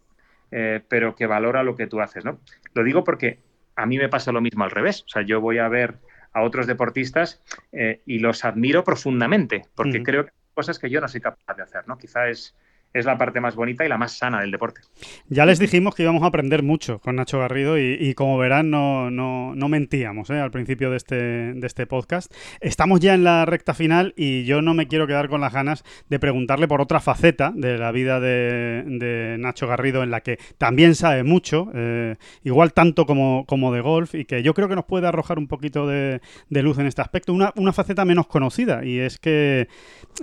pero 0.52 1.16
que 1.16 1.26
valora 1.26 1.64
lo 1.64 1.76
que 1.76 1.88
tú 1.88 2.00
haces, 2.00 2.26
¿no? 2.26 2.40
Lo 2.76 2.84
digo 2.84 3.04
porque 3.04 3.40
a 3.76 3.86
mí 3.86 3.98
me 3.98 4.10
pasa 4.10 4.32
lo 4.32 4.42
mismo 4.42 4.66
al 4.66 4.72
revés. 4.72 5.04
O 5.04 5.10
sea, 5.10 5.22
yo 5.24 5.42
voy 5.42 5.58
a 5.58 5.68
ver 5.68 5.96
a 6.34 6.44
otros 6.44 6.68
deportistas 6.68 7.42
eh, 7.72 8.02
y 8.06 8.20
los 8.20 8.46
admiro 8.46 8.84
profundamente, 8.84 9.64
porque 9.76 9.98
uh 9.98 10.02
-huh. 10.02 10.06
creo 10.06 10.26
que 10.26 10.32
hay 10.32 10.54
cosas 10.54 10.80
que 10.80 10.90
yo 10.90 11.02
no 11.02 11.08
soy 11.08 11.22
capaz 11.22 11.56
de 11.56 11.64
hacer, 11.64 11.88
¿no? 11.88 11.98
Quizá 11.98 12.30
es, 12.30 12.56
es 12.94 13.06
la 13.06 13.18
parte 13.18 13.40
más 13.40 13.56
bonita 13.56 13.86
y 13.86 13.90
la 13.90 13.98
más 13.98 14.14
sana 14.14 14.42
del 14.42 14.52
deporte. 14.52 14.82
Ya 15.28 15.46
les 15.46 15.60
dijimos 15.60 15.96
que 15.96 16.04
íbamos 16.04 16.24
a 16.24 16.28
aprender 16.28 16.64
mucho 16.64 17.00
con 17.00 17.16
Nacho 17.16 17.40
Garrido 17.40 17.78
y, 17.78 18.14
como 18.16 18.38
verán 18.38 18.70
no, 18.70 19.12
no, 19.12 19.54
no 19.56 19.70
mentíamos 19.70 20.30
¿eh? 20.30 20.40
al 20.40 20.52
principio 20.52 20.90
de 20.90 20.98
este, 20.98 21.16
de 21.54 21.68
este 21.68 21.86
podcast. 21.86 22.34
Estamos 22.62 23.00
ya 23.00 23.14
en 23.14 23.24
la 23.24 23.46
recta 23.46 23.74
final 23.74 24.14
y 24.18 24.46
yo 24.46 24.62
no 24.62 24.74
me 24.74 24.88
quiero 24.88 25.08
quedar 25.08 25.30
con 25.30 25.42
las 25.42 25.54
ganas 25.54 25.84
de 26.10 26.20
preguntarle 26.20 26.68
por 26.68 26.82
otra 26.82 27.00
faceta 27.00 27.52
de 27.56 27.78
la 27.78 27.92
vida 27.92 28.20
de, 28.20 28.84
de 28.88 29.38
Nacho 29.40 29.68
Garrido 29.68 30.04
en 30.04 30.12
la 30.12 30.22
que 30.22 30.40
también 30.58 30.96
sabe 30.96 31.24
mucho, 31.24 31.70
eh, 31.74 32.16
igual 32.44 32.74
tanto 32.74 33.06
como, 33.06 33.46
como 33.46 33.72
de 33.74 33.82
golf 33.82 34.16
y 34.16 34.26
que 34.26 34.42
yo 34.44 34.54
creo 34.54 34.68
que 34.68 34.76
nos 34.76 34.86
puede 34.86 35.08
arrojar 35.08 35.38
un 35.38 35.48
poquito 35.48 35.88
de, 35.88 36.22
luz 36.50 36.78
en 36.80 36.88
este 36.88 37.02
aspecto. 37.02 37.34
Una, 37.34 37.54
una, 37.56 37.72
faceta 37.72 38.04
menos 38.04 38.28
conocida 38.28 38.84
y 38.84 39.00
es 39.00 39.20
que, 39.20 39.68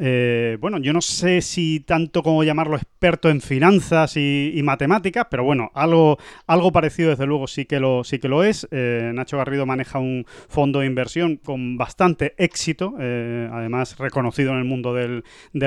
eh, 0.00 0.58
bueno, 0.60 0.78
yo 0.78 0.92
no 0.92 1.00
sé 1.00 1.40
si 1.40 1.80
tanto 1.80 2.22
como 2.22 2.42
llamar 2.44 2.55
llamarlo 2.56 2.76
experto 2.76 3.28
en 3.28 3.42
finanzas 3.42 4.16
y, 4.16 4.58
matemáticas, 4.64 5.26
pero 5.30 5.44
bueno, 5.44 5.70
algo, 5.74 6.16
algo 6.46 6.72
parecido 6.72 7.10
desde 7.10 7.26
luego 7.26 7.46
sí 7.46 7.66
que 7.66 7.78
lo, 7.78 8.02
sí 8.02 8.18
que 8.18 8.28
lo 8.28 8.42
es. 8.42 8.66
Eh, 8.70 9.12
Nacho 9.14 9.36
Garrido 9.36 9.66
maneja 9.66 9.98
un 9.98 10.24
fondo 10.48 10.80
de 10.80 10.86
inversión 10.86 11.36
con 11.36 11.76
bastante 11.76 12.34
éxito, 12.38 12.94
eh, 12.98 13.50
además 13.52 13.98
reconocido 13.98 14.52
en 14.52 14.58
el 14.58 14.64
mundo 14.64 14.94
del, 14.94 15.22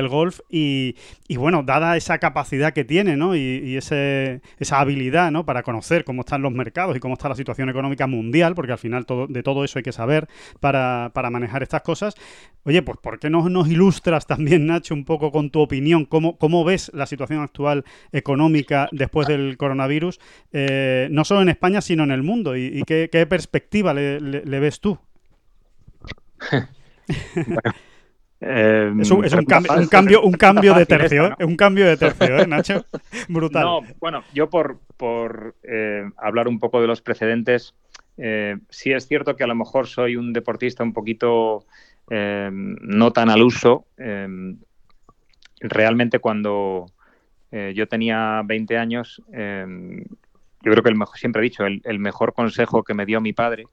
golf 0.10 0.40
y, 0.50 0.96
bueno, 1.36 1.62
dada 1.62 1.96
esa 1.96 2.18
capacidad 2.18 2.74
que 2.74 2.84
tiene 2.84 3.16
¿no? 3.16 3.36
y, 3.36 3.78
ese, 3.78 4.42
esa 4.58 4.80
habilidad 4.80 5.30
¿no? 5.30 5.46
para 5.46 5.62
conocer 5.62 6.04
cómo 6.04 6.22
están 6.22 6.42
los 6.42 6.52
mercados 6.52 6.98
y 6.98 7.00
cómo 7.00 7.14
está 7.14 7.30
la 7.30 7.36
situación 7.36 7.70
económica 7.70 8.08
mundial, 8.08 8.56
porque 8.56 8.72
al 8.72 8.80
final 8.80 9.06
todo, 9.06 9.28
de 9.28 9.44
todo 9.44 9.64
eso 9.64 9.78
hay 9.78 9.84
que 9.84 9.92
saber 9.92 10.28
para, 10.60 11.12
para 11.14 11.30
manejar 11.30 11.62
estas 11.62 11.84
cosas. 11.84 12.16
Oye, 12.64 12.82
pues 12.82 12.98
¿por 12.98 13.20
qué 13.20 13.30
no 13.30 13.48
nos 13.48 13.70
ilustras 13.70 14.26
también, 14.26 14.66
Nacho, 14.66 14.96
un 14.96 15.06
poco 15.06 15.32
con 15.32 15.52
tu 15.52 15.60
opinión? 15.60 16.06
¿Cómo, 16.06 16.38
cómo 16.38 16.64
ves 16.64 16.79
la 16.94 17.06
situación 17.06 17.42
actual 17.42 17.84
económica 18.12 18.88
después 18.92 19.28
del 19.28 19.58
coronavirus, 19.58 20.20
eh, 20.52 21.08
no 21.12 21.26
solo 21.26 21.42
en 21.42 21.50
España, 21.50 21.82
sino 21.82 22.04
en 22.04 22.12
el 22.12 22.24
mundo? 22.24 22.56
¿Y, 22.56 22.84
qué, 22.84 23.28
perspectiva 23.30 23.94
le, 23.94 24.60
ves 24.60 24.80
tú? 24.80 24.98
es, 28.40 29.12
un, 29.12 29.46
cambio, 29.90 30.22
un 30.22 30.34
cambio 30.34 30.74
de 30.74 30.86
tercio, 30.86 31.28
¿eh? 31.28 31.46
un 31.46 31.58
cambio 31.58 31.86
de 31.86 31.98
tercio, 31.98 32.40
¿eh, 32.40 32.48
Nacho? 32.48 32.86
Brutal. 33.28 33.64
No, 33.64 33.82
bueno, 34.00 34.24
yo 34.34 34.50
por, 34.50 34.80
por 34.96 35.56
hablar 36.18 36.48
un 36.48 36.60
poco 36.60 36.82
de 36.82 36.88
los 36.88 37.02
precedentes, 37.02 37.76
sí 38.70 38.92
es 38.92 39.08
cierto 39.08 39.36
que 39.36 39.44
a 39.44 39.48
lo 39.48 39.56
mejor 39.56 39.88
soy 39.88 40.16
un 40.16 40.34
deportista 40.34 40.84
un 40.84 40.94
poquito 40.94 41.66
no 42.12 43.12
tan 43.12 43.30
al 43.30 43.44
uso 43.44 43.86
realmente 45.62 46.20
cuando 46.20 46.88
eh, 47.52 47.74
yo 47.76 47.88
tenía 47.88 48.42
20 48.46 48.78
años, 48.78 49.22
em, 49.32 50.04
yo 50.62 50.72
creo 50.72 50.84
que 50.84 50.90
el 50.90 50.96
mejor, 50.96 51.18
siempre 51.18 51.42
he 51.42 51.44
dicho, 51.44 51.66
el, 51.66 52.00
mejor 52.00 52.34
consejo 52.34 52.84
que 52.84 52.94
me 52.94 53.06
dio 53.06 53.22
mi 53.22 53.34
padre, 53.34 53.66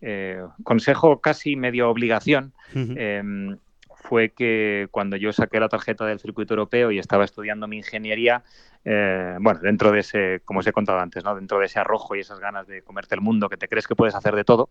eh, 0.00 0.42
consejo 0.64 1.20
casi 1.20 1.56
medio 1.56 1.90
obligación, 1.90 2.52
em, 2.74 3.58
fue 3.94 4.30
que 4.30 4.88
cuando 4.90 5.16
yo 5.16 5.32
saqué 5.32 5.60
la 5.60 5.68
tarjeta 5.68 6.06
del 6.06 6.18
circuito 6.18 6.54
europeo 6.54 6.90
y 6.90 6.98
estaba 6.98 7.24
estudiando 7.24 7.68
mi 7.68 7.76
ingeniería, 7.76 8.42
eh, 8.84 9.36
bueno, 9.40 9.60
dentro 9.60 9.92
de 9.92 10.00
ese, 10.00 10.40
como 10.44 10.60
os 10.60 10.66
he 10.66 10.72
contado 10.72 10.98
antes, 11.00 11.22
¿no? 11.22 11.34
dentro 11.34 11.58
de 11.58 11.66
ese 11.66 11.78
arrojo 11.78 12.16
y 12.16 12.20
esas 12.20 12.40
ganas 12.40 12.66
de 12.66 12.82
comerte 12.82 13.14
el 13.14 13.20
mundo, 13.20 13.48
que 13.48 13.58
te 13.58 13.68
crees 13.68 13.86
que 13.86 13.94
puedes 13.94 14.14
hacer 14.14 14.34
de 14.34 14.44
todo, 14.44 14.70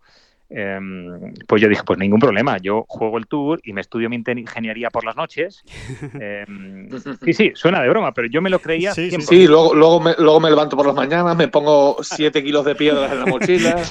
em, 0.49 1.33
pues 1.47 1.61
yo 1.61 1.69
dije, 1.69 1.83
pues 1.85 1.99
ningún 1.99 2.19
problema, 2.19 2.57
yo 2.57 2.85
juego 2.87 3.19
el 3.19 3.27
tour 3.27 3.59
y 3.63 3.73
me 3.73 3.81
estudio 3.81 4.09
mi 4.09 4.15
ingeniería 4.15 4.89
por 4.89 5.05
las 5.05 5.15
noches. 5.15 5.63
Em, 6.21 6.89
sí, 7.23 7.33
sí, 7.33 7.51
suena 7.53 7.81
de 7.81 7.89
broma, 7.89 8.13
pero 8.13 8.27
yo 8.27 8.41
me 8.41 8.49
lo 8.49 8.59
creía. 8.59 8.93
Sí, 8.93 9.11
sí, 9.11 9.47
luego, 9.47 9.73
luego, 9.73 9.99
me, 9.99 10.15
luego 10.17 10.39
me 10.39 10.49
levanto 10.49 10.75
por 10.75 10.85
las 10.85 10.95
mañanas, 10.95 11.35
me 11.35 11.47
pongo 11.47 11.97
7 12.01 12.43
kilos 12.43 12.65
de 12.65 12.75
piedras 12.75 13.11
en 13.11 13.19
la 13.19 13.25
mochila. 13.25 13.75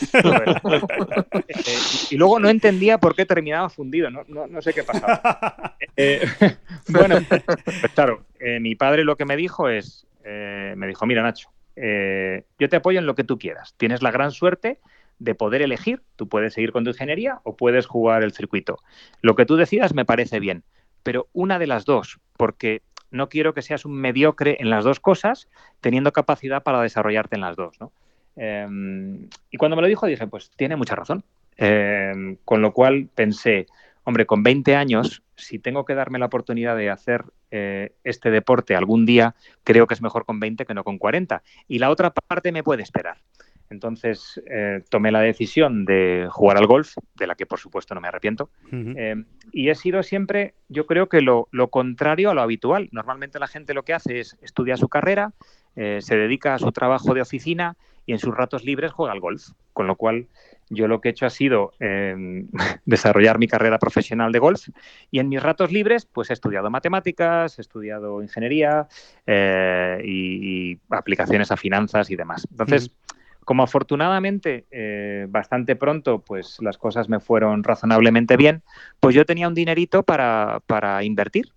Eh, 1.48 1.78
y 2.10 2.16
luego 2.16 2.38
no 2.38 2.48
entendía 2.48 2.98
por 2.98 3.14
qué 3.14 3.24
terminaba 3.24 3.68
fundido, 3.68 4.10
no, 4.10 4.24
no, 4.26 4.62
sé 4.62 4.72
qué 4.72 4.82
pasaba. 4.82 5.76
Eh, 6.00 6.20
bueno, 6.88 7.16
pues 7.28 7.42
claro, 7.92 8.24
eh, 8.40 8.60
mi 8.60 8.74
padre 8.74 9.04
lo 9.04 9.16
que 9.16 9.24
me 9.24 9.36
dijo 9.36 9.68
es, 9.68 10.06
eh, 10.24 10.74
me 10.76 10.86
dijo, 10.86 11.06
mira 11.06 11.22
Nacho, 11.22 11.50
eh, 11.76 12.44
yo 12.58 12.68
te 12.68 12.76
apoyo 12.76 12.98
en 12.98 13.06
lo 13.06 13.14
que 13.14 13.24
tú 13.24 13.38
quieras. 13.38 13.74
Tienes 13.76 14.02
la 14.02 14.10
gran 14.10 14.30
suerte 14.30 14.80
de 15.18 15.34
poder 15.34 15.62
elegir. 15.62 16.02
Tú 16.16 16.28
puedes 16.28 16.54
seguir 16.54 16.72
con 16.72 16.84
tu 16.84 16.90
ingeniería 16.90 17.40
o 17.44 17.56
puedes 17.56 17.86
jugar 17.86 18.22
el 18.22 18.32
circuito. 18.32 18.78
Lo 19.22 19.34
que 19.34 19.46
tú 19.46 19.56
decidas 19.56 19.94
me 19.94 20.04
parece 20.04 20.40
bien, 20.40 20.64
pero 21.02 21.28
una 21.32 21.58
de 21.58 21.66
las 21.66 21.84
dos, 21.84 22.20
porque 22.36 22.82
no 23.10 23.28
quiero 23.28 23.54
que 23.54 23.62
seas 23.62 23.84
un 23.84 23.94
mediocre 23.94 24.56
en 24.60 24.70
las 24.70 24.84
dos 24.84 25.00
cosas, 25.00 25.48
teniendo 25.80 26.12
capacidad 26.12 26.62
para 26.62 26.82
desarrollarte 26.82 27.36
en 27.36 27.40
las 27.40 27.56
dos. 27.56 27.78
Em, 28.36 29.28
y 29.50 29.56
cuando 29.56 29.76
me 29.76 29.82
lo 29.82 29.88
dijo 29.88 30.06
dije, 30.06 30.26
pues 30.26 30.50
tiene 30.56 30.76
mucha 30.76 30.94
razón. 30.94 31.24
Em, 31.56 32.36
con 32.44 32.62
lo 32.62 32.72
cual 32.72 33.08
pensé, 33.14 33.66
hombre, 34.08 34.24
con 34.24 34.42
20 34.42 34.74
años, 34.74 35.22
si 35.36 35.58
tengo 35.58 35.84
que 35.84 35.94
darme 35.94 36.18
la 36.18 36.24
oportunidad 36.24 36.78
de 36.78 36.88
hacer 36.88 37.26
eh, 37.50 37.92
este 38.04 38.30
deporte 38.30 38.74
algún 38.74 39.04
día, 39.04 39.34
creo 39.64 39.86
que 39.86 39.92
es 39.92 40.00
mejor 40.00 40.24
con 40.24 40.40
20 40.40 40.64
que 40.64 40.72
no 40.72 40.82
con 40.82 40.96
40. 40.96 41.42
Y 41.68 41.78
la 41.78 41.90
otra 41.90 42.10
parte 42.10 42.50
me 42.50 42.62
puede 42.62 42.82
esperar. 42.82 43.18
Entonces 43.68 44.40
eh, 44.50 44.82
tomé 44.88 45.12
la 45.12 45.20
decisión 45.20 45.84
de 45.84 46.26
jugar 46.30 46.56
al 46.56 46.66
golf, 46.66 46.96
de 47.16 47.26
la 47.26 47.34
que 47.34 47.44
por 47.44 47.58
supuesto 47.58 47.94
no 47.94 48.00
me 48.00 48.08
arrepiento. 48.08 48.48
Eh, 48.72 49.24
y 49.52 49.68
he 49.68 49.74
sido 49.74 50.02
siempre, 50.02 50.54
yo 50.70 50.86
creo 50.86 51.10
que 51.10 51.20
lo, 51.20 51.48
lo, 51.50 51.68
contrario 51.68 52.30
a 52.30 52.34
lo 52.34 52.40
habitual. 52.40 52.88
Normalmente 52.92 53.38
la 53.38 53.46
gente 53.46 53.74
lo 53.74 53.84
que 53.84 53.92
hace 53.92 54.20
es 54.20 54.38
estudia 54.40 54.78
su 54.78 54.88
carrera, 54.88 55.34
se 55.74 56.16
dedica 56.16 56.54
a 56.54 56.58
su 56.58 56.72
trabajo 56.72 57.12
de 57.12 57.20
oficina 57.20 57.76
y 58.06 58.12
en 58.12 58.18
sus 58.18 58.34
ratos 58.34 58.64
libres 58.64 58.90
juega 58.90 59.12
al 59.12 59.20
golf. 59.20 59.50
Con 59.74 59.86
lo 59.86 59.96
cual 59.96 60.28
yo 60.70 60.88
lo 60.88 61.00
que 61.00 61.08
he 61.08 61.12
hecho 61.12 61.26
ha 61.26 61.30
sido 61.30 61.72
em, 61.78 62.48
desarrollar 62.84 63.38
mi 63.38 63.48
carrera 63.48 63.78
profesional 63.78 64.32
de 64.32 64.38
golf 64.38 64.68
y 65.10 65.18
en 65.18 65.28
mis 65.28 65.42
ratos 65.42 65.72
libres 65.72 66.06
pues 66.06 66.30
he 66.30 66.32
estudiado 66.32 66.70
matemáticas, 66.70 67.58
he 67.58 67.62
estudiado 67.62 68.22
ingeniería 68.22 68.88
eh, 69.26 70.00
y, 70.04 70.78
aplicaciones 70.90 71.50
a 71.50 71.56
finanzas 71.56 72.10
y 72.10 72.16
demás. 72.16 72.46
Entonces, 72.50 72.90
como 73.44 73.62
afortunadamente 73.62 74.66
eh, 74.70 75.26
bastante 75.28 75.76
pronto 75.76 76.20
pues 76.20 76.58
las 76.60 76.76
cosas 76.76 77.08
me 77.08 77.20
fueron 77.20 77.64
razonablemente 77.64 78.36
bien, 78.36 78.62
pues 79.00 79.14
yo 79.14 79.24
tenía 79.24 79.48
un 79.48 79.54
dinerito 79.54 80.02
para, 80.02 80.60
para 80.66 81.02
invertir. 81.04 81.52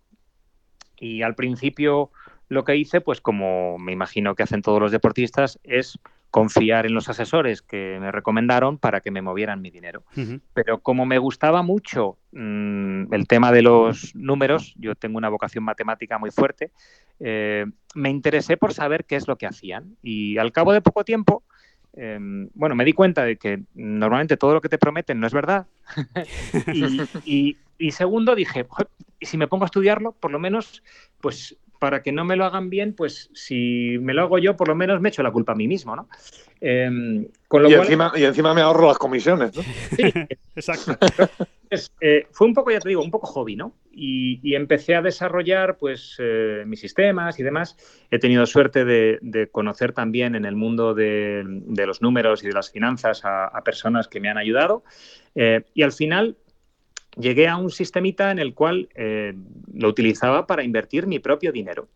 Y 0.98 1.24
al 1.24 1.34
principio 1.34 2.12
lo 2.52 2.66
que 2.66 2.76
hice, 2.76 3.00
pues 3.00 3.22
como 3.22 3.78
me 3.78 3.94
imagino 3.94 4.36
que 4.36 4.44
hacen 4.44 4.62
todos 4.62 4.82
los 4.82 4.92
deportistas, 4.92 5.58
es 5.64 5.98
confiar 6.32 6.86
en 6.86 6.94
los 6.94 7.08
asesores 7.08 7.62
que 7.62 7.98
me 8.02 8.12
recomendaron 8.12 8.78
para 8.78 9.00
que 9.00 9.10
me 9.10 9.22
movieran 9.22 9.62
mi 9.62 9.72
dinero. 9.72 10.04
Pero 10.54 10.82
como 10.82 11.06
me 11.06 11.18
gustaba 11.18 11.62
mucho 11.62 12.18
mm, 12.34 13.14
el 13.14 13.26
tema 13.28 13.54
de 13.54 13.62
los 13.62 14.14
números, 14.16 14.76
yo 14.78 14.96
tengo 14.96 15.18
una 15.18 15.30
vocación 15.30 15.64
matemática 15.64 16.18
muy 16.18 16.30
fuerte, 16.30 16.72
eh, 17.22 17.68
me 17.96 18.10
interesé 18.10 18.58
por 18.58 18.74
saber 18.74 19.06
qué 19.06 19.16
es 19.16 19.30
lo 19.30 19.38
que 19.38 19.48
hacían. 19.48 19.96
Y 20.04 20.38
al 20.38 20.52
cabo 20.52 20.74
de 20.74 20.82
poco 20.82 21.06
tiempo, 21.06 21.44
em, 21.94 22.50
bueno, 22.54 22.76
me 22.76 22.84
di 22.84 22.92
cuenta 22.92 23.24
de 23.24 23.38
que 23.38 23.64
normalmente 23.76 24.36
todo 24.36 24.56
lo 24.56 24.62
que 24.62 24.68
te 24.68 24.78
prometen 24.78 25.22
no 25.22 25.28
es 25.28 25.34
verdad. 25.34 25.68
y, 27.24 27.58
y, 27.78 27.92
segundo, 27.92 28.36
dije, 28.36 28.68
si 29.22 29.38
me 29.38 29.48
pongo 29.48 29.64
a 29.64 29.68
estudiarlo, 29.68 30.12
por 30.12 30.32
lo 30.32 30.40
menos, 30.40 30.84
pues 31.22 31.56
para 31.82 32.04
que 32.04 32.12
no 32.12 32.24
me 32.24 32.36
lo 32.36 32.46
hagan 32.46 32.70
bien, 32.70 32.94
pues 32.94 33.32
si 33.34 33.98
me 34.02 34.14
lo 34.14 34.22
hago 34.22 34.38
yo, 34.38 34.56
por 34.56 34.68
lo 34.68 34.76
menos 34.76 35.02
me 35.02 35.10
echo 35.10 35.24
la 35.24 35.32
culpa 35.32 35.54
a 35.54 35.56
mí 35.56 35.68
mismo, 35.68 35.96
¿no? 35.96 36.08
Em, 36.62 37.24
y, 37.24 37.74
encima, 37.74 38.12
y, 38.16 38.24
encima, 38.24 38.54
me 38.54 38.62
ahorro 38.62 38.88
las 38.88 39.00
comisiones, 39.00 39.58
¿no? 39.58 39.64
Sí, 39.64 40.04
exacto. 40.56 40.96
Eh, 42.00 42.28
fue 42.30 42.46
un 42.46 42.54
poco, 42.54 42.70
ya 42.70 42.80
te 42.80 42.90
digo, 42.90 43.02
un 43.02 43.10
poco 43.10 43.26
hobby, 43.26 43.56
¿no? 43.56 43.74
Y, 43.92 44.54
empecé 44.54 44.94
a 44.94 45.02
desarrollar, 45.02 45.78
pues, 45.80 46.18
eh, 46.20 46.66
mis 46.68 46.82
sistemas 46.82 47.40
y 47.40 47.44
demás. 47.44 47.76
He 48.12 48.20
tenido 48.20 48.46
suerte 48.46 48.86
de, 48.86 49.50
conocer 49.52 49.92
también 49.92 50.36
en 50.36 50.46
el 50.46 50.56
mundo 50.56 50.94
de, 50.94 51.44
los 51.66 52.04
números 52.04 52.44
y 52.44 52.48
de 52.48 52.54
las 52.54 52.70
finanzas 52.70 53.22
a, 53.24 53.60
personas 53.66 54.08
que 54.08 54.20
me 54.20 54.30
han 54.30 54.38
ayudado. 54.38 54.84
Eh, 55.34 55.64
y 55.74 55.82
al 55.82 55.94
final, 55.94 56.38
llegué 57.18 57.48
a 57.48 57.58
un 57.58 57.72
sistemita 57.72 58.32
en 58.32 58.40
el 58.40 58.54
cual 58.54 58.90
eh, 58.96 59.34
lo 59.74 59.90
utilizaba 59.90 60.48
para 60.48 60.64
invertir 60.64 61.08
mi 61.08 61.20
propio 61.20 61.52
dinero. 61.52 61.88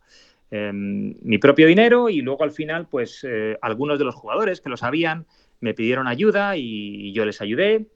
Em, 0.51 1.15
mi 1.21 1.37
propio 1.37 1.67
dinero 1.67 2.09
y 2.09 2.21
luego 2.21 2.43
al 2.43 2.51
final, 2.51 2.87
pues 2.87 3.25
eh, 3.27 3.57
algunos 3.61 3.97
de 3.97 4.05
los 4.05 4.15
jugadores 4.15 4.61
que 4.61 4.69
lo 4.69 4.77
sabían 4.77 5.25
me 5.59 5.73
pidieron 5.73 6.07
ayuda 6.07 6.57
y 6.57 7.11
yo 7.13 7.25
les 7.25 7.41
ayudé. 7.41 7.87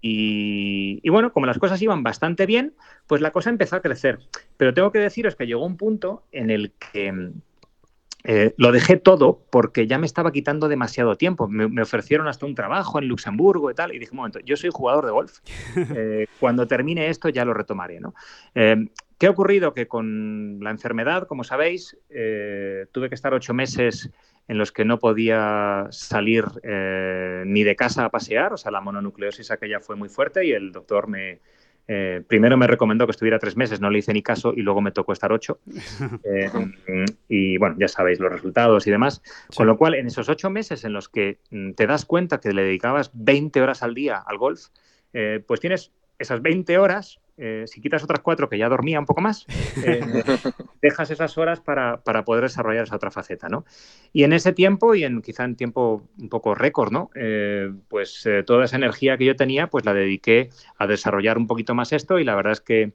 y, 0.00 1.08
bueno, 1.08 1.32
como 1.32 1.46
las 1.46 1.58
cosas 1.58 1.80
iban 1.82 2.02
bastante 2.02 2.46
bien, 2.46 2.74
pues 3.06 3.20
la 3.20 3.32
cosa 3.32 3.50
empezó 3.50 3.76
a 3.76 3.82
crecer. 3.82 4.20
Pero 4.56 4.74
tengo 4.74 4.92
que 4.92 4.98
deciros 4.98 5.34
que 5.34 5.46
llegó 5.46 5.64
un 5.66 5.76
punto 5.76 6.24
en 6.30 6.50
el 6.50 6.72
que 6.92 7.32
eh, 8.24 8.54
lo 8.56 8.72
dejé 8.72 8.96
todo 8.96 9.40
porque 9.50 9.86
ya 9.86 9.98
me 9.98 10.06
estaba 10.06 10.32
quitando 10.32 10.68
demasiado 10.68 11.16
tiempo. 11.16 11.48
Me, 11.48 11.82
ofrecieron 11.82 12.28
hasta 12.28 12.46
un 12.46 12.54
trabajo 12.54 12.98
en 12.98 13.08
Luxemburgo 13.08 13.70
y 13.70 13.74
tal. 13.74 13.94
Y 13.94 13.98
dije, 13.98 14.12
un 14.12 14.18
momento, 14.18 14.40
yo 14.40 14.56
soy 14.56 14.70
jugador 14.72 15.06
de 15.06 15.12
golf. 15.12 15.38
Eh, 15.92 16.26
cuando 16.38 16.66
termine 16.66 17.08
esto 17.08 17.28
ya 17.28 17.44
lo 17.44 17.52
retomaré. 17.52 18.00
¿no? 18.00 18.14
Eh, 18.54 18.86
¿Qué 19.18 19.26
ha 19.26 19.30
ocurrido? 19.30 19.74
Que 19.74 19.88
con 19.88 20.60
la 20.60 20.70
enfermedad, 20.70 21.26
como 21.26 21.42
sabéis, 21.42 21.96
tuve 22.08 23.08
que 23.08 23.14
estar 23.14 23.34
ocho 23.34 23.54
meses 23.54 24.10
en 24.48 24.56
los 24.56 24.72
que 24.72 24.84
no 24.84 24.98
podía 24.98 25.88
salir 25.90 26.44
ni 27.44 27.64
de 27.64 27.76
casa 27.76 28.04
a 28.04 28.10
pasear. 28.10 28.52
O 28.52 28.56
sea, 28.56 28.70
la 28.70 28.80
mononucleosis 28.80 29.50
aquella 29.50 29.80
fue 29.80 29.96
muy 29.96 30.08
fuerte 30.08 30.46
y 30.46 30.52
el 30.52 30.72
doctor 30.72 31.08
me, 31.08 31.40
eh, 31.88 32.22
primero 32.26 32.56
me 32.56 32.66
recomendó 32.66 33.06
que 33.06 33.12
estuviera 33.12 33.38
tres 33.38 33.56
meses, 33.56 33.80
no 33.80 33.90
le 33.90 33.98
hice 33.98 34.12
ni 34.12 34.22
caso 34.22 34.52
y 34.56 34.62
luego 34.62 34.80
me 34.80 34.92
tocó 34.92 35.12
estar 35.12 35.32
ocho. 35.32 35.58
Eh, 36.22 37.04
y 37.28 37.56
bueno, 37.58 37.76
ya 37.78 37.88
sabéis 37.88 38.20
los 38.20 38.30
resultados 38.30 38.86
y 38.86 38.90
demás. 38.90 39.22
Con 39.54 39.66
lo 39.66 39.76
cual, 39.76 39.94
en 39.94 40.06
esos 40.06 40.28
ocho 40.28 40.50
meses 40.50 40.84
en 40.84 40.92
los 40.92 41.08
que 41.08 41.38
mm, 41.50 41.72
te 41.72 41.86
das 41.86 42.04
cuenta 42.04 42.40
que 42.40 42.52
le 42.52 42.62
dedicabas 42.62 43.10
20 43.14 43.60
horas 43.60 43.82
al 43.82 43.94
día 43.94 44.22
al 44.24 44.38
golf, 44.38 44.66
eh, 45.12 45.42
pues 45.46 45.60
tienes 45.60 45.92
esas 46.18 46.42
20 46.42 46.78
horas 46.78 47.20
eh, 47.42 47.64
si 47.66 47.80
quitas 47.80 48.04
otras 48.04 48.20
cuatro 48.20 48.48
que 48.48 48.58
ya 48.58 48.68
dormía 48.68 49.00
un 49.00 49.06
poco 49.06 49.22
más, 49.22 49.46
eh, 49.84 50.00
dejas 50.82 51.10
esas 51.10 51.38
horas 51.38 51.60
para, 51.60 52.02
para, 52.02 52.24
poder 52.24 52.44
desarrollar 52.44 52.84
esa 52.84 52.96
otra 52.96 53.10
faceta, 53.10 53.48
¿no? 53.48 53.64
Y 54.12 54.24
en 54.24 54.32
ese 54.32 54.52
tiempo, 54.52 54.94
y 54.94 55.04
en 55.04 55.22
quizá 55.22 55.44
en 55.44 55.56
tiempo 55.56 56.06
un 56.18 56.28
poco 56.28 56.54
récord, 56.54 56.92
¿no? 56.92 57.10
Eh, 57.14 57.72
pues 57.88 58.28
toda 58.46 58.66
esa 58.66 58.76
energía 58.76 59.16
que 59.16 59.24
yo 59.24 59.36
tenía, 59.36 59.68
pues 59.68 59.84
la 59.86 59.94
dediqué 59.94 60.50
a 60.76 60.86
desarrollar 60.86 61.38
un 61.38 61.46
poquito 61.46 61.74
más 61.74 61.92
esto 61.92 62.18
y 62.18 62.24
la 62.24 62.34
verdad 62.34 62.52
es 62.52 62.60
que 62.60 62.92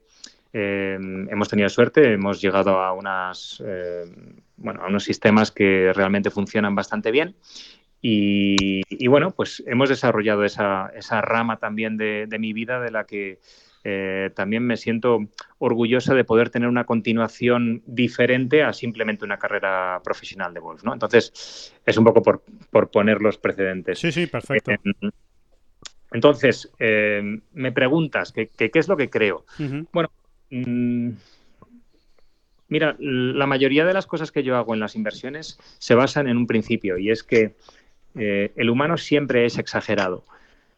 hemos 0.52 1.50
tenido 1.50 1.68
suerte, 1.68 2.14
hemos 2.14 2.40
llegado 2.40 2.80
a 2.80 2.94
unas, 2.94 3.62
bueno, 4.56 4.82
a 4.82 4.86
unos 4.86 5.04
sistemas 5.04 5.50
que 5.50 5.92
realmente 5.92 6.30
funcionan 6.30 6.74
bastante 6.74 7.10
bien 7.10 7.36
y, 8.08 9.06
bueno, 9.08 9.32
pues 9.32 9.64
hemos 9.66 9.88
desarrollado 9.88 10.44
esa, 10.44 10.92
esa 10.94 11.20
rama 11.22 11.58
también 11.58 11.96
de, 11.96 12.28
mi 12.38 12.52
vida 12.52 12.80
de 12.80 12.90
la 12.90 13.04
que 13.04 13.40
eh, 13.88 14.30
también 14.34 14.66
me 14.66 14.76
siento 14.76 15.20
orgullosa 15.58 16.12
de 16.12 16.24
poder 16.24 16.50
tener 16.50 16.68
una 16.68 16.82
continuación 16.82 17.84
diferente 17.86 18.64
a 18.64 18.72
simplemente 18.72 19.24
una 19.24 19.38
carrera 19.38 20.00
profesional 20.02 20.52
de 20.52 20.58
golf, 20.58 20.82
¿no? 20.82 20.92
Entonces, 20.92 21.72
es 21.86 21.96
un 21.96 22.02
poco 22.02 22.20
por, 22.20 22.42
por 22.70 22.90
poner 22.90 23.22
los 23.22 23.38
precedentes. 23.38 24.00
Sí, 24.00 24.10
sí, 24.10 24.26
perfecto. 24.26 24.72
Eh, 24.72 24.78
entonces, 26.10 26.68
eh, 26.80 27.38
me 27.52 27.70
preguntas, 27.70 28.32
¿qué, 28.32 28.48
¿qué, 28.48 28.72
es 28.74 28.88
lo 28.88 28.96
que 28.96 29.08
creo? 29.08 29.44
Bueno, 29.92 30.10
mm, 30.50 31.10
mira, 32.66 32.96
la 32.98 33.46
mayoría 33.46 33.84
de 33.84 33.94
las 33.94 34.08
cosas 34.08 34.32
que 34.32 34.42
yo 34.42 34.56
hago 34.56 34.74
en 34.74 34.80
las 34.80 34.96
inversiones 34.96 35.60
se 35.78 35.94
basan 35.94 36.26
en 36.26 36.38
un 36.38 36.48
principio 36.48 36.98
y 36.98 37.12
es 37.12 37.22
que 37.22 37.54
eh, 38.16 38.50
el 38.56 38.68
humano 38.68 38.96
siempre 38.96 39.46
es 39.46 39.58
exagerado. 39.58 40.24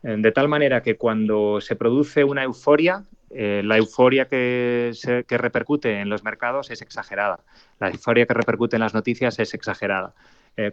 Eh, 0.03 0.17
de 0.19 0.33
tal 0.33 0.49
manera 0.49 0.83
que 0.83 0.97
cuando 0.97 1.61
se 1.61 1.77
produce 1.77 2.25
una 2.25 2.45
euforia, 2.45 3.05
eh, 3.31 3.63
la 3.65 3.77
euforia 3.77 4.29
que, 4.29 4.93
repercute 5.29 6.01
en 6.01 6.09
los 6.09 6.25
mercados 6.25 6.71
es 6.71 6.83
exagerada. 6.83 7.41
La 7.79 7.89
euforia 7.89 8.27
que 8.27 8.35
repercute 8.35 8.77
en 8.77 8.81
las 8.81 8.95
noticias 8.95 9.39
es 9.39 9.55
exagerada. 9.55 10.15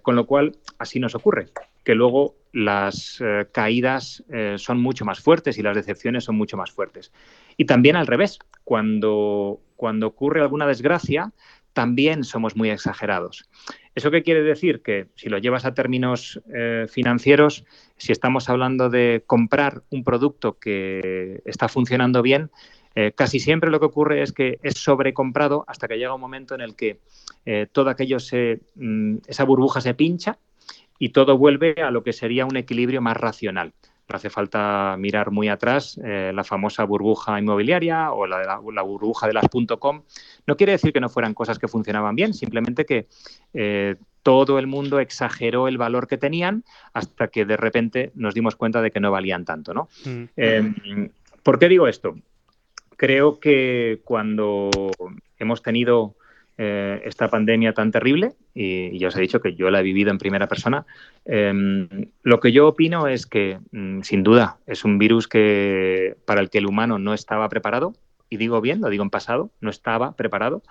con 0.01 0.15
lo 0.15 0.25
cual, 0.25 0.53
así 0.79 0.99
nos 0.99 1.13
ocurre, 1.13 1.49
que 1.83 1.93
luego 1.93 2.33
las 2.53 3.21
caídas 3.51 4.23
son 4.55 4.81
mucho 4.81 5.05
más 5.05 5.19
fuertes 5.19 5.59
y 5.59 5.61
las 5.61 5.75
decepciones 5.75 6.23
son 6.23 6.35
mucho 6.35 6.57
más 6.57 6.71
fuertes. 6.71 7.13
Y 7.55 7.65
también 7.65 7.95
al 7.95 8.07
revés, 8.07 8.39
cuando, 8.63 9.59
cuando 9.75 10.07
ocurre 10.07 10.41
alguna 10.41 10.65
desgracia, 10.65 11.33
también 11.73 12.23
somos 12.23 12.55
muy 12.55 12.71
exagerados. 12.71 13.47
¿Eso 13.95 14.11
qué 14.11 14.23
quiere 14.23 14.43
decir? 14.43 14.81
Que 14.81 15.07
si 15.15 15.29
lo 15.29 15.37
llevas 15.37 15.63
a 15.63 15.73
términos 15.73 16.41
eh, 16.53 16.85
financieros, 16.89 17.63
si 17.95 18.11
estamos 18.11 18.49
hablando 18.49 18.89
de 18.89 19.23
comprar 19.25 19.83
un 19.89 20.03
producto 20.03 20.59
que 20.59 21.41
está 21.45 21.69
funcionando 21.69 22.21
bien, 22.21 22.51
eh, 22.93 23.13
casi 23.15 23.39
siempre 23.39 23.71
lo 23.71 23.79
que 23.79 23.85
ocurre 23.85 24.21
es 24.21 24.33
que 24.33 24.59
es 24.63 24.77
sobrecomprado 24.79 25.63
hasta 25.67 25.87
que 25.87 25.97
llega 25.97 26.13
un 26.13 26.19
momento 26.19 26.55
en 26.55 26.61
el 26.61 26.75
que 26.75 26.99
eh, 27.45 27.67
todo 27.71 27.89
aquello 27.89 28.19
se, 28.19 28.61
mm, 28.75 29.17
esa 29.27 29.45
burbuja 29.45 29.79
se 29.79 29.93
pincha 29.93 30.39
y 30.99 31.09
todo 31.09 31.37
vuelve 31.37 31.75
a 31.81 31.89
lo 31.89 32.03
que 32.03 32.11
sería 32.11 32.45
un 32.45 32.57
equilibrio 32.57 33.01
más 33.01 33.15
racional. 33.15 33.73
No 34.07 34.15
hace 34.17 34.29
falta 34.29 34.95
mirar 34.99 35.31
muy 35.31 35.49
atrás 35.49 35.99
eh, 36.03 36.31
la 36.33 36.43
famosa 36.43 36.83
burbuja 36.83 37.39
inmobiliaria 37.39 38.11
o 38.11 38.27
la, 38.27 38.43
la, 38.43 38.81
burbuja 38.83 39.25
de 39.25 39.33
las 39.33 39.45
.com. 39.79 40.03
No 40.45 40.55
quiere 40.55 40.73
decir 40.73 40.93
que 40.93 40.99
no 40.99 41.09
fueran 41.09 41.33
cosas 41.33 41.57
que 41.57 41.67
funcionaban 41.67 42.15
bien, 42.15 42.33
simplemente 42.35 42.85
que 42.85 43.07
eh, 43.53 43.95
todo 44.21 44.59
el 44.59 44.67
mundo 44.67 44.99
exageró 44.99 45.67
el 45.67 45.79
valor 45.79 46.07
que 46.07 46.17
tenían 46.17 46.63
hasta 46.93 47.29
que 47.29 47.45
de 47.45 47.57
repente 47.57 48.11
nos 48.13 48.35
dimos 48.35 48.55
cuenta 48.55 48.81
de 48.81 48.91
que 48.91 48.99
no 48.99 49.11
valían 49.11 49.43
tanto. 49.43 49.73
¿no? 49.73 49.89
Mm. 50.05 50.23
Eh, 50.37 51.09
¿Por 51.41 51.57
qué 51.57 51.67
digo 51.67 51.87
esto? 51.87 52.15
Creo 52.97 53.39
que 53.39 54.01
cuando 54.03 54.69
hemos 55.39 55.63
tenido 55.63 56.15
eh, 56.57 57.01
esta 57.03 57.29
pandemia 57.29 57.73
tan 57.73 57.91
terrible, 57.91 58.33
y, 58.53 58.97
ya 58.97 59.09
os 59.09 59.17
he 59.17 59.21
dicho 59.21 59.41
que 59.41 59.55
yo 59.55 59.69
la 59.69 59.81
he 59.81 59.83
vivido 59.83 60.09
en 60.09 60.17
primera 60.17 60.47
persona, 60.47 60.85
em, 61.25 61.87
lo 62.23 62.39
que 62.39 62.51
yo 62.51 62.67
opino 62.67 63.07
es 63.07 63.25
que, 63.25 63.59
mm, 63.71 64.01
sin 64.01 64.23
duda, 64.23 64.57
es 64.65 64.85
un 64.85 64.97
virus 64.97 65.27
que, 65.27 66.15
para 66.25 66.41
el 66.41 66.49
que 66.49 66.59
el 66.59 66.67
humano 66.67 66.97
no 66.97 67.13
estaba 67.13 67.49
preparado, 67.49 67.93
y 68.29 68.37
digo 68.37 68.61
bien, 68.61 68.81
lo 68.81 68.89
digo 68.89 69.03
en 69.03 69.09
pasado, 69.09 69.51
no 69.59 69.69
estaba 69.69 70.15
preparado, 70.15 70.63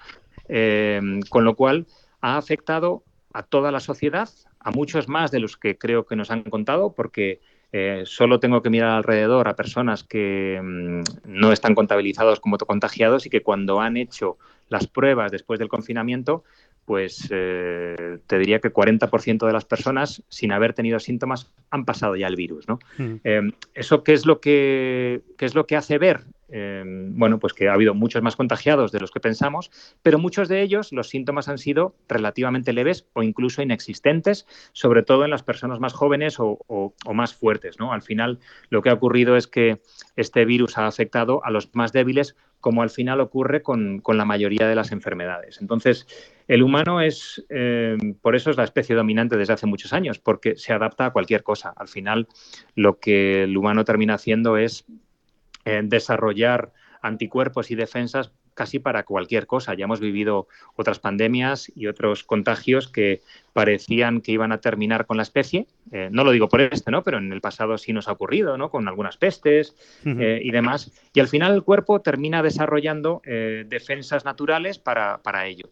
em, 0.49 1.21
con 1.29 1.45
lo 1.45 1.55
cual 1.55 1.87
ha 2.21 2.39
afectado 2.39 3.03
a 3.35 3.43
toda 3.43 3.71
la 3.71 3.81
sociedad, 3.81 4.31
a 4.61 4.71
muchos 4.71 5.09
más 5.09 5.31
de 5.31 5.41
los 5.41 5.57
que 5.57 5.77
creo 5.77 6.07
que 6.07 6.17
nos 6.17 6.31
han 6.31 6.45
contado, 6.45 6.95
porque 6.95 7.41
eh, 7.73 8.05
solo 8.07 8.39
tengo 8.39 8.63
que 8.63 8.71
mirar 8.71 8.91
alrededor 8.91 9.49
a 9.49 9.57
personas 9.57 10.05
que 10.05 10.61
mm, 10.63 11.03
no 11.25 11.53
están 11.53 11.75
contabilizados 11.75 12.39
como 12.39 12.57
contagiados 12.57 13.27
y 13.27 13.31
que 13.31 13.43
cuando 13.43 13.81
han 13.81 13.97
hecho 13.97 14.39
las 14.69 14.87
pruebas 14.87 15.31
después 15.31 15.59
del 15.59 15.69
confinamiento, 15.69 16.45
pues 16.85 17.29
eh, 17.31 18.19
te 18.27 18.39
diría 18.39 18.61
que 18.61 18.73
40% 18.73 19.47
de 19.47 19.53
las 19.53 19.65
personas, 19.65 20.23
sin 20.29 20.53
haber 20.53 20.75
tenido 20.75 20.99
síntomas, 20.99 21.51
han 21.71 21.85
pasado 21.85 22.17
ya 22.17 22.27
el 22.27 22.37
virus. 22.37 22.69
¿no? 22.69 22.79
Mm. 22.99 23.15
Eh, 23.25 23.53
¿Eso 23.75 24.05
qué 24.05 24.13
es, 24.13 24.27
lo 24.27 24.41
que, 24.41 25.23
qué 25.39 25.47
es 25.47 25.55
lo 25.55 25.67
que 25.67 25.77
hace 25.77 25.99
ver? 25.99 26.25
Em, 26.57 27.19
bueno, 27.19 27.41
pues 27.41 27.53
que 27.53 27.69
ha 27.69 27.73
habido 27.73 27.95
muchos 27.95 28.23
más 28.23 28.37
contagiados 28.37 28.93
de 28.93 29.01
los 29.01 29.11
que 29.11 29.19
pensamos, 29.19 29.73
pero 30.05 30.21
muchos 30.21 30.49
de 30.49 30.63
ellos 30.63 30.93
los 30.93 31.09
síntomas 31.09 31.49
han 31.49 31.59
sido 31.59 31.97
relativamente 32.09 32.73
leves 32.73 33.09
o 33.13 33.25
incluso 33.25 33.61
inexistentes, 33.61 34.47
sobre 34.73 35.03
todo 35.03 35.25
en 35.25 35.33
las 35.33 35.43
personas 35.43 35.81
más 35.81 35.95
jóvenes 35.95 36.37
o, 36.39 36.95
más 37.13 37.35
fuertes. 37.35 37.81
¿no? 37.81 37.93
Al 37.93 38.03
final, 38.03 38.39
lo 38.71 38.83
que 38.83 38.91
ha 38.91 38.93
ocurrido 38.93 39.37
es 39.37 39.49
que 39.49 39.81
este 40.15 40.45
virus 40.45 40.79
ha 40.79 40.87
afectado 40.87 41.45
a 41.45 41.51
los 41.51 41.75
más 41.75 41.91
débiles, 41.93 42.37
como 42.61 42.83
al 42.83 42.91
final 42.91 43.21
ocurre 43.21 43.61
con, 43.61 44.01
la 44.07 44.25
mayoría 44.25 44.69
de 44.69 44.77
las 44.77 44.93
enfermedades. 44.93 45.61
Entonces, 45.61 46.07
el 46.47 46.63
humano 46.63 47.01
es, 47.01 47.45
em, 47.49 48.15
por 48.23 48.37
eso 48.37 48.51
es 48.51 48.57
la 48.57 48.65
especie 48.65 48.95
dominante 48.95 49.37
desde 49.37 49.55
hace 49.55 49.67
muchos 49.67 49.93
años, 49.93 50.21
porque 50.21 50.55
se 50.55 50.73
adapta 50.73 51.07
a 51.07 51.11
cualquier 51.11 51.43
cosa. 51.43 51.75
Al 51.77 51.89
final, 51.89 52.29
lo 52.77 53.01
que 53.01 53.43
el 53.43 53.57
humano 53.57 53.85
termina 53.85 54.15
haciendo 54.15 54.57
es 54.57 54.87
desarrollar 55.65 56.73
anticuerpos 57.01 57.71
y 57.71 57.75
defensas 57.75 58.33
casi 58.55 58.79
para 58.79 59.03
cualquier 59.03 59.47
cosa. 59.47 59.75
Ya 59.75 59.85
hemos 59.85 60.01
vivido 60.01 60.49
otras 60.77 60.99
pandemias 60.99 61.71
y 61.75 61.87
otros 61.89 62.25
contagios 62.25 62.89
que 62.89 63.21
parecían 63.53 64.21
que 64.21 64.33
iban 64.33 64.53
a 64.53 64.59
terminar 64.59 65.07
con 65.07 65.17
la 65.17 65.23
especie. 65.23 65.67
Eh, 65.93 66.09
no 66.11 66.25
lo 66.25 66.31
digo 66.31 66.49
por 66.49 66.61
este, 66.61 66.91
¿no? 66.91 67.03
Pero 67.03 67.19
en 67.19 67.33
el 67.33 67.41
pasado 67.41 67.77
sí 67.77 67.93
nos 67.93 68.09
ha 68.09 68.13
ocurrido, 68.13 68.57
¿no? 68.57 68.71
Con 68.71 68.89
algunas 68.89 69.17
pestes 69.17 69.77
eh, 70.05 70.41
y 70.43 70.51
demás. 70.51 70.93
Y 71.13 71.21
al 71.21 71.29
final 71.29 71.53
el 71.53 71.63
cuerpo 71.63 72.01
termina 72.01 72.43
desarrollando 72.43 73.21
eh, 73.25 73.65
defensas 73.69 74.25
naturales 74.25 74.79
para, 74.79 75.19
para 75.19 75.47
ello. 75.47 75.69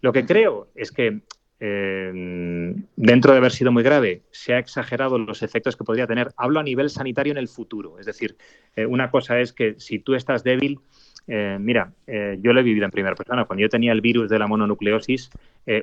Lo 0.00 0.12
que 0.12 0.24
creo 0.24 0.68
es 0.74 0.92
que 0.92 1.20
eh, 1.60 2.74
dentro 2.96 3.32
de 3.32 3.38
haber 3.38 3.52
sido 3.52 3.70
muy 3.70 3.82
grave, 3.82 4.22
se 4.30 4.54
ha 4.54 4.58
exagerado 4.58 5.18
los 5.18 5.42
efectos 5.42 5.76
que 5.76 5.84
podría 5.84 6.06
tener. 6.06 6.32
Hablo 6.36 6.58
a 6.58 6.62
nivel 6.62 6.88
sanitario 6.88 7.32
en 7.32 7.38
el 7.38 7.48
futuro. 7.48 7.98
Es 7.98 8.06
decir, 8.06 8.36
eh, 8.76 8.86
una 8.86 9.10
cosa 9.10 9.38
es 9.40 9.52
que 9.52 9.74
si 9.78 9.98
tú 9.98 10.14
estás 10.14 10.42
débil, 10.42 10.80
eh, 11.26 11.58
mira, 11.60 11.92
yo 12.06 12.52
lo 12.52 12.60
he 12.60 12.62
vivido 12.62 12.86
en 12.86 12.90
primera 12.90 13.14
persona. 13.14 13.44
Cuando 13.44 13.60
yo 13.60 13.68
tenía 13.68 13.92
el 13.92 14.00
virus 14.00 14.30
de 14.30 14.38
la 14.38 14.46
mononucleosis, 14.46 15.30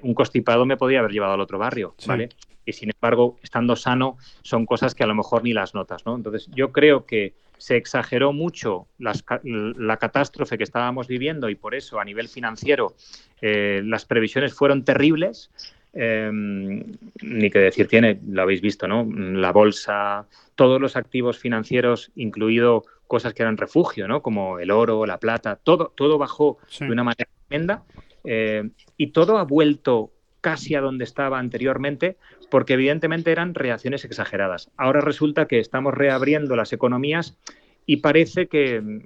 un 0.01 0.13
constipado 0.13 0.65
me 0.65 0.75
podía 0.75 0.99
haber 0.99 1.11
llevado 1.11 1.33
al 1.33 1.39
otro 1.39 1.57
barrio, 1.57 1.95
¿vale? 2.05 2.29
Y 2.65 2.73
sin 2.73 2.89
embargo, 2.89 3.37
estando 3.41 3.77
sano, 3.77 4.17
son 4.41 4.65
cosas 4.65 4.93
que 4.93 5.03
a 5.03 5.07
lo 5.07 5.15
mejor 5.15 5.43
ni 5.43 5.53
las 5.53 5.73
notas, 5.73 6.05
¿no? 6.05 6.15
Entonces, 6.15 6.49
yo 6.53 6.73
creo 6.73 7.05
que 7.05 7.35
se 7.57 7.75
exageró 7.75 8.33
mucho 8.33 8.87
la 8.97 9.97
catástrofe 9.97 10.57
que 10.57 10.63
estábamos 10.63 11.07
viviendo 11.07 11.49
y 11.49 11.55
por 11.55 11.75
eso 11.75 11.99
a 11.99 12.05
nivel 12.05 12.27
financiero 12.27 12.95
eh, 13.41 13.81
las 13.83 14.05
previsiones 14.05 14.53
fueron 14.53 14.83
terribles. 14.83 15.51
Em, 15.93 16.83
ni 17.23 17.49
que 17.49 17.59
decir 17.59 17.87
tiene, 17.87 18.19
lo 18.27 18.43
habéis 18.43 18.61
visto, 18.61 18.87
¿no? 18.87 19.07
La 19.09 19.51
bolsa, 19.51 20.27
todos 20.55 20.79
los 20.79 20.95
activos 20.95 21.39
financieros, 21.39 22.11
incluido 22.15 22.83
cosas 23.07 23.33
que 23.33 23.41
eran 23.41 23.57
refugio, 23.57 24.07
¿no? 24.07 24.21
Como 24.21 24.59
el 24.59 24.69
oro, 24.69 25.05
la 25.05 25.17
plata, 25.17 25.55
todo, 25.55 25.91
todo 25.95 26.17
bajó 26.17 26.59
de 26.79 26.91
una 26.91 27.03
manera 27.03 27.29
tremenda 27.47 27.83
eh, 28.23 28.69
y 28.97 29.07
todo 29.07 29.37
ha 29.37 29.43
vuelto 29.43 30.11
casi 30.47 30.75
a 30.75 30.79
donde 30.79 31.03
estaba 31.03 31.39
anteriormente, 31.39 32.15
porque 32.49 32.75
evidentemente 32.75 33.33
eran 33.33 33.53
reacciones 33.53 34.05
exageradas. 34.05 34.71
Ahora 34.77 35.01
resulta 35.01 35.45
que 35.45 35.59
estamos 35.59 35.93
reabriendo 35.93 36.55
las 36.55 36.71
economías 36.71 37.37
y 37.85 37.97
parece 37.97 38.47
que 38.47 38.79
mm, 38.79 38.99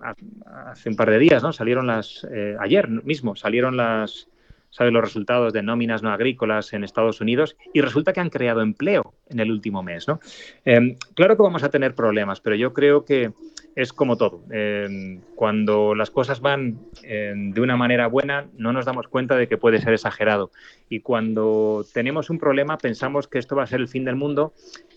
hace 0.67 0.89
un 0.89 0.95
par 0.95 1.09
de 1.09 1.17
días, 1.17 1.41
¿no? 1.41 1.51
Salieron 1.51 1.87
las, 1.87 2.27
eh, 2.31 2.55
ayer 2.59 2.87
mismo, 2.87 3.35
salieron 3.35 3.75
las, 3.75 4.27
¿sabes? 4.69 4.93
Los 4.93 5.03
resultados 5.03 5.51
de 5.51 5.63
nóminas 5.63 6.03
no 6.03 6.11
agrícolas 6.11 6.73
en 6.73 6.83
Estados 6.83 7.21
Unidos 7.21 7.57
y 7.73 7.81
resulta 7.81 8.13
que 8.13 8.19
han 8.19 8.29
creado 8.29 8.61
empleo 8.61 9.15
en 9.27 9.39
el 9.39 9.49
último 9.49 9.81
mes, 9.81 10.07
¿no? 10.07 10.19
Em, 10.63 10.95
claro 11.15 11.37
que 11.37 11.41
vamos 11.41 11.63
a 11.63 11.69
tener 11.69 11.95
problemas, 11.95 12.39
pero 12.39 12.55
yo 12.55 12.71
creo 12.71 13.03
que 13.03 13.31
es 13.75 13.93
como 13.93 14.17
todo. 14.17 14.43
Eh, 14.51 15.19
cuando 15.35 15.95
las 15.95 16.11
cosas 16.11 16.41
van 16.41 16.79
eh, 17.03 17.33
de 17.35 17.61
una 17.61 17.77
manera 17.77 18.07
buena, 18.07 18.47
no 18.57 18.73
nos 18.73 18.85
damos 18.85 19.07
cuenta 19.07 19.35
de 19.35 19.47
que 19.47 19.57
puede 19.57 19.79
ser 19.79 19.93
exagerado. 19.93 20.51
Y 20.89 20.99
cuando 21.01 21.85
tenemos 21.93 22.29
un 22.29 22.39
problema, 22.39 22.77
pensamos 22.77 23.27
que 23.27 23.39
esto 23.39 23.55
va 23.55 23.63
a 23.63 23.67
ser 23.67 23.79
el 23.79 23.87
fin 23.87 24.05
del 24.05 24.15
mundo 24.15 24.53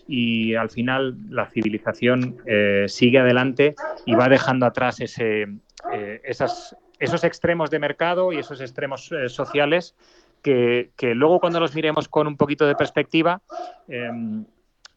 y 0.07 0.55
al 0.55 0.69
final 0.69 1.15
la 1.29 1.49
civilización 1.49 2.37
eh, 2.45 2.85
sigue 2.87 3.19
adelante 3.19 3.75
y 4.05 4.13
va 4.13 4.29
dejando 4.29 4.65
atrás 4.65 4.99
esas, 4.99 6.75
esos 6.99 7.23
extremos 7.23 7.69
de 7.69 7.79
mercado 7.79 8.33
y 8.33 8.37
esos 8.37 8.61
extremos 8.61 9.09
sociales 9.27 9.95
que, 10.41 10.91
que, 10.95 11.15
luego 11.15 11.39
cuando 11.39 11.59
los 11.59 11.73
miremos 11.73 12.07
con 12.07 12.27
un 12.27 12.37
poquito 12.37 12.67
de 12.67 12.75
perspectiva, 12.75 13.41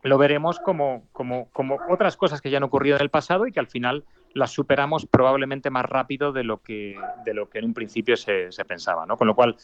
lo 0.03 0.19
veremos 0.19 0.59
como, 0.61 1.05
como, 1.13 1.49
como, 1.51 1.79
otras 1.89 2.17
cosas 2.17 2.41
que 2.41 2.51
ya 2.51 2.59
han 2.59 2.63
ocurrido 2.63 2.97
en 2.97 3.03
el 3.03 3.11
pasado 3.11 3.47
y 3.47 3.53
que 3.53 3.61
al 3.61 3.67
final 3.67 4.05
las 4.35 4.53
superamos 4.53 5.07
probablemente 5.07 5.71
más 5.71 5.85
rápido 5.85 6.33
de 6.33 6.45
lo 6.45 6.63
que, 6.63 6.97
de 7.25 7.35
lo 7.35 7.49
que 7.49 7.59
en 7.59 7.67
un 7.67 7.75
principio 7.75 8.17
se, 8.17 8.51
pensaba. 8.67 9.07
¿no? 9.07 9.17
Con 9.17 9.27
lo 9.27 9.35
cual, 9.35 9.57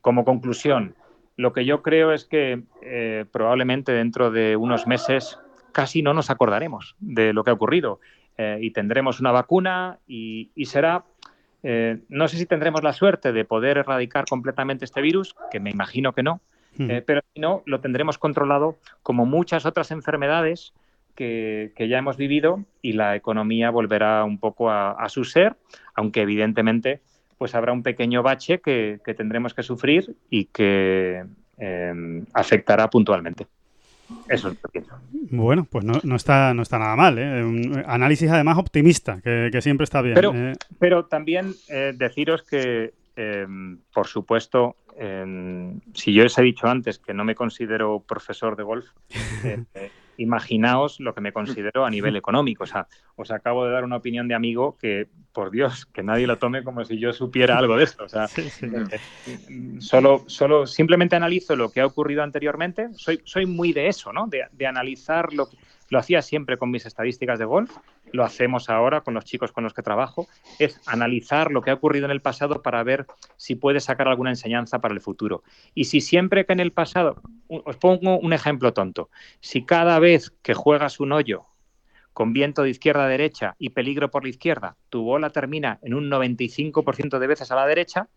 como 0.00 0.24
conclusión, 0.24 0.94
lo 1.36 1.52
que 1.52 1.64
yo 1.64 1.82
creo 1.82 2.12
es 2.12 2.24
que 2.24 2.62
eh, 2.82 3.26
probablemente 3.30 3.92
dentro 3.92 4.30
de 4.30 4.56
unos 4.56 4.86
meses 4.86 5.38
casi 5.72 6.00
no 6.02 6.14
nos 6.14 6.30
acordaremos 6.30 6.96
de 7.00 7.34
lo 7.34 7.44
que 7.44 7.50
ha 7.50 7.54
ocurrido 7.54 8.00
eh, 8.38 8.58
y 8.62 8.70
tendremos 8.70 9.20
una 9.20 9.32
vacuna 9.32 9.98
y, 10.06 10.50
y 10.54 10.64
será 10.66 11.04
eh, 11.68 11.98
no 12.08 12.28
sé 12.28 12.36
si 12.36 12.46
tendremos 12.46 12.84
la 12.84 12.92
suerte 12.92 13.32
de 13.32 13.44
poder 13.44 13.78
erradicar 13.78 14.24
completamente 14.26 14.84
este 14.84 15.00
virus, 15.00 15.34
que 15.50 15.58
me 15.58 15.70
imagino 15.70 16.12
que 16.12 16.22
no, 16.22 16.40
eh, 16.78 17.02
pero 17.06 17.20
si 17.34 17.40
no, 17.40 17.62
lo 17.66 17.80
tendremos 17.80 18.18
controlado 18.18 18.76
como 19.02 19.26
muchas 19.26 19.66
otras 19.66 19.90
enfermedades 19.90 20.72
que, 21.14 21.72
ya 21.88 21.98
hemos 21.98 22.16
vivido 22.16 22.64
y 22.82 22.92
la 22.92 23.16
economía 23.16 23.70
volverá 23.70 24.24
un 24.24 24.38
poco 24.38 24.70
a, 24.70 25.08
su 25.08 25.24
ser, 25.24 25.56
aunque 25.94 26.22
evidentemente 26.22 27.00
pues 27.38 27.54
habrá 27.54 27.72
un 27.72 27.82
pequeño 27.82 28.22
bache 28.22 28.60
que, 28.60 29.00
tendremos 29.16 29.52
que 29.54 29.62
sufrir 29.62 30.16
y 30.30 30.46
que 30.46 31.24
em, 31.58 32.24
afectará 32.32 32.88
puntualmente. 32.88 33.46
Eso 34.28 34.48
es 34.48 34.54
lo 34.54 34.60
que 34.60 34.68
pienso. 34.80 34.98
Bueno, 35.10 35.66
pues 35.68 35.84
no, 35.84 36.16
está, 36.16 36.54
no 36.54 36.62
está 36.62 36.78
nada 36.78 36.96
mal. 36.96 37.18
¿eh? 37.18 37.44
Un 37.44 37.82
análisis 37.86 38.30
además 38.30 38.56
optimista, 38.56 39.20
que, 39.20 39.50
siempre 39.60 39.84
está 39.84 40.00
bien. 40.00 40.14
Pero, 40.14 40.32
¿eh? 40.34 40.52
pero 40.78 41.06
también 41.06 41.54
deciros 41.94 42.42
que, 42.42 42.94
em, 43.16 43.78
por 43.92 44.06
supuesto, 44.06 44.76
si 45.92 46.14
yo 46.14 46.24
os 46.24 46.38
he 46.38 46.42
dicho 46.42 46.66
antes 46.68 46.98
que 46.98 47.14
no 47.14 47.24
me 47.24 47.34
considero 47.34 48.00
profesor 48.00 48.56
de 48.56 48.62
golf, 48.62 48.86
eh, 49.44 49.62
eh, 49.74 49.90
imaginaos 50.16 51.00
lo 51.00 51.14
que 51.14 51.20
me 51.20 51.32
considero 51.32 51.84
a 51.84 51.90
nivel 51.90 52.16
económico. 52.16 52.64
O 52.64 52.66
sea, 52.66 52.86
os 53.16 53.30
acabo 53.30 53.66
de 53.66 53.72
dar 53.72 53.84
una 53.84 53.96
opinión 53.96 54.28
de 54.28 54.34
amigo 54.34 54.76
que, 54.78 55.08
por 55.32 55.50
Dios, 55.50 55.86
que 55.86 56.02
nadie 56.02 56.26
lo 56.26 56.38
tome 56.38 56.64
como 56.64 56.84
si 56.84 56.98
yo 56.98 57.12
supiera 57.12 57.58
algo 57.58 57.76
de 57.76 57.84
esto. 57.84 58.04
O 58.04 58.08
sea, 58.08 58.26
eh, 58.36 58.98
solo, 59.80 60.24
solo 60.26 60.66
simplemente 60.66 61.16
analizo 61.16 61.56
lo 61.56 61.70
que 61.70 61.80
ha 61.80 61.86
ocurrido 61.86 62.22
anteriormente. 62.22 62.88
Soy, 62.94 63.20
soy 63.24 63.46
muy 63.46 63.72
de 63.72 63.88
eso, 63.88 64.12
¿no? 64.12 64.26
De, 64.26 64.44
de 64.52 64.66
analizar 64.66 65.32
lo 65.32 65.50
que 65.50 65.56
lo 65.88 65.98
hacía 65.98 66.22
siempre 66.22 66.56
con 66.56 66.70
mis 66.70 66.86
estadísticas 66.86 67.38
de 67.38 67.44
golf, 67.44 67.76
lo 68.12 68.24
hacemos 68.24 68.68
ahora 68.68 69.02
con 69.02 69.14
los 69.14 69.24
chicos 69.24 69.52
con 69.52 69.64
los 69.64 69.74
que 69.74 69.82
trabajo, 69.82 70.26
es 70.58 70.80
analizar 70.86 71.50
lo 71.50 71.62
que 71.62 71.70
ha 71.70 71.74
ocurrido 71.74 72.06
en 72.06 72.10
el 72.10 72.22
pasado 72.22 72.62
para 72.62 72.82
ver 72.82 73.06
si 73.36 73.54
puede 73.54 73.80
sacar 73.80 74.08
alguna 74.08 74.30
enseñanza 74.30 74.80
para 74.80 74.94
el 74.94 75.00
futuro. 75.00 75.42
Y 75.74 75.84
si 75.84 76.00
siempre 76.00 76.46
que 76.46 76.52
en 76.52 76.60
el 76.60 76.72
pasado, 76.72 77.22
os 77.48 77.76
pongo 77.76 78.18
un 78.18 78.32
ejemplo 78.32 78.72
tonto, 78.72 79.10
si 79.40 79.64
cada 79.64 79.98
vez 79.98 80.32
que 80.42 80.54
juegas 80.54 81.00
un 81.00 81.12
hoyo 81.12 81.46
con 82.12 82.32
viento 82.32 82.62
de 82.62 82.70
izquierda 82.70 83.04
a 83.04 83.08
derecha 83.08 83.56
y 83.58 83.70
peligro 83.70 84.10
por 84.10 84.24
la 84.24 84.30
izquierda, 84.30 84.76
tu 84.88 85.02
bola 85.02 85.30
termina 85.30 85.78
en 85.82 85.92
un 85.92 86.10
95% 86.10 87.18
de 87.18 87.26
veces 87.26 87.50
a 87.50 87.56
la 87.56 87.66
derecha, 87.66 88.08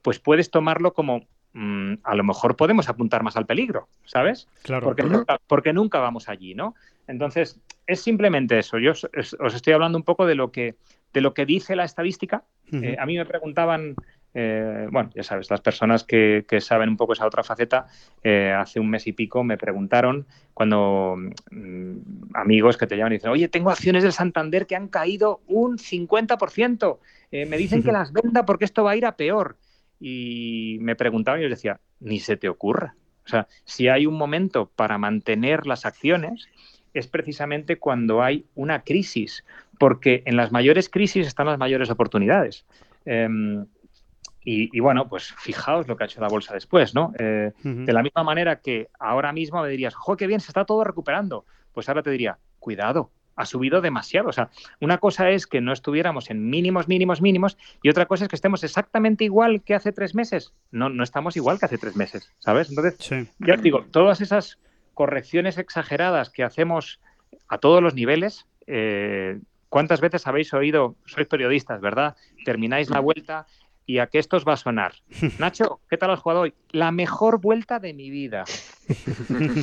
pues 0.00 0.18
puedes 0.18 0.50
tomarlo 0.50 0.94
como 0.94 1.26
mm, 1.52 1.94
a 2.02 2.14
lo 2.14 2.24
mejor 2.24 2.56
podemos 2.56 2.88
apuntar 2.88 3.22
más 3.22 3.36
al 3.36 3.46
peligro, 3.46 3.88
¿sabes? 4.04 4.48
Claro. 4.62 4.84
Porque, 4.84 5.02
nunca, 5.02 5.40
porque 5.46 5.72
nunca 5.72 5.98
vamos 5.98 6.28
allí, 6.28 6.54
¿no? 6.54 6.74
Entonces, 7.06 7.60
es 7.86 8.00
simplemente 8.00 8.58
eso. 8.58 8.78
Yo 8.78 8.92
os, 8.92 9.54
estoy 9.54 9.72
hablando 9.72 9.98
un 9.98 10.04
poco 10.04 10.26
de 10.26 10.34
lo 10.34 10.52
que, 10.52 10.76
de 11.12 11.20
lo 11.20 11.34
que 11.34 11.46
dice 11.46 11.76
la 11.76 11.84
estadística. 11.84 12.44
Eh, 12.72 12.96
a 12.98 13.04
mí 13.04 13.18
me 13.18 13.26
preguntaban, 13.26 13.94
eh, 14.32 14.88
bueno, 14.90 15.10
ya 15.14 15.22
sabes, 15.22 15.50
las 15.50 15.60
personas 15.60 16.04
que, 16.04 16.46
saben 16.60 16.88
un 16.88 16.96
poco 16.96 17.12
esa 17.12 17.26
otra 17.26 17.42
faceta, 17.42 17.86
eh, 18.22 18.50
hace 18.56 18.80
un 18.80 18.88
mes 18.88 19.06
y 19.06 19.12
pico 19.12 19.44
me 19.44 19.58
preguntaron 19.58 20.26
cuando 20.54 21.16
mm, 21.50 21.96
amigos 22.32 22.78
que 22.78 22.86
te 22.86 22.96
llaman 22.96 23.12
y 23.12 23.16
dicen, 23.16 23.30
oye, 23.30 23.48
tengo 23.48 23.70
acciones 23.70 24.04
del 24.04 24.12
Santander 24.12 24.66
que 24.66 24.76
han 24.76 24.88
caído 24.88 25.42
un 25.48 25.76
50%. 25.76 26.98
me 27.30 27.56
dicen 27.58 27.82
que 27.82 27.92
las 27.92 28.12
venda 28.12 28.46
porque 28.46 28.64
esto 28.64 28.84
va 28.84 28.92
a 28.92 28.96
ir 28.96 29.04
a 29.04 29.16
peor. 29.16 29.56
Y 30.04 30.78
me 30.80 30.96
preguntaban 30.96 31.38
y 31.38 31.44
yo 31.44 31.48
les 31.48 31.58
decía, 31.58 31.78
ni 32.00 32.18
se 32.18 32.36
te 32.36 32.48
ocurra. 32.48 32.96
O 33.24 33.28
sea, 33.28 33.46
si 33.64 33.86
hay 33.86 34.06
un 34.06 34.14
momento 34.14 34.68
para 34.74 34.98
mantener 34.98 35.64
las 35.64 35.86
acciones, 35.86 36.48
es 36.92 37.06
precisamente 37.06 37.78
cuando 37.78 38.20
hay 38.20 38.44
una 38.56 38.82
crisis, 38.82 39.44
porque 39.78 40.24
en 40.26 40.36
las 40.36 40.50
mayores 40.50 40.88
crisis 40.88 41.28
están 41.28 41.46
las 41.46 41.58
mayores 41.58 41.88
oportunidades. 41.88 42.66
Em, 43.04 43.64
y, 44.44 44.80
bueno, 44.80 45.08
pues 45.08 45.32
fijaos 45.38 45.86
lo 45.86 45.96
que 45.96 46.02
ha 46.02 46.06
hecho 46.06 46.20
la 46.20 46.26
bolsa 46.26 46.52
después, 46.52 46.96
¿no? 46.96 47.12
Eh, 47.16 47.52
de 47.62 47.92
la 47.92 48.02
misma 48.02 48.24
manera 48.24 48.58
que 48.60 48.88
ahora 48.98 49.32
mismo 49.32 49.62
me 49.62 49.68
dirías, 49.68 49.94
¡jo, 49.94 50.16
qué 50.16 50.26
bien, 50.26 50.40
se 50.40 50.48
está 50.48 50.64
todo 50.64 50.82
recuperando! 50.82 51.44
Pues 51.72 51.88
ahora 51.88 52.02
te 52.02 52.10
diría, 52.10 52.38
cuidado, 52.58 53.12
ha 53.36 53.46
subido 53.46 53.80
demasiado. 53.80 54.28
O 54.28 54.32
sea, 54.32 54.50
una 54.80 54.98
cosa 54.98 55.30
es 55.30 55.46
que 55.46 55.60
no 55.60 55.72
estuviéramos 55.72 56.30
en 56.30 56.48
mínimos, 56.48 56.88
mínimos, 56.88 57.20
mínimos, 57.20 57.56
y 57.82 57.88
otra 57.88 58.06
cosa 58.06 58.24
es 58.24 58.28
que 58.28 58.36
estemos 58.36 58.64
exactamente 58.64 59.24
igual 59.24 59.62
que 59.62 59.74
hace 59.74 59.92
tres 59.92 60.14
meses. 60.14 60.52
No, 60.70 60.88
no 60.88 61.02
estamos 61.02 61.36
igual 61.36 61.58
que 61.58 61.66
hace 61.66 61.78
tres 61.78 61.96
meses, 61.96 62.30
¿sabes? 62.38 62.68
Entonces, 62.70 62.98
ya 63.38 63.54
os 63.54 63.62
digo, 63.62 63.84
todas 63.90 64.20
esas 64.20 64.58
correcciones 64.94 65.58
exageradas 65.58 66.30
que 66.30 66.44
hacemos 66.44 67.00
a 67.48 67.58
todos 67.58 67.82
los 67.82 67.94
niveles. 67.94 68.46
Eh, 68.66 69.40
¿Cuántas 69.68 70.02
veces 70.02 70.26
habéis 70.26 70.52
oído, 70.52 70.96
sois 71.06 71.26
periodistas, 71.26 71.80
¿verdad? 71.80 72.14
Termináis 72.44 72.90
la 72.90 73.00
vuelta 73.00 73.46
y 73.86 73.98
a 73.98 74.06
qué 74.06 74.18
esto 74.18 74.36
os 74.36 74.46
va 74.46 74.54
a 74.54 74.56
sonar. 74.56 74.94
Nacho, 75.38 75.80
¿qué 75.88 75.96
tal 75.96 76.10
has 76.10 76.20
jugado 76.20 76.42
hoy? 76.42 76.54
La 76.70 76.92
mejor 76.92 77.40
vuelta 77.40 77.78
de 77.78 77.92
mi 77.92 78.10
vida. 78.10 78.44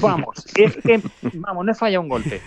vamos, 0.02 0.46
es 0.56 0.78
que, 0.78 1.02
vamos, 1.34 1.66
no 1.66 1.72
he 1.72 1.76
fallado 1.76 2.02
un 2.02 2.10
golpe. 2.10 2.42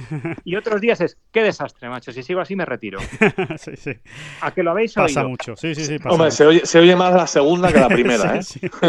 Y 0.45 0.57
otros 0.57 0.81
días 0.81 1.01
es, 1.01 1.19
qué 1.31 1.43
desastre, 1.43 1.89
macho, 1.89 2.13
si 2.13 2.23
sigo 2.23 2.41
así 2.41 2.57
me 2.57 2.65
retiro. 2.65 2.99
sí, 3.57 3.77
sí. 3.77 3.93
¿A 4.41 4.53
que 4.53 4.63
lo 4.63 4.73
habéis 4.73 4.97
oído? 4.97 5.07
Pasa 5.07 5.25
mucho, 5.27 5.57
sí, 5.57 5.75
sí, 5.75 5.85
sí. 5.85 5.97
Hombre, 6.05 6.31
se 6.31 6.47
oye, 6.47 6.65
se 6.65 6.79
oye, 6.79 6.97
más 6.97 7.15
la 7.15 7.27
segunda 7.27 7.73
que 7.73 7.81
la 7.81 7.89
primera, 7.89 8.37
¿eh? 8.37 8.41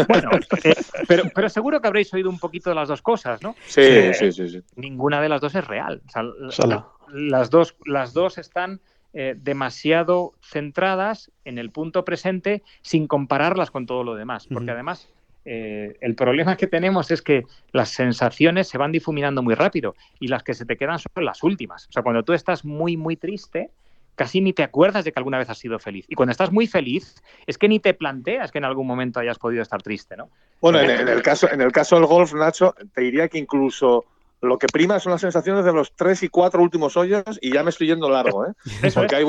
Bueno, 0.08 0.30
eh, 0.62 0.74
pero, 1.06 1.24
pero, 1.34 1.48
seguro 1.48 1.80
que 1.80 1.86
habréis 1.86 2.12
oído 2.14 2.30
un 2.30 2.38
poquito 2.38 2.70
de 2.70 2.76
las 2.76 2.88
dos 2.88 3.02
cosas, 3.02 3.42
¿no? 3.42 3.54
Sí, 3.66 3.80
eh, 3.82 4.14
sí, 4.14 4.32
sí, 4.32 4.48
sí, 4.48 4.62
Ninguna 4.76 5.20
de 5.20 5.28
las 5.28 5.40
dos 5.40 5.54
es 5.54 5.66
real. 5.66 6.02
O 6.06 6.10
sea, 6.50 6.66
la, 6.66 6.88
las, 7.12 7.50
dos, 7.50 7.76
las 7.84 8.12
dos 8.12 8.38
están 8.38 8.80
eh, 9.16 9.36
demasiado 9.36 10.32
centradas 10.42 11.30
en 11.44 11.58
el 11.58 11.70
punto 11.70 12.04
presente 12.04 12.62
sin 12.82 13.06
compararlas 13.06 13.70
con 13.70 13.86
todo 13.86 14.02
lo 14.02 14.16
demás. 14.16 14.48
Porque 14.48 14.72
además 14.72 15.08
eh, 15.44 15.96
el 16.00 16.14
problema 16.14 16.56
que 16.56 16.66
tenemos 16.66 17.10
es 17.10 17.22
que 17.22 17.44
las 17.70 17.90
sensaciones 17.90 18.66
se 18.66 18.76
van 18.76 18.92
difuminando 18.92 19.42
muy 19.42 19.54
rápido 19.54 19.94
y 20.18 20.28
las 20.28 20.42
que 20.42 20.54
se 20.54 20.64
te 20.64 20.76
quedan 20.76 20.98
son 20.98 21.24
las 21.24 21.42
últimas. 21.42 21.86
O 21.88 21.92
sea, 21.92 22.02
cuando 22.02 22.24
tú 22.24 22.32
estás 22.32 22.64
muy, 22.64 22.96
muy 22.96 23.16
triste, 23.16 23.70
casi 24.16 24.40
ni 24.40 24.52
te 24.52 24.62
acuerdas 24.62 25.04
de 25.04 25.12
que 25.12 25.20
alguna 25.20 25.38
vez 25.38 25.50
has 25.50 25.58
sido 25.58 25.78
feliz. 25.78 26.06
Y 26.08 26.14
cuando 26.14 26.32
estás 26.32 26.50
muy 26.50 26.66
feliz, 26.66 27.22
es 27.46 27.58
que 27.58 27.68
ni 27.68 27.78
te 27.78 27.94
planteas 27.94 28.50
que 28.50 28.58
en 28.58 28.64
algún 28.64 28.86
momento 28.86 29.20
hayas 29.20 29.38
podido 29.38 29.62
estar 29.62 29.82
triste, 29.82 30.16
¿no? 30.16 30.30
Bueno, 30.60 30.80
en, 30.80 31.08
el, 31.08 31.22
caso, 31.22 31.50
en 31.50 31.60
el 31.60 31.72
caso 31.72 31.96
del 31.96 32.06
golf, 32.06 32.32
Nacho, 32.32 32.74
te 32.92 33.02
diría 33.02 33.28
que 33.28 33.38
incluso 33.38 34.06
lo 34.44 34.58
que 34.58 34.66
prima 34.66 35.00
son 35.00 35.12
las 35.12 35.20
sensaciones 35.20 35.64
de 35.64 35.72
los 35.72 35.94
tres 35.94 36.22
y 36.22 36.28
cuatro 36.28 36.62
últimos 36.62 36.96
hoyos 36.96 37.24
y 37.40 37.52
ya 37.52 37.62
me 37.62 37.70
estoy 37.70 37.88
yendo 37.88 38.08
largo, 38.08 38.46
¿eh? 38.46 38.52
Porque 38.94 39.16
hay, 39.16 39.24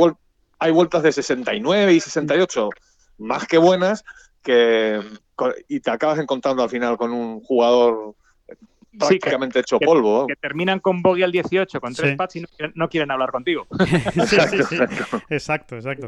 hay 0.60 0.72
vueltas 0.72 1.04
de 1.04 1.12
69 1.12 1.94
y 1.94 2.00
68 2.00 2.70
más 3.18 3.48
que 3.48 3.58
buenas 3.58 4.04
que 4.44 5.02
y 5.68 5.80
te 5.80 5.92
acabas 5.92 6.20
encontrando 6.20 6.64
al 6.64 6.70
final 6.70 6.98
con 6.98 7.12
un 7.12 7.42
jugador 7.42 8.16
prácticamente 8.98 9.60
hecho 9.60 9.80
polvo. 9.80 10.28
Que, 10.28 10.36
terminan 10.36 10.80
con 10.80 11.02
bogey 11.02 11.24
al 11.24 11.32
18 11.32 11.82
con 11.82 11.94
tres 11.94 12.16
pats 12.16 12.38
y 12.38 12.46
no, 12.74 12.90
quieren 12.90 13.12
hablar 13.12 13.32
contigo. 13.32 13.68
exacto, 15.30 15.76
exacto. 15.76 16.08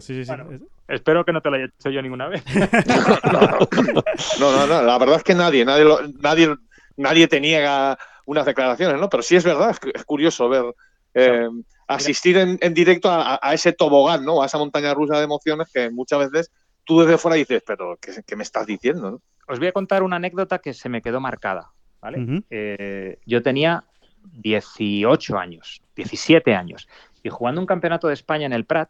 espero 0.87 1.25
que 1.25 1.33
no 1.33 1.41
te 1.41 1.49
lo 1.49 1.55
haya 1.55 1.65
hecho 1.65 1.89
yo 1.89 2.01
ninguna 2.01 2.27
vez. 2.27 2.43
no, 4.39 4.51
no, 4.51 4.67
no, 4.67 4.81
la 4.81 4.97
verdad 4.97 5.17
es 5.17 5.23
que 5.23 5.35
nadie, 5.35 5.65
nadie, 5.65 5.85
nadie, 6.21 6.55
nadie 6.95 7.27
te 7.27 7.41
niega 7.41 7.97
unas 8.27 8.45
declaraciones, 8.45 8.99
¿no? 8.99 9.09
Pero 9.09 9.23
sí 9.23 9.35
es 9.35 9.43
verdad, 9.43 9.75
es, 9.93 10.03
curioso 10.03 10.49
ver, 10.49 10.65
eh, 11.13 11.47
asistir 11.87 12.37
en, 12.37 12.73
directo 12.73 13.09
a, 13.09 13.39
ese 13.53 13.71
tobogán, 13.71 14.23
¿no? 14.25 14.43
A 14.43 14.45
esa 14.45 14.57
montaña 14.57 14.93
rusa 14.93 15.17
de 15.17 15.23
emociones 15.23 15.69
que 15.73 15.89
muchas 15.89 16.29
veces 16.29 16.51
tú 16.83 16.99
desde 16.99 17.17
fuera 17.17 17.37
dices, 17.37 17.63
pero 17.65 17.97
¿qué, 17.99 18.35
me 18.35 18.43
estás 18.43 18.67
diciendo? 18.67 19.21
Os 19.47 19.59
voy 19.59 19.69
a 19.69 19.71
contar 19.71 20.03
una 20.03 20.17
anécdota 20.17 20.59
que 20.59 20.73
se 20.73 20.89
me 20.89 21.01
quedó 21.01 21.21
marcada, 21.21 21.71
¿vale? 22.01 22.43
Eh, 22.49 23.17
yo 23.25 23.41
tenía 23.41 23.85
18 24.33 25.37
años, 25.37 25.81
17 25.95 26.53
años. 26.53 26.87
Y 27.23 27.29
jugando 27.29 27.61
un 27.61 27.67
campeonato 27.67 28.09
de 28.09 28.13
España 28.13 28.45
en 28.45 28.53
el 28.53 28.65
Prat, 28.65 28.89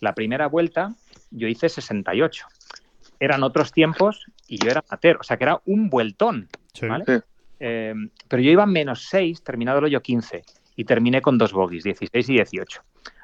la 0.00 0.14
primera 0.14 0.46
vuelta 0.46 0.94
yo 1.32 1.48
hice 1.48 1.68
68. 1.68 2.46
Eran 3.18 3.42
otros 3.42 3.72
tiempos 3.72 4.24
y 4.46 4.58
yo 4.58 4.70
era 4.70 4.84
amateur, 4.88 5.18
o 5.20 5.24
sea 5.24 5.36
que 5.36 5.44
era 5.44 5.60
un 5.66 5.90
vueltón, 5.90 6.48
Sí. 6.72 6.86
¿vale? 6.86 7.04
Sí. 7.04 7.12
Eh, 7.60 7.94
pero 8.28 8.42
yo 8.42 8.50
iba 8.50 8.66
menos 8.66 9.06
6, 9.08 9.42
terminado 9.42 9.78
el 9.78 9.84
hoyo 9.86 10.00
15, 10.02 10.42
y 10.76 10.84
terminé 10.84 11.20
con 11.20 11.38
dos 11.38 11.52
bogies, 11.52 11.84
16 11.84 12.28
y 12.28 12.32
18. 12.34 12.82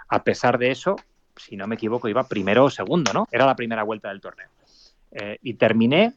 A 0.09 0.23
pesar 0.25 0.59
de 0.59 0.71
eso, 0.71 0.97
si 1.37 1.57
no 1.57 1.67
me 1.67 1.77
equivoco, 1.77 2.09
iba 2.09 2.27
primero 2.29 2.65
o 2.65 2.71
segundo, 2.71 3.13
¿no? 3.13 3.27
Era 3.31 3.47
la 3.47 3.57
primera 3.57 3.83
vuelta 3.85 4.09
del 4.09 4.21
torneo. 4.21 4.49
Eh, 5.13 5.39
y 5.43 5.55
terminé 5.55 6.13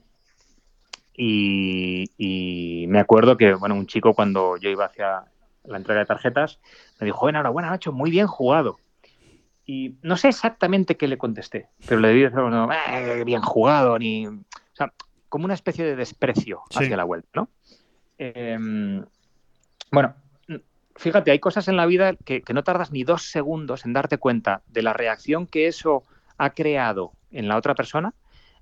y, 1.16 2.06
y 2.18 2.88
me 2.88 3.00
acuerdo 3.00 3.38
que, 3.38 3.54
bueno, 3.54 3.76
un 3.76 3.88
chico 3.88 4.14
cuando 4.14 4.58
yo 4.58 4.70
iba 4.70 4.86
hacia 4.86 5.24
la 5.66 5.78
entrega 5.78 6.00
de 6.02 6.06
tarjetas 6.06 6.60
me 7.00 7.06
dijo, 7.06 7.28
enhorabuena, 7.30 7.70
Nacho, 7.70 7.92
muy 7.92 8.10
bien 8.12 8.28
jugado. 8.28 8.80
Y 9.66 9.96
no 10.02 10.16
sé 10.16 10.30
exactamente 10.30 10.96
qué 10.96 11.08
le 11.08 11.18
contesté, 11.18 11.68
pero 11.88 12.00
le 12.00 12.14
dije, 12.14 12.30
no, 12.32 12.70
"Eh, 12.72 13.24
bien 13.26 13.42
jugado, 13.42 14.00
ni... 14.00 14.26
O 14.28 14.40
sea, 14.74 14.94
como 15.28 15.44
una 15.46 15.54
especie 15.56 15.84
de 15.84 15.96
desprecio 15.98 16.62
Sí. 16.70 16.80
hacia 16.86 16.96
la 16.96 17.04
vuelta, 17.04 17.28
¿no? 17.34 17.50
Em, 18.18 19.04
bueno, 19.92 20.16
fíjate, 20.96 21.32
hay 21.32 21.40
cosas 21.40 21.68
en 21.68 21.78
la 21.78 21.86
vida 21.86 22.16
que, 22.16 22.42
que 22.42 22.54
no 22.54 22.64
tardas 22.64 22.92
ni 22.92 23.04
dos 23.04 23.30
segundos 23.30 23.86
en 23.86 23.94
darte 23.94 24.18
cuenta 24.18 24.62
de 24.68 24.82
la 24.82 24.94
reacción 24.94 25.48
que 25.48 25.68
eso 25.68 26.04
ha 26.38 26.52
creado 26.52 27.14
en 27.32 27.48
la 27.48 27.58
otra 27.58 27.76
persona 27.76 28.14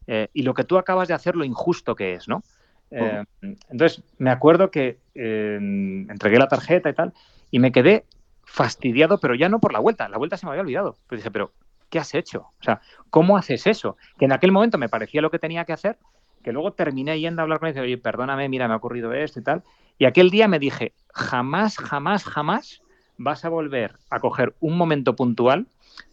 eh, 0.07 0.30
y 0.34 0.44
lo 0.44 0.53
que 0.53 0.64
tú 0.64 0.77
acabas 0.77 1.07
de 1.07 1.14
hacer, 1.14 1.36
lo 1.36 1.44
injusto 1.44 1.95
que 1.95 2.14
es, 2.14 2.27
¿no? 2.27 2.44
Eh, 2.91 3.23
entonces, 3.69 4.03
me 4.19 4.30
acuerdo 4.30 4.69
que 4.69 4.99
eh, 5.15 5.57
entregué 5.57 6.38
la 6.38 6.48
tarjeta 6.48 6.90
y 6.90 6.94
tal, 6.94 7.14
y 7.49 7.60
me 7.60 7.72
quedé 7.72 8.06
fastidiado, 8.44 9.19
pero 9.19 9.36
ya 9.36 9.49
no 9.49 9.60
por 9.60 9.73
la 9.73 9.80
vuelta, 9.80 10.07
la 10.07 10.18
vuelta 10.18 10.38
se 10.38 10.45
me 10.45 10.52
había 10.52 10.61
olvidado. 10.61 10.95
Pues 11.07 11.19
dije, 11.19 11.32
pero, 11.32 11.52
¿qué 11.90 11.99
has 11.99 12.14
hecho? 12.14 12.52
O 12.60 12.64
sea, 12.64 12.82
¿cómo 13.10 13.38
haces 13.38 13.65
eso? 13.65 13.98
Que 14.18 14.26
en 14.26 14.32
aquel 14.32 14.52
momento 14.52 14.77
me 14.77 14.90
parecía 14.90 15.22
lo 15.22 15.32
que 15.32 15.40
tenía 15.40 15.65
que 15.65 15.73
hacer, 15.73 15.98
que 16.45 16.53
luego 16.53 16.73
terminé 16.73 17.19
yendo 17.19 17.41
a 17.41 17.43
hablar 17.43 17.57
con 17.57 17.67
él 17.67 17.72
y 17.72 17.73
dije, 17.73 17.84
oye, 17.84 17.97
perdóname, 17.97 18.47
mira, 18.49 18.67
me 18.67 18.76
ha 18.76 18.77
ocurrido 18.77 19.11
esto 19.13 19.39
y 19.39 19.43
tal. 19.43 19.63
Y 19.97 20.05
aquel 20.05 20.30
día 20.30 20.47
me 20.47 20.59
dije, 20.59 20.93
jamás, 21.11 21.76
jamás, 21.80 22.23
jamás 22.23 22.84
vas 23.17 23.45
a 23.45 23.49
volver 23.49 23.95
a 24.11 24.19
coger 24.19 24.53
un 24.59 24.77
momento 24.77 25.15
puntual 25.15 25.65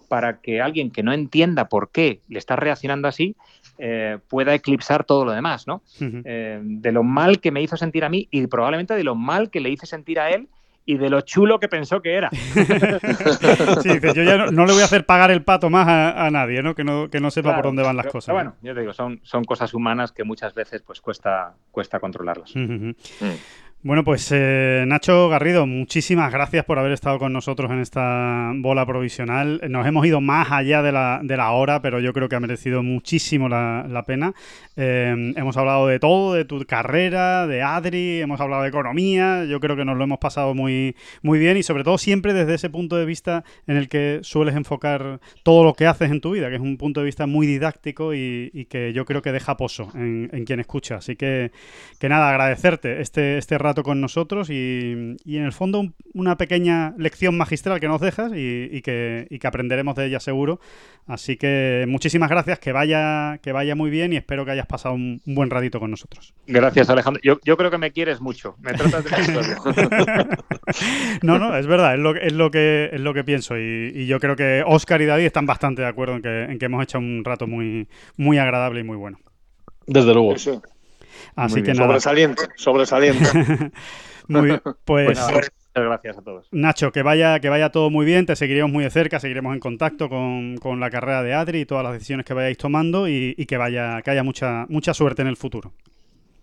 para 0.09 0.41
que 0.41 0.63
alguien 0.63 0.91
que 0.91 1.03
no 1.03 1.13
entienda 1.13 1.69
por 1.69 1.91
qué 1.91 2.23
le 2.29 2.39
está 2.39 2.57
reaccionando 2.57 3.09
así 3.09 3.37
eh, 3.77 4.21
pueda 4.29 4.55
eclipsar 4.55 5.05
todo 5.05 5.27
lo 5.27 5.33
demás, 5.33 5.67
¿no? 5.67 5.83
Eh, 6.01 6.61
de 6.63 6.93
lo 6.93 7.03
mal 7.03 7.39
que 7.39 7.51
me 7.51 7.61
hizo 7.61 7.77
sentir 7.77 8.03
a 8.03 8.09
mí 8.09 8.27
y 8.31 8.47
probablemente 8.47 8.95
de 8.95 9.05
lo 9.05 9.15
mal 9.15 9.51
que 9.51 9.61
le 9.61 9.69
hice 9.69 9.85
sentir 9.85 10.19
a 10.19 10.31
él 10.31 10.49
y 10.85 10.97
de 10.99 11.09
lo 11.11 11.21
chulo 11.21 11.61
que 11.61 11.69
pensó 11.69 12.03
que 12.03 12.15
era. 12.15 12.29
Sí, 13.83 13.89
dice, 13.89 14.13
yo 14.15 14.23
ya 14.23 14.37
no, 14.37 14.47
no 14.51 14.67
le 14.67 14.73
voy 14.73 14.83
a 14.83 14.87
hacer 14.87 15.07
pagar 15.07 15.31
el 15.31 15.43
pato 15.45 15.71
más 15.71 15.87
a, 15.89 16.27
a 16.27 16.31
nadie, 16.31 16.63
¿no? 16.63 16.75
Que 16.75 16.85
no, 16.85 17.09
que 17.11 17.21
no 17.21 17.31
sepa 17.31 17.51
Claro, 17.51 17.59
por 17.63 17.65
dónde 17.71 17.83
van 17.83 17.97
las 17.97 18.05
pero- 18.07 18.13
cosas. 18.13 18.27
pero 18.27 18.35
bueno, 18.37 18.57
yo 18.63 18.75
te 18.75 18.81
digo, 18.81 18.93
son, 18.93 19.21
son 19.23 19.45
cosas 19.45 19.73
humanas 19.75 20.13
que 20.13 20.25
muchas 20.25 20.55
veces 20.55 20.83
pues 20.83 21.01
cuesta, 21.01 21.55
cuesta 21.71 22.01
controlarlas. 22.01 22.53
Mm. 22.55 22.91
Bueno, 23.85 24.05
pues 24.05 24.31
eh, 24.31 24.85
Nacho 24.87 25.29
Garrido, 25.29 25.67
muchísimas 25.67 26.33
gracias 26.33 26.65
por 26.65 26.79
haber 26.79 26.93
estado 26.93 27.19
con 27.19 27.33
nosotros 27.33 27.69
en 27.73 27.81
esta 27.81 28.53
bola 28.55 28.87
provisional. 28.87 29.61
Nos 29.69 29.85
hemos 29.89 30.07
ido 30.07 30.21
más 30.21 30.53
allá 30.53 30.83
de 30.83 30.93
la, 30.93 31.19
de 31.21 31.37
la 31.37 31.51
hora, 31.51 31.83
pero 31.83 31.99
yo 31.99 32.13
creo 32.13 32.29
que 32.29 32.37
ha 32.37 32.41
merecido 32.41 32.85
muchísimo 32.85 33.49
la, 33.49 34.05
pena. 34.07 34.35
Eh, 34.77 35.33
hemos 35.35 35.57
hablado 35.57 35.89
de 35.89 35.99
todo, 35.99 36.35
de 36.35 36.45
tu 36.45 36.65
carrera, 36.65 37.49
de 37.49 37.63
Adri, 37.63 38.21
hemos 38.21 38.41
hablado 38.41 38.63
de 38.63 38.69
economía. 38.69 39.47
Yo 39.47 39.59
creo 39.59 39.75
que 39.75 39.85
nos 39.85 39.97
lo 39.97 40.05
hemos 40.05 40.19
pasado 40.21 40.55
muy, 40.55 40.95
muy 41.23 41.41
bien 41.41 41.57
y 41.57 41.65
sobre 41.65 41.83
todo 41.83 41.99
siempre 41.99 42.35
desde 42.35 42.55
ese 42.55 42.71
punto 42.71 42.97
de 42.97 43.05
vista 43.05 43.43
en 43.67 43.77
el 43.77 43.89
que 43.89 44.21
sueles 44.23 44.55
enfocar 44.55 45.19
todo 45.43 45.65
lo 45.65 45.75
que 45.75 45.89
haces 45.89 46.13
en 46.13 46.21
tu 46.21 46.31
vida, 46.31 46.51
que 46.51 46.55
es 46.55 46.63
un 46.63 46.77
punto 46.77 47.01
de 47.01 47.07
vista 47.07 47.27
muy 47.27 47.49
didáctico 47.49 48.15
y, 48.15 48.49
y 48.55 48.67
que 48.67 48.93
yo 48.93 49.05
creo 49.05 49.23
que 49.23 49.33
deja 49.33 49.57
pozo 49.57 49.89
en, 49.97 50.31
en 50.33 50.45
quien 50.45 50.61
escucha. 50.61 50.99
Así 50.99 51.17
que 51.17 51.51
que 51.99 52.09
nada, 52.09 52.31
agradecerte 52.31 53.01
este, 53.01 53.39
este 53.39 53.59
rato 53.59 53.72
con 53.83 54.01
nosotros 54.01 54.51
y, 54.51 55.17
y 55.25 55.37
en 55.39 55.45
el 55.45 55.53
fondo 55.53 55.81
un- 55.81 55.95
una 56.15 56.37
pequeña 56.37 56.95
lección 56.99 57.37
magistral 57.37 57.81
que 57.81 57.89
nos 57.89 58.01
dejas 58.01 58.33
y, 58.35 58.69
y 58.71 58.83
que, 58.83 59.27
y 59.31 59.39
que 59.39 59.47
aprenderemos 59.47 59.95
de 59.97 60.07
ella 60.07 60.21
seguro. 60.21 60.61
Así 61.07 61.37
que 61.37 61.85
muchísimas 61.89 62.29
gracias, 62.31 62.59
que 62.59 62.73
vaya, 62.73 63.39
que 63.39 63.53
vaya 63.53 63.75
muy 63.75 63.91
bien 63.91 64.13
y 64.13 64.17
espero 64.17 64.45
que 64.45 64.51
hayas 64.51 64.67
pasado 64.67 64.95
un, 64.95 65.21
un 65.27 65.35
buen 65.35 65.49
ratito 65.51 65.81
con 65.81 65.91
nosotros. 65.91 66.35
Gracias, 66.47 66.91
Alejandro. 66.91 67.21
Yo, 67.25 67.39
yo 67.45 67.57
creo 67.57 67.71
que 67.71 67.79
me 67.79 67.91
quieres 67.93 68.21
mucho. 68.21 68.57
Me 68.61 68.75
tratas 68.75 69.05
de. 69.05 70.27
No, 71.23 71.39
no, 71.39 71.57
es 71.57 71.67
verdad, 71.67 71.95
es 71.95 72.01
lo, 72.01 72.15
es 72.17 72.33
lo, 72.33 72.51
que, 72.51 72.91
es 72.93 73.01
lo 73.01 73.15
que 73.15 73.25
pienso 73.25 73.59
y, 73.59 73.93
y 73.95 74.07
yo 74.07 74.19
creo 74.21 74.37
que 74.37 74.63
Oscar 74.67 75.01
y 75.03 75.07
David 75.07 75.25
están 75.27 75.47
bastante 75.47 75.83
de 75.83 75.89
acuerdo 75.89 76.17
en 76.17 76.23
que, 76.23 76.43
en 76.45 76.59
que 76.59 76.67
hemos 76.67 76.83
hecho 76.83 76.99
un 76.99 77.23
rato 77.25 77.47
muy, 77.47 77.89
muy 78.17 78.39
agradable 78.39 78.81
y 78.81 78.85
muy 78.85 78.97
bueno. 78.97 79.19
Desde 79.87 80.13
luego. 80.13 80.35
Así 81.37 81.55
Muy 81.57 81.63
que 81.63 81.73
bien. 81.73 81.77
nada, 81.77 81.89
Sobresaliente, 81.89 82.43
sobresaliente. 82.57 83.29
muy 84.29 84.43
bien. 84.47 84.63
Pues... 84.85 85.19
Pues 85.19 85.51
muchas 85.75 85.89
gracias 85.89 86.19
a 86.19 86.23
todos. 86.23 86.49
Nacho, 86.51 86.93
que 86.93 87.03
vaya, 87.03 87.41
que 87.41 87.49
vaya 87.49 87.71
todo 87.71 87.89
muy 87.89 88.05
bien, 88.05 88.27
te 88.27 88.37
seguiremos 88.37 88.71
muy 88.71 88.85
de 88.85 88.91
cerca, 88.91 89.21
seguiremos 89.21 89.55
en 89.55 89.61
contacto 89.61 90.09
con, 90.09 90.59
con 90.59 90.81
la 90.81 90.91
carrera 90.91 91.23
de 91.23 91.33
Adri 91.33 91.61
y 91.61 91.67
todas 91.67 91.83
las 91.85 91.95
decisiones 91.95 92.27
que 92.27 92.35
vayáis 92.35 92.59
tomando 92.59 93.09
y, 93.09 93.35
y 93.39 93.47
que 93.47 93.57
vaya, 93.57 94.03
que 94.03 94.11
haya 94.11 94.23
mucha, 94.23 94.67
mucha 94.69 94.93
suerte 94.93 95.23
en 95.23 95.29
el 95.29 95.37
futuro. 95.37 95.73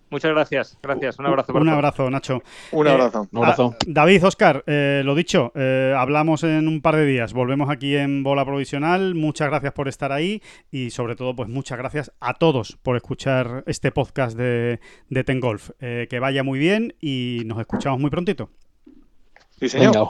Muchas 0.09 0.31
gracias. 0.31 0.77
Gracias. 0.81 1.19
Un 1.19 1.25
abrazo. 1.27 1.53
para 1.53 1.61
Un 1.63 1.69
abrazo, 1.69 2.09
Nacho. 2.09 2.41
Un 2.71 2.87
Eh, 2.87 2.91
abrazo. 2.91 3.27
Un 3.31 3.37
abrazo. 3.37 3.75
Ah, 3.75 3.85
David, 3.87 4.25
Oscar, 4.25 4.63
eh, 4.67 5.01
lo 5.05 5.13
dicho, 5.15 5.51
eh, 5.55 5.93
hablamos 5.97 6.43
en 6.43 6.67
un 6.67 6.81
par 6.81 6.95
de 6.95 7.05
días. 7.05 7.33
Volvemos 7.33 7.69
aquí 7.69 7.95
en 7.95 8.23
Bola 8.23 8.43
Provisional. 8.45 9.13
Muchas 9.15 9.49
gracias 9.49 9.73
por 9.73 9.87
estar 9.87 10.11
ahí 10.11 10.41
y 10.71 10.89
sobre 10.89 11.15
todo, 11.15 11.35
pues 11.35 11.49
muchas 11.49 11.77
gracias 11.77 12.11
a 12.19 12.33
todos 12.33 12.77
por 12.81 12.95
escuchar 12.95 13.63
este 13.67 13.91
podcast 13.91 14.35
de, 14.37 14.79
de 15.09 15.23
Ten 15.23 15.39
Golf. 15.39 15.69
Eh, 15.79 16.07
que 16.09 16.19
vaya 16.19 16.43
muy 16.43 16.59
bien 16.59 16.95
y 16.99 17.43
nos 17.45 17.59
escuchamos 17.59 17.99
muy 17.99 18.09
prontito. 18.09 18.49
Sí, 19.59 19.69
señor. 19.69 19.93
Venga, 19.93 20.09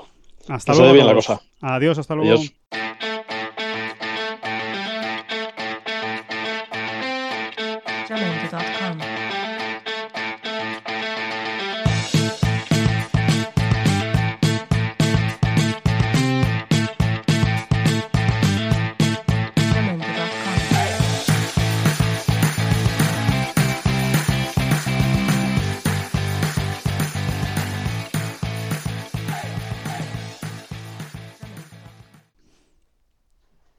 Hasta 0.56 0.72
Que 0.74 0.78
luego. 0.80 0.94
bien 0.94 1.06
la 1.08 1.14
cosa. 1.14 1.42
Adiós, 1.62 1.98
hasta 1.98 2.16
luego. 2.16 2.32
adiós. 2.32 2.54